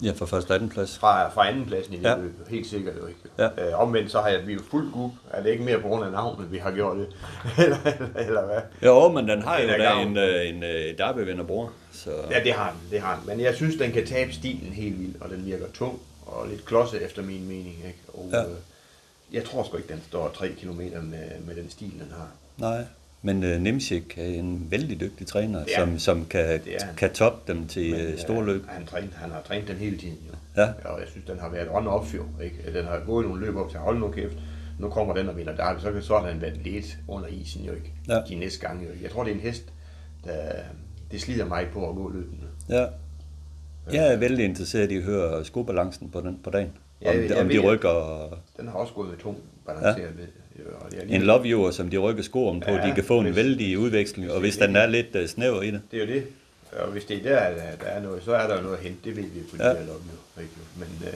øh, 0.00 0.06
Ja, 0.06 0.12
for 0.12 0.26
første 0.26 0.54
anden 0.54 0.68
plads. 0.68 0.98
fra, 0.98 1.28
fra 1.28 1.48
anden 1.48 1.66
pladsen 1.66 1.94
i 1.94 1.96
det 1.96 2.04
Ja. 2.04 2.16
løb. 2.16 2.48
Helt 2.48 2.66
sikkert 2.66 2.94
jo 2.96 3.06
ikke. 3.06 3.20
Ja. 3.38 3.68
Øh, 3.68 3.80
omvendt 3.80 4.10
så 4.10 4.20
har 4.20 4.28
jeg, 4.28 4.46
vi 4.46 4.52
jo 4.52 4.60
fuldt 4.70 4.92
gub. 4.92 5.12
Er 5.30 5.42
det 5.42 5.50
ikke 5.50 5.64
mere 5.64 5.80
på 5.80 5.88
grund 5.88 6.04
af 6.04 6.12
navnet, 6.12 6.52
vi 6.52 6.58
har 6.58 6.70
gjort 6.72 6.96
det? 6.96 7.06
eller, 7.58 7.76
eller, 7.92 8.08
eller 8.26 8.46
hvad? 8.46 8.60
Jo, 8.82 9.08
men 9.08 9.28
den 9.28 9.42
har 9.42 9.58
jo 9.60 9.68
Den 9.68 9.80
da 9.80 9.92
en, 9.92 10.16
øh, 10.16 10.48
en, 10.48 10.64
en 10.64 10.98
derbyvinder 10.98 11.44
bror. 11.44 11.72
Så 11.92 12.10
Ja, 12.30 12.40
det 12.44 12.52
har 12.52 12.70
den, 12.70 12.80
det 12.90 13.00
har 13.00 13.16
den. 13.16 13.26
Men 13.26 13.40
jeg 13.40 13.54
synes, 13.54 13.76
den 13.76 13.92
kan 13.92 14.06
tabe 14.06 14.32
stilen 14.32 14.72
helt 14.72 14.98
vildt, 15.00 15.22
og 15.22 15.30
den 15.30 15.46
virker 15.46 15.66
tung 15.74 16.00
og 16.26 16.48
lidt 16.48 16.64
klodset 16.64 17.04
efter 17.04 17.22
min 17.22 17.48
mening. 17.48 17.76
Ikke? 17.86 17.98
Og, 18.14 18.28
Ja. 18.32 18.42
øh, 18.42 18.48
jeg 19.32 19.44
tror 19.44 19.62
sgu 19.64 19.76
ikke, 19.76 19.88
den 19.92 20.02
står 20.08 20.28
3 20.34 20.48
km 20.48 20.78
med, 20.80 20.92
med 21.46 21.54
den 21.56 21.70
stil, 21.70 21.90
den 21.92 22.12
har. 22.16 22.28
nej. 22.56 22.84
Men 23.26 23.44
øh, 23.44 23.60
Nimsik 23.60 24.18
er 24.18 24.24
en 24.24 24.66
vældig 24.70 25.00
dygtig 25.00 25.26
træner, 25.26 25.64
Ja, 25.68 25.80
som, 25.80 25.98
som 25.98 26.24
kan, 26.24 26.60
kan 26.96 27.10
toppe 27.12 27.52
dem 27.52 27.66
til 27.66 27.90
Men, 27.90 28.00
øh, 28.00 28.12
øh, 28.12 28.18
store 28.18 28.44
løb. 28.46 28.66
Han, 28.68 28.86
trænet, 28.86 29.10
han 29.14 29.30
har 29.30 29.42
trænet 29.42 29.68
den 29.68 29.76
hele 29.76 29.98
tiden, 29.98 30.18
jo. 30.28 30.62
Ja. 30.62 30.68
Og 30.84 31.00
jeg 31.00 31.08
synes, 31.08 31.26
den 31.26 31.38
har 31.38 31.48
været 31.48 31.68
on 31.70 31.86
off 31.86 32.14
jo. 32.14 32.22
Ikke? 32.42 32.56
Den 32.78 32.84
har 32.84 33.00
gået 33.06 33.26
nogle 33.26 33.46
løb 33.46 33.56
op 33.56 33.70
til 33.70 33.78
hold 33.78 33.98
nu 33.98 34.08
kæft. 34.10 34.36
Nu 34.78 34.88
kommer 34.88 35.14
den 35.14 35.28
og 35.28 35.36
vinder 35.36 35.56
derby, 35.56 35.80
så, 35.80 35.92
kan, 35.92 36.02
så 36.02 36.18
har 36.18 36.28
den 36.28 36.40
været 36.40 36.56
lidt 36.64 36.98
under 37.08 37.28
isen 37.28 37.64
jo 37.64 37.72
ikke. 37.72 37.92
Ja. 38.08 38.20
De 38.28 38.34
næste 38.34 38.66
gange 38.66 38.84
jo. 38.84 38.90
Jeg 39.02 39.10
tror, 39.10 39.24
det 39.24 39.30
er 39.30 39.34
en 39.34 39.40
hest, 39.40 39.64
der 40.24 40.32
det 41.10 41.20
slider 41.20 41.44
mig 41.44 41.66
på 41.72 41.88
at 41.88 41.94
gå 41.94 42.08
løbene. 42.14 42.38
Ja. 42.68 42.86
Jeg 43.92 44.12
er 44.12 44.16
vældig 44.16 44.44
interesseret 44.44 44.92
i 44.92 44.96
at 44.96 45.02
høre 45.02 45.44
skobalancen 45.44 46.10
på, 46.10 46.20
den, 46.20 46.38
på 46.44 46.50
dagen. 46.50 46.72
Ja, 47.02 47.10
om, 47.10 47.16
jeg- 47.16 47.30
jeg 47.30 47.38
om 47.40 47.48
de 47.48 47.58
rykker 47.58 48.28
Den 48.58 48.68
har 48.68 48.74
også 48.74 48.92
gået 48.94 49.08
med 49.10 49.16
tung 49.18 49.36
balanceret 49.66 49.96
ja. 49.98 50.02
ved. 50.20 50.26
Er 50.92 51.04
lige- 51.04 51.16
en 51.16 51.50
you, 51.52 51.70
som 51.72 51.90
de 51.90 51.98
rykker 51.98 52.22
skoen 52.22 52.60
på. 52.60 52.70
Ja, 52.70 52.88
de 52.88 52.94
kan 52.94 53.04
få 53.04 53.18
en 53.18 53.24
hvis- 53.24 53.36
vældig 53.36 53.78
udveksling, 53.78 54.30
og 54.32 54.40
hvis 54.40 54.56
den 54.56 54.76
er 54.76 54.86
lidt 54.86 55.16
uh, 55.16 55.26
snæver 55.26 55.62
i 55.62 55.70
det. 55.70 55.80
Det 55.90 56.02
er 56.02 56.06
jo 56.06 56.12
det. 56.14 56.26
Og 56.72 56.90
hvis 56.92 57.04
det 57.04 57.16
er 57.16 57.22
der, 57.22 57.76
der, 57.80 57.86
er 57.86 58.02
noget, 58.02 58.22
så 58.24 58.34
er 58.34 58.48
der 58.48 58.62
noget 58.62 58.76
at 58.76 58.82
hente. 58.82 58.98
Det 59.04 59.16
ved 59.16 59.22
vi 59.22 59.40
på 59.50 59.56
de 59.56 59.62
Ja. 59.64 59.68
ja. 59.68 59.74
her. 59.74 60.40
Ikke? 60.42 60.52
Men 60.76 60.88
øh, 61.08 61.14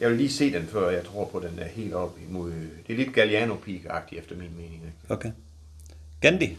jeg 0.00 0.08
vil 0.10 0.16
lige 0.18 0.30
se 0.30 0.52
den, 0.52 0.62
før 0.62 0.90
jeg 0.90 1.04
tror 1.04 1.24
på, 1.32 1.38
den 1.50 1.58
er 1.58 1.68
helt 1.68 1.94
op 1.94 2.18
imod... 2.30 2.50
Det 2.86 2.92
er 2.92 2.96
lidt 2.96 3.14
galliano 3.14 3.54
peak 3.54 4.12
efter 4.12 4.36
min 4.36 4.50
mening. 4.56 4.74
Ikke? 4.74 4.92
Okay. 5.14 5.30
Gandhi. 6.20 6.56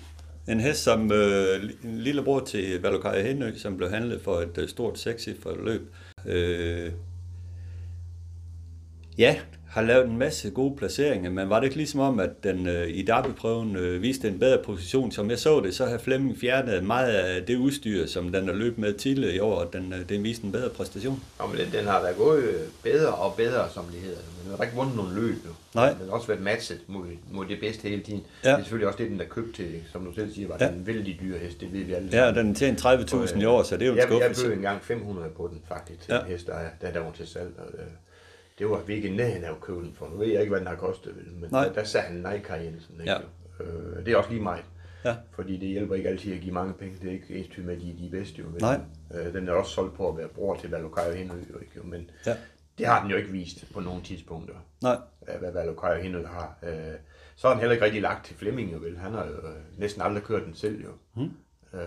En 0.48 0.60
hest, 0.60 0.84
som 0.84 1.12
øh, 1.12 1.64
en 1.84 1.98
lille 1.98 2.24
bror 2.24 2.40
til 2.40 2.82
Valokaj 2.82 3.22
Henø, 3.22 3.58
som 3.58 3.78
blev 3.78 3.90
handlet 3.90 4.22
for 4.22 4.36
et 4.40 4.58
øh, 4.58 4.70
stort 4.70 5.00
sexy 5.00 5.30
for 5.44 5.58
løb. 5.64 5.94
Øh, 6.26 6.92
ja, 9.18 9.36
har 9.72 9.82
lavet 9.82 10.06
en 10.08 10.18
masse 10.18 10.50
gode 10.50 10.76
placeringer, 10.78 11.30
men 11.30 11.50
var 11.50 11.60
det 11.60 11.66
ikke 11.66 11.78
ligesom 11.78 12.00
om, 12.00 12.20
at 12.20 12.44
den 12.44 12.68
øh, 12.68 12.88
i 12.90 13.02
derbyprøven 13.02 13.76
øh, 13.76 14.02
viste 14.02 14.28
en 14.28 14.40
bedre 14.40 14.58
position? 14.64 15.12
Som 15.12 15.30
jeg 15.30 15.40
så 15.40 15.60
det, 15.60 15.76
så 15.76 15.86
har 15.86 15.98
Flemming 15.98 16.38
fjernet 16.38 16.84
meget 16.84 17.14
af 17.14 17.46
det 17.46 17.56
udstyr, 17.58 18.06
som 18.08 18.32
den 18.32 18.46
har 18.48 18.54
løbet 18.54 18.78
med 18.80 18.94
tidligere 18.94 19.34
i 19.36 19.40
år, 19.40 19.56
og 19.56 19.74
den, 19.74 19.94
øh, 19.94 20.10
den 20.10 20.24
viste 20.24 20.46
en 20.46 20.52
bedre 20.52 20.70
præstation. 20.70 21.24
Og 21.40 21.50
men 21.50 21.58
den, 21.60 21.72
den 21.72 21.86
har 21.86 22.02
da 22.02 22.12
gået 22.12 22.44
øh, 22.44 22.60
bedre 22.84 23.14
og 23.14 23.34
bedre, 23.38 23.70
som 23.74 23.84
det 23.86 24.00
hedder. 24.02 24.18
Men 24.38 24.50
den 24.52 24.58
har 24.58 24.64
ikke 24.64 24.76
vundet 24.76 24.96
nogen 24.96 25.16
løb. 25.16 25.36
Jo. 25.46 25.52
Nej. 25.76 25.90
Den 25.90 25.98
har 26.10 26.16
også 26.16 26.28
været 26.28 26.42
matchet 26.42 26.80
mod, 26.88 27.06
mod 27.32 27.46
det 27.46 27.58
bedste 27.60 27.90
hele 27.90 28.04
tiden. 28.04 28.24
Ja. 28.44 28.50
Det 28.50 28.56
er 28.56 28.62
selvfølgelig 28.62 28.88
også 28.88 28.98
det, 28.98 29.10
den 29.12 29.20
der 29.20 29.26
købt 29.26 29.56
til, 29.56 29.72
som 29.92 30.06
du 30.06 30.14
selv 30.16 30.34
siger, 30.34 30.48
var 30.48 30.58
Ja. 30.60 30.66
ja. 30.66 30.72
en 30.72 30.88
vældig 30.88 31.18
dyr 31.22 31.38
hest. 31.38 31.62
Det 31.62 31.74
ved 31.74 31.84
vi 31.84 31.94
alle 31.94 32.10
Ja, 32.12 32.32
den 32.32 32.56
tjente 32.56 32.90
30.000 32.90 33.40
i 33.42 33.46
år, 33.46 33.64
så 33.64 33.76
det 33.78 33.82
er 33.82 33.86
jo 33.88 33.92
en 33.92 33.98
jeg, 33.98 34.08
jeg 34.10 34.18
skuffelse. 34.20 34.46
bød 34.48 34.54
engang 34.54 34.84
500 34.84 35.30
på 35.38 35.50
den 35.54 35.62
faktisk 35.68 36.00
til 36.02 36.12
Ja. 36.12 36.16
ja. 36.18 36.22
en 36.26 36.32
hest, 36.32 36.48
der, 36.48 36.54
er- 36.54 36.70
der, 36.82 36.92
der 36.92 37.00
var 37.00 37.12
til 37.12 37.28
salg. 37.28 37.52
Og, 37.58 37.66
øh, 37.74 37.84
det 38.62 38.70
var 38.70 38.80
vi 38.82 38.94
ikke 38.94 39.08
i 39.08 39.16
nærheden 39.16 39.44
af 39.44 39.50
at 39.52 39.60
købe 39.62 39.80
den 39.80 39.94
for. 39.94 40.08
Nu 40.10 40.18
ved 40.18 40.28
jeg 40.28 40.42
ikke, 40.42 40.50
hvad 40.50 40.60
den 40.60 40.68
har 40.68 40.76
kostet, 40.76 41.16
men 41.42 41.50
Nej. 41.52 41.68
der, 41.76 41.84
sagde 41.84 42.08
han 42.08 42.16
nej, 42.16 42.40
Kai 42.40 42.66
Jensen. 42.66 43.00
Ikke? 43.02 43.12
Ja. 43.12 43.18
Øh, 43.64 44.06
det 44.06 44.14
er 44.14 44.18
også 44.18 44.30
lige 44.30 44.42
meget. 44.44 44.64
Ja. 45.06 45.16
Fordi 45.32 45.58
det 45.58 45.68
hjælper 45.70 45.96
ikke 45.96 46.10
altid 46.10 46.34
at 46.34 46.42
give 46.42 46.54
mange 46.54 46.74
penge. 46.74 46.98
Det 47.02 47.08
er 47.08 47.12
ikke 47.14 47.36
ens 47.36 47.58
med, 47.58 47.76
at 47.76 47.82
de 47.82 47.92
er 47.92 47.96
de 47.98 48.10
bedste. 48.12 48.42
Jo? 48.42 48.46
Nej. 48.60 48.80
Øh, 49.14 49.34
den 49.34 49.48
er 49.48 49.52
også 49.54 49.72
solgt 49.72 49.94
på 49.96 50.10
at 50.10 50.18
være 50.18 50.28
bror 50.28 50.56
til 50.56 50.70
Valokajo 50.72 51.14
Henø, 51.14 51.34
jo, 51.54 51.60
ikke? 51.60 51.88
Men 51.88 52.10
Ja. 52.28 52.36
det 52.78 52.86
har 52.86 53.02
den 53.02 53.12
jo 53.12 53.18
ikke 53.18 53.30
vist 53.32 53.74
på 53.74 53.80
nogle 53.80 54.02
tidspunkter, 54.04 54.56
Nej, 54.82 54.98
hvad 55.40 55.52
Valokajo 55.52 56.02
Henø 56.02 56.26
har. 56.26 56.58
Øh, 56.64 56.94
så 57.36 57.48
har 57.48 57.54
den 57.54 57.60
heller 57.60 57.74
ikke 57.74 57.86
rigtig 57.86 58.02
lagt 58.02 58.26
til 58.26 58.36
Flemming, 58.36 58.74
jo 58.74 58.78
vel. 58.78 58.98
Han 58.98 59.12
har 59.12 59.26
jo 59.26 59.32
øh, 59.34 59.80
næsten 59.80 60.02
aldrig 60.02 60.24
kørt 60.24 60.46
den 60.46 60.54
selv, 60.56 60.84
jo. 60.84 60.90
Hmm. 61.14 61.32
Øh, 61.74 61.82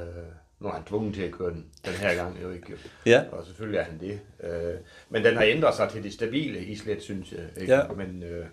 nu 0.61 0.69
er 0.69 0.73
han 0.73 0.85
tvunget 0.85 1.15
til 1.15 1.23
at 1.23 1.33
køre 1.33 1.51
den 1.51 1.67
den 1.85 1.93
her 1.93 2.15
gang, 2.15 2.43
jo 2.43 2.51
ikke? 2.51 2.79
Ja. 3.07 3.25
Og 3.33 3.47
selvfølgelig 3.47 3.79
er 3.79 3.83
han 3.85 4.01
det. 4.01 4.21
Øh, 4.41 4.75
men 5.09 5.25
den 5.25 5.37
har 5.37 5.45
ændret 5.45 5.75
sig 5.75 5.91
til 5.91 6.03
det 6.03 6.13
stabile 6.13 6.65
islet, 6.65 7.03
synes 7.03 7.33
jeg. 7.33 7.49
Ikke? 7.57 7.75
Ja. 7.75 7.89
Men 7.93 8.23
øh, 8.23 8.47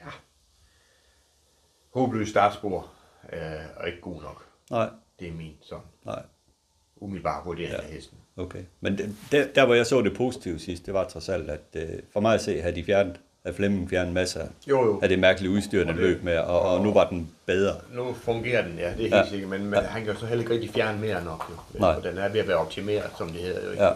ja, 0.00 0.10
håbløs 1.94 2.28
startspor 2.28 2.92
øh, 3.32 3.38
er 3.76 3.84
ikke 3.84 4.00
god 4.00 4.22
nok. 4.22 4.44
nej, 4.70 4.90
Det 5.20 5.28
er 5.28 5.32
min 5.32 5.56
sådan 5.62 5.84
nej. 6.04 6.22
umiddelbare 6.96 7.44
vurdering 7.44 7.74
af 7.74 7.84
hesten. 7.84 8.18
Okay, 8.36 8.64
men 8.80 8.98
det, 8.98 9.16
der, 9.32 9.46
der 9.54 9.66
hvor 9.66 9.74
jeg 9.74 9.86
så 9.86 10.02
det 10.02 10.16
positive 10.16 10.58
sidst, 10.58 10.86
det 10.86 10.94
var 10.94 11.08
trods 11.08 11.28
alt, 11.28 11.50
at 11.50 11.60
øh, 11.76 11.88
for 12.12 12.20
mig 12.20 12.34
at 12.34 12.40
se, 12.40 12.60
havde 12.60 12.74
de 12.76 12.84
fjernet, 12.84 13.20
at 13.48 13.54
Flemming 13.54 13.90
fjernet 13.90 14.12
masser 14.14 14.46
Jo, 14.66 14.84
jo. 14.84 15.00
af 15.02 15.08
det 15.08 15.18
mærkelige 15.18 15.50
udstyr, 15.50 15.84
den 15.84 15.96
løb 15.96 16.22
med, 16.24 16.38
og, 16.38 16.60
og 16.60 16.80
nu 16.82 16.92
var 16.92 17.08
den 17.08 17.30
bedre. 17.46 17.74
Nu 17.94 18.14
fungerer 18.22 18.62
den, 18.62 18.78
ja, 18.78 18.84
det 18.84 18.90
er 18.92 18.96
helt 18.96 19.14
Ja. 19.14 19.28
sikkert, 19.28 19.50
men, 19.50 19.64
men 19.64 19.74
Ja. 19.80 19.86
han 19.86 20.04
kan 20.04 20.12
jo 20.14 20.18
så 20.20 20.26
heller 20.26 20.42
ikke 20.42 20.54
rigtig 20.54 20.70
fjerne 20.74 21.00
mere 21.00 21.24
nok, 21.24 21.44
jo. 21.50 21.80
Nej. 21.80 21.94
Og 21.94 22.02
den 22.02 22.18
er 22.18 22.28
ved 22.28 22.40
at 22.40 22.48
være 22.48 22.56
optimeret, 22.56 23.10
som 23.18 23.28
det 23.28 23.40
hedder 23.40 23.64
jo 23.64 23.70
ikke. 23.70 23.84
Ja. 23.84 23.90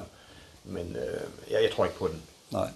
Men 0.64 0.96
øh, 0.96 1.20
jeg, 1.50 1.58
jeg 1.62 1.70
tror 1.76 1.84
ikke 1.84 1.96
på 1.98 2.08
den. 2.08 2.22
Nej. 2.52 2.68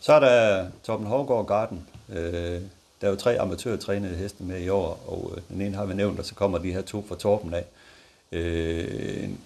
Så 0.00 0.12
er 0.12 0.20
der 0.20 0.66
Torben 0.84 1.06
Hovgaard 1.06 1.46
Garden. 1.46 1.86
Øh, 2.08 2.60
der 3.00 3.06
er 3.06 3.10
jo 3.10 3.16
tre 3.16 3.40
amatørtrænede 3.40 4.14
heste 4.16 4.42
med 4.42 4.60
i 4.60 4.68
år, 4.68 5.04
og 5.06 5.32
øh, 5.36 5.42
den 5.48 5.60
ene 5.66 5.76
har 5.76 5.84
vi 5.84 5.94
nævnt, 5.94 6.18
og 6.18 6.24
så 6.24 6.34
kommer 6.34 6.58
de 6.58 6.72
her 6.72 6.82
to 6.82 7.04
fra 7.08 7.16
Torben 7.16 7.54
af. 7.54 7.64
Øh, 8.32 9.24
en 9.24 9.40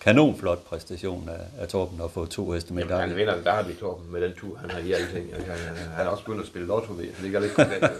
kanonflot 0.00 0.64
præstation 0.64 1.28
af, 1.28 1.62
af 1.62 1.68
Torben 1.68 2.00
at 2.00 2.10
få 2.10 2.26
to 2.26 2.50
heste 2.50 2.74
med 2.74 2.82
Jamen, 2.82 3.08
han 3.08 3.16
vinder 3.16 3.42
der 3.42 3.52
har 3.52 3.62
vi 3.62 3.74
Torben 3.74 4.12
med 4.12 4.20
den 4.20 4.32
tur, 4.34 4.56
han 4.56 4.70
har 4.70 4.78
i 4.78 4.92
alle 4.92 5.08
ting. 5.12 5.34
Han, 5.34 5.58
han, 5.96 6.06
er 6.06 6.10
også 6.10 6.24
begyndt 6.24 6.42
at 6.42 6.46
spille 6.46 6.68
lotto 6.68 6.92
ved, 6.92 7.06
så 7.06 7.12
det 7.14 7.22
ligger 7.22 7.40
lidt 7.40 7.54
komplet. 7.54 7.90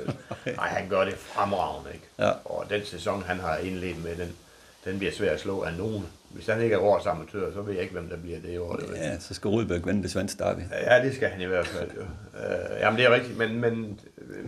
Nej, 0.56 0.68
han 0.68 0.88
gør 0.88 1.04
det 1.04 1.14
fremragende, 1.14 1.90
ikke? 1.94 2.06
Ja. 2.18 2.30
Og 2.44 2.64
den 2.70 2.84
sæson, 2.84 3.22
han 3.22 3.40
har 3.40 3.56
indledt 3.56 4.04
med, 4.04 4.16
den, 4.16 4.36
den 4.84 4.98
bliver 4.98 5.12
svær 5.12 5.32
at 5.32 5.40
slå 5.40 5.62
af 5.62 5.74
nogen. 5.74 6.06
Hvis 6.30 6.46
han 6.46 6.62
ikke 6.62 6.74
er 6.74 6.78
årets 6.78 7.06
amatør, 7.06 7.52
så 7.52 7.62
ved 7.62 7.72
jeg 7.72 7.82
ikke, 7.82 7.92
hvem 7.94 8.08
der 8.08 8.16
bliver 8.16 8.40
det 8.40 8.50
i 8.52 8.58
år. 8.58 8.80
Ja, 8.96 9.18
så 9.18 9.34
skal 9.34 9.48
Rudberg 9.48 9.86
vinde 9.86 10.02
det 10.02 10.10
svenske 10.10 10.38
derby. 10.44 10.60
Ja, 10.86 11.04
det 11.04 11.14
skal 11.14 11.28
han 11.28 11.40
i 11.40 11.44
hvert 11.44 11.66
fald. 11.66 11.90
Jo. 11.96 12.00
Øh, 12.40 12.80
jamen, 12.80 12.98
det 12.98 13.06
er 13.06 13.14
rigtigt, 13.14 13.38
men, 13.38 13.60
men, 13.60 14.00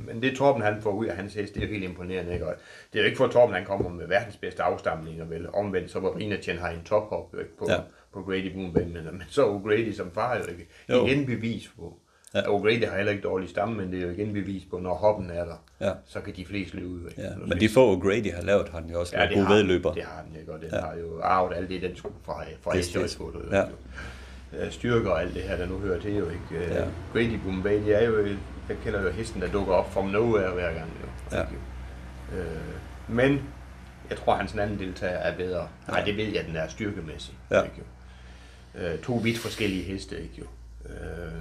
men 0.06 0.22
det 0.22 0.36
Torben 0.36 0.62
han 0.62 0.82
får 0.82 0.90
ud 0.92 1.06
af 1.06 1.16
hans 1.16 1.34
hest, 1.34 1.54
det 1.54 1.62
er 1.62 1.66
helt 1.68 1.84
imponerende. 1.84 2.32
Ikke? 2.32 2.46
Og 2.46 2.54
det 2.92 2.98
er 2.98 3.02
jo 3.02 3.06
ikke 3.06 3.16
for, 3.16 3.24
at 3.24 3.30
Torben 3.30 3.54
han 3.54 3.64
kommer 3.64 3.88
med 3.90 4.06
verdens 4.06 4.36
bedste 4.36 4.62
afstamninger, 4.62 5.24
vel? 5.24 5.48
Omvendt, 5.54 5.90
så 5.90 6.00
var 6.00 6.16
Rinatjen 6.16 6.58
har 6.58 6.68
en 6.68 6.82
tophop 6.84 7.34
ikke? 7.38 7.56
På, 7.58 7.66
Ja. 7.68 7.76
på 8.12 8.22
Grady 8.22 8.52
Boom 8.52 8.72
men, 8.92 9.22
så 9.28 9.46
O'Grady 9.58 9.96
som 9.96 10.10
far 10.14 10.36
jo 10.36 10.42
ikke. 10.50 10.68
Jo. 10.88 11.06
Igen 11.06 11.26
bevis 11.26 11.70
på. 11.76 11.98
Ja. 12.34 12.40
O'Grady 12.40 12.88
har 12.88 12.96
heller 12.96 13.12
ikke 13.12 13.22
dårlig 13.22 13.48
stamme, 13.48 13.74
men 13.76 13.92
det 13.92 13.98
er 14.02 14.06
jo 14.06 14.10
igen 14.12 14.32
bevis 14.32 14.62
på, 14.70 14.78
når 14.78 14.94
hoppen 14.94 15.30
er 15.30 15.44
der, 15.44 15.64
Ja. 15.80 15.92
så 16.06 16.20
kan 16.20 16.36
de 16.36 16.46
fleste 16.46 16.76
løbe 16.76 16.88
ud. 16.88 17.10
Ja, 17.18 17.28
men 17.46 17.60
de 17.60 17.68
få 17.68 17.98
Grady 18.00 18.32
har 18.34 18.42
lavet, 18.42 18.68
har 18.68 18.80
han 18.80 18.90
jo 18.90 19.00
også 19.00 19.16
Ja, 19.16 19.34
gode 19.34 19.48
vedløber. 19.48 19.92
det 19.94 20.02
har 20.02 20.22
den, 20.28 20.40
ikke? 20.40 20.52
Og 20.52 20.60
den 20.60 20.68
Ja. 20.72 20.80
har 20.80 20.94
jo 20.96 21.20
arvet 21.22 21.56
alt 21.56 21.68
det, 21.68 21.82
den 21.82 21.96
skulle 21.96 22.14
fra, 22.24 22.44
fra. 22.62 22.72
Det, 22.76 23.52
Ja. 23.52 23.64
ja. 24.64 24.70
Styrker 24.70 25.10
og 25.10 25.20
alt 25.22 25.34
det 25.34 25.42
her, 25.42 25.56
der 25.56 25.66
nu 25.66 25.78
hører 25.78 26.00
til 26.00 26.16
jo 26.16 26.28
ikke. 26.28 26.42
Ja. 26.68 26.74
Ja. 26.80 26.84
Grady 27.12 27.38
Bombay, 27.44 27.84
det 27.86 28.02
er 28.02 28.06
jo, 28.06 28.26
jeg 28.68 28.76
kender 28.84 29.02
jo 29.02 29.10
hesten, 29.10 29.40
der 29.42 29.48
dukker 29.52 29.72
op 29.74 29.92
from 29.92 30.06
nowhere 30.06 30.50
hver 30.54 30.72
gang. 30.72 30.90
Jo. 31.02 31.36
Ja. 31.36 31.42
Øh, 32.38 32.46
men 33.08 33.40
jeg 34.10 34.18
tror, 34.18 34.34
hans 34.34 34.54
anden 34.54 34.78
deltager 34.78 35.12
er 35.16 35.36
bedre. 35.36 35.68
Nej, 35.88 36.02
det 36.04 36.16
ved 36.16 36.24
jeg, 36.24 36.44
den 36.46 36.56
er 36.56 36.68
styrkemæssig. 36.68 37.34
Ja. 37.50 37.62
Ikke? 37.62 37.76
Jo. 37.78 37.84
Øh, 38.80 38.98
to 38.98 39.12
vidt 39.12 39.38
forskellige 39.38 39.82
heste, 39.82 40.22
ikke 40.22 40.34
jo. 40.38 40.44
Øh, 40.90 41.32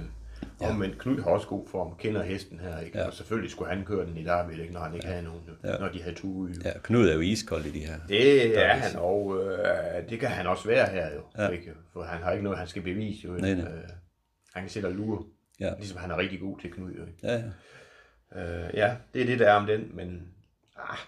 Ja. 0.62 0.68
ja. 0.68 0.76
Men 0.76 0.94
Knud 0.98 1.22
har 1.22 1.30
også 1.30 1.46
god 1.46 1.68
form, 1.68 1.96
kender 1.98 2.22
hesten 2.22 2.60
her, 2.60 2.78
ikke? 2.80 2.98
Ja. 2.98 3.06
Og 3.06 3.12
selvfølgelig 3.12 3.50
skulle 3.50 3.70
han 3.70 3.84
køre 3.84 4.06
den 4.06 4.16
i 4.16 4.24
Derby, 4.24 4.60
ikke? 4.60 4.72
når 4.72 4.80
han 4.80 4.94
ikke 4.94 5.06
ja. 5.06 5.12
havde 5.12 5.24
nogen. 5.24 5.42
Ja. 5.64 5.78
når 5.78 5.88
de 5.88 6.02
havde 6.02 6.16
to. 6.16 6.46
Ja, 6.64 6.72
Knud 6.82 7.08
er 7.08 7.14
jo 7.14 7.20
iskold 7.20 7.64
i 7.64 7.70
de 7.70 7.80
her. 7.86 7.98
Det 8.08 8.58
er 8.58 8.74
han, 8.74 8.96
og 9.00 9.38
øh, 9.44 10.10
det 10.10 10.20
kan 10.20 10.28
han 10.28 10.46
også 10.46 10.68
være 10.68 10.90
her 10.90 11.14
jo. 11.14 11.20
Ja. 11.38 11.48
Ikke? 11.48 11.72
For 11.92 12.02
han 12.02 12.22
har 12.22 12.32
ikke 12.32 12.44
noget, 12.44 12.58
han 12.58 12.68
skal 12.68 12.82
bevise 12.82 13.24
jo. 13.24 13.32
Nej, 13.32 13.54
nej. 13.54 13.72
Øh, 13.72 13.82
han 14.54 14.62
kan 14.62 14.68
sætte 14.70 14.86
og 14.86 14.92
lure, 14.92 15.24
Ja, 15.60 15.74
ligesom 15.78 15.98
han 15.98 16.10
er 16.10 16.16
rigtig 16.18 16.40
god 16.40 16.58
til 16.58 16.72
Knud. 16.72 16.92
Jo, 16.92 17.06
ikke? 17.06 17.18
ja, 17.22 17.32
ja. 17.32 18.64
Øh, 18.66 18.70
ja, 18.74 18.96
det 19.14 19.22
er 19.22 19.26
det, 19.26 19.38
der 19.38 19.50
er 19.50 19.54
om 19.54 19.66
den, 19.66 19.90
men 19.94 20.28
ah, 20.76 20.98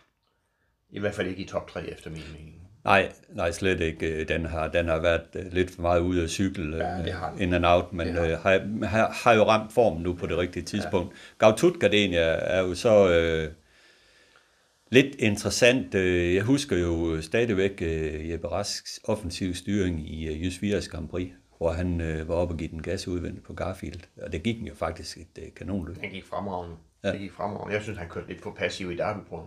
i 0.91 1.01
hvert 1.01 1.15
fald 1.15 1.27
ikke 1.29 1.43
i 1.43 1.47
top 1.47 1.69
3 1.69 1.91
efter 1.91 2.11
min 2.11 2.23
mening. 2.33 2.54
Nej, 2.85 3.13
nej, 3.29 3.51
slet 3.53 3.81
ikke. 3.81 4.25
Den 4.25 4.45
har, 4.47 4.69
den 4.69 4.89
har 4.89 4.99
været 5.01 5.23
øh, 5.35 5.53
lidt 5.53 5.71
for 5.71 5.83
meget 5.83 6.01
ude 6.01 6.23
af 6.23 6.29
cykel, 6.29 6.75
Ja, 6.75 6.99
øh, 7.09 7.15
har 7.15 7.31
den. 7.31 7.41
in 7.43 7.55
and 7.55 7.67
out, 7.67 7.93
men 7.93 8.09
har 8.15 8.23
øh, 8.25 8.31
har, 8.39 8.87
har, 8.87 9.11
har 9.25 9.33
jo 9.33 9.43
ramt 9.45 9.73
formen 9.73 10.03
nu 10.03 10.15
på 10.15 10.27
det 10.27 10.39
rigtige 10.39 10.63
tidspunkt. 10.63 11.13
Ja. 11.13 11.47
Gautut 11.47 11.81
Gardenia 11.81 12.21
er 12.41 12.61
jo 12.63 12.75
så 12.75 13.09
øh, 13.11 13.51
lidt 14.91 15.17
interessant. 15.19 15.95
Øh, 15.95 16.35
Jeg 16.35 16.43
husker 16.43 16.77
jo 16.79 17.23
stadigvæk 17.23 17.83
øh, 17.83 18.31
Jeppe 18.31 18.49
Rasks 18.49 19.01
offensiv 19.05 19.55
styring 19.55 20.11
i 20.11 20.29
øh, 20.29 20.45
Jys 20.45 20.89
Grand 20.89 21.09
Prix, 21.09 21.29
hvor 21.59 21.71
han 21.73 22.01
øh, 22.01 22.29
var 22.29 22.35
oppe 22.35 22.55
og 22.55 22.59
give 22.59 22.71
den 22.71 22.83
gas 22.83 23.09
udvendt 23.09 23.45
på 23.45 23.53
Garfield. 23.53 24.01
Og 24.23 24.33
det 24.33 24.43
gik 24.43 24.57
den 24.59 24.67
jo 24.67 24.75
faktisk 24.75 25.17
et 25.17 25.43
øh, 25.43 25.45
kanonløb. 25.57 26.01
Han 26.01 26.11
gik 26.11 26.25
fremragende. 26.27 26.77
Ja. 27.05 27.13
Det 27.13 27.21
gik 27.21 27.33
fremragende. 27.33 27.75
Jeg 27.75 27.83
synes, 27.83 27.99
han 27.99 28.09
kørte 28.09 28.29
lidt 28.29 28.43
for 28.43 28.51
passiv 28.59 28.91
i 28.93 28.97
derby 28.97 29.19
på 29.29 29.47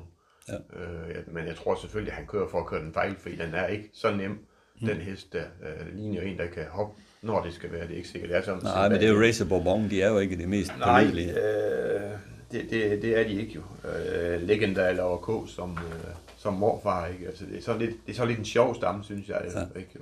Ja. 0.49 0.53
øh, 0.79 1.33
Men 1.33 1.47
jeg 1.47 1.55
tror 1.55 1.75
selvfølgelig, 1.75 2.11
at 2.11 2.17
han 2.17 2.27
kører 2.27 2.47
for 2.47 2.59
at 2.59 2.65
køre 2.65 2.81
den 2.81 2.93
fejlfri. 2.93 3.35
Den 3.35 3.53
er 3.53 3.67
ikke 3.67 3.89
så 3.93 4.15
nem, 4.15 4.29
mm. 4.31 4.87
den 4.87 4.97
hest 4.97 5.33
der. 5.33 5.43
Øh, 5.63 5.95
ligner 5.95 6.21
en, 6.21 6.37
der 6.37 6.47
kan 6.47 6.65
hoppe 6.69 7.01
når 7.21 7.43
det 7.43 7.53
skal 7.53 7.71
være. 7.71 7.81
Det 7.81 7.91
er 7.91 7.95
ikke 7.97 8.09
sikkert, 8.09 8.29
det 8.29 8.37
er 8.37 8.41
sådan. 8.41 8.63
Nej, 8.63 8.89
men 8.89 8.99
det 8.99 9.07
er 9.07 9.13
jo 9.13 9.21
Racer 9.21 9.45
Bourbon, 9.45 9.89
de 9.89 10.01
er 10.01 10.09
jo 10.09 10.19
ikke 10.19 10.37
det 10.37 10.49
mest 10.49 10.71
Nej, 10.79 11.03
pålidelige. 11.03 11.31
øh, 11.31 12.11
det, 12.51 12.69
det, 12.69 13.01
det 13.01 13.19
er 13.19 13.23
de 13.23 13.41
ikke 13.41 13.53
jo. 13.53 13.61
Øh, 13.89 14.41
Legenda 14.41 14.89
eller 14.89 15.17
K 15.17 15.49
som, 15.49 15.71
øh, 15.71 16.13
som 16.37 16.53
morfar, 16.53 17.07
ikke? 17.07 17.27
Altså, 17.27 17.45
det, 17.45 17.57
er 17.57 17.61
så 17.61 17.77
lidt, 17.77 17.95
det 18.05 18.11
er 18.11 18.15
så 18.15 18.25
lidt 18.25 18.39
en 18.39 18.45
sjov 18.45 18.75
stamme, 18.75 19.03
synes 19.03 19.29
jeg. 19.29 19.41
Ja. 19.55 19.79
Ikke, 19.79 19.91
jo. 19.95 20.01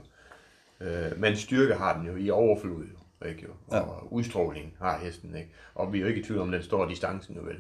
Øh, 0.86 1.20
men 1.20 1.36
styrke 1.36 1.74
har 1.74 1.98
den 1.98 2.08
jo 2.08 2.16
i 2.16 2.30
overflod, 2.30 2.84
jo, 3.22 3.28
ikke, 3.28 3.42
jo. 3.44 3.50
og 3.68 3.76
ja. 3.76 4.16
udstråling 4.16 4.74
har 4.82 5.00
hesten. 5.00 5.36
Ikke? 5.36 5.50
Og 5.76 5.94
vi 5.94 5.98
er 5.98 6.02
jo 6.02 6.08
ikke 6.08 6.22
i 6.22 6.24
tvivl 6.24 6.40
om, 6.40 6.52
den 6.52 6.64
står 6.64 6.88
distancen 6.90 7.36
jo 7.36 7.42
vel. 7.42 7.56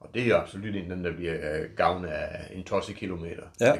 Og 0.00 0.08
det 0.14 0.22
er 0.22 0.26
jo 0.26 0.36
absolut 0.36 0.76
en, 0.76 0.90
den 0.90 1.04
der 1.04 1.16
bliver 1.16 1.34
øh, 1.34 1.70
gavn 1.76 2.04
af 2.04 2.50
en 2.52 2.64
tosse 2.64 2.92
kilometer. 2.92 3.42
Ja. 3.60 3.72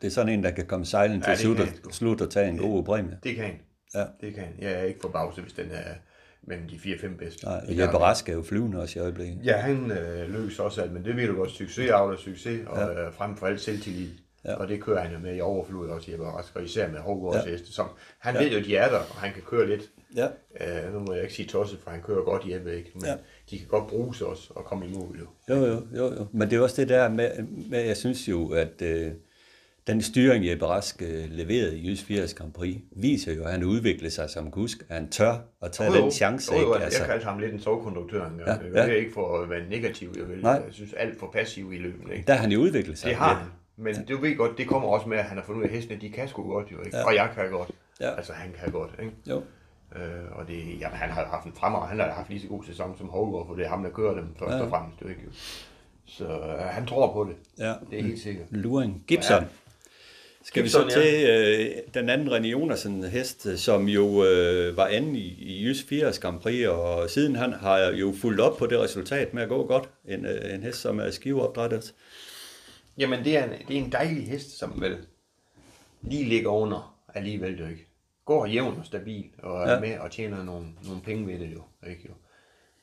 Det 0.00 0.06
er 0.06 0.10
sådan 0.10 0.32
en, 0.32 0.44
der 0.44 0.50
kan 0.50 0.66
komme 0.66 0.86
sejlen 0.86 1.20
til 1.20 1.28
Ja, 1.28 1.32
det 1.32 1.40
slut, 1.40 1.60
og, 1.60 1.66
slut 1.92 2.20
og 2.20 2.30
tage 2.30 2.48
en 2.48 2.58
god 2.58 2.84
præmie. 2.84 3.18
Det 3.22 3.34
kan 3.34 3.44
han. 3.44 3.54
Ja. 3.94 4.04
Det 4.20 4.34
kan 4.34 4.44
han. 4.44 4.52
Jeg 4.58 4.72
er 4.72 4.82
ikke 4.82 5.00
forbavset, 5.00 5.42
hvis 5.44 5.52
den 5.52 5.70
er 5.70 5.94
mellem 6.42 6.68
de 6.68 6.76
4-5 6.76 7.16
bedste. 7.16 7.44
Nej, 7.46 7.60
og 7.68 7.78
Jeppe. 7.78 7.98
Rask 7.98 8.28
er 8.28 8.32
jo 8.32 8.42
flyvende 8.42 8.80
også 8.80 8.98
i 8.98 9.02
øjeblikket. 9.02 9.38
Ja, 9.44 9.56
han 9.56 9.90
øh, 9.90 10.28
lykkes 10.34 10.58
også 10.58 10.82
alt, 10.82 10.92
men 10.92 11.04
det 11.04 11.16
ved 11.16 11.26
du 11.26 11.34
godt, 11.34 11.50
succes 11.50 11.90
avler 11.90 12.16
succes, 12.16 12.60
og 12.66 12.78
ja. 12.78 13.06
øh, 13.06 13.14
frem 13.14 13.36
for 13.36 13.46
alt 13.46 13.60
selvtillid. 13.60 14.10
Ja. 14.44 14.54
Og 14.54 14.68
det 14.68 14.82
kører 14.82 15.02
han 15.02 15.12
jo 15.12 15.18
med 15.18 15.36
i 15.36 15.40
overflod 15.40 15.88
også, 15.88 16.10
Jeppe 16.10 16.24
Rask, 16.26 16.56
og 16.56 16.64
især 16.64 16.88
med 16.90 16.98
Hågårds 17.00 17.36
Ja. 17.36 17.42
ja. 17.44 17.50
heste, 17.50 17.72
som 17.72 17.86
han 18.18 18.34
ja. 18.34 18.42
ved 18.42 18.50
jo, 18.50 18.64
de 18.64 18.76
er 18.76 18.88
der, 18.88 18.98
og 18.98 19.16
han 19.16 19.32
kan 19.32 19.42
køre 19.42 19.68
lidt. 19.68 19.90
Ja. 20.16 20.26
Øh, 20.60 20.92
nu 20.94 20.98
må 20.98 21.12
jeg 21.12 21.22
ikke 21.22 21.34
sige 21.34 21.48
tosset, 21.48 21.78
for 21.84 21.90
han 21.90 22.00
kører 22.02 22.22
godt 22.24 22.42
Jeppe, 22.52 22.76
ikke? 22.76 22.90
Men 22.94 23.04
Ja. 23.04 23.14
de 23.50 23.58
kan 23.58 23.66
godt 23.68 23.86
bruges 23.86 24.20
også 24.22 24.52
og 24.54 24.64
komme 24.64 24.86
i 24.86 24.92
mål, 24.92 25.18
jo. 25.20 25.54
Jo, 25.54 25.64
jo, 25.66 25.82
jo, 25.96 26.04
jo. 26.14 26.26
Men 26.32 26.50
det 26.50 26.56
er 26.56 26.60
også 26.60 26.80
det 26.80 26.88
der 26.88 27.08
med, 27.08 27.30
med 27.70 27.80
jeg 27.80 27.96
synes 27.96 28.28
jo, 28.28 28.48
at 28.48 28.82
øh, 28.82 29.12
den 29.86 30.02
styring, 30.02 30.48
Jeppe 30.48 30.66
Rask 30.66 31.02
øh, 31.02 31.24
leverede 31.30 31.78
i 31.78 31.88
Jysk 31.90 32.04
80 32.04 32.34
Grand 32.34 32.52
Prix, 32.52 32.76
viser 32.96 33.32
jo, 33.34 33.44
at 33.44 33.50
han 33.52 33.64
udvikler 33.64 34.10
sig 34.10 34.30
som 34.30 34.50
kusk, 34.50 34.78
at 34.88 34.94
han 34.94 35.08
tør 35.08 35.38
at 35.62 35.72
tage 35.72 35.92
den 35.92 36.10
chance. 36.10 36.52
jo, 36.54 36.60
jo, 36.60 36.64
ikke? 36.66 36.74
altså. 36.74 36.84
Altså, 36.84 36.98
Jeg 37.02 37.08
kaldte 37.08 37.24
ham 37.26 37.38
lidt 37.38 37.52
en 37.52 37.60
sovkonduktør 37.60 38.26
engang. 38.26 38.62
Ja, 38.62 38.80
Ja. 38.80 38.86
Det 38.86 38.92
er 38.92 38.96
ikke 38.96 39.12
for 39.12 39.38
at 39.42 39.50
være 39.50 39.68
negativ, 39.68 40.12
jeg, 40.18 40.28
vil. 40.28 40.38
Nej. 40.42 40.52
jeg 40.52 40.62
synes 40.70 40.92
alt 40.92 41.18
for 41.18 41.30
passiv 41.32 41.72
i 41.72 41.78
løbet. 41.78 42.12
Ikke? 42.12 42.24
der 42.26 42.32
har 42.34 42.40
han 42.40 42.52
jo 42.52 42.60
udviklet 42.60 42.98
sig. 42.98 43.08
Det 43.08 43.16
har 43.16 43.34
han. 43.34 43.46
Men 43.76 43.94
ja. 43.94 44.02
du 44.14 44.20
ved 44.20 44.36
godt, 44.36 44.58
det 44.58 44.66
kommer 44.68 44.88
også 44.88 45.08
med, 45.08 45.18
at 45.18 45.24
han 45.24 45.36
har 45.38 45.44
fundet 45.44 45.58
ud 45.60 45.64
af, 45.64 45.68
at 45.68 45.74
hestene, 45.76 46.00
de 46.00 46.10
kan 46.10 46.28
sgu 46.28 46.42
godt 46.52 46.72
jo, 46.72 46.76
ikke? 46.84 46.96
Ja. 46.96 47.04
Og 47.06 47.14
jeg 47.14 47.30
kan 47.34 47.50
godt. 47.50 47.70
Ja. 48.00 48.16
Altså, 48.16 48.32
han 48.32 48.52
kan 48.62 48.72
godt, 48.72 48.90
ikke? 49.02 49.12
Jo. 49.28 49.42
Øh, 49.96 50.02
og 50.38 50.48
det, 50.48 50.80
jamen, 50.80 50.96
han 50.98 51.10
har 51.10 51.24
haft 51.26 51.46
en 51.46 51.52
fremragende, 51.52 52.02
han 52.02 52.10
har 52.10 52.16
haft 52.18 52.28
lige 52.30 52.40
så 52.42 52.48
god 52.48 52.64
sæson 52.64 52.98
som 52.98 53.08
Hågaard, 53.08 53.46
for 53.46 53.54
det 53.54 53.64
er 53.64 53.68
ham, 53.68 53.82
der 53.82 53.90
kører 53.90 54.14
dem 54.14 54.34
først 54.38 54.54
Ja. 54.56 54.62
og 54.62 54.68
fremmest, 54.68 55.02
ikke? 55.02 55.20
Så 56.06 56.24
øh, 56.28 56.58
han 56.58 56.86
tror 56.86 57.12
på 57.12 57.24
det. 57.24 57.36
Ja. 57.64 57.74
Det 57.90 57.98
er 57.98 58.02
helt 58.02 58.20
sikkert. 58.20 58.46
Luring. 58.50 59.04
Gibson. 59.06 59.42
Ja. 59.42 59.48
Skal 60.44 60.62
Gibson, 60.62 60.86
vi 60.86 60.90
så 60.90 61.00
til 61.00 61.26
øh, 61.30 61.70
den 61.94 62.08
anden 62.08 62.28
René 62.28 62.46
Jonasen 62.46 63.04
hest, 63.04 63.58
som 63.58 63.88
jo 63.88 64.24
øh, 64.24 64.76
var 64.76 64.86
anden 64.86 65.16
i, 65.16 65.26
i 65.38 65.64
Jysk 65.64 65.88
80 65.88 66.18
Grand 66.18 66.40
Prix, 66.40 66.66
og 66.68 67.10
siden 67.10 67.36
han 67.36 67.52
har 67.52 67.78
jo 67.78 68.12
fulgt 68.20 68.40
op 68.40 68.56
på 68.58 68.66
det 68.66 68.80
resultat 68.80 69.34
med 69.34 69.42
at 69.42 69.48
gå 69.48 69.66
godt. 69.66 69.88
En, 70.08 70.26
øh, 70.26 70.54
en 70.54 70.62
hest, 70.62 70.80
som 70.80 70.98
er 71.00 71.10
skiveopdrættet. 71.10 71.94
Jamen, 72.98 73.24
det 73.24 73.36
er, 73.36 73.44
en, 73.44 73.50
det 73.68 73.78
er 73.78 73.80
en 73.84 73.92
dejlig 73.92 74.28
hest, 74.28 74.58
som 74.58 74.80
vel 74.80 74.96
lige 76.02 76.24
ligger 76.24 76.50
under 76.50 76.96
alligevel, 77.14 77.58
jo 77.58 77.66
ikke? 77.66 77.86
Går 78.30 78.46
jævn 78.46 78.76
og 78.78 78.86
stabil, 78.86 79.24
og 79.42 79.62
er 79.62 79.68
Ja. 79.68 79.74
ja. 79.74 79.80
med 79.80 79.98
og 79.98 80.10
tjener 80.10 80.44
nogle, 80.44 80.66
nogle 80.86 81.02
penge 81.02 81.26
ved 81.26 81.38
det 81.38 81.52
jo, 81.54 81.62
ikke 81.90 82.08
jo? 82.08 82.14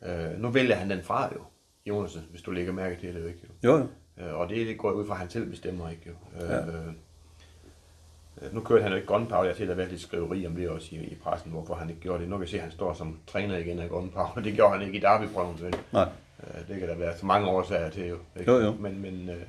Øh, 0.07 0.40
nu 0.41 0.49
vælger 0.49 0.76
han 0.76 0.90
den 0.90 1.03
fra 1.03 1.30
jo, 1.36 1.40
Jonasen, 1.86 2.22
hvis 2.32 2.41
du 2.41 2.52
lægger 2.52 2.74
mærke 2.74 2.95
til 2.99 3.15
det, 3.15 3.22
jo 3.22 3.28
ikke 3.28 3.40
jo? 3.64 3.69
Jo. 3.78 3.88
Øh, 4.26 4.34
og 4.34 4.49
det, 4.49 4.68
det 4.68 4.78
går 4.78 4.91
ud 4.91 5.07
fra, 5.07 5.14
at 5.14 5.19
han 5.19 5.30
selv 5.30 5.49
bestemmer, 5.49 5.90
ikke 5.90 6.02
jo? 6.07 6.45
Øh, 6.45 6.68
øh, 6.68 8.53
nu 8.53 8.61
kørte 8.61 8.82
han 8.84 8.91
jo 8.91 8.95
ikke 8.95 9.07
Gunpowder, 9.07 9.44
jeg 9.44 9.52
har 9.53 9.57
til 9.57 9.69
at 9.69 9.78
være 9.78 9.90
lidt 9.90 10.02
skriveri 10.02 10.48
om 10.48 10.56
det 10.56 10.69
også 10.69 10.95
i, 10.95 10.98
i 10.99 11.15
pressen, 11.15 11.52
hvorfor 11.52 11.74
han 11.76 11.90
ikke 11.90 12.02
gjorde 12.02 12.19
det. 12.22 12.30
Nu 12.30 12.36
kan 12.36 12.41
jeg 12.41 12.49
se, 12.49 12.57
at 12.57 12.64
han 12.64 12.72
står 12.72 12.94
som 12.94 13.19
træner 13.28 13.57
igen 13.57 13.80
af 13.80 13.90
Gunpowder. 13.90 14.41
Det 14.45 14.53
gjorde 14.53 14.74
han 14.78 14.82
ikke 14.88 14.98
i 14.98 15.02
Derby-prøven, 15.02 15.61
vel? 15.61 15.76
Nej. 15.94 16.10
Øh, 16.44 16.68
det 16.68 16.80
kan 16.80 16.90
der 16.90 16.95
være 16.95 17.18
så 17.18 17.26
mange 17.26 17.48
årsager 17.48 17.90
til, 17.90 18.07
jo. 18.07 18.18
Ikke? 18.40 18.52
Jo, 18.52 18.60
jo. 18.60 18.72
Men, 18.72 19.02
men 19.02 19.30
øh, 19.30 19.41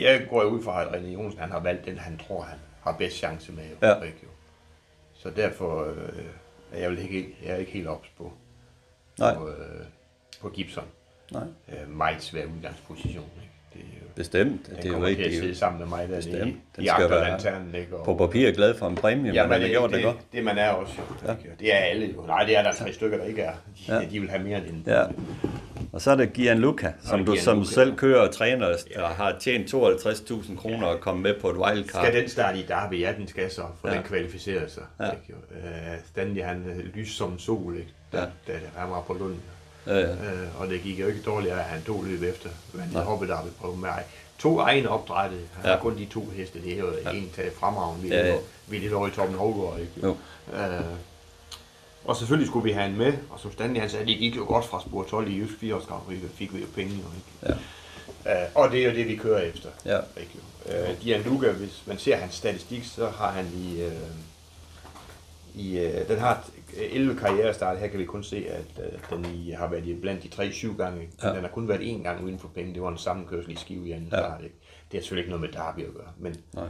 jeg 0.00 0.26
går 0.30 0.42
ud 0.44 0.62
fra, 0.62 0.82
at 0.82 0.88
René 0.88 1.06
Jonsen 1.06 1.40
han 1.40 1.50
har 1.50 1.60
valgt 1.60 1.86
den, 1.86 1.98
han 1.98 2.18
tror, 2.18 2.42
han 2.42 2.58
har 2.82 2.92
bedst 2.98 3.16
chance 3.16 3.52
med. 3.52 3.64
Jo, 3.82 3.86
Ja. 3.88 4.00
ikke, 4.02 4.18
jo. 4.22 4.28
Så 5.22 5.30
derfor 5.30 5.84
øh, 5.90 6.22
er 6.72 6.78
jeg, 6.80 6.90
vel 6.90 6.98
ikke, 6.98 7.36
jeg 7.44 7.50
er 7.52 7.56
ikke 7.56 7.72
helt 7.72 7.88
ops 7.88 8.08
på, 8.18 8.32
Nej, 9.18 9.34
på, 9.34 9.48
øh, 9.48 9.54
på 10.40 10.48
Gibson. 10.48 10.84
nej. 11.32 11.42
Øh, 11.68 11.96
meget 11.96 12.22
svær 12.22 12.44
udgangsposition. 12.56 13.24
Ikke? 13.36 13.52
Det 13.74 13.80
er 13.80 14.00
jo, 14.02 14.06
Bestemt. 14.16 14.66
han 14.66 14.76
Det 14.76 14.84
er 14.84 14.88
jo 14.88 14.92
kommer 14.92 15.08
til 15.08 15.14
at 15.14 15.26
ikke 15.26 15.38
sidde 15.38 15.54
sammen 15.54 15.78
med 15.78 15.86
mig 15.88 16.08
der 16.08 16.16
Bestemt. 16.16 16.36
i, 16.48 16.56
Den 16.76 16.84
i 16.84 16.86
skal 16.86 17.10
være 17.10 17.28
lanternen. 17.30 17.74
Ikke? 17.74 17.96
Og, 17.96 18.04
på 18.04 18.14
papir 18.14 18.50
glad 18.52 18.74
for 18.74 18.86
en 18.88 18.94
præmie, 18.94 19.32
Ja, 19.32 19.42
men 19.42 19.52
han 19.52 19.60
har 19.60 19.66
det, 19.68 19.70
gjort 19.70 19.90
det, 19.90 19.96
det, 19.96 20.04
godt. 20.04 20.16
det, 20.32 20.44
man 20.44 20.58
er 20.58 20.68
også 20.68 20.94
jo. 20.98 21.28
Ja. 21.28 21.34
Det 21.60 21.74
er 21.74 21.78
alle 21.78 22.06
jo. 22.14 22.22
Nej, 22.26 22.44
det 22.44 22.56
er 22.58 22.62
der 22.62 22.72
tre 22.74 22.92
stykker, 22.92 23.16
der 23.18 23.24
ikke 23.24 23.42
er. 23.42 23.52
De, 23.88 23.94
ja. 23.94 24.08
de 24.10 24.20
vil 24.20 24.30
have 24.30 24.42
mere 24.42 24.58
end 24.58 24.66
en. 24.66 24.84
Ja. 24.86 25.04
Og 25.92 26.00
så 26.00 26.10
er 26.10 26.14
det 26.16 26.32
Gianluca, 26.32 26.92
som 27.04 27.18
det 27.18 27.26
du 27.26 27.36
som 27.36 27.54
Gianluca. 27.54 27.74
selv 27.74 27.96
kører 27.96 28.20
og 28.28 28.34
træner, 28.34 28.76
og 28.96 29.08
har 29.08 29.36
tjent 29.40 29.74
52.000 29.74 30.56
kroner 30.56 30.86
og 30.86 31.00
kommet 31.00 31.22
med 31.22 31.34
på 31.40 31.50
et 31.50 31.56
wildcard. 31.56 32.04
Skal 32.04 32.20
den 32.20 32.28
starte 32.28 32.58
i 32.58 32.62
Derby? 32.68 33.00
Ja, 33.00 33.12
den 33.18 33.28
skal 33.28 33.50
så, 33.50 33.62
for 33.80 33.88
Ja. 33.88 33.94
ja. 33.94 33.98
den 34.00 34.06
kvalificerer 34.08 34.68
sig. 34.68 34.82
Ja. 35.00 35.04
Ja. 35.04 35.10
Ikke, 35.10 35.24
jo. 35.30 35.34
Øh, 35.56 35.96
Stanley, 36.10 36.42
han 36.42 36.64
øh, 36.66 36.94
lys 36.94 37.16
som 37.16 37.38
sol, 37.38 37.76
ikke? 37.76 37.88
Da, 38.12 38.18
Ja. 38.18 38.24
ja. 38.48 38.52
da, 38.52 38.58
han 38.76 38.90
var 38.90 39.00
på 39.00 39.12
Lund. 39.14 39.34
Ja, 39.86 39.98
ja. 39.98 40.04
Øh, 40.10 40.60
og 40.60 40.68
det 40.68 40.80
gik 40.82 41.00
jo 41.00 41.06
ikke 41.06 41.20
dårligt, 41.22 41.52
at 41.54 41.58
han 41.64 41.82
tog 41.82 42.04
løb 42.04 42.22
efter. 42.22 42.48
Men 42.72 42.82
han 42.82 43.02
hoppede 43.02 43.30
Derby 43.30 43.48
på 43.60 43.74
med 43.74 43.88
to 44.38 44.58
egne 44.60 44.88
opdrætte. 44.88 45.36
Han 45.36 45.64
Ja. 45.64 45.68
ja. 45.70 45.74
har 45.76 45.82
kun 45.82 45.98
de 45.98 46.04
to 46.06 46.24
heste. 46.36 46.62
Det 46.62 46.72
er 46.72 46.78
jo 46.78 46.92
ja. 47.04 47.10
en 47.10 47.30
til 47.34 47.44
fremragende. 47.60 48.02
Vi 48.02 48.08
Ja, 48.08 48.14
er 48.20 48.26
ja. 48.26 48.32
ja. 48.72 48.78
lidt 48.78 48.92
over 48.92 49.08
i 49.08 49.10
toppen 49.10 49.36
Hågaard, 49.38 49.78
ikke? 49.80 49.92
Jo. 50.02 50.16
Øh, 50.54 50.80
og 52.04 52.16
selvfølgelig 52.16 52.48
skulle 52.48 52.64
vi 52.64 52.70
have 52.72 52.88
han 52.88 52.98
med, 52.98 53.12
og 53.30 53.40
som 53.40 53.52
Stanley 53.52 53.80
han 53.80 53.90
sagde, 53.90 54.06
det 54.06 54.18
gik 54.18 54.36
jo 54.36 54.44
godt 54.44 54.64
fra 54.64 54.80
spor 54.80 55.04
12 55.04 55.28
i 55.30 55.38
Jysk 55.38 55.58
4 55.58 55.74
års 55.74 56.32
fik 56.34 56.54
vi 56.54 56.60
jo 56.60 56.66
penge, 56.74 56.92
jo, 56.94 56.98
ikke? 57.16 57.58
Ja. 58.26 58.42
Øh, 58.44 58.48
og 58.54 58.70
det 58.70 58.80
er 58.80 58.90
jo 58.90 58.96
det, 58.96 59.08
vi 59.08 59.16
kører 59.16 59.40
efter. 59.40 59.68
Ja. 59.84 59.98
Ikke. 60.16 60.88
Øh, 60.90 61.02
Dian 61.02 61.22
Luca, 61.22 61.52
hvis 61.52 61.82
man 61.86 61.98
ser 61.98 62.16
hans 62.16 62.34
statistik, 62.34 62.84
så 62.84 63.08
har 63.08 63.30
han 63.30 63.46
i, 63.56 63.82
øh, 63.82 63.92
i 65.54 65.78
øh, 65.78 66.08
den 66.08 66.18
har 66.18 66.44
11 66.76 67.16
karrierestart. 67.18 67.78
Her 67.78 67.86
kan 67.88 67.98
vi 67.98 68.04
kun 68.04 68.24
se, 68.24 68.46
at 68.48 68.84
øh, 68.84 69.16
den 69.16 69.24
i, 69.34 69.50
har 69.50 69.68
været 69.68 69.86
i 69.86 69.94
blandt 69.94 70.22
de 70.22 70.28
3-7 70.48 70.76
gange. 70.76 71.08
Ja. 71.22 71.28
Den 71.28 71.40
har 71.40 71.48
kun 71.48 71.68
været 71.68 71.80
én 71.80 72.02
gang 72.02 72.24
uden 72.24 72.38
for 72.38 72.48
penge. 72.48 72.74
Det 72.74 72.82
var 72.82 72.88
en 72.90 72.98
sammenkørsel 72.98 73.52
i 73.52 73.56
skive 73.56 73.88
i 73.88 73.92
anden 73.92 74.08
Ja. 74.12 74.16
ja. 74.18 74.22
start. 74.22 74.40
Ikke? 74.44 74.56
Det 74.92 74.98
har 74.98 75.02
selvfølgelig 75.02 75.22
ikke 75.22 75.38
noget 75.38 75.40
med 75.40 75.62
Derby 75.62 75.88
at 75.88 75.94
gøre, 75.94 76.12
men 76.18 76.36
Nej. 76.54 76.66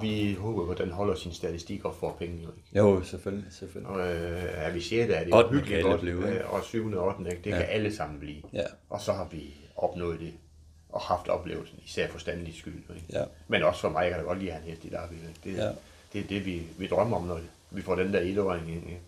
Vi 0.00 0.34
håber, 0.34 0.72
at 0.72 0.78
den 0.78 0.90
holder 0.90 1.14
sin 1.14 1.32
statistik 1.32 1.84
og 1.84 1.94
får 2.00 2.16
penge. 2.18 2.42
Jo, 2.42 2.48
ikke? 2.48 2.78
Jo, 2.78 3.02
selvfølgelig, 3.02 3.52
selvfølgelig. 3.52 3.92
Og 3.92 4.00
øh, 4.00 4.44
er 4.54 4.70
vi 4.70 4.80
6. 4.80 4.92
er 5.12 5.24
det 5.24 5.30
jo 5.30 5.48
hyggeligt 5.50 5.82
godt, 5.82 6.00
blive, 6.00 6.16
ikke? 6.28 6.38
øh, 6.40 6.52
og 6.54 6.64
7. 6.64 6.92
og 6.92 7.06
8. 7.18 7.30
Ikke? 7.30 7.42
Det 7.44 7.50
Ja. 7.50 7.56
kan 7.56 7.66
alle 7.68 7.96
sammen 7.96 8.20
blive. 8.20 8.42
Ja. 8.52 8.62
Og 8.90 9.00
så 9.00 9.12
har 9.12 9.28
vi 9.32 9.54
opnået 9.76 10.20
det, 10.20 10.32
og 10.88 11.00
haft 11.00 11.28
oplevelsen, 11.28 11.78
især 11.86 12.08
for 12.08 12.18
Stanleys 12.18 12.56
skyld. 12.58 12.74
Ikke? 12.74 13.06
Ja. 13.12 13.24
Men 13.48 13.62
også 13.62 13.80
for 13.80 13.88
mig, 13.88 14.02
jeg 14.02 14.10
kan 14.10 14.18
da 14.20 14.24
godt 14.26 14.38
lide 14.38 14.50
at 14.50 14.56
have 14.56 14.66
en 14.66 14.70
hest 14.70 14.84
i 14.84 14.88
Derby. 14.88 15.12
Det, 15.44 15.56
ja. 15.56 15.70
det 16.12 16.20
er 16.20 16.26
det, 16.28 16.46
vi, 16.46 16.62
vi 16.78 16.86
drømmer 16.86 17.16
om, 17.16 17.22
når 17.22 17.40
vi 17.70 17.82
får 17.82 17.94
den 17.94 18.12
der 18.12 18.20
etåring 18.20 18.68
ind. 18.68 18.84
ikke? 18.86 19.00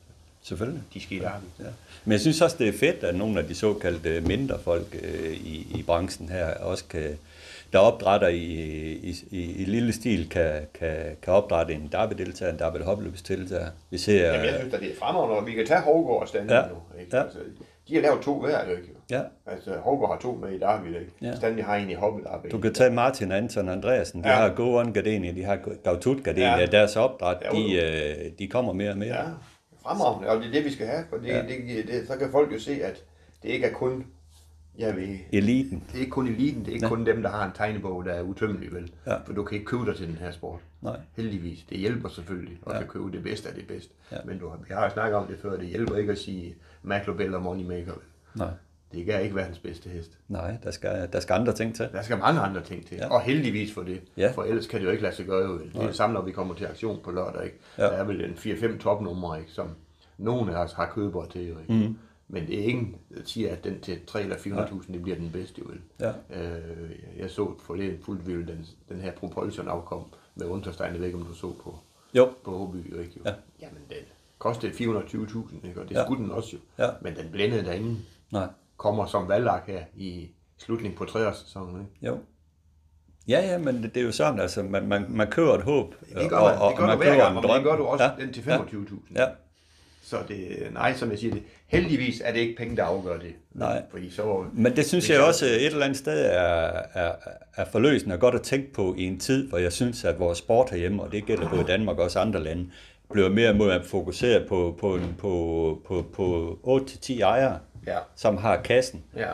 Selvfølgelig. 0.42 0.82
De 0.94 1.00
skal 1.00 1.16
i 1.16 1.20
Derby. 1.20 1.44
Ja. 1.58 1.64
Men 2.04 2.12
jeg 2.12 2.20
synes 2.20 2.40
også, 2.40 2.56
det 2.58 2.68
er 2.68 2.72
fedt, 2.72 3.04
at 3.04 3.14
nogle 3.14 3.40
af 3.40 3.46
de 3.48 3.54
såkaldte 3.54 4.20
mindre 4.20 4.58
folk 4.58 4.98
øh, 5.02 5.32
i, 5.32 5.66
i 5.78 5.82
branchen 5.82 6.28
her 6.28 6.54
også 6.54 6.84
kan, 6.84 7.18
der 7.72 7.78
opdrætter 7.78 8.28
i, 8.28 8.42
i, 8.92 9.14
i, 9.30 9.40
i 9.62 9.64
lille 9.64 9.92
stil, 9.92 10.28
kan, 10.28 10.52
kan, 10.74 10.96
kan 11.22 11.32
opdrætte 11.32 11.74
en 11.74 11.88
derby-deltager, 11.92 12.52
en 12.52 12.58
derby-hopløbsdeltager. 12.58 13.68
Vi 13.90 13.98
ser... 13.98 14.26
Jamen, 14.32 14.46
jeg 14.46 14.54
synes, 14.60 14.74
at 14.74 14.80
det 14.80 14.90
er 14.90 14.94
fremragende, 14.98 15.36
og 15.36 15.46
vi 15.46 15.52
kan 15.52 15.66
tage 15.66 15.80
Hågaard 15.80 16.20
og 16.22 16.28
Stanley 16.28 16.54
Ja. 16.54 16.62
nu. 16.62 17.00
Ikke? 17.00 17.16
Ja. 17.16 17.22
Altså, 17.22 17.38
de 17.88 17.94
har 17.94 18.02
lavet 18.02 18.20
to 18.22 18.40
hver, 18.40 18.64
ikke? 18.70 18.88
Ja, 19.10 19.20
Altså, 19.46 19.70
Hågaard 19.76 20.10
har 20.12 20.18
to 20.20 20.32
med 20.32 20.52
i 20.52 20.58
Derby, 20.58 20.86
ikke? 20.86 21.10
Ja. 21.22 21.36
Stanley 21.36 21.62
har 21.62 21.76
en 21.76 21.90
i 21.90 21.94
Hobbit 21.94 22.24
Derby. 22.24 22.46
du 22.52 22.58
kan 22.60 22.74
tage 22.74 22.90
Martin, 22.90 23.32
Anton 23.32 23.68
og 23.68 23.74
Andreasen. 23.74 24.24
De 24.24 24.28
Ja. 24.28 24.34
har 24.34 24.48
Go 24.54 24.76
On 24.78 24.92
Gardenia, 24.92 25.32
de 25.32 25.44
har 25.44 25.58
Gautut 25.84 26.24
Gardenia. 26.24 26.58
Ja. 26.58 26.66
Deres 26.66 26.96
opdræt, 26.96 27.36
de, 27.52 27.74
øh, 27.82 28.30
de 28.38 28.48
kommer 28.48 28.72
mere 28.72 28.90
og 28.90 28.98
mere. 28.98 29.14
Ja, 29.14 29.24
fremragende, 29.86 30.28
og 30.28 30.36
det 30.40 30.46
er 30.46 30.52
det, 30.52 30.64
vi 30.64 30.70
skal 30.72 30.86
have, 30.86 31.04
for 31.10 31.16
det, 31.16 31.26
Ja. 31.28 31.36
ja. 31.36 31.42
det, 31.42 31.86
det, 31.88 32.06
så 32.06 32.16
kan 32.16 32.30
folk 32.30 32.52
jo 32.52 32.58
se, 32.58 32.72
at 32.84 33.02
det 33.42 33.48
ikke 33.48 33.66
er 33.66 33.72
kun, 33.72 34.04
jeg 34.78 34.96
ved, 34.96 35.18
Eliten. 35.32 35.82
det 35.88 35.94
er 35.94 35.98
ikke 35.98 36.10
kun 36.10 36.26
eliten, 36.28 36.60
det 36.60 36.68
er 36.68 36.72
ikke 36.72 36.82
Nej. 36.86 36.88
kun 36.96 37.06
dem, 37.06 37.22
der 37.22 37.28
har 37.30 37.46
en 37.46 37.52
tegnebog, 37.54 38.04
der 38.04 38.12
er 38.12 38.22
utømmelig, 38.22 38.72
vel? 38.74 38.92
Ja. 39.06 39.16
For 39.26 39.32
du 39.32 39.44
kan 39.44 39.54
ikke 39.54 39.66
købe 39.66 39.86
dig 39.86 39.96
til 39.96 40.06
den 40.08 40.16
her 40.16 40.30
sport. 40.32 40.60
Nej. 40.82 41.00
Heldigvis. 41.16 41.64
Det 41.70 41.78
hjælper 41.78 42.08
selvfølgelig 42.08 42.58
at 42.66 42.72
Ja. 42.72 42.76
ja. 42.76 42.82
kan 42.82 42.88
købe 42.88 43.12
det 43.12 43.22
bedste 43.22 43.48
af 43.48 43.54
det 43.54 43.66
bedste. 43.66 43.92
Ja. 44.12 44.16
Men 44.24 44.38
du, 44.38 44.48
har- 44.48 44.56
vi 44.68 44.74
har 44.74 44.88
snakket 44.90 45.14
om 45.16 45.26
det 45.26 45.38
før, 45.42 45.56
det 45.56 45.66
hjælper 45.68 45.96
ikke 45.96 46.12
at 46.12 46.18
sige 46.18 46.54
Maclobel 46.82 47.34
og 47.34 47.42
Moneymaker. 47.42 47.92
vel? 47.92 48.02
Nej. 48.34 48.50
Det 48.92 49.14
er 49.14 49.18
ikke 49.18 49.34
verdens 49.34 49.58
bedste 49.58 49.88
hest. 49.88 50.18
Nej, 50.28 50.56
der 50.64 50.70
skal, 50.70 51.08
der 51.12 51.20
skal 51.20 51.34
andre 51.34 51.52
ting 51.52 51.74
til. 51.74 51.88
Der 51.92 52.02
skal 52.02 52.18
mange 52.18 52.40
andre 52.40 52.62
ting 52.62 52.86
til, 52.86 52.96
Ja. 52.96 53.02
ja. 53.06 53.12
og 53.12 53.20
heldigvis 53.20 53.74
for 53.74 53.82
det. 53.82 54.00
Ja. 54.16 54.30
For 54.34 54.42
ellers 54.42 54.66
kan 54.66 54.80
det 54.80 54.86
jo 54.86 54.90
ikke 54.90 55.02
lade 55.02 55.14
sig 55.14 55.26
gøre. 55.26 55.48
Vel? 55.48 55.72
Det 55.72 55.82
er 55.82 55.86
det 55.86 55.96
samme, 55.96 56.14
når 56.14 56.22
vi 56.22 56.32
kommer 56.32 56.54
til 56.54 56.64
aktion 56.64 57.00
på 57.04 57.10
lørdag. 57.10 57.44
Ikke? 57.44 57.56
Ja. 57.78 57.82
Der 57.82 57.88
er 57.90 58.04
vel 58.04 58.24
en 58.24 58.34
4-5 58.34 58.78
topnumre, 58.78 59.38
ikke? 59.40 59.50
som 59.52 59.68
nogle 60.18 60.56
af 60.56 60.64
os 60.64 60.72
har 60.72 60.86
købere 60.94 61.28
til. 61.30 61.40
Ikke? 61.42 61.56
Mm. 61.68 61.96
Men 62.34 62.46
det 62.46 62.58
er 62.60 62.64
ingen, 62.64 62.96
der 63.14 63.20
siger, 63.24 63.52
at 63.52 63.64
den 63.64 63.80
til 63.80 64.06
3 64.06 64.22
eller 64.22 64.36
400.000, 64.36 64.92
det 64.92 65.02
bliver 65.02 65.16
den 65.18 65.30
bedste. 65.32 65.60
Jo, 65.60 65.64
vel? 65.68 65.80
Ja. 66.00 66.12
Øh, 66.42 66.90
jeg 67.18 67.30
så 67.30 67.54
forleden 67.66 67.98
fuldt 68.04 68.26
vildt 68.26 68.48
den, 68.48 68.66
den 68.88 69.00
her 69.00 69.12
Propulsion 69.12 69.68
afkom 69.68 70.04
med 70.34 70.46
Unterstein. 70.46 70.92
Jeg 70.92 71.00
ved 71.00 71.06
ikke, 71.06 71.18
om 71.18 71.24
du 71.26 71.34
så 71.34 71.52
på, 71.64 71.78
Jo. 72.14 72.30
på 72.44 72.50
Håby. 72.58 72.76
Ikke? 72.76 73.12
Jo. 73.16 73.22
Ja. 73.24 73.32
Jamen, 73.60 73.82
den 73.88 73.96
kostede 74.38 74.72
420.000, 74.72 75.66
ikke? 75.68 75.80
og 75.80 75.88
det 75.88 75.94
Ja. 75.94 76.04
skulle 76.04 76.22
den 76.22 76.30
også 76.32 76.50
jo. 76.52 76.84
Ja. 76.84 76.90
Men 77.02 77.16
den 77.16 77.30
blændede 77.32 77.64
der 77.64 77.72
ingen. 77.72 78.06
Nej. 78.32 78.46
Kommer 78.76 79.06
som 79.06 79.28
valglak 79.28 79.66
her 79.66 79.84
i 79.96 80.30
slutningen 80.58 80.98
på 80.98 81.04
treårssæsonen. 81.04 81.80
Ikke? 81.80 82.06
Jo. 82.06 82.18
Ja, 83.28 83.40
ja, 83.52 83.58
men 83.58 83.82
det, 83.82 83.96
er 83.96 84.02
jo 84.02 84.12
sådan, 84.12 84.40
altså, 84.40 84.62
man, 84.62 84.88
man, 84.88 85.06
man 85.08 85.30
kører 85.30 85.54
et 85.54 85.62
håb. 85.62 85.94
Det 86.00 86.30
gør, 86.30 86.40
man, 86.40 86.70
det 86.70 86.78
gør 86.78 86.90
du 86.90 86.96
hver 86.96 87.16
gang, 87.16 87.30
en 87.32 87.36
og 87.36 87.42
drøm. 87.42 87.54
det 87.56 87.64
gør 87.64 87.76
du 87.76 87.84
også 87.84 88.04
ja. 88.04 88.10
den 88.24 88.32
til 88.32 88.44
ja. 88.46 88.58
25.000. 88.58 88.94
Ja, 89.14 89.26
Så 90.02 90.16
det, 90.28 90.68
nej, 90.72 90.94
som 90.94 91.10
jeg 91.10 91.18
siger 91.18 91.34
det, 91.34 91.42
heldigvis 91.72 92.22
er 92.24 92.32
det 92.32 92.40
ikke 92.40 92.56
penge, 92.56 92.76
der 92.76 92.84
afgør 92.84 93.18
det. 93.18 93.32
Nej. 93.54 93.82
Fordi 93.90 94.10
så, 94.10 94.44
men 94.52 94.76
det 94.76 94.86
synes 94.86 95.04
hvis 95.06 95.16
jeg 95.16 95.24
også 95.24 95.44
et 95.46 95.66
eller 95.66 95.84
andet 95.84 95.98
sted 95.98 96.24
er, 96.24 96.72
er, 96.94 97.12
er 97.56 97.64
forløsende 97.72 98.14
og 98.14 98.20
godt 98.20 98.34
at 98.34 98.42
tænke 98.42 98.72
på 98.72 98.94
i 98.98 99.02
en 99.04 99.18
tid, 99.20 99.48
hvor 99.48 99.58
jeg 99.58 99.72
synes, 99.72 100.04
at 100.04 100.18
vores 100.18 100.38
sport 100.38 100.70
herhjemme, 100.70 101.02
og 101.02 101.12
det 101.12 101.26
gælder 101.26 101.48
både 101.50 101.64
Danmark 101.64 101.98
og 101.98 102.04
også 102.04 102.18
andre 102.18 102.42
lande, 102.42 102.66
bliver 103.12 103.28
mere 103.28 103.48
og 103.48 103.56
mere 103.56 103.84
fokuseret 103.84 104.48
på, 104.48 104.76
på, 104.80 104.98
på, 105.18 105.78
på, 105.86 106.04
på 106.14 106.58
8-10 107.04 107.20
ejere, 107.22 107.58
Ja. 107.86 107.98
som 108.16 108.36
har 108.36 108.56
kassen, 108.62 109.02
Ja. 109.16 109.28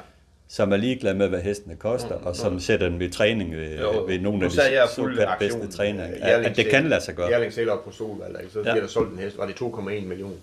som 0.48 0.72
er 0.72 0.76
ligeglade 0.76 1.14
med, 1.14 1.28
hvad 1.28 1.40
hestene 1.40 1.76
koster, 1.76 2.14
og 2.14 2.36
som 2.36 2.60
sætter 2.60 2.88
den 2.88 2.98
ved 3.00 3.10
træning 3.10 3.56
ved, 3.56 3.78
Jo, 3.78 4.04
ved 4.08 4.18
nogle 4.18 4.44
af 4.44 4.50
de 4.50 4.62
jeg 4.72 4.82
aktion, 4.82 5.10
bedste 5.38 5.68
trænere. 5.68 6.08
øh, 6.08 6.16
At, 6.20 6.28
at 6.30 6.44
det 6.46 6.56
selv- 6.56 6.70
kan 6.70 6.84
lade 6.88 7.00
sig 7.00 7.14
gøre. 7.14 7.30
Jerling 7.30 7.52
sælger 7.52 7.72
op 7.72 7.84
på 7.84 7.90
Solvald, 7.92 8.50
så 8.50 8.58
Ja. 8.60 8.66
ja. 8.66 8.72
bliver 8.72 8.80
der 8.84 8.88
solgt 8.88 9.12
en 9.12 9.18
hest, 9.18 9.38
var 9.38 9.46
det 9.46 9.54
2,1 9.60 10.06
million. 10.06 10.34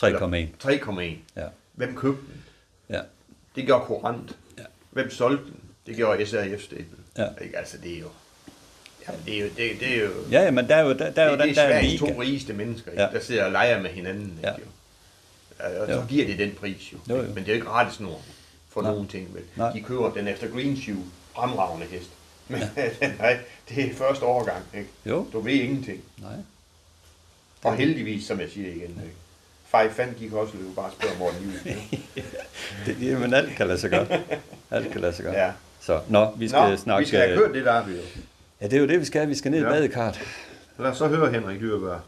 3,1. 0.00 0.46
3,1. 0.64 1.02
Ja. 1.36 1.46
Hvem 1.72 1.96
købte 1.96 2.22
den? 2.32 2.42
Ja. 2.90 3.00
Det 3.56 3.66
gjorde 3.66 3.84
Courant. 3.84 4.36
Ja. 4.58 4.62
Hvem 4.90 5.10
solgte 5.10 5.44
den? 5.44 5.60
Det 5.86 5.96
gjorde 5.96 6.26
SRF 6.26 6.62
Stable. 6.62 6.86
Ja. 7.18 7.26
Ikke? 7.42 7.58
Altså, 7.58 7.78
det 7.78 7.94
er 7.94 7.98
jo... 8.00 8.06
Jamen, 9.08 9.20
det 9.26 9.34
er 9.36 9.40
jo... 9.40 9.46
Det, 9.56 9.80
det 9.80 9.96
er 9.96 10.00
jo 10.04 10.10
Ja, 10.30 10.42
ja, 10.42 10.50
men 10.50 10.68
der 10.68 10.76
er 10.76 10.82
jo, 10.82 10.92
der, 10.92 11.10
der 11.10 11.22
er 11.22 11.30
jo 11.30 11.36
det, 11.36 11.44
det 11.48 11.56
den 11.56 11.64
er 11.64 11.68
der 11.72 11.82
liga. 11.82 11.96
to 11.98 12.20
rigeste 12.20 12.52
mennesker, 12.52 12.90
ikke? 12.90 13.02
Ja. 13.02 13.08
der 13.12 13.20
sidder 13.20 13.44
og 13.44 13.52
leger 13.52 13.82
med 13.82 13.90
hinanden. 13.90 14.32
Ikke? 14.38 14.48
Ja. 14.48 14.54
Ja, 15.68 15.80
og 15.80 15.86
så 15.86 15.92
Jo. 15.94 16.04
giver 16.08 16.26
det 16.26 16.38
den 16.38 16.50
pris 16.60 16.92
jo. 16.92 16.98
Jo, 17.10 17.16
jo. 17.16 17.22
Men 17.22 17.34
det 17.34 17.42
er 17.42 17.46
jo 17.48 17.54
ikke 17.54 17.66
gratis 17.66 17.94
snor 17.96 18.20
for 18.68 18.82
Nej. 18.82 18.90
nogen 18.92 19.08
ting. 19.08 19.34
Vel? 19.34 19.42
Nej. 19.56 19.72
De 19.72 19.80
køber 19.82 20.12
den 20.12 20.28
efter 20.28 20.48
Green 20.50 20.76
Shoe, 20.76 20.96
fremragende 21.34 21.86
hest. 21.86 22.10
Men 22.48 22.60
nej, 23.18 23.38
det 23.68 23.84
er 23.90 23.94
første 23.94 24.22
overgang. 24.22 24.62
Ikke? 24.74 24.88
Jo, 25.06 25.26
Du 25.32 25.40
ved 25.40 25.52
ingenting. 25.52 26.02
nej. 26.18 26.36
Og 27.62 27.76
heldigvis, 27.76 28.24
som 28.26 28.40
jeg 28.40 28.50
siger 28.50 28.68
igen, 28.68 28.80
ikke? 28.82 29.14
Five 29.80 29.90
Fan 29.90 30.14
gik 30.18 30.32
også 30.32 30.56
løbe, 30.56 30.68
bare 30.76 30.90
spørge 30.98 31.18
Morten 31.18 31.40
Juhl. 31.44 31.54
ikke? 31.66 32.04
Det, 32.86 32.96
jamen, 33.02 33.34
alt 33.34 33.56
kan 33.56 33.66
lade 33.66 33.78
sig 33.78 33.90
gøre. 33.90 34.06
Alt 34.70 34.92
kan 34.92 35.00
lade 35.00 35.12
sig 35.12 35.24
gøre. 35.24 35.34
Ja. 35.34 35.52
Så, 35.80 36.00
nå, 36.08 36.30
vi 36.36 36.48
skal 36.48 36.70
Nå, 36.70 36.76
snakke... 36.76 37.00
vi 37.04 37.06
skal 37.08 37.20
have 37.20 37.38
kørt 37.38 37.54
det 37.54 37.64
der, 37.64 37.84
vi 37.84 37.92
jo. 37.92 37.98
Ja, 38.60 38.64
det 38.66 38.72
er 38.76 38.80
jo 38.80 38.86
det, 38.86 39.00
vi 39.00 39.04
skal. 39.04 39.28
Vi 39.28 39.34
skal 39.34 39.50
ned 39.50 39.58
i 39.58 39.62
Ja. 39.62 39.68
badekart. 39.70 40.20
Lad 40.78 40.90
os 40.90 40.96
så 40.96 41.06
høre 41.08 41.30
Henrik 41.30 41.60
Dyrberg. 41.60 42.00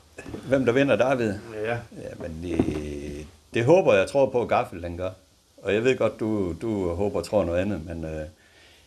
Hvem 0.48 0.64
der 0.64 0.72
vinder 0.72 0.96
David? 0.96 1.34
Ja, 1.64 1.70
Ja, 1.72 1.78
men 2.20 2.40
det, 2.42 3.26
det 3.54 3.64
håber 3.64 3.94
jeg 3.94 4.06
tror 4.08 4.30
på, 4.30 4.42
at 4.42 4.48
Gaffel 4.48 4.82
den 4.82 4.96
gør. 4.96 5.10
Og 5.56 5.74
jeg 5.74 5.84
ved 5.84 5.96
godt, 5.98 6.20
du, 6.20 6.52
du 6.62 6.94
håber 6.94 7.18
og 7.18 7.24
tror 7.26 7.44
noget 7.44 7.60
andet, 7.60 7.86
men 7.86 8.04
øh, 8.04 8.26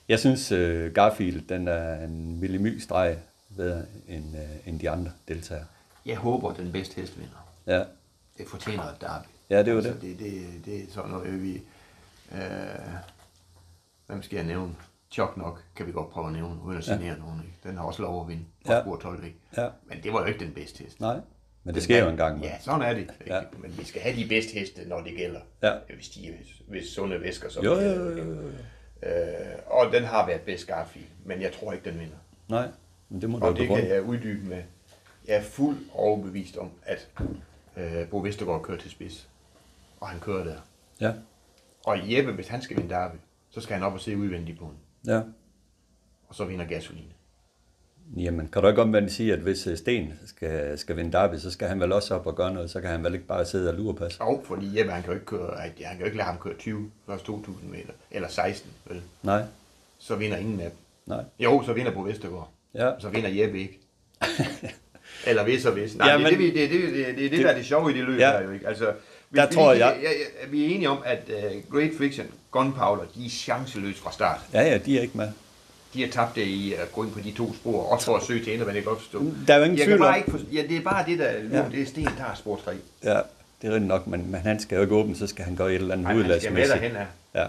jeg 0.10 0.20
synes, 0.20 0.52
øh, 0.52 0.94
Garfield, 0.94 1.42
den 1.50 1.68
er 1.68 1.94
en 2.04 2.38
millimy 2.40 2.80
streg 2.80 3.18
bedre 3.58 3.82
end, 4.08 4.24
øh, 4.36 4.42
end 4.68 4.80
de 4.80 4.90
andre 4.90 5.12
deltagere. 5.28 5.66
jeg 6.06 6.18
håber, 6.18 6.54
den 6.54 6.72
bedste 6.72 7.02
hest 7.02 7.14
vinder. 7.18 7.48
Ja, 7.68 7.84
Det 8.40 8.48
fortjener 8.48 8.84
et 8.84 9.02
derby. 9.02 9.26
Ja, 9.50 9.60
det 9.60 9.68
er 9.68 9.72
jo 9.72 9.78
altså, 9.78 9.94
det. 9.94 10.02
det. 10.02 10.20
Det, 10.20 10.66
det 10.66 10.80
er 10.84 10.86
sådan 10.92 11.12
noget, 11.12 11.44
vi... 11.44 11.62
Øh, 12.32 12.40
hvem 14.08 14.24
skal 14.24 14.36
jeg 14.36 14.46
nævne? 14.46 14.76
Chok 15.12 15.38
nok 15.38 15.64
kan 15.76 15.88
vi 15.88 15.92
godt 15.92 16.10
prøve 16.10 16.28
at 16.28 16.34
nævne, 16.34 16.62
uden 16.64 16.78
at 16.78 16.88
Ja. 16.88 16.98
signere 16.98 17.20
nogen. 17.20 17.40
Ikke? 17.42 17.70
Den 17.70 17.78
har 17.78 17.84
også 17.84 18.02
lov 18.02 18.22
at 18.22 18.28
vinde 18.28 18.44
Ja. 18.68 18.80
på 18.80 18.84
spor 18.84 18.98
12, 19.12 19.26
ikke? 19.26 19.38
ja, 19.58 19.68
Men 19.86 20.04
det 20.04 20.14
var 20.14 20.20
jo 20.20 20.26
ikke 20.26 20.40
den 20.46 20.54
bedste 20.54 20.84
hest. 20.84 21.00
nej. 21.00 21.20
Men 21.64 21.76
det 21.76 21.84
sker 21.84 22.04
jo 22.04 22.10
engang. 22.10 22.42
Ja, 22.44 22.60
sådan 22.62 22.82
er 22.82 22.94
det. 22.94 23.00
Ikke? 23.02 23.14
Ja. 23.28 23.42
Men 23.58 23.78
vi 23.78 23.84
skal 23.86 24.02
have 24.02 24.16
de 24.16 24.28
bedste 24.30 24.54
heste, 24.54 24.88
når 24.90 25.02
det 25.02 25.14
gælder. 25.18 25.40
Ja. 25.64 25.74
Hvis 25.96 26.10
de 26.10 26.28
er 26.28 26.34
hvis 26.68 26.88
sunde 26.88 27.22
væsker, 27.22 27.50
så 27.50 27.62
Jo, 27.62 27.74
jo, 27.74 27.82
jo, 27.82 28.18
jo, 28.18 28.26
jo. 28.34 28.50
Øh, 29.04 29.56
og 29.68 29.92
den 29.94 30.04
har 30.04 30.26
været 30.28 30.42
bedst 30.42 30.68
Garfield, 30.68 31.08
men 31.26 31.42
jeg 31.42 31.52
tror 31.54 31.74
ikke, 31.74 31.90
den 31.90 32.00
vinder. 32.00 32.16
Nej, 32.50 32.68
men 33.10 33.22
det 33.22 33.30
må 33.30 33.40
du 33.40 33.46
Og 33.46 33.56
det 33.56 33.68
kan 33.68 33.88
jeg 33.88 34.02
uddybe 34.04 34.48
med. 34.50 34.64
Jeg 35.28 35.36
er 35.36 35.42
fuld 35.42 35.78
overbevist 35.94 36.58
om, 36.58 36.72
at 36.84 37.08
øh, 37.80 38.08
Bo 38.10 38.18
Vestergaard 38.20 38.62
kører 38.64 38.78
til 38.78 38.92
spids. 38.92 39.30
Og 40.00 40.08
han 40.10 40.20
kører 40.20 40.44
der. 40.44 40.56
Ja, 41.02 41.14
Og 41.86 42.14
Jeppe, 42.14 42.32
hvis 42.32 42.48
han 42.48 42.62
skal 42.62 42.78
vinde 42.78 42.90
derby, 42.90 43.16
så 43.50 43.62
skal 43.62 43.74
han 43.74 43.84
op 43.84 43.94
og 43.94 44.00
se 44.02 44.18
udvendigt 44.18 44.60
på 44.60 44.66
den. 44.66 45.14
ja. 45.14 45.22
Og 46.30 46.36
så 46.36 46.46
vinder 46.46 46.66
gasolin. 46.66 47.04
Jamen, 48.18 48.48
kan 48.48 48.62
du 48.62 48.68
ikke 48.68 48.82
omvendt 48.82 49.12
sige, 49.12 49.34
at 49.34 49.40
hvis 49.40 49.68
øh, 49.68 49.78
Sten 49.78 50.14
skal, 50.26 50.78
skal 50.78 50.98
vinde 50.98 51.12
derby, 51.12 51.36
så 51.36 51.52
skal 51.52 51.68
han 51.68 51.80
vel 51.80 51.92
også 51.92 52.16
op 52.16 52.28
og 52.28 52.36
gøre 52.36 52.54
noget, 52.54 52.70
så 52.72 52.82
kan 52.82 52.90
han 52.90 53.04
vel 53.04 53.14
ikke 53.14 53.26
bare 53.26 53.46
sidde 53.46 53.70
og 53.70 53.76
lure 53.78 53.94
på 53.96 54.10
sig? 54.10 54.22
Og 54.22 54.44
fordi 54.46 54.80
Jeppe, 54.80 54.92
han 54.92 55.02
kan 55.04 55.10
jo 55.12 55.14
ikke, 55.14 55.26
køre, 55.26 55.58
han 55.60 55.72
kan 55.78 56.00
jo 56.00 56.06
ikke 56.06 56.18
lade 56.18 56.28
ham 56.28 56.38
køre 56.38 56.54
20 56.58 56.92
først 57.06 57.30
2.000 57.30 57.66
meter. 57.72 57.94
Eller 58.12 58.28
16, 58.28 58.72
vel? 58.86 59.02
Nej, 59.24 59.44
Så 59.98 60.16
vinder 60.16 60.38
ingen 60.38 60.60
af 60.60 60.70
dem. 60.70 60.78
nej. 61.06 61.24
Jo, 61.40 61.64
så 61.66 61.74
vinder 61.74 61.92
Bo 61.94 62.02
Vestergaard. 62.02 62.50
Ja, 62.74 63.00
Så 63.00 63.10
vinder 63.10 63.30
Jeppe 63.30 63.60
ikke. 63.60 63.80
Eller 65.28 65.44
hvis 65.44 65.66
og 65.66 65.74
hvis. 65.74 65.96
Nej, 65.96 66.08
Ja, 66.10 66.18
men- 66.18 66.26
det, 66.26 66.40
det, 66.40 66.54
det, 66.56 66.70
det, 66.70 66.82
det, 66.82 66.94
det, 67.08 67.18
det, 67.18 67.32
det, 67.32 67.40
der 67.40 67.48
er 67.50 67.56
det 67.56 67.66
sjove 67.66 67.92
i 67.92 67.98
det 67.98 68.04
løb 68.04 68.20
Ja. 68.20 68.32
her 68.32 68.42
jo 68.44 68.52
ikke. 68.52 68.68
Altså, 68.68 68.86
hvis 69.30 69.40
Der 69.40 69.48
vi 69.48 69.54
tror 69.56 69.74
jeg- 69.74 69.80
Ja, 70.02 70.10
ja, 70.10 70.48
vi 70.50 70.66
er 70.66 70.76
enige 70.76 70.90
om, 70.90 70.98
at 71.06 71.20
uh, 71.28 71.74
Great 71.78 71.92
Fiction, 71.98 72.26
Gunpowder, 72.52 73.04
de 73.16 73.26
er 73.26 73.30
chanceløse 73.30 74.02
fra 74.02 74.12
start. 74.12 74.40
ja, 74.54 74.62
ja, 74.62 74.78
de 74.78 74.98
er 74.98 75.02
ikke 75.02 75.18
med. 75.18 75.28
De 75.94 76.02
har 76.04 76.10
tabt 76.10 76.36
det 76.36 76.42
i 76.42 76.74
at 76.74 76.92
gå 76.94 77.04
ind 77.04 77.12
på 77.12 77.20
de 77.20 77.32
to 77.32 77.54
spor, 77.56 77.84
også 77.84 78.06
for 78.06 78.16
at 78.18 78.24
søge 78.24 78.44
til 78.44 78.54
ender, 78.54 78.66
men 78.66 78.76
det 78.76 78.84
kan 78.84 78.90
godt 78.92 79.02
forstå. 79.02 79.24
Der 79.48 79.54
er 79.54 79.58
jo 79.58 79.64
ingen 79.64 79.78
jeg 79.80 79.86
tvivl 79.86 80.02
om- 80.04 80.16
ikke 80.18 80.32
forstå, 80.32 80.46
ja, 80.54 80.62
det 80.70 80.78
er 80.78 80.82
bare 80.82 81.06
det, 81.08 81.20
der 81.20 81.26
Ja. 81.32 81.64
det 81.72 81.82
er 81.82 81.86
Sten, 81.86 82.04
der 82.06 82.10
har 82.24 82.36
spor 82.36 82.60
3. 82.66 82.72
Ja, 83.04 83.10
det 83.62 83.68
er 83.70 83.74
rigtigt 83.74 83.88
nok, 83.88 84.08
men, 84.08 84.32
men 84.32 84.42
han 84.42 84.60
skal 84.60 84.76
jo 84.76 84.82
ikke 84.82 84.96
åbne, 84.96 85.16
så 85.16 85.28
skal 85.28 85.46
han 85.46 85.56
gøre 85.56 85.70
et 85.70 85.76
eller 85.76 85.94
andet 85.94 86.04
Nej, 86.04 86.14
han 86.14 86.40
skal 86.40 86.54
med 86.54 86.62
udladsmæssigt. 86.64 86.94
derhen. 86.94 87.08
Ja. 87.36 87.46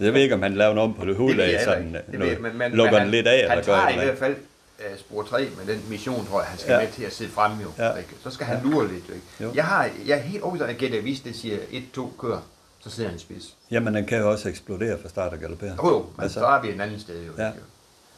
Jeg 0.00 0.14
ved 0.14 0.20
ikke, 0.22 0.34
om 0.34 0.42
han 0.42 0.54
laver 0.54 0.74
noget 0.74 0.90
om 0.90 0.94
på 0.96 1.04
det 1.06 1.38
jeg 1.52 1.60
sådan. 1.64 1.96
Det 2.12 2.20
ved- 2.20 2.38
men- 2.38 2.58
men- 2.58 2.72
lukker 2.72 2.92
men 2.92 3.02
den 3.02 3.10
lidt 3.10 3.26
af, 3.26 3.48
Han 3.48 3.58
eller 3.58 3.64
gør 3.64 3.74
tager 3.90 4.02
i 4.02 4.04
hvert 4.06 4.18
fald 4.18 4.36
uh, 4.78 4.98
spor 4.98 5.22
3 5.22 5.48
med 5.58 5.74
den 5.74 5.82
mission, 5.88 6.26
tror 6.26 6.40
jeg, 6.40 6.48
han 6.48 6.58
skal 6.58 6.72
Ja. 6.72 6.78
med 6.80 6.92
til 6.92 7.04
at 7.04 7.12
sidde 7.12 7.30
frem 7.30 7.52
jo. 7.60 7.68
Ja. 7.78 7.94
Ikke? 7.96 8.10
Så 8.22 8.30
skal 8.30 8.46
han 8.46 8.60
lure 8.64 8.88
lidt. 8.92 9.04
Ikke? 9.08 9.20
Jo. 9.40 9.52
Jeg, 9.54 9.64
har, 9.64 9.90
jeg 10.06 10.18
er 10.18 10.22
helt 10.22 10.42
overbevist 10.42 10.70
at 10.70 10.78
Gette 10.78 10.98
Avis, 10.98 11.20
det 11.20 11.36
siger 11.36 11.58
1-2 11.96 12.08
kører, 12.18 12.40
så 12.80 12.90
sidder 12.90 13.08
han 13.08 13.16
i 13.16 13.20
spids. 13.20 13.56
Jamen, 13.70 13.94
den 13.94 14.06
kan 14.06 14.18
jo 14.18 14.30
også 14.30 14.48
eksplodere 14.48 14.98
fra 15.02 15.08
start 15.08 15.32
og 15.32 15.38
galoppere. 15.38 15.70
Jo, 15.84 15.88
jo, 15.90 15.98
men 16.16 16.22
Altså, 16.22 16.40
så 16.40 16.46
er 16.46 16.60
vi 16.62 16.68
et 16.68 16.80
andet 16.80 17.00
sted 17.00 17.24
jo. 17.26 17.32
Ja. 17.38 17.48
ikke? 17.48 17.60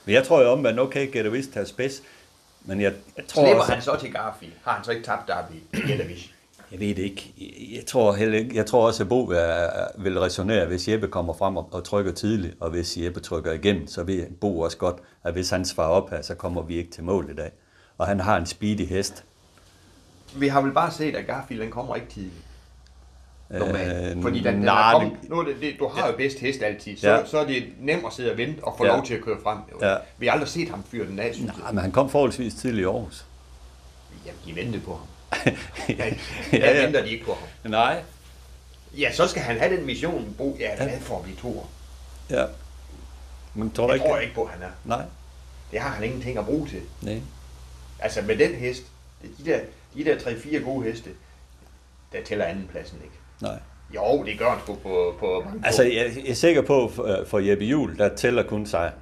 Men 0.04 0.14
jeg 0.14 0.24
tror 0.26 0.42
jo 0.42 0.48
om, 0.50 0.66
at 0.66 0.78
okay, 0.78 1.12
Gette 1.12 1.32
Vist 1.32 1.52
tager 1.52 1.66
spids, 1.66 2.02
men 2.64 2.80
jeg, 2.80 2.92
jeg 3.16 3.24
tror 3.28 3.42
Slipper 3.44 3.60
også, 3.60 3.72
han 3.72 3.82
så 3.82 3.96
til 4.00 4.12
Garfi? 4.12 4.52
Har 4.64 4.72
han 4.72 4.84
så 4.84 4.90
ikke 4.90 5.04
tabt 5.04 5.28
Derby? 5.28 5.86
Gette 5.88 6.04
Avis. 6.04 6.30
Jeg 6.74 6.80
ved 6.80 6.94
det 6.94 7.02
ikke. 7.02 7.34
Jeg, 7.38 7.76
jeg 7.76 7.86
tror 7.86 8.12
heller 8.14 8.38
ikke, 8.38 8.56
jeg 8.56 8.66
tror 8.66 8.86
også, 8.86 9.02
at 9.02 9.08
Bo 9.08 9.22
vil, 9.98 10.20
resonere, 10.20 10.66
hvis 10.66 10.88
Jeppe 10.88 11.08
kommer 11.08 11.32
frem 11.34 11.56
og, 11.56 11.84
trykker 11.84 12.12
tidligt, 12.12 12.54
og 12.60 12.70
hvis 12.70 12.96
Jeppe 12.96 13.20
trykker 13.20 13.52
igennem, 13.52 13.86
så 13.86 14.02
ved 14.02 14.26
Bo 14.40 14.60
også 14.60 14.76
godt, 14.76 14.96
at 15.24 15.32
hvis 15.32 15.50
han 15.50 15.64
svarer 15.64 15.88
op 15.88 16.10
her, 16.10 16.22
så 16.22 16.34
kommer 16.34 16.62
vi 16.62 16.76
ikke 16.76 16.90
til 16.90 17.04
mål 17.04 17.28
i 17.32 17.34
dag. 17.34 17.50
Og 17.98 18.06
han 18.06 18.20
har 18.20 18.36
en 18.36 18.46
speedy 18.46 18.86
hest. 18.88 19.24
Vi 20.36 20.48
har 20.48 20.60
vel 20.60 20.72
bare 20.72 20.90
set, 20.90 21.16
at 21.16 21.26
Garfield 21.26 21.62
den 21.62 21.70
kommer 21.70 21.94
ikke 21.94 22.08
tidligt. 22.08 22.34
Normalt. 23.50 24.16
Øh, 24.16 24.22
Fordi 24.22 24.38
den, 24.38 24.54
den 24.54 24.62
nej, 24.62 25.04
det- 25.04 25.30
nu 25.30 25.44
det, 25.44 25.56
det, 25.60 25.74
du 25.78 25.88
har 25.88 26.06
jo 26.06 26.16
bedst 26.16 26.38
hest 26.38 26.62
altid, 26.62 26.96
så, 26.96 27.08
Ja. 27.08 27.14
ja. 27.18 27.24
så 27.26 27.38
er 27.38 27.46
det 27.46 27.64
nemt 27.80 28.06
at 28.06 28.12
sidde 28.12 28.30
og 28.32 28.38
vente 28.38 28.64
og 28.64 28.74
få 28.78 28.84
Ja. 28.84 28.90
ja. 28.90 28.96
lov 28.96 29.06
til 29.06 29.14
at 29.14 29.20
køre 29.24 29.36
frem. 29.42 29.58
Jo. 29.72 29.86
Ja. 29.88 29.96
Vi 30.18 30.26
har 30.26 30.32
aldrig 30.32 30.48
set 30.48 30.68
ham 30.68 30.82
fyre 30.90 31.06
den 31.06 31.18
af, 31.18 31.34
synes 31.34 31.52
Nej, 31.58 31.72
men 31.72 31.78
han 31.82 31.92
kom 31.92 32.10
forholdsvis 32.10 32.54
tidligt 32.54 32.82
i 32.82 32.84
Aarhus. 32.84 33.24
jeg. 34.26 34.32
Jamen, 34.46 34.56
de 34.56 34.60
ventede 34.64 34.84
på 34.84 34.90
ham. 34.92 35.06
ja, 35.88 35.94
Ja, 36.52 36.74
ja. 36.76 36.84
venter 36.84 37.02
de 37.02 37.10
ikke 37.10 37.24
på 37.24 37.34
ham. 37.62 37.70
Nej. 37.70 38.02
Ja, 38.98 39.12
så 39.12 39.26
skal 39.28 39.42
han 39.42 39.58
have 39.58 39.76
den 39.76 39.86
mission, 39.86 40.34
Bo. 40.38 40.56
Ja, 40.60 40.76
hvad 40.76 41.00
for 41.00 41.16
at 41.16 41.22
blive 41.22 41.36
toer? 41.36 41.64
Ja. 42.30 42.44
Men 43.54 43.70
tror 43.70 43.86
Det 43.86 43.94
ikke? 43.94 44.06
tror 44.06 44.14
jeg 44.14 44.22
ikke 44.22 44.34
på, 44.34 44.46
han 44.52 44.62
er. 44.62 44.68
Nej. 44.84 45.04
Det 45.72 45.80
har 45.80 45.90
han 45.90 46.04
ingenting 46.04 46.38
at 46.38 46.44
bruge 46.44 46.68
til. 46.68 46.80
Nej. 47.02 47.20
Altså 47.98 48.22
med 48.22 48.36
den 48.36 48.54
hest, 48.54 48.82
er 49.24 49.28
de 49.38 49.50
der, 49.50 49.58
de 49.94 50.04
der 50.04 50.16
3-4 50.16 50.58
gode 50.64 50.90
heste, 50.92 51.10
der 52.12 52.18
tæller 52.24 52.44
andenpladsen 52.44 52.98
ikke. 53.04 53.14
Nej. 53.40 53.58
Jo, 53.94 54.24
det 54.24 54.38
gør 54.38 54.50
han 54.50 54.58
sgu 54.64 54.74
på, 54.74 55.14
på 55.20 55.42
mange 55.46 55.66
Altså, 55.66 55.82
jeg, 55.82 56.12
jeg 56.16 56.30
er 56.30 56.34
sikker 56.34 56.62
på, 56.62 56.90
for, 56.94 57.24
for 57.26 57.38
Jeppe 57.38 57.64
Juhl, 57.64 57.98
der 57.98 58.16
tæller 58.16 58.42
kun 58.42 58.66
sig. 58.66 58.92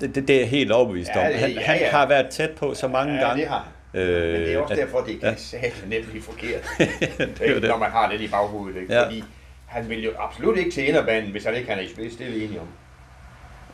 Det, 0.00 0.14
det, 0.14 0.28
det 0.28 0.36
er 0.36 0.40
jeg 0.40 0.48
helt 0.48 0.72
overbevist 0.72 1.10
Ja, 1.14 1.26
om. 1.28 1.34
Han, 1.34 1.50
ja, 1.50 1.60
han 1.66 1.78
ja. 1.78 1.90
har 1.90 2.06
været 2.06 2.30
tæt 2.30 2.50
på 2.50 2.74
så 2.74 2.88
mange 2.88 3.14
ja, 3.14 3.20
gange. 3.20 3.40
det 3.40 3.48
har 3.50 3.58
han. 3.58 3.72
Øh, 3.94 4.32
Men 4.32 4.40
det 4.40 4.52
er 4.54 4.58
også 4.58 4.72
at- 4.74 4.78
derfor, 4.78 5.00
det 5.00 5.18
ja. 5.22 5.34
kan 5.60 5.88
nemt 5.88 6.06
blive 6.10 6.22
forkert. 6.22 6.62
det 6.78 7.38
det. 7.40 7.62
Når 7.62 7.78
man 7.78 7.90
har 7.90 8.10
det 8.10 8.20
i 8.20 8.28
baghovedet. 8.28 8.80
Ikke? 8.80 8.94
Ja. 8.94 9.04
Fordi 9.04 9.24
han 9.66 9.88
vil 9.88 10.04
jo 10.04 10.10
absolut 10.18 10.58
ikke 10.58 10.70
til 10.70 10.88
inderbanen, 10.88 11.30
hvis 11.30 11.44
han 11.44 11.54
ikke 11.54 11.66
kan 11.66 11.84
i 11.84 11.88
spids. 11.88 12.16
Det 12.16 12.26
er 12.26 12.30
vi 12.30 12.44
enige 12.44 12.60
om. 12.60 12.66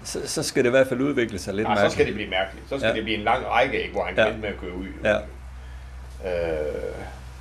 Så, 0.05 0.28
så 0.28 0.42
skal 0.42 0.64
det 0.64 0.68
i 0.68 0.70
hvert 0.70 0.86
fald 0.86 1.01
udvikle 1.01 1.38
sig 1.38 1.55
lidt 1.55 1.68
Nej, 1.68 1.88
så 1.88 1.92
skal 1.94 2.06
det 2.06 2.14
blive 2.14 2.30
mærkeligt. 2.30 2.68
Så 2.68 2.78
skal 2.78 2.88
Ja. 2.88 2.94
det 2.94 3.05
blive 3.05 3.18
en 3.18 3.24
lang 3.24 3.47
række, 3.47 3.80
ikke, 3.82 3.92
hvor 3.92 4.05
han 4.05 4.14
kan 4.14 4.24
Ja. 4.24 4.30
ja. 4.30 4.36
med 4.36 4.48
at 4.48 4.56
køre 4.60 4.72
ud. 4.74 4.86
Ja. 5.05 5.16
Øh, 6.26 6.94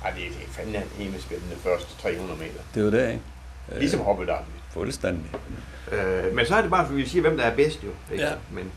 ej, 0.04 0.10
det, 0.10 0.24
er 0.26 0.30
fandme 0.50 0.76
en 0.76 0.82
himmelspændende 0.98 1.56
første 1.56 2.02
300 2.02 2.38
meter. 2.38 2.60
Det 2.74 2.80
er 2.80 2.84
jo 2.84 2.90
det, 2.90 3.08
ikke? 3.12 3.20
Ligesom 3.78 4.00
Hoppe 4.00 4.26
Derby. 4.26 4.44
Fuldstændig. 4.72 5.24
Øh, 5.92 6.34
men 6.34 6.46
så 6.46 6.54
er 6.56 6.62
det 6.62 6.70
bare, 6.70 6.86
for 6.86 6.92
vi 6.94 7.06
siger, 7.08 7.22
hvem 7.22 7.36
der 7.36 7.44
er 7.44 7.54
bedst 7.56 7.84
jo. 7.84 7.88
Ikke? 8.12 8.24
Ja. 8.24 8.30
Men 8.50 8.72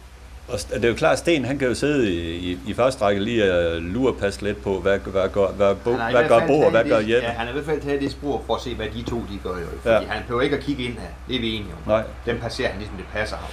Og 0.47 0.59
det 0.73 0.85
er 0.85 0.89
jo 0.89 0.95
klart, 0.95 1.13
at 1.13 1.19
Sten 1.19 1.45
han 1.45 1.57
kan 1.57 1.67
jo 1.67 1.73
sidde 1.73 2.13
i, 2.13 2.59
i, 2.67 2.73
første 2.73 3.01
række 3.01 3.23
lige 3.23 3.53
og 3.53 3.81
lure 3.81 4.13
passe 4.13 4.41
lidt 4.41 4.63
på, 4.63 4.79
hvad, 4.79 4.99
hvad, 4.99 5.29
gør, 5.29 5.47
hvad, 5.47 5.75
Bo, 5.75 5.91
hvad 5.91 6.27
gør 6.27 6.47
Bo, 6.47 6.61
og 6.61 6.71
hvad 6.71 6.83
gør 6.83 6.97
Jeppe. 6.97 7.11
Ja, 7.11 7.29
han 7.29 7.47
har 7.47 7.49
i 7.49 7.53
hvert 7.53 7.65
fald 7.65 7.81
taget 7.81 8.01
det 8.01 8.11
spor 8.11 8.43
for 8.45 8.55
at 8.55 8.61
se, 8.61 8.75
hvad 8.75 8.87
de 8.93 9.03
to 9.03 9.15
de 9.15 9.39
gør 9.43 9.49
jo. 9.49 9.65
Fordi 9.81 10.05
ja. 10.05 10.11
han 10.11 10.21
behøver 10.21 10.41
ikke 10.41 10.57
at 10.57 10.63
kigge 10.63 10.83
ind 10.83 10.93
her. 10.93 11.07
Det 11.27 11.35
er 11.35 11.39
vi 11.39 11.55
enige 11.55 11.73
om. 11.73 11.91
Nej. 11.91 12.03
Den 12.25 12.39
passerer 12.39 12.69
han 12.69 12.77
ligesom 12.77 12.97
det 12.97 13.05
passer 13.13 13.37
ham. 13.37 13.49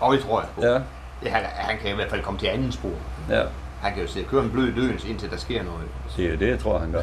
Og 0.00 0.14
det 0.14 0.22
tror 0.22 0.40
jeg 0.40 0.48
på. 0.54 0.62
Ja. 0.62 0.80
Ja, 1.24 1.30
han, 1.30 1.42
han 1.54 1.78
kan 1.78 1.90
i 1.90 1.94
hvert 1.94 2.10
fald 2.10 2.22
komme 2.22 2.40
til 2.40 2.46
anden 2.46 2.72
spor. 2.72 2.90
Ja. 3.30 3.42
Han 3.82 3.92
kan 3.94 4.02
jo 4.02 4.08
sidde 4.08 4.26
og 4.26 4.30
køre 4.30 4.44
en 4.44 4.50
blød 4.50 4.72
dødens, 4.72 5.04
indtil 5.04 5.30
der 5.30 5.36
sker 5.36 5.62
noget. 5.62 5.84
Det 6.16 6.32
er 6.32 6.36
det, 6.36 6.48
jeg 6.48 6.58
tror, 6.58 6.78
han 6.78 6.92
gør. 6.92 7.02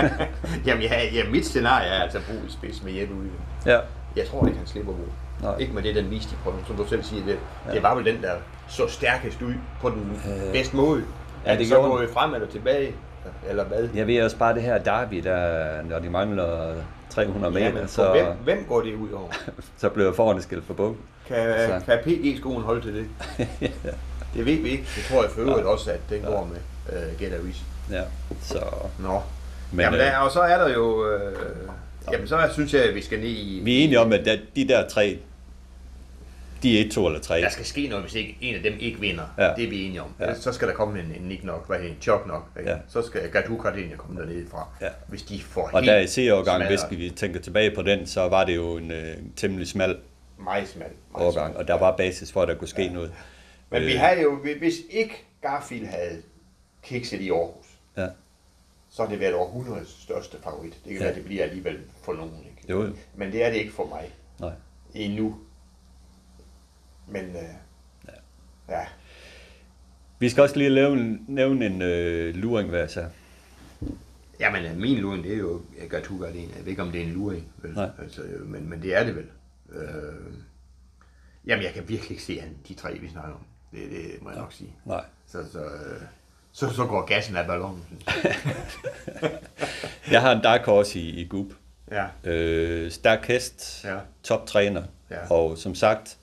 Jamen, 0.66 0.82
ja, 0.82 1.04
ja, 1.04 1.22
mit 1.30 1.46
scenarie 1.46 1.88
er 1.88 2.02
altså 2.02 2.18
Bo 2.18 2.46
i 2.46 2.50
spids 2.50 2.82
med 2.82 2.92
Jeppe 2.92 3.14
ude. 3.14 3.28
ja. 3.66 3.78
Jeg 4.16 4.26
tror 4.28 4.46
ikke, 4.46 4.58
han 4.58 4.66
slipper 4.66 4.92
Bo. 4.92 5.08
Nej. 5.42 5.56
Ikke 5.58 5.72
med 5.72 5.82
det, 5.82 5.94
den 5.94 6.10
viste 6.10 6.32
i 6.32 6.36
prøven, 6.44 6.60
som 6.66 6.76
du 6.76 6.86
selv 6.88 7.02
siger. 7.02 7.24
Det, 7.26 7.38
ja. 7.68 7.72
det 7.72 7.82
var 7.82 7.94
vel 7.94 8.04
den, 8.04 8.22
der 8.22 8.32
så 8.68 8.86
stærkest 8.88 9.42
ud 9.42 9.54
på 9.80 9.90
den 9.90 10.20
øh. 10.26 10.52
bedste 10.52 10.76
måde. 10.76 11.02
Ja, 11.46 11.56
det 11.56 11.68
så 11.68 11.74
gjorde 11.74 11.90
gået 11.90 12.10
frem 12.10 12.34
eller 12.34 12.48
tilbage? 12.48 12.94
Eller 13.48 13.64
hvad? 13.64 13.88
Jeg 13.94 14.06
ved 14.06 14.22
også 14.22 14.36
bare 14.36 14.54
det 14.54 14.62
her 14.62 14.78
derby, 14.78 15.16
der, 15.16 15.82
når 15.82 15.98
de 15.98 16.10
mangler 16.10 16.74
300 17.10 17.54
meter, 17.54 17.66
Jamen, 17.66 17.88
så, 17.88 18.10
hvem, 18.10 18.26
hvem 18.44 18.66
går 18.68 18.80
det 18.80 18.94
ud 18.94 19.10
over? 19.10 19.28
så 19.80 19.88
bliver 19.88 20.12
forhånden 20.12 20.42
skilt 20.42 20.64
for 20.66 20.74
bog. 20.74 20.96
Kan, 21.28 21.36
Så. 21.36 21.80
kan 21.86 21.98
PG-skoen 22.04 22.62
holde 22.62 22.80
til 22.80 22.94
det? 22.94 23.06
Det 24.34 24.46
ved 24.46 24.56
vi 24.56 24.68
ikke. 24.68 24.84
Det 24.96 25.04
tror 25.10 25.22
jeg 25.22 25.30
for 25.30 25.40
øvrigt 25.40 25.66
også, 25.66 25.90
at 25.90 26.00
den 26.10 26.22
går 26.22 26.48
med 26.52 26.96
uh, 26.98 27.20
Get 27.20 27.32
Avis. 27.32 27.62
Ja, 27.90 28.02
så... 28.42 28.58
Nå. 28.98 29.12
Men, 29.12 29.20
Men, 29.72 29.80
jamen, 29.80 30.00
øh, 30.00 30.06
der, 30.06 30.16
og 30.16 30.30
så 30.30 30.40
er 30.40 30.58
der 30.58 30.74
jo... 30.74 31.06
Øh, 31.06 31.32
jamen, 32.12 32.28
så 32.28 32.48
synes 32.52 32.74
jeg, 32.74 32.84
at 32.84 32.94
vi 32.94 33.02
skal 33.02 33.18
ned 33.18 33.28
i... 33.28 33.60
Vi 33.64 33.80
er 33.80 33.84
enige 33.84 34.00
om, 34.00 34.12
at 34.12 34.28
de 34.56 34.68
der 34.68 34.88
tre, 34.88 35.18
de 36.62 36.78
er 36.80 36.84
et, 36.84 36.92
to 36.92 37.06
eller 37.06 37.20
tre. 37.20 37.40
Der 37.40 37.48
skal 37.48 37.64
ske 37.64 37.88
noget, 37.88 38.04
hvis 38.04 38.14
ikke 38.14 38.36
en 38.40 38.54
af 38.54 38.62
dem 38.62 38.72
ikke 38.80 39.00
vinder. 39.00 39.34
Ja. 39.38 39.52
Det 39.56 39.64
er 39.64 39.70
vi 39.70 39.84
enige 39.84 40.02
om. 40.02 40.14
Ja. 40.20 40.34
Så 40.34 40.52
skal 40.52 40.68
der 40.68 40.74
komme 40.74 41.00
en, 41.00 41.06
en 41.20 41.22
Nick 41.28 41.44
nok, 41.44 41.66
hvad 41.66 41.78
hedder 41.78 41.90
en 41.94 42.00
chok 42.02 42.26
nok. 42.26 42.50
Ja. 42.64 42.76
Så 42.88 43.02
skal 43.02 43.30
Gatu 43.30 43.56
Gardenia 43.56 43.96
komme 43.96 44.20
dernede 44.20 44.46
fra. 44.50 44.68
Ja. 44.80 44.88
Hvis 45.08 45.22
de 45.22 45.40
får 45.42 45.62
Og 45.72 45.80
helt 45.80 45.86
der 45.90 45.98
i 45.98 46.06
C-årgang, 46.06 46.44
smadret. 46.62 46.88
hvis 46.90 46.98
vi 46.98 47.10
tænker 47.10 47.40
tilbage 47.40 47.74
på 47.74 47.82
den, 47.82 48.06
så 48.06 48.28
var 48.28 48.44
det 48.44 48.56
jo 48.56 48.76
en 48.76 48.90
øh, 48.90 49.16
temmelig 49.36 49.68
smal 49.68 49.96
Meget 50.44 50.68
smalt. 50.68 50.92
meget 51.12 51.26
årgang, 51.28 51.46
smalt. 51.46 51.56
og 51.56 51.68
der 51.68 51.74
var 51.78 51.96
basis 51.96 52.32
for, 52.32 52.42
at 52.42 52.48
der 52.48 52.54
kunne 52.54 52.68
ske 52.68 52.88
noget. 52.88 53.12
Men 53.70 53.82
vi 53.82 53.92
Øh, 53.94 54.00
havde 54.00 54.20
jo, 54.22 54.36
hvis 54.58 54.74
ikke 54.90 55.24
Garfield 55.42 55.86
havde 55.86 56.22
kikset 56.82 57.20
i 57.20 57.30
Aarhus, 57.30 57.66
Ja, 57.96 58.06
så 58.90 59.02
har 59.02 59.10
det 59.10 59.20
været 59.20 59.34
århundredets 59.34 60.02
største 60.02 60.36
favorit. 60.44 60.72
Det 60.72 60.92
kan 60.92 60.96
Ja. 60.96 61.04
være, 61.04 61.14
det 61.14 61.24
bliver 61.24 61.42
alligevel 61.44 61.78
for 62.02 62.12
nogen. 62.12 62.32
Ikke? 62.38 62.70
Jo, 62.72 62.82
jo. 62.82 62.92
Men 63.16 63.32
det 63.32 63.44
er 63.44 63.50
det 63.50 63.56
ikke 63.56 63.72
for 63.72 63.86
mig 63.86 64.10
nej. 64.40 64.52
endnu. 64.94 65.36
Men 67.10 67.24
øh, 67.24 67.42
ja. 68.08 68.12
ja. 68.68 68.86
Vi 70.18 70.28
skal 70.28 70.42
også 70.42 70.56
lige 70.56 70.74
nævne, 70.74 71.18
nævne 71.28 71.66
en 71.66 71.82
øh, 71.82 72.34
luring 72.34 72.68
hver 72.68 72.86
så. 72.86 73.04
Jamen, 74.40 74.64
øh, 74.64 74.76
min 74.76 74.98
luring, 74.98 75.24
det 75.24 75.32
er 75.34 75.38
jo 75.38 75.62
Gatu 75.90 76.18
Gardenia. 76.18 76.56
Jeg 76.56 76.64
ved 76.64 76.70
ikke, 76.70 76.82
om 76.82 76.92
det 76.92 77.00
er 77.00 77.04
en 77.04 77.12
luring, 77.12 77.52
vel? 77.56 77.72
Nej. 77.74 77.90
Altså, 78.02 78.22
øh, 78.22 78.46
men, 78.46 78.70
men 78.70 78.82
det 78.82 78.96
er 78.96 79.04
det 79.04 79.16
vel. 79.16 79.26
Øh, 79.72 80.34
jamen, 81.46 81.64
jeg 81.64 81.72
kan 81.74 81.88
virkelig 81.88 82.10
ikke 82.10 82.22
se 82.22 82.40
han, 82.40 82.56
de 82.68 82.74
tre, 82.74 82.98
vi 82.98 83.08
snakker 83.08 83.32
om. 83.32 83.40
Det, 83.72 83.90
det 83.90 84.22
må 84.22 84.30
jeg 84.30 84.38
nok 84.38 84.52
sige. 84.52 84.70
Nej. 84.84 85.04
Så, 85.26 85.38
så, 85.52 85.58
øh, 85.64 86.00
så, 86.52 86.68
så 86.74 86.86
går 86.86 87.04
gassen 87.06 87.36
af 87.36 87.46
ballonen, 87.46 87.84
synes 87.88 88.04
jeg. 88.24 88.36
Jeg 90.10 90.20
har 90.20 90.32
en 90.32 90.42
dark 90.42 90.64
horse 90.64 90.98
i, 91.00 91.20
i 91.20 91.28
Gub. 91.28 91.52
Ja. 91.90 92.06
Øh, 92.24 92.90
stærk 92.90 93.26
hest, 93.26 93.84
Ja. 93.84 93.98
toptræner, 94.22 94.82
Ja. 95.10 95.30
og 95.32 95.58
som 95.58 95.74
sagt, 95.74 96.16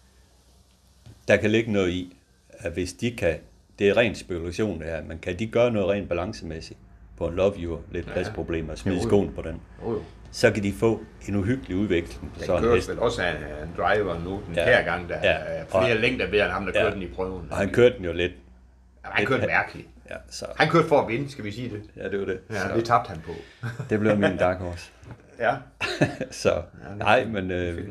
der 1.28 1.38
kan 1.38 1.52
ligge 1.52 1.72
noget 1.72 1.90
i, 1.90 2.18
at 2.50 2.72
hvis 2.72 2.94
de 2.94 3.12
kan, 3.12 3.36
det 3.80 3.90
er 3.90 3.98
ren 3.98 4.16
spekulation 4.16 4.80
det 4.80 4.88
her, 4.88 5.04
men 5.04 5.20
kan 5.20 5.40
de 5.40 5.48
gøre 5.48 5.72
noget 5.72 5.90
rent 5.90 6.10
balancemæssigt 6.10 6.80
på 7.18 7.28
en 7.28 7.36
love 7.36 7.54
you, 7.60 7.80
lidt 7.92 8.06
pladsproblemer, 8.06 8.72
og 8.72 8.78
smide 8.78 9.02
skoen 9.04 9.32
på 9.36 9.42
den, 9.42 9.62
Jo, 9.84 9.92
jo. 9.92 10.02
så 10.32 10.52
kan 10.52 10.64
de 10.64 10.74
få 10.74 11.02
en 11.28 11.36
uhyggelig 11.36 11.78
udvikling 11.78 12.32
Den 12.36 12.44
sådan 12.44 12.64
køres 12.64 12.90
vel 12.90 13.00
også 13.00 13.22
af 13.22 13.32
en 13.64 13.70
driver 13.78 14.20
nu 14.24 14.42
den 14.48 14.56
Ja. 14.56 14.66
her 14.66 14.84
gang, 14.84 15.10
der 15.10 15.16
Ja. 15.24 15.32
er 15.32 15.66
flere 15.66 15.94
Og- 15.96 16.00
længder 16.02 16.30
bedre 16.32 16.46
end 16.46 16.54
ham, 16.54 16.66
der 16.66 16.72
Ja. 16.76 16.82
kørte 16.82 16.96
den 16.96 17.04
i 17.04 17.08
prøven. 17.08 17.48
Og 17.52 17.58
han 17.58 17.70
kørte 17.70 17.96
den 17.98 18.06
jo 18.06 18.14
lidt. 18.14 18.32
Jamen, 18.32 19.16
han 19.18 19.26
kørte 19.26 19.48
mærkeligt. 19.48 19.88
Ja, 20.10 20.16
så, 20.30 20.46
Han 20.56 20.70
kørte 20.70 20.88
for 20.88 21.02
at 21.02 21.08
vinde, 21.08 21.30
skal 21.32 21.44
vi 21.44 21.52
sige 21.52 21.70
det. 21.70 21.82
ja 21.98 22.10
det 22.10 22.20
var 22.20 22.26
det. 22.26 22.40
Ja, 22.50 22.56
så, 22.70 22.76
det 22.76 22.86
tabte 22.86 23.10
han 23.10 23.20
på. 23.26 23.32
det 23.90 24.00
blev 24.00 24.18
min 24.18 24.38
dark 24.38 24.58
horse. 24.60 24.92
Ja. 25.40 25.56
så, 26.32 26.62
nej, 26.98 27.26
men 27.26 27.52
øh, 27.52 27.88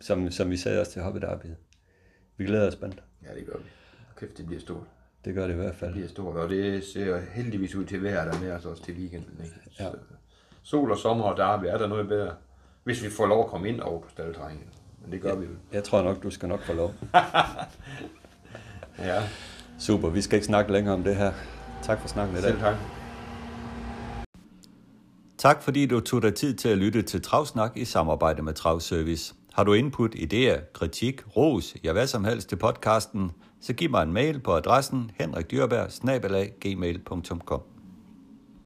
som, 0.00 0.30
som 0.30 0.50
vi 0.50 0.56
sagde 0.56 0.80
også 0.80 0.92
til 0.92 1.02
Hobbit 1.02 1.22
Derby, 1.22 1.46
vi 2.38 2.44
glæder 2.44 2.66
os 2.66 2.72
spændt. 2.72 3.02
Ja, 3.28 3.34
det 3.34 3.46
gør 3.46 3.58
vi. 3.58 3.64
Kæft, 4.20 4.38
det 4.38 4.46
bliver 4.46 4.60
stort. 4.60 4.82
Det 5.24 5.34
gør 5.34 5.46
det 5.46 5.54
i 5.54 5.56
hvert 5.56 5.74
fald. 5.74 5.90
Det 5.90 5.94
bliver 5.94 6.08
stort, 6.08 6.36
og 6.36 6.48
det 6.48 6.84
ser 6.84 7.20
heldigvis 7.32 7.74
ud 7.74 7.84
til 7.84 7.96
at 7.96 8.02
være 8.02 8.26
der 8.32 8.40
med 8.40 8.52
os 8.52 8.64
også 8.64 8.82
til 8.84 8.94
weekenden. 8.94 9.44
Ikke? 9.44 9.56
Ja. 9.80 9.84
Så, 9.84 9.94
sol 10.62 10.90
og 10.90 10.98
sommer 10.98 11.24
og 11.24 11.36
derby, 11.36 11.64
er 11.64 11.78
der 11.78 11.86
noget 11.86 12.08
bedre? 12.08 12.34
Hvis 12.84 13.02
vi 13.04 13.10
får 13.10 13.26
lov 13.26 13.44
at 13.44 13.50
komme 13.50 13.68
ind 13.68 13.80
over 13.80 14.00
på 14.00 14.08
staldterrænet. 14.10 14.62
Men 15.02 15.12
det 15.12 15.20
gør 15.20 15.34
vi 15.34 15.44
jo. 15.44 15.50
Jeg 15.72 15.84
tror 15.84 16.02
nok, 16.02 16.22
du 16.22 16.30
skal 16.30 16.48
nok 16.48 16.62
få 16.62 16.72
lov. 16.72 16.94
Ja, 18.98 19.22
Super, 19.78 20.08
vi 20.08 20.22
skal 20.22 20.36
ikke 20.36 20.46
snakke 20.46 20.72
længere 20.72 20.94
om 20.94 21.04
det 21.04 21.16
her. 21.16 21.32
Tak 21.82 22.00
for 22.00 22.08
snakken 22.08 22.36
i 22.36 22.40
dag. 22.40 22.50
selv 22.50 22.60
tak. 22.60 22.76
Tak 25.38 25.62
fordi 25.62 25.86
du 25.86 26.00
tog 26.00 26.22
dig 26.22 26.34
tid 26.34 26.54
til 26.54 26.68
at 26.68 26.78
lytte 26.78 27.02
til 27.02 27.22
Travsnak 27.22 27.76
i 27.76 27.84
samarbejde 27.84 28.42
med 28.42 28.52
Travservice. 28.54 29.34
Har 29.58 29.64
du 29.64 29.72
input, 29.72 30.14
idéer, 30.14 30.60
kritik, 30.72 31.22
ros, 31.36 31.76
ja 31.84 31.92
hvad 31.92 32.06
som 32.06 32.24
helst 32.24 32.48
til 32.48 32.56
podcasten, 32.56 33.30
så 33.60 33.72
giv 33.72 33.90
mig 33.90 34.02
en 34.02 34.12
mail 34.12 34.40
på 34.40 34.54
adressen 34.54 35.10
henrikdyrberg 35.20 36.50
gmail.com. 36.60 37.77